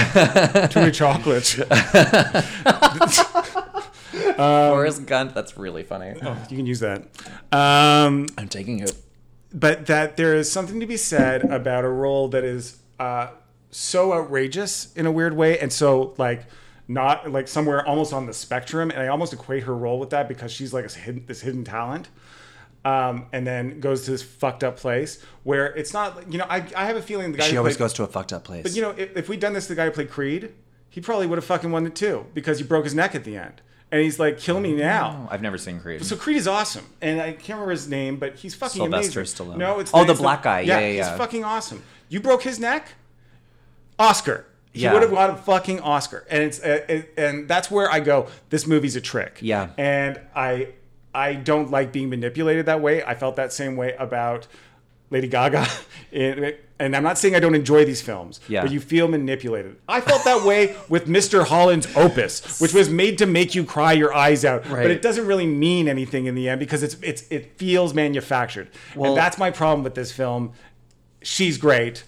Too 0.72 0.80
many 0.80 0.90
chocolates. 0.92 1.54
Forrest 4.36 5.06
Gump. 5.06 5.34
That's 5.34 5.56
really 5.56 5.82
funny. 5.82 6.14
Oh, 6.22 6.36
you 6.50 6.56
can 6.56 6.66
use 6.66 6.80
that. 6.80 7.02
Um, 7.52 8.26
I'm 8.38 8.48
taking 8.48 8.80
it. 8.80 8.94
but 9.52 9.86
that 9.86 10.16
there 10.16 10.34
is 10.34 10.50
something 10.50 10.80
to 10.80 10.86
be 10.86 10.96
said 10.96 11.44
about 11.44 11.84
a 11.84 11.88
role 11.88 12.28
that 12.28 12.44
is 12.44 12.78
uh, 12.98 13.28
so 13.70 14.12
outrageous 14.12 14.92
in 14.94 15.06
a 15.06 15.12
weird 15.12 15.36
way 15.36 15.58
and 15.58 15.72
so 15.72 16.14
like 16.16 16.46
not 16.86 17.30
like 17.32 17.48
somewhere 17.48 17.86
almost 17.86 18.12
on 18.12 18.26
the 18.26 18.32
spectrum 18.34 18.90
and 18.90 19.00
i 19.00 19.08
almost 19.08 19.32
equate 19.32 19.62
her 19.62 19.74
role 19.74 19.98
with 19.98 20.10
that 20.10 20.28
because 20.28 20.52
she's 20.52 20.72
like 20.74 20.84
a 20.84 20.88
hidden, 20.98 21.24
this 21.26 21.40
hidden 21.40 21.64
talent 21.64 22.08
um, 22.84 23.24
and 23.32 23.46
then 23.46 23.80
goes 23.80 24.04
to 24.04 24.10
this 24.10 24.22
fucked 24.22 24.62
up 24.62 24.76
place 24.76 25.24
where 25.44 25.66
it's 25.74 25.94
not 25.94 26.30
you 26.30 26.36
know 26.38 26.46
i, 26.50 26.56
I 26.76 26.84
have 26.86 26.96
a 26.96 27.02
feeling 27.02 27.32
the 27.32 27.38
guy 27.38 27.44
She 27.44 27.56
always 27.56 27.76
played- 27.76 27.84
goes 27.84 27.92
to 27.94 28.02
a 28.02 28.06
fucked 28.06 28.32
up 28.34 28.44
place. 28.44 28.62
but 28.62 28.76
you 28.76 28.82
know 28.82 28.90
if, 28.90 29.16
if 29.16 29.28
we'd 29.28 29.40
done 29.40 29.54
this 29.54 29.64
to 29.68 29.68
the 29.70 29.76
guy 29.76 29.86
who 29.86 29.90
played 29.92 30.10
creed 30.10 30.52
he 30.90 31.00
probably 31.00 31.26
would 31.26 31.38
have 31.38 31.44
fucking 31.44 31.72
won 31.72 31.86
it 31.86 31.94
too 31.96 32.26
because 32.34 32.58
he 32.58 32.64
broke 32.64 32.84
his 32.84 32.94
neck 32.94 33.14
at 33.14 33.24
the 33.24 33.36
end 33.38 33.62
and 33.90 34.02
he's 34.02 34.18
like 34.18 34.38
kill 34.38 34.60
me 34.60 34.74
now 34.74 35.26
I've 35.30 35.40
never 35.40 35.56
seen 35.56 35.80
Creed. 35.80 36.04
so 36.04 36.16
Creed 36.16 36.36
is 36.36 36.46
awesome, 36.48 36.84
and 37.00 37.20
I 37.20 37.32
can't 37.32 37.50
remember 37.60 37.70
his 37.70 37.88
name, 37.88 38.16
but 38.18 38.34
he's 38.36 38.54
fucking 38.54 38.82
Sylvester 38.82 39.20
amazing. 39.20 39.46
Stallone. 39.46 39.56
No, 39.56 39.78
it's 39.78 39.90
Oh, 39.94 40.04
the 40.04 40.14
black 40.14 40.42
guy. 40.42 40.60
Yeah, 40.60 40.80
yeah, 40.80 41.08
he's 41.10 41.16
fucking 41.18 41.44
awesome. 41.44 41.82
You 42.08 42.18
broke 42.20 42.42
his 42.42 42.58
neck, 42.58 42.88
Oscar. 43.98 44.46
He 44.74 44.82
Yeah. 44.82 44.92
would 44.92 45.02
have 45.02 45.10
got 45.12 45.30
a 45.30 45.36
fucking 45.36 45.80
Oscar, 45.80 46.26
and 46.28 46.42
it's 46.42 46.60
uh, 46.60 46.80
it, 46.88 47.14
and 47.16 47.48
that's 47.48 47.70
where 47.70 47.90
I 47.90 48.00
go. 48.00 48.26
This 48.50 48.66
movie's 48.66 48.96
a 48.96 49.00
trick. 49.00 49.38
Yeah. 49.40 49.68
and 49.78 50.20
I 50.36 50.68
I 51.14 51.34
don't 51.34 51.70
like 51.70 51.92
being 51.92 52.10
manipulated 52.10 52.66
that 52.66 52.80
way. 52.82 53.02
I 53.02 53.14
felt 53.14 53.36
that 53.36 53.52
same 53.52 53.76
way 53.76 53.94
about 53.98 54.46
Lady 55.10 55.28
Gaga. 55.28 55.66
In- 56.12 56.54
and 56.80 56.96
I'm 56.96 57.04
not 57.04 57.18
saying 57.18 57.36
I 57.36 57.40
don't 57.40 57.54
enjoy 57.54 57.84
these 57.84 58.02
films, 58.02 58.40
Yeah. 58.48 58.62
but 58.62 58.72
you 58.72 58.80
feel 58.80 59.06
manipulated. 59.06 59.76
I 59.88 60.00
felt 60.00 60.24
that 60.24 60.44
way 60.44 60.74
with 60.88 61.06
Mr. 61.06 61.46
Holland's 61.46 61.86
Opus, 61.96 62.60
which 62.60 62.74
was 62.74 62.90
made 62.90 63.16
to 63.18 63.26
make 63.26 63.54
you 63.54 63.62
cry 63.64 63.92
your 63.92 64.12
eyes 64.12 64.44
out, 64.44 64.68
Right. 64.68 64.82
but 64.82 64.90
it 64.90 65.00
doesn't 65.00 65.24
really 65.24 65.46
mean 65.46 65.86
anything 65.86 66.26
in 66.26 66.34
the 66.34 66.48
end 66.48 66.58
because 66.58 66.82
it's 66.82 66.96
it's 67.00 67.22
it 67.30 67.56
feels 67.58 67.94
manufactured. 67.94 68.70
Well- 68.96 69.10
and 69.12 69.16
that's 69.16 69.38
my 69.38 69.52
problem 69.52 69.84
with 69.84 69.94
this 69.94 70.10
film. 70.10 70.50
She's 71.22 71.58
great. 71.58 72.02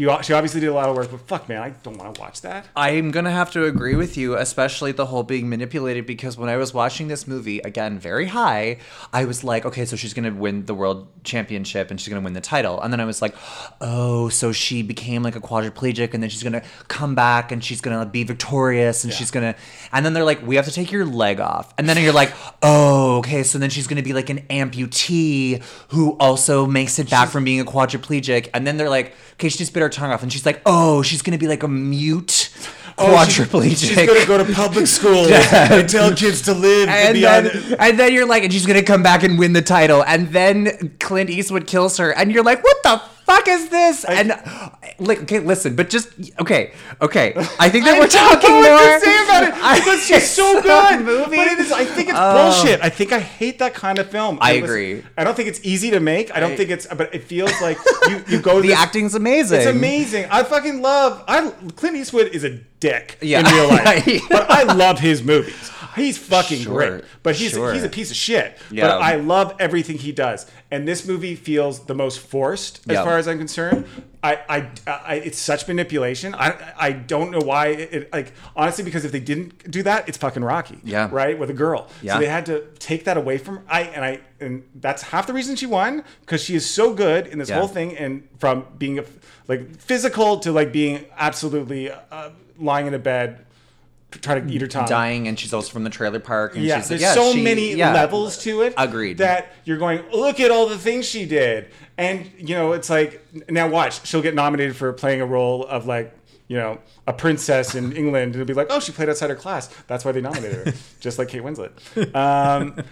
You, 0.00 0.16
she 0.22 0.32
obviously 0.32 0.62
did 0.62 0.68
a 0.68 0.72
lot 0.72 0.88
of 0.88 0.96
work, 0.96 1.10
but 1.10 1.20
fuck, 1.26 1.46
man, 1.46 1.60
I 1.60 1.74
don't 1.82 1.98
want 1.98 2.14
to 2.14 2.20
watch 2.22 2.40
that. 2.40 2.66
I'm 2.74 3.10
gonna 3.10 3.30
have 3.30 3.50
to 3.50 3.66
agree 3.66 3.96
with 3.96 4.16
you, 4.16 4.34
especially 4.34 4.92
the 4.92 5.04
whole 5.04 5.24
being 5.24 5.50
manipulated. 5.50 6.06
Because 6.06 6.38
when 6.38 6.48
I 6.48 6.56
was 6.56 6.72
watching 6.72 7.08
this 7.08 7.28
movie, 7.28 7.58
again, 7.58 7.98
very 7.98 8.24
high, 8.24 8.78
I 9.12 9.26
was 9.26 9.44
like, 9.44 9.66
okay, 9.66 9.84
so 9.84 9.96
she's 9.96 10.14
gonna 10.14 10.32
win 10.32 10.64
the 10.64 10.72
world 10.72 11.06
championship 11.22 11.90
and 11.90 12.00
she's 12.00 12.08
gonna 12.08 12.22
win 12.22 12.32
the 12.32 12.40
title. 12.40 12.80
And 12.80 12.90
then 12.90 12.98
I 12.98 13.04
was 13.04 13.20
like, 13.20 13.34
oh, 13.82 14.30
so 14.30 14.52
she 14.52 14.80
became 14.80 15.22
like 15.22 15.36
a 15.36 15.40
quadriplegic 15.40 16.14
and 16.14 16.22
then 16.22 16.30
she's 16.30 16.42
gonna 16.42 16.62
come 16.88 17.14
back 17.14 17.52
and 17.52 17.62
she's 17.62 17.82
gonna 17.82 18.06
be 18.06 18.24
victorious 18.24 19.04
and 19.04 19.12
she's 19.12 19.30
gonna. 19.30 19.54
And 19.92 20.06
then 20.06 20.14
they're 20.14 20.24
like, 20.24 20.40
we 20.46 20.56
have 20.56 20.64
to 20.64 20.72
take 20.72 20.90
your 20.90 21.04
leg 21.04 21.40
off. 21.40 21.74
And 21.76 21.86
then 21.86 22.02
you're 22.02 22.14
like, 22.14 22.32
oh, 22.62 23.18
okay, 23.18 23.42
so 23.42 23.58
then 23.58 23.68
she's 23.68 23.86
gonna 23.86 24.02
be 24.02 24.14
like 24.14 24.30
an 24.30 24.46
amputee 24.48 25.62
who 25.88 26.16
also 26.18 26.64
makes 26.64 26.98
it 26.98 27.10
back 27.10 27.28
from 27.28 27.44
being 27.44 27.60
a 27.60 27.66
quadriplegic. 27.66 28.48
And 28.54 28.66
then 28.66 28.78
they're 28.78 28.88
like, 28.88 29.14
okay, 29.34 29.50
she 29.50 29.58
just 29.58 29.74
bit 29.74 29.82
her 29.82 29.89
tongue 29.90 30.10
off. 30.10 30.22
And 30.22 30.32
she's 30.32 30.46
like, 30.46 30.62
oh, 30.66 31.02
she's 31.02 31.22
gonna 31.22 31.38
be 31.38 31.48
like 31.48 31.62
a 31.62 31.68
mute 31.68 32.50
Oh, 32.98 33.06
quadriplegic. 33.14 33.78
She's 33.88 33.94
gonna 34.06 34.26
go 34.26 34.42
to 34.44 34.52
public 34.52 34.86
school 34.86 35.26
and 35.32 35.88
tell 35.88 36.14
kids 36.14 36.42
to 36.42 36.54
live 36.54 36.88
and 36.88 37.14
beyond. 37.14 37.46
then, 37.46 37.76
and 37.78 37.98
then 37.98 38.12
you're 38.12 38.26
like, 38.26 38.42
and 38.44 38.52
she's 38.52 38.66
gonna 38.66 38.82
come 38.82 39.02
back 39.02 39.22
and 39.22 39.38
win 39.38 39.52
the 39.52 39.62
title. 39.62 40.02
And 40.04 40.28
then 40.28 40.96
Clint 41.00 41.30
Eastwood 41.30 41.66
kills 41.66 41.96
her, 41.98 42.10
and 42.12 42.32
you're 42.32 42.44
like, 42.44 42.62
what 42.62 42.76
the 42.82 42.98
fuck? 43.26 43.46
is 43.48 43.68
this? 43.68 44.04
and 44.04 44.32
uh, 44.32 44.70
like, 44.98 45.22
okay, 45.22 45.38
listen, 45.38 45.76
but 45.76 45.88
just 45.88 46.08
okay, 46.40 46.72
okay. 47.00 47.32
I 47.60 47.68
think 47.70 47.84
that 47.84 47.98
we're 48.00 48.08
talking 48.08 48.50
more. 48.50 48.62
what 48.62 49.00
to 49.00 49.06
say 49.06 49.24
about 49.24 49.42
it 49.44 49.54
I- 49.62 49.78
because 49.78 50.02
she's 50.04 50.28
so 50.28 50.60
good. 50.60 51.04
movie. 51.04 51.36
But 51.36 51.46
it 51.46 51.58
is. 51.60 51.70
I 51.72 51.84
think 51.84 52.08
it's 52.08 52.18
Oh. 52.20 52.52
bullshit. 52.52 52.82
I 52.82 52.88
think 52.90 53.12
I 53.12 53.20
hate 53.20 53.60
that 53.60 53.72
kind 53.72 53.98
of 53.98 54.10
film. 54.10 54.38
I 54.40 54.52
It 54.54 54.62
was- 54.62 54.70
agree. 54.70 55.04
I 55.16 55.22
don't 55.24 55.34
think 55.36 55.48
it's 55.48 55.60
easy 55.62 55.90
to 55.92 56.00
make. 56.00 56.34
I 56.36 56.40
don't 56.40 56.52
I- 56.52 56.56
think 56.56 56.70
it's. 56.70 56.86
But 56.86 57.14
it 57.14 57.22
feels 57.24 57.52
like 57.62 57.78
you, 58.08 58.24
you 58.28 58.40
go. 58.40 58.56
to 58.56 58.62
The 58.62 58.68
this- 58.68 58.78
acting's 58.78 59.14
amazing. 59.14 59.58
It's 59.60 59.68
amazing. 59.70 60.26
I 60.30 60.42
fucking 60.42 60.82
love. 60.82 61.22
I 61.28 61.50
Clint 61.76 61.96
Eastwood 61.96 62.28
is 62.34 62.44
a 62.44 62.58
dick 62.80 63.18
Yeah. 63.20 63.40
in 63.40 63.54
real 63.54 63.68
life, 63.68 64.22
but 64.30 64.50
I 64.50 64.62
love 64.64 64.98
his 64.98 65.22
movies. 65.22 65.70
He's 65.96 66.16
fucking 66.18 66.60
Sure. 66.62 66.74
great. 66.74 67.04
But 67.22 67.36
he's 67.36 67.50
Sure. 67.52 67.72
he's 67.74 67.82
a 67.84 67.88
piece 67.88 68.10
of 68.10 68.16
shit. 68.16 68.56
Yeah. 68.70 68.88
But 68.88 69.02
I 69.02 69.16
love 69.16 69.54
everything 69.58 69.98
he 69.98 70.12
does. 70.12 70.46
And 70.70 70.86
this 70.86 71.06
movie 71.06 71.34
feels 71.34 71.86
the 71.86 71.94
most 71.94 72.20
forced 72.20 72.80
as 72.88 72.96
far 72.98 73.18
as 73.18 73.26
I'm 73.28 73.38
concerned. 73.38 73.86
I, 74.22 74.38
I, 74.48 74.70
I 74.86 75.14
it's 75.14 75.38
such 75.38 75.66
manipulation. 75.66 76.34
I, 76.34 76.74
I 76.78 76.92
don't 76.92 77.30
know 77.30 77.38
why. 77.40 77.68
It, 77.68 77.92
it- 77.92 78.12
like 78.12 78.32
honestly, 78.54 78.84
because 78.84 79.04
if 79.04 79.12
they 79.12 79.20
didn't 79.20 79.70
do 79.70 79.82
that, 79.84 80.08
it's 80.08 80.18
fucking 80.18 80.44
Rocky. 80.44 80.78
Yeah. 80.84 81.08
Right 81.10 81.38
with 81.38 81.48
a 81.50 81.54
girl. 81.54 81.88
Yeah. 82.02 82.14
So 82.14 82.20
they 82.20 82.26
had 82.26 82.44
to 82.46 82.66
take 82.78 83.04
that 83.04 83.16
away 83.16 83.38
from 83.38 83.60
I 83.68 83.82
and 83.82 84.04
I 84.04 84.20
and 84.40 84.62
that's 84.74 85.02
half 85.02 85.26
the 85.26 85.32
reason 85.32 85.56
she 85.56 85.66
won 85.66 86.04
because 86.20 86.42
she 86.42 86.54
is 86.54 86.68
so 86.68 86.92
good 86.94 87.26
in 87.28 87.38
this 87.38 87.48
Yeah. 87.48 87.58
whole 87.58 87.68
thing 87.68 87.96
and 87.96 88.28
from 88.38 88.66
being 88.78 88.98
a, 88.98 89.04
like 89.48 89.76
physical 89.80 90.38
to 90.40 90.52
like 90.52 90.70
being 90.72 91.06
absolutely 91.16 91.90
uh, 91.90 92.30
lying 92.58 92.86
in 92.86 92.94
a 92.94 92.98
bed 92.98 93.46
trying 94.10 94.46
to 94.46 94.52
eat 94.52 94.60
her 94.60 94.66
tongue 94.66 94.88
dying, 94.88 95.28
and 95.28 95.38
she's 95.38 95.52
also 95.54 95.70
from 95.70 95.84
the 95.84 95.90
trailer 95.90 96.20
park. 96.20 96.56
And 96.56 96.64
yeah, 96.64 96.78
she's 96.78 96.88
there's 96.88 97.02
like, 97.02 97.08
yeah, 97.08 97.14
so 97.14 97.32
she- 97.32 97.42
many 97.42 97.74
yeah. 97.74 97.92
levels 97.92 98.38
to 98.44 98.62
it. 98.62 98.74
Agreed. 98.76 99.18
That 99.18 99.52
you're 99.64 99.78
going, 99.78 100.02
look 100.12 100.40
at 100.40 100.50
all 100.50 100.66
the 100.68 100.78
things 100.78 101.06
she 101.06 101.26
did, 101.26 101.68
and 101.96 102.30
you 102.38 102.54
know, 102.54 102.72
it's 102.72 102.90
like 102.90 103.22
now 103.50 103.68
watch, 103.68 104.06
she'll 104.06 104.22
get 104.22 104.34
nominated 104.34 104.76
for 104.76 104.92
playing 104.92 105.20
a 105.20 105.26
role 105.26 105.66
of 105.66 105.86
like, 105.86 106.14
you 106.48 106.56
know, 106.56 106.78
a 107.06 107.12
princess 107.12 107.74
in 107.74 107.92
England. 107.92 108.34
It'll 108.34 108.46
be 108.46 108.54
like, 108.54 108.68
oh, 108.70 108.80
she 108.80 108.92
played 108.92 109.08
outside 109.08 109.30
her 109.30 109.36
class. 109.36 109.68
That's 109.86 110.04
why 110.04 110.12
they 110.12 110.20
nominated 110.20 110.66
her, 110.66 110.74
just 111.00 111.18
like 111.18 111.28
Kate 111.28 111.42
Winslet. 111.42 112.14
Um, 112.14 112.82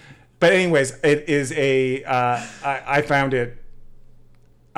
but 0.40 0.52
anyways, 0.52 0.92
it 1.02 1.28
is 1.28 1.52
a. 1.52 2.04
Uh, 2.04 2.46
I, 2.64 2.82
I 2.86 3.02
found 3.02 3.34
it. 3.34 3.56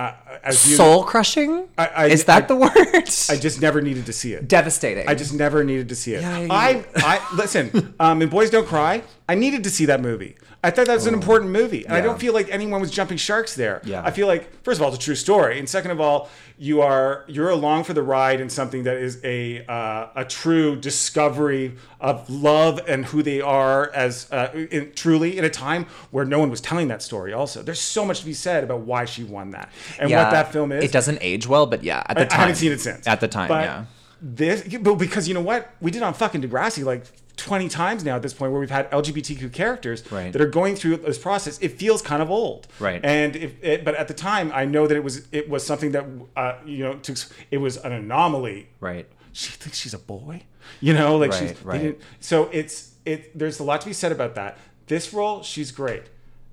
Uh, 0.01 0.13
as 0.43 0.67
you- 0.67 0.77
Soul 0.77 1.05
crushing? 1.05 1.69
I- 1.77 1.87
I- 1.89 2.07
is 2.07 2.25
that 2.25 2.45
I- 2.45 2.47
the 2.47 2.57
word? 2.57 3.09
I 3.29 3.37
just 3.37 3.61
never 3.61 3.83
needed 3.83 4.07
to 4.07 4.13
see 4.15 4.33
it. 4.33 4.49
Devastating. 4.49 5.07
I 5.07 5.15
just 5.15 5.35
never 5.35 5.63
needed 5.63 5.91
to 5.91 5.95
see 5.95 6.15
it. 6.15 6.23
Yeah, 6.23 6.39
yeah, 6.39 6.53
I, 6.53 6.85
I 6.97 7.21
listen. 7.37 7.95
Um, 8.01 8.23
in 8.23 8.31
Boys 8.31 8.49
Don't 8.49 8.67
Cry, 8.67 9.03
I 9.31 9.35
needed 9.37 9.63
to 9.65 9.71
see 9.71 9.87
that 9.87 10.01
movie. 10.01 10.35
I 10.63 10.71
thought 10.71 10.87
that 10.89 10.95
was 10.95 11.07
an 11.07 11.15
important 11.15 11.51
movie, 11.53 11.85
and 11.87 11.95
I 11.95 12.01
Oh. 12.01 12.03
Don't 12.09 12.21
feel 12.21 12.35
like 12.35 12.49
anyone 12.51 12.81
was 12.81 12.91
jumping 12.91 13.17
sharks 13.17 13.55
there. 13.55 13.81
Yeah. 13.85 14.03
I 14.05 14.11
feel 14.11 14.27
like 14.27 14.43
first 14.65 14.79
of 14.79 14.83
all, 14.83 14.89
it's 14.93 14.99
a 15.03 15.07
true 15.09 15.15
story, 15.15 15.59
and 15.59 15.67
second 15.69 15.93
of 15.93 16.01
all, 16.01 16.29
you 16.59 16.83
are 16.83 17.25
you're 17.29 17.49
along 17.49 17.85
for 17.85 17.95
the 17.95 18.03
ride 18.03 18.41
in 18.45 18.51
something 18.51 18.83
that 18.85 18.97
is 18.99 19.15
a 19.25 19.65
uh, 19.67 20.09
a 20.23 20.25
true 20.25 20.77
discovery 20.77 21.77
of 22.01 22.29
love 22.29 22.81
and 22.89 23.07
who 23.07 23.23
they 23.23 23.41
are 23.41 23.91
as 23.95 24.27
uh, 24.33 24.51
in, 24.77 24.93
truly 24.95 25.39
in 25.39 25.45
a 25.45 25.51
time 25.51 25.87
where 26.11 26.25
no 26.25 26.39
one 26.39 26.51
was 26.51 26.61
telling 26.61 26.89
that 26.89 27.03
story. 27.03 27.33
Also, 27.33 27.63
there's 27.63 27.81
so 27.81 28.05
much 28.05 28.21
to 28.21 28.27
be 28.27 28.35
said 28.35 28.65
about 28.65 28.81
why 28.81 29.05
she 29.07 29.23
won 29.25 29.51
that 29.53 29.71
and 29.99 30.11
Yeah, 30.11 30.25
what 30.25 30.31
that 30.33 30.53
film 30.53 30.73
is. 30.73 30.85
It 30.85 30.93
doesn't 30.93 31.19
age 31.23 31.47
well, 31.47 31.67
but 31.67 31.83
yeah, 31.85 32.03
at 32.07 32.17
the 32.17 32.23
I- 32.23 32.27
time. 32.27 32.39
I 32.39 32.43
haven't 32.43 32.57
seen 32.57 32.73
it 32.73 32.81
since. 32.81 33.07
At 33.07 33.21
the 33.21 33.29
time, 33.29 33.49
But 33.49 33.65
yeah. 33.65 33.85
This, 34.23 34.77
but 34.79 34.97
because 34.97 35.27
you 35.29 35.33
know 35.33 35.41
what, 35.41 35.71
we 35.81 35.91
did 35.91 36.03
on 36.03 36.13
fucking 36.13 36.43
Degrassi 36.43 36.85
like 36.85 37.05
20 37.41 37.69
times 37.69 38.05
now 38.05 38.17
at 38.17 38.23
this 38.23 38.33
point, 38.35 38.53
where 38.53 38.61
we've 38.61 38.71
had 38.71 38.91
LGBTQ 38.91 39.53
characters 39.53 40.03
Right. 40.13 40.33
that 40.33 40.41
are 40.41 40.47
going 40.49 40.77
through 40.77 40.99
this 40.99 41.19
process. 41.19 41.59
It 41.61 41.73
feels 41.79 42.03
kind 42.03 42.23
of 42.23 42.31
old, 42.31 42.69
Right. 42.79 43.01
And 43.05 43.35
if 43.37 43.53
it, 43.63 43.85
but 43.85 43.95
at 43.95 44.09
the 44.09 44.15
time, 44.15 44.51
I 44.55 44.65
know 44.65 44.87
that 44.87 44.97
it 44.97 45.05
was 45.05 45.27
it 45.33 45.49
was 45.49 45.65
something 45.67 45.93
that 45.93 46.05
uh, 46.37 46.55
you 46.65 46.85
know 46.85 46.95
to, 46.95 47.25
it 47.51 47.59
was 47.59 47.77
an 47.79 47.93
anomaly. 47.93 48.69
Right. 48.81 49.07
She 49.33 49.53
thinks 49.53 49.79
she's 49.79 49.95
a 49.95 49.99
boy, 49.99 50.43
you 50.81 50.93
know, 50.95 51.17
like 51.17 51.31
Right, 51.33 51.49
she's 51.49 51.63
right. 51.65 52.01
so 52.21 52.49
it's 52.53 52.95
it. 53.05 53.37
There's 53.39 53.61
a 53.61 53.65
lot 53.65 53.81
to 53.83 53.87
be 53.87 53.93
said 53.93 54.13
about 54.13 54.35
that. 54.35 54.59
This 54.87 55.13
role, 55.15 55.43
she's 55.43 55.71
great. 55.73 56.03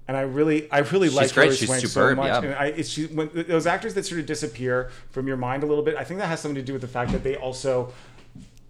And 0.09 0.15
I 0.15 0.21
really, 0.21 0.71
I 0.71 0.79
really 0.79 1.09
like. 1.09 1.31
Hilary 1.31 1.53
She's 1.55 1.67
Swank 1.67 1.81
superb, 1.85 2.11
so 2.11 2.15
much. 2.15 2.27
yeah. 2.27 2.39
And 2.49 2.55
I, 2.55 2.65
it's 2.67 2.87
she, 2.87 3.07
when 3.07 3.29
those 3.33 3.67
actors 3.67 3.93
that 3.95 4.05
sort 4.05 4.21
of 4.21 4.25
disappear 4.25 4.89
from 5.09 5.27
your 5.27 5.35
mind 5.35 5.63
a 5.63 5.65
little 5.65 5.83
bit. 5.83 5.95
I 5.97 6.05
think 6.05 6.19
that 6.21 6.27
has 6.27 6.39
something 6.39 6.55
to 6.55 6.61
do 6.61 6.71
with 6.71 6.81
the 6.81 6.87
fact 6.87 7.11
that 7.11 7.23
they 7.23 7.35
also 7.35 7.91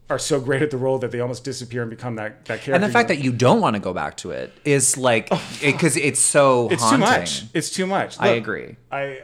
are 0.09 0.19
so 0.19 0.39
great 0.39 0.61
at 0.61 0.71
the 0.71 0.77
role 0.77 0.97
that 0.99 1.11
they 1.11 1.19
almost 1.19 1.43
disappear 1.43 1.81
and 1.81 1.89
become 1.89 2.15
that 2.15 2.45
that 2.45 2.61
character. 2.61 2.73
And 2.73 2.83
the 2.83 2.89
fact 2.89 3.09
that 3.09 3.19
you 3.19 3.31
don't 3.31 3.59
want 3.61 3.75
to 3.75 3.79
go 3.81 3.93
back 3.93 4.17
to 4.17 4.31
it 4.31 4.53
is 4.63 4.97
like 4.97 5.29
because 5.61 5.97
it's 5.97 6.19
so 6.19 6.67
Oh, 6.67 6.69
it's 6.69 6.81
haunting. 6.83 6.99
too 7.01 7.05
much. 7.05 7.43
It's 7.53 7.69
too 7.69 7.85
much. 7.87 8.15
I 8.19 8.29
agree. 8.29 8.77
I 8.91 9.21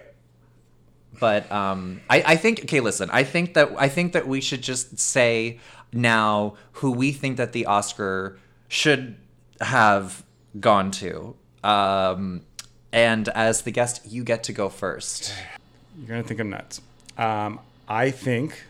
But 1.20 1.50
um, 1.52 2.02
I, 2.10 2.24
I 2.28 2.36
think 2.36 2.64
okay. 2.64 2.80
Listen, 2.82 3.10
I 3.14 3.24
think 3.24 3.54
that 3.54 3.72
I 3.78 3.88
think 3.88 4.14
that 4.14 4.28
we 4.28 4.42
should 4.42 4.62
just 4.62 5.00
say 5.00 5.60
now 5.94 6.56
who 6.74 6.92
we 6.92 7.12
think 7.12 7.38
that 7.38 7.54
the 7.54 7.66
Oscar 7.68 8.38
should 8.68 9.16
have 9.62 10.24
gone 10.60 10.92
to. 10.92 11.36
Um, 11.64 12.42
and 12.92 13.30
as 13.30 13.62
the 13.62 13.72
guest, 13.72 14.02
you 14.06 14.24
get 14.24 14.44
to 14.46 14.54
go 14.54 14.68
first. 14.70 15.34
you're 15.98 16.08
gonna 16.08 16.24
think 16.24 16.40
I'm 16.42 16.50
nuts. 16.50 16.82
Um, 17.18 17.60
I 17.88 18.12
think 18.12 18.64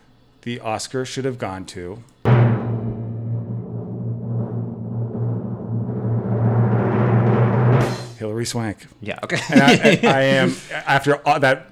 the 0.44 0.60
Oscar 0.60 1.04
should 1.04 1.24
have 1.24 1.38
gone 1.38 1.64
to. 1.66 2.02
Hilary 8.18 8.46
Swank. 8.46 8.86
Yeah. 9.00 9.18
Okay. 9.22 9.38
And 9.50 9.60
I, 9.60 9.72
I, 9.72 10.00
I 10.04 10.20
am 10.40 10.54
after 10.70 11.16
all 11.26 11.40
that, 11.40 11.66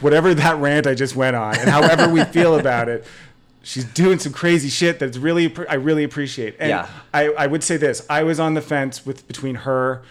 whatever 0.00 0.34
that 0.34 0.56
rant 0.58 0.86
I 0.86 0.94
just 0.94 1.16
went 1.16 1.36
on, 1.36 1.58
and 1.58 1.68
however 1.68 2.08
we 2.08 2.22
feel 2.24 2.58
about 2.58 2.88
it, 2.88 3.04
she's 3.62 3.84
doing 3.84 4.18
some 4.18 4.32
crazy 4.32 4.68
shit 4.68 4.98
that's 4.98 5.16
really 5.16 5.52
I 5.68 5.74
really 5.74 6.04
appreciate. 6.04 6.56
And 6.60 6.68
Yeah. 6.70 6.88
I, 7.14 7.28
I 7.30 7.46
would 7.46 7.64
say 7.64 7.76
this: 7.76 8.06
I 8.10 8.22
was 8.22 8.38
on 8.38 8.54
the 8.54 8.60
fence 8.62 9.04
with 9.06 9.26
between 9.26 9.54
her 9.56 10.02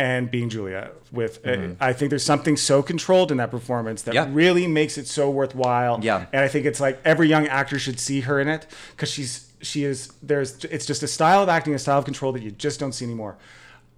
and 0.00 0.30
being 0.30 0.48
Julia. 0.48 0.90
With 1.12 1.46
uh, 1.46 1.68
I 1.80 1.92
think 1.92 2.08
there's 2.10 2.24
something 2.24 2.56
so 2.56 2.82
controlled 2.82 3.30
in 3.30 3.36
that 3.38 3.50
performance 3.50 4.02
that 4.02 4.14
Mm-hmm. 4.14 4.30
Yeah. 4.30 4.36
really 4.44 4.66
makes 4.66 4.96
it 4.98 5.06
so 5.06 5.28
worthwhile. 5.30 5.98
Yeah. 6.02 6.26
and 6.32 6.42
I 6.42 6.48
think 6.48 6.64
it's 6.66 6.80
like 6.80 7.00
every 7.04 7.28
young 7.28 7.46
actor 7.48 7.78
should 7.78 7.98
see 8.00 8.20
her 8.22 8.40
in 8.40 8.48
it 8.48 8.66
because 8.92 9.10
she's 9.10 9.46
she 9.60 9.84
is 9.84 10.10
there's 10.22 10.64
it's 10.64 10.86
just 10.86 11.02
a 11.02 11.06
style 11.08 11.42
of 11.42 11.48
acting, 11.48 11.74
a 11.74 11.78
style 11.78 11.98
of 11.98 12.04
control 12.04 12.32
that 12.32 12.42
you 12.42 12.50
just 12.50 12.80
don't 12.80 12.92
see 12.92 13.04
anymore. 13.04 13.36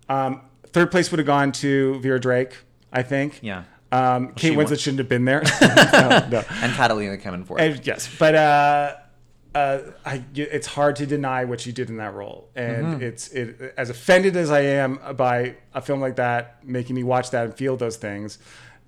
Um, 0.09 0.41
third 0.73 0.91
place 0.91 1.11
would 1.11 1.19
have 1.19 1.27
gone 1.27 1.53
to 1.53 2.01
Vera 2.01 2.19
Drake, 2.21 2.57
I 2.93 3.03
think. 3.03 3.39
Yeah. 3.43 3.65
Um, 3.93 4.29
Kate 4.35 4.51
she 4.53 4.57
won. 4.57 4.67
Winslet 4.67 4.81
shouldn't 4.81 4.99
have 5.01 5.09
been 5.09 5.25
there. 5.27 5.43
no, 5.61 6.27
no. 6.31 6.43
and 6.63 6.73
Catalina 6.73 7.19
coming. 7.19 7.47
And 7.59 7.87
yes, 7.87 8.09
but 8.19 8.35
uh, 8.35 8.97
uh, 9.55 9.79
I, 10.05 10.25
it's 10.35 10.67
hard 10.67 10.97
to 10.97 11.07
deny 11.07 11.45
what 11.45 11.61
she 11.61 11.73
did 11.73 11.91
in 11.91 11.97
that 11.99 12.15
role, 12.15 12.49
and 12.57 12.87
Mm-hmm. 12.87 13.03
it's 13.03 13.29
it. 13.29 13.75
As 13.77 13.91
offended 13.91 14.37
as 14.37 14.51
I 14.51 14.61
am 14.61 14.99
by 15.17 15.57
a 15.75 15.81
film 15.83 16.01
like 16.01 16.17
that, 16.17 16.65
making 16.67 16.97
me 16.97 17.03
watch 17.05 17.31
that 17.31 17.45
and 17.45 17.55
feel 17.55 17.77
those 17.77 17.97
things, 17.97 18.39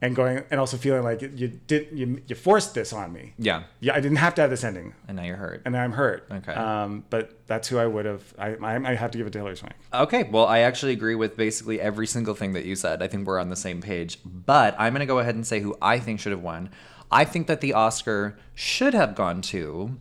and 0.01 0.17
going 0.17 0.43
and 0.51 0.59
also 0.61 0.77
feeling 0.77 1.03
like 1.03 1.23
you 1.23 1.49
did 1.67 1.89
you 1.93 2.23
you 2.27 2.35
forced 2.35 2.75
this 2.75 2.93
on 2.93 3.13
me. 3.13 3.35
yeah. 3.39 3.65
Yeah, 3.81 3.95
I 3.95 4.01
didn't 4.01 4.17
have 4.19 4.35
to 4.37 4.41
have 4.43 4.51
this 4.51 4.65
ending, 4.65 4.95
And 5.09 5.17
now 5.17 5.25
you're 5.25 5.37
hurt. 5.37 5.63
and 5.67 5.77
I'm 5.77 5.93
hurt. 5.93 6.27
Okay. 6.31 6.53
Um, 6.53 7.05
but 7.11 7.39
that's 7.47 7.69
who 7.69 7.79
I 7.79 7.87
would 7.87 8.05
have. 8.07 8.23
I 8.39 8.55
I, 8.55 8.91
I 8.91 8.95
have 8.95 9.11
to 9.13 9.19
give 9.19 9.27
it 9.27 9.33
to 9.35 9.39
Hilary 9.39 9.57
Swank. 9.57 9.75
Okay, 9.93 10.25
well, 10.25 10.47
I 10.47 10.61
actually 10.61 10.93
agree 10.93 11.15
with 11.15 11.37
basically 11.37 11.81
every 11.81 12.07
single 12.07 12.35
thing 12.35 12.53
that 12.55 12.65
you 12.65 12.75
said. 12.75 13.03
I 13.03 13.09
think 13.09 13.27
we're 13.27 13.39
on 13.39 13.51
the 13.51 13.57
same 13.57 13.81
page. 13.83 14.19
But 14.25 14.75
I'm 14.79 14.93
going 14.95 15.01
to 15.01 15.07
go 15.07 15.19
ahead 15.21 15.35
and 15.35 15.47
say 15.47 15.61
who 15.61 15.77
I 15.83 15.99
think 15.99 16.21
should 16.21 16.33
have 16.33 16.43
won. 16.43 16.71
I 17.13 17.25
think 17.25 17.47
that 17.47 17.61
the 17.61 17.75
Oscar 17.75 18.37
should 18.55 18.95
have 18.95 19.15
gone 19.15 19.41
to. 19.43 19.99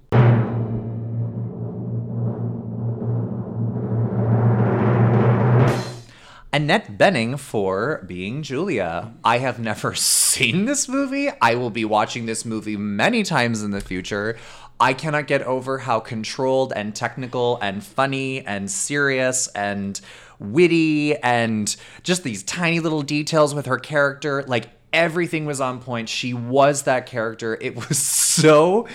Annette 6.63 6.97
Bening 6.97 7.37
for 7.37 8.05
being 8.07 8.41
Julia. 8.41 9.11
I 9.21 9.39
have 9.39 9.59
never 9.59 9.93
seen 9.95 10.63
this 10.63 10.87
movie. 10.87 11.27
I 11.41 11.55
will 11.55 11.69
be 11.69 11.83
watching 11.83 12.25
this 12.25 12.45
movie 12.45 12.77
many 12.77 13.23
times 13.23 13.61
in 13.61 13.71
the 13.71 13.81
future. 13.81 14.37
I 14.79 14.93
cannot 14.93 15.27
get 15.27 15.41
over 15.41 15.79
how 15.79 15.99
controlled 15.99 16.71
and 16.73 16.95
technical 16.95 17.59
and 17.61 17.83
funny 17.83 18.45
and 18.45 18.71
serious 18.71 19.47
and 19.49 19.99
witty 20.39 21.17
and 21.17 21.75
just 22.01 22.23
these 22.23 22.43
tiny 22.43 22.79
little 22.79 23.01
details 23.01 23.53
with 23.53 23.65
her 23.65 23.77
character. 23.77 24.43
Like 24.43 24.69
everything 24.93 25.45
was 25.45 25.59
on 25.59 25.81
point. 25.81 26.07
She 26.07 26.33
was 26.33 26.83
that 26.83 27.07
character. 27.07 27.57
It 27.59 27.75
was 27.75 27.97
so 28.01 28.87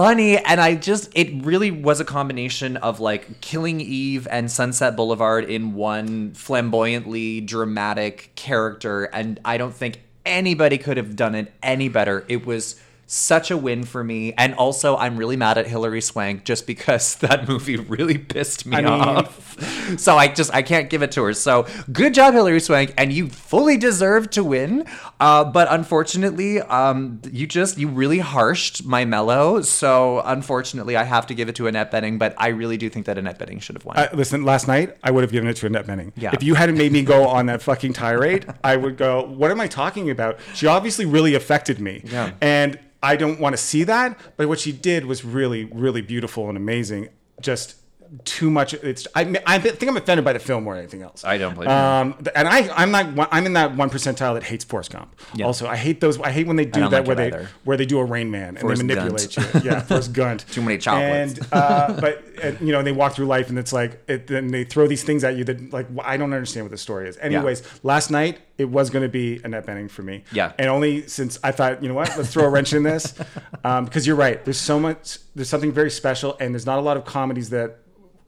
funny 0.00 0.38
and 0.38 0.62
i 0.62 0.74
just 0.74 1.10
it 1.14 1.44
really 1.44 1.70
was 1.70 2.00
a 2.00 2.06
combination 2.06 2.78
of 2.78 3.00
like 3.00 3.38
killing 3.42 3.82
eve 3.82 4.26
and 4.30 4.50
sunset 4.50 4.96
boulevard 4.96 5.44
in 5.44 5.74
one 5.74 6.32
flamboyantly 6.32 7.38
dramatic 7.42 8.32
character 8.34 9.04
and 9.04 9.38
i 9.44 9.58
don't 9.58 9.74
think 9.74 10.00
anybody 10.24 10.78
could 10.78 10.96
have 10.96 11.16
done 11.16 11.34
it 11.34 11.52
any 11.62 11.88
better. 11.88 12.24
It 12.28 12.46
was 12.46 12.80
such 13.12 13.50
a 13.50 13.56
win 13.56 13.82
for 13.82 14.04
me. 14.04 14.32
And 14.38 14.54
also, 14.54 14.96
I'm 14.96 15.16
really 15.16 15.36
mad 15.36 15.58
at 15.58 15.66
Hilary 15.66 16.00
Swank 16.00 16.44
just 16.44 16.64
because 16.64 17.16
that 17.16 17.48
movie 17.48 17.76
really 17.76 18.18
pissed 18.18 18.66
me 18.66 18.76
I 18.76 18.80
mean- 18.82 18.90
off. 18.90 19.46
So 19.96 20.16
I 20.16 20.28
just 20.28 20.54
I 20.54 20.62
can't 20.62 20.88
give 20.88 21.02
it 21.02 21.12
to 21.12 21.24
her. 21.24 21.34
So 21.34 21.66
good 21.92 22.14
job, 22.14 22.32
Hilary 22.32 22.60
Swank, 22.60 22.94
and 22.96 23.12
you 23.12 23.28
fully 23.28 23.76
deserve 23.76 24.30
to 24.30 24.44
win. 24.44 24.86
Uh, 25.18 25.44
but 25.44 25.66
unfortunately, 25.70 26.60
um, 26.60 27.20
you 27.30 27.46
just 27.46 27.76
you 27.76 27.88
really 27.88 28.20
harshed 28.20 28.84
my 28.84 29.04
mellow. 29.04 29.60
So 29.62 30.22
unfortunately, 30.24 30.96
I 30.96 31.02
have 31.02 31.26
to 31.26 31.34
give 31.34 31.48
it 31.48 31.56
to 31.56 31.66
Annette 31.66 31.90
Bening. 31.90 32.18
But 32.18 32.34
I 32.38 32.48
really 32.48 32.76
do 32.76 32.88
think 32.88 33.04
that 33.06 33.18
Annette 33.18 33.38
Bening 33.38 33.60
should 33.60 33.74
have 33.76 33.84
won. 33.84 33.96
Uh, 33.98 34.08
listen, 34.14 34.44
last 34.44 34.68
night 34.68 34.96
I 35.02 35.10
would 35.10 35.22
have 35.24 35.32
given 35.32 35.48
it 35.48 35.56
to 35.58 35.66
Annette 35.66 35.86
Bening. 35.86 36.12
Yeah. 36.16 36.30
If 36.32 36.42
you 36.42 36.54
hadn't 36.54 36.78
made 36.78 36.92
me 36.92 37.02
go 37.02 37.26
on 37.26 37.46
that 37.46 37.60
fucking 37.60 37.92
tirade, 37.92 38.46
I 38.64 38.76
would 38.76 38.96
go, 38.96 39.26
"What 39.26 39.50
am 39.50 39.60
I 39.60 39.66
talking 39.66 40.08
about?" 40.08 40.38
She 40.54 40.66
obviously 40.68 41.04
really 41.04 41.34
affected 41.34 41.80
me. 41.80 42.02
Yeah. 42.04 42.32
And 42.40 42.78
I 43.02 43.16
don't 43.16 43.40
want 43.40 43.54
to 43.54 43.56
see 43.56 43.84
that, 43.84 44.18
but 44.36 44.48
what 44.48 44.60
she 44.60 44.72
did 44.72 45.06
was 45.06 45.24
really, 45.24 45.64
really 45.64 46.02
beautiful 46.02 46.48
and 46.48 46.56
amazing. 46.56 47.08
Just 47.40 47.76
too 48.24 48.50
much. 48.50 48.74
It's. 48.74 49.06
I, 49.14 49.40
I 49.46 49.58
think 49.58 49.88
I'm 49.88 49.96
offended 49.96 50.24
by 50.24 50.32
the 50.32 50.38
film 50.38 50.64
more 50.64 50.74
than 50.74 50.82
anything 50.82 51.02
else. 51.02 51.24
I 51.24 51.38
don't 51.38 51.54
blame 51.54 51.68
you. 51.68 51.74
Um, 51.74 52.16
and 52.34 52.48
I, 52.48 52.68
I'm 52.74 52.90
not. 52.90 53.28
I'm 53.32 53.46
in 53.46 53.52
that 53.54 53.76
one 53.76 53.90
percentile 53.90 54.34
that 54.34 54.42
hates 54.42 54.64
Forrest 54.64 54.90
Gump. 54.90 55.14
Yeah. 55.34 55.46
Also, 55.46 55.66
I 55.66 55.76
hate 55.76 56.00
those. 56.00 56.20
I 56.20 56.30
hate 56.30 56.46
when 56.46 56.56
they 56.56 56.64
do 56.64 56.80
that 56.88 56.90
like 56.90 57.06
where 57.06 57.16
they 57.16 57.26
either. 57.28 57.48
where 57.64 57.76
they 57.76 57.86
do 57.86 57.98
a 57.98 58.04
Rain 58.04 58.30
Man 58.30 58.56
and 58.56 58.68
they 58.68 58.74
manipulate 58.74 59.36
you. 59.36 59.44
Yeah, 59.62 59.80
Forrest 59.80 60.12
Gunt. 60.12 60.44
Too 60.50 60.62
many 60.62 60.78
chocolates. 60.78 61.38
And 61.38 61.48
uh, 61.52 62.00
but 62.00 62.24
uh, 62.42 62.52
you 62.60 62.72
know 62.72 62.82
they 62.82 62.92
walk 62.92 63.14
through 63.14 63.26
life 63.26 63.48
and 63.48 63.58
it's 63.58 63.72
like 63.72 64.02
it, 64.08 64.26
then 64.26 64.48
they 64.48 64.64
throw 64.64 64.86
these 64.86 65.04
things 65.04 65.22
at 65.24 65.36
you 65.36 65.44
that 65.44 65.72
like 65.72 65.86
I 66.02 66.16
don't 66.16 66.32
understand 66.32 66.64
what 66.64 66.72
the 66.72 66.78
story 66.78 67.08
is. 67.08 67.16
Anyways, 67.18 67.62
last 67.84 68.10
night 68.10 68.40
it 68.58 68.68
was 68.68 68.90
going 68.90 69.02
to 69.02 69.08
be 69.08 69.40
Annette 69.42 69.66
Bening 69.66 69.90
for 69.90 70.02
me. 70.02 70.24
Yeah. 70.32 70.52
And 70.58 70.68
only 70.68 71.06
since 71.06 71.38
I 71.42 71.52
thought 71.52 71.82
you 71.82 71.88
know 71.88 71.94
what, 71.94 72.14
let's 72.16 72.32
throw 72.32 72.44
a 72.44 72.50
wrench 72.50 72.72
in 72.72 72.82
this 72.82 73.14
um, 73.64 73.86
because 73.86 74.06
you're 74.06 74.16
right. 74.16 74.44
There's 74.44 74.60
so 74.60 74.78
much. 74.78 75.18
There's 75.34 75.48
something 75.48 75.72
very 75.72 75.90
special, 75.90 76.36
and 76.40 76.52
there's 76.52 76.66
not 76.66 76.78
a 76.78 76.82
lot 76.82 76.96
of 76.96 77.04
comedies 77.04 77.50
that 77.50 77.78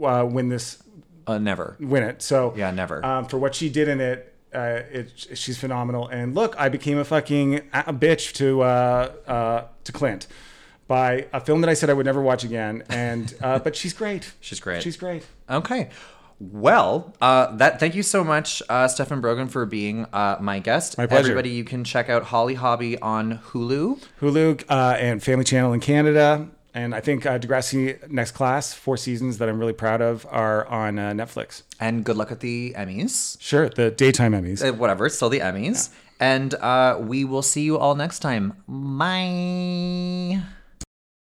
uh, 0.05 0.25
win 0.25 0.49
this 0.49 0.83
uh, 1.27 1.39
never. 1.39 1.77
win 1.81 2.03
it. 2.03 2.23
So 2.23 2.55
Yeah, 2.57 2.71
never. 2.71 3.05
Um, 3.05 3.27
for 3.27 3.39
what 3.39 3.55
she 3.55 3.69
did 3.69 3.89
in 3.89 4.01
it, 4.01 4.35
uh, 4.55 4.81
it 4.91 5.13
she's 5.35 5.59
phenomenal. 5.59 6.09
And 6.09 6.35
look, 6.35 6.55
I 6.59 6.69
became 6.69 6.99
a 6.99 7.05
fucking 7.05 7.57
a 7.73 7.93
bitch 7.93 8.33
to 8.35 8.63
uh, 8.63 9.13
uh, 9.27 9.65
to 9.85 9.93
Clint 9.93 10.27
by 10.89 11.27
a 11.33 11.41
film 11.41 11.61
that 11.63 11.71
I 11.71 11.75
said 11.75 11.91
I 11.91 11.95
would 11.95 12.07
never 12.07 12.21
watch 12.21 12.45
again. 12.45 12.83
And 12.89 13.35
uh, 13.41 13.59
but 13.65 13.77
she's 13.77 13.93
great. 13.93 14.33
She's 14.41 14.61
great. 14.61 14.83
She's 14.83 14.97
great. 14.97 15.25
Okay. 15.49 15.91
Well, 16.39 17.15
uh, 17.21 17.55
that 17.57 17.79
thank 17.79 17.95
you 17.95 18.03
so 18.03 18.25
much, 18.25 18.65
uh, 18.69 18.89
Stefan 18.89 19.23
Brogren, 19.23 19.49
for 19.49 19.65
being 19.65 20.07
uh, 20.13 20.39
my 20.41 20.59
guest. 20.59 20.99
My 20.99 21.07
pleasure. 21.07 21.31
Everybody, 21.31 21.51
you 21.51 21.63
can 21.63 21.85
check 21.85 22.09
out 22.09 22.25
Holly 22.25 22.55
Hobbie 22.55 22.99
on 22.99 23.39
Hulu. 23.39 24.03
Hulu 24.21 24.65
uh, 24.69 24.97
and 24.99 25.23
Family 25.23 25.45
Channel 25.45 25.73
in 25.73 25.79
Canada. 25.79 26.49
And 26.75 26.95
I 26.95 27.01
think 27.01 27.27
uh, 27.27 27.39
Degrassi 27.39 28.11
Next 28.11 28.31
Class, 28.33 28.73
four 28.73 28.97
seasons 28.97 29.39
that 29.39 29.49
I'm 29.49 29.59
really 29.59 29.75
proud 29.75 30.01
of, 30.01 30.27
are 30.31 30.67
on 30.67 30.99
uh, 30.99 31.11
Netflix. 31.11 31.63
And 31.79 32.05
good 32.05 32.17
luck 32.17 32.33
at 32.33 32.41
the 32.41 32.75
Emmys. 32.77 33.37
Sure, 33.41 33.69
the 33.69 33.91
daytime 33.91 34.33
Emmys. 34.33 34.67
Uh, 34.67 34.73
whatever, 34.73 35.07
it's 35.07 35.17
still 35.17 35.29
the 35.29 35.41
Emmys. 35.41 35.91
And 36.19 36.55
uh, 36.55 36.99
we 37.01 37.25
will 37.25 37.43
see 37.43 37.63
you 37.63 37.77
all 37.79 37.95
next 37.95 38.21
time. 38.21 38.55
Bye. 38.69 40.41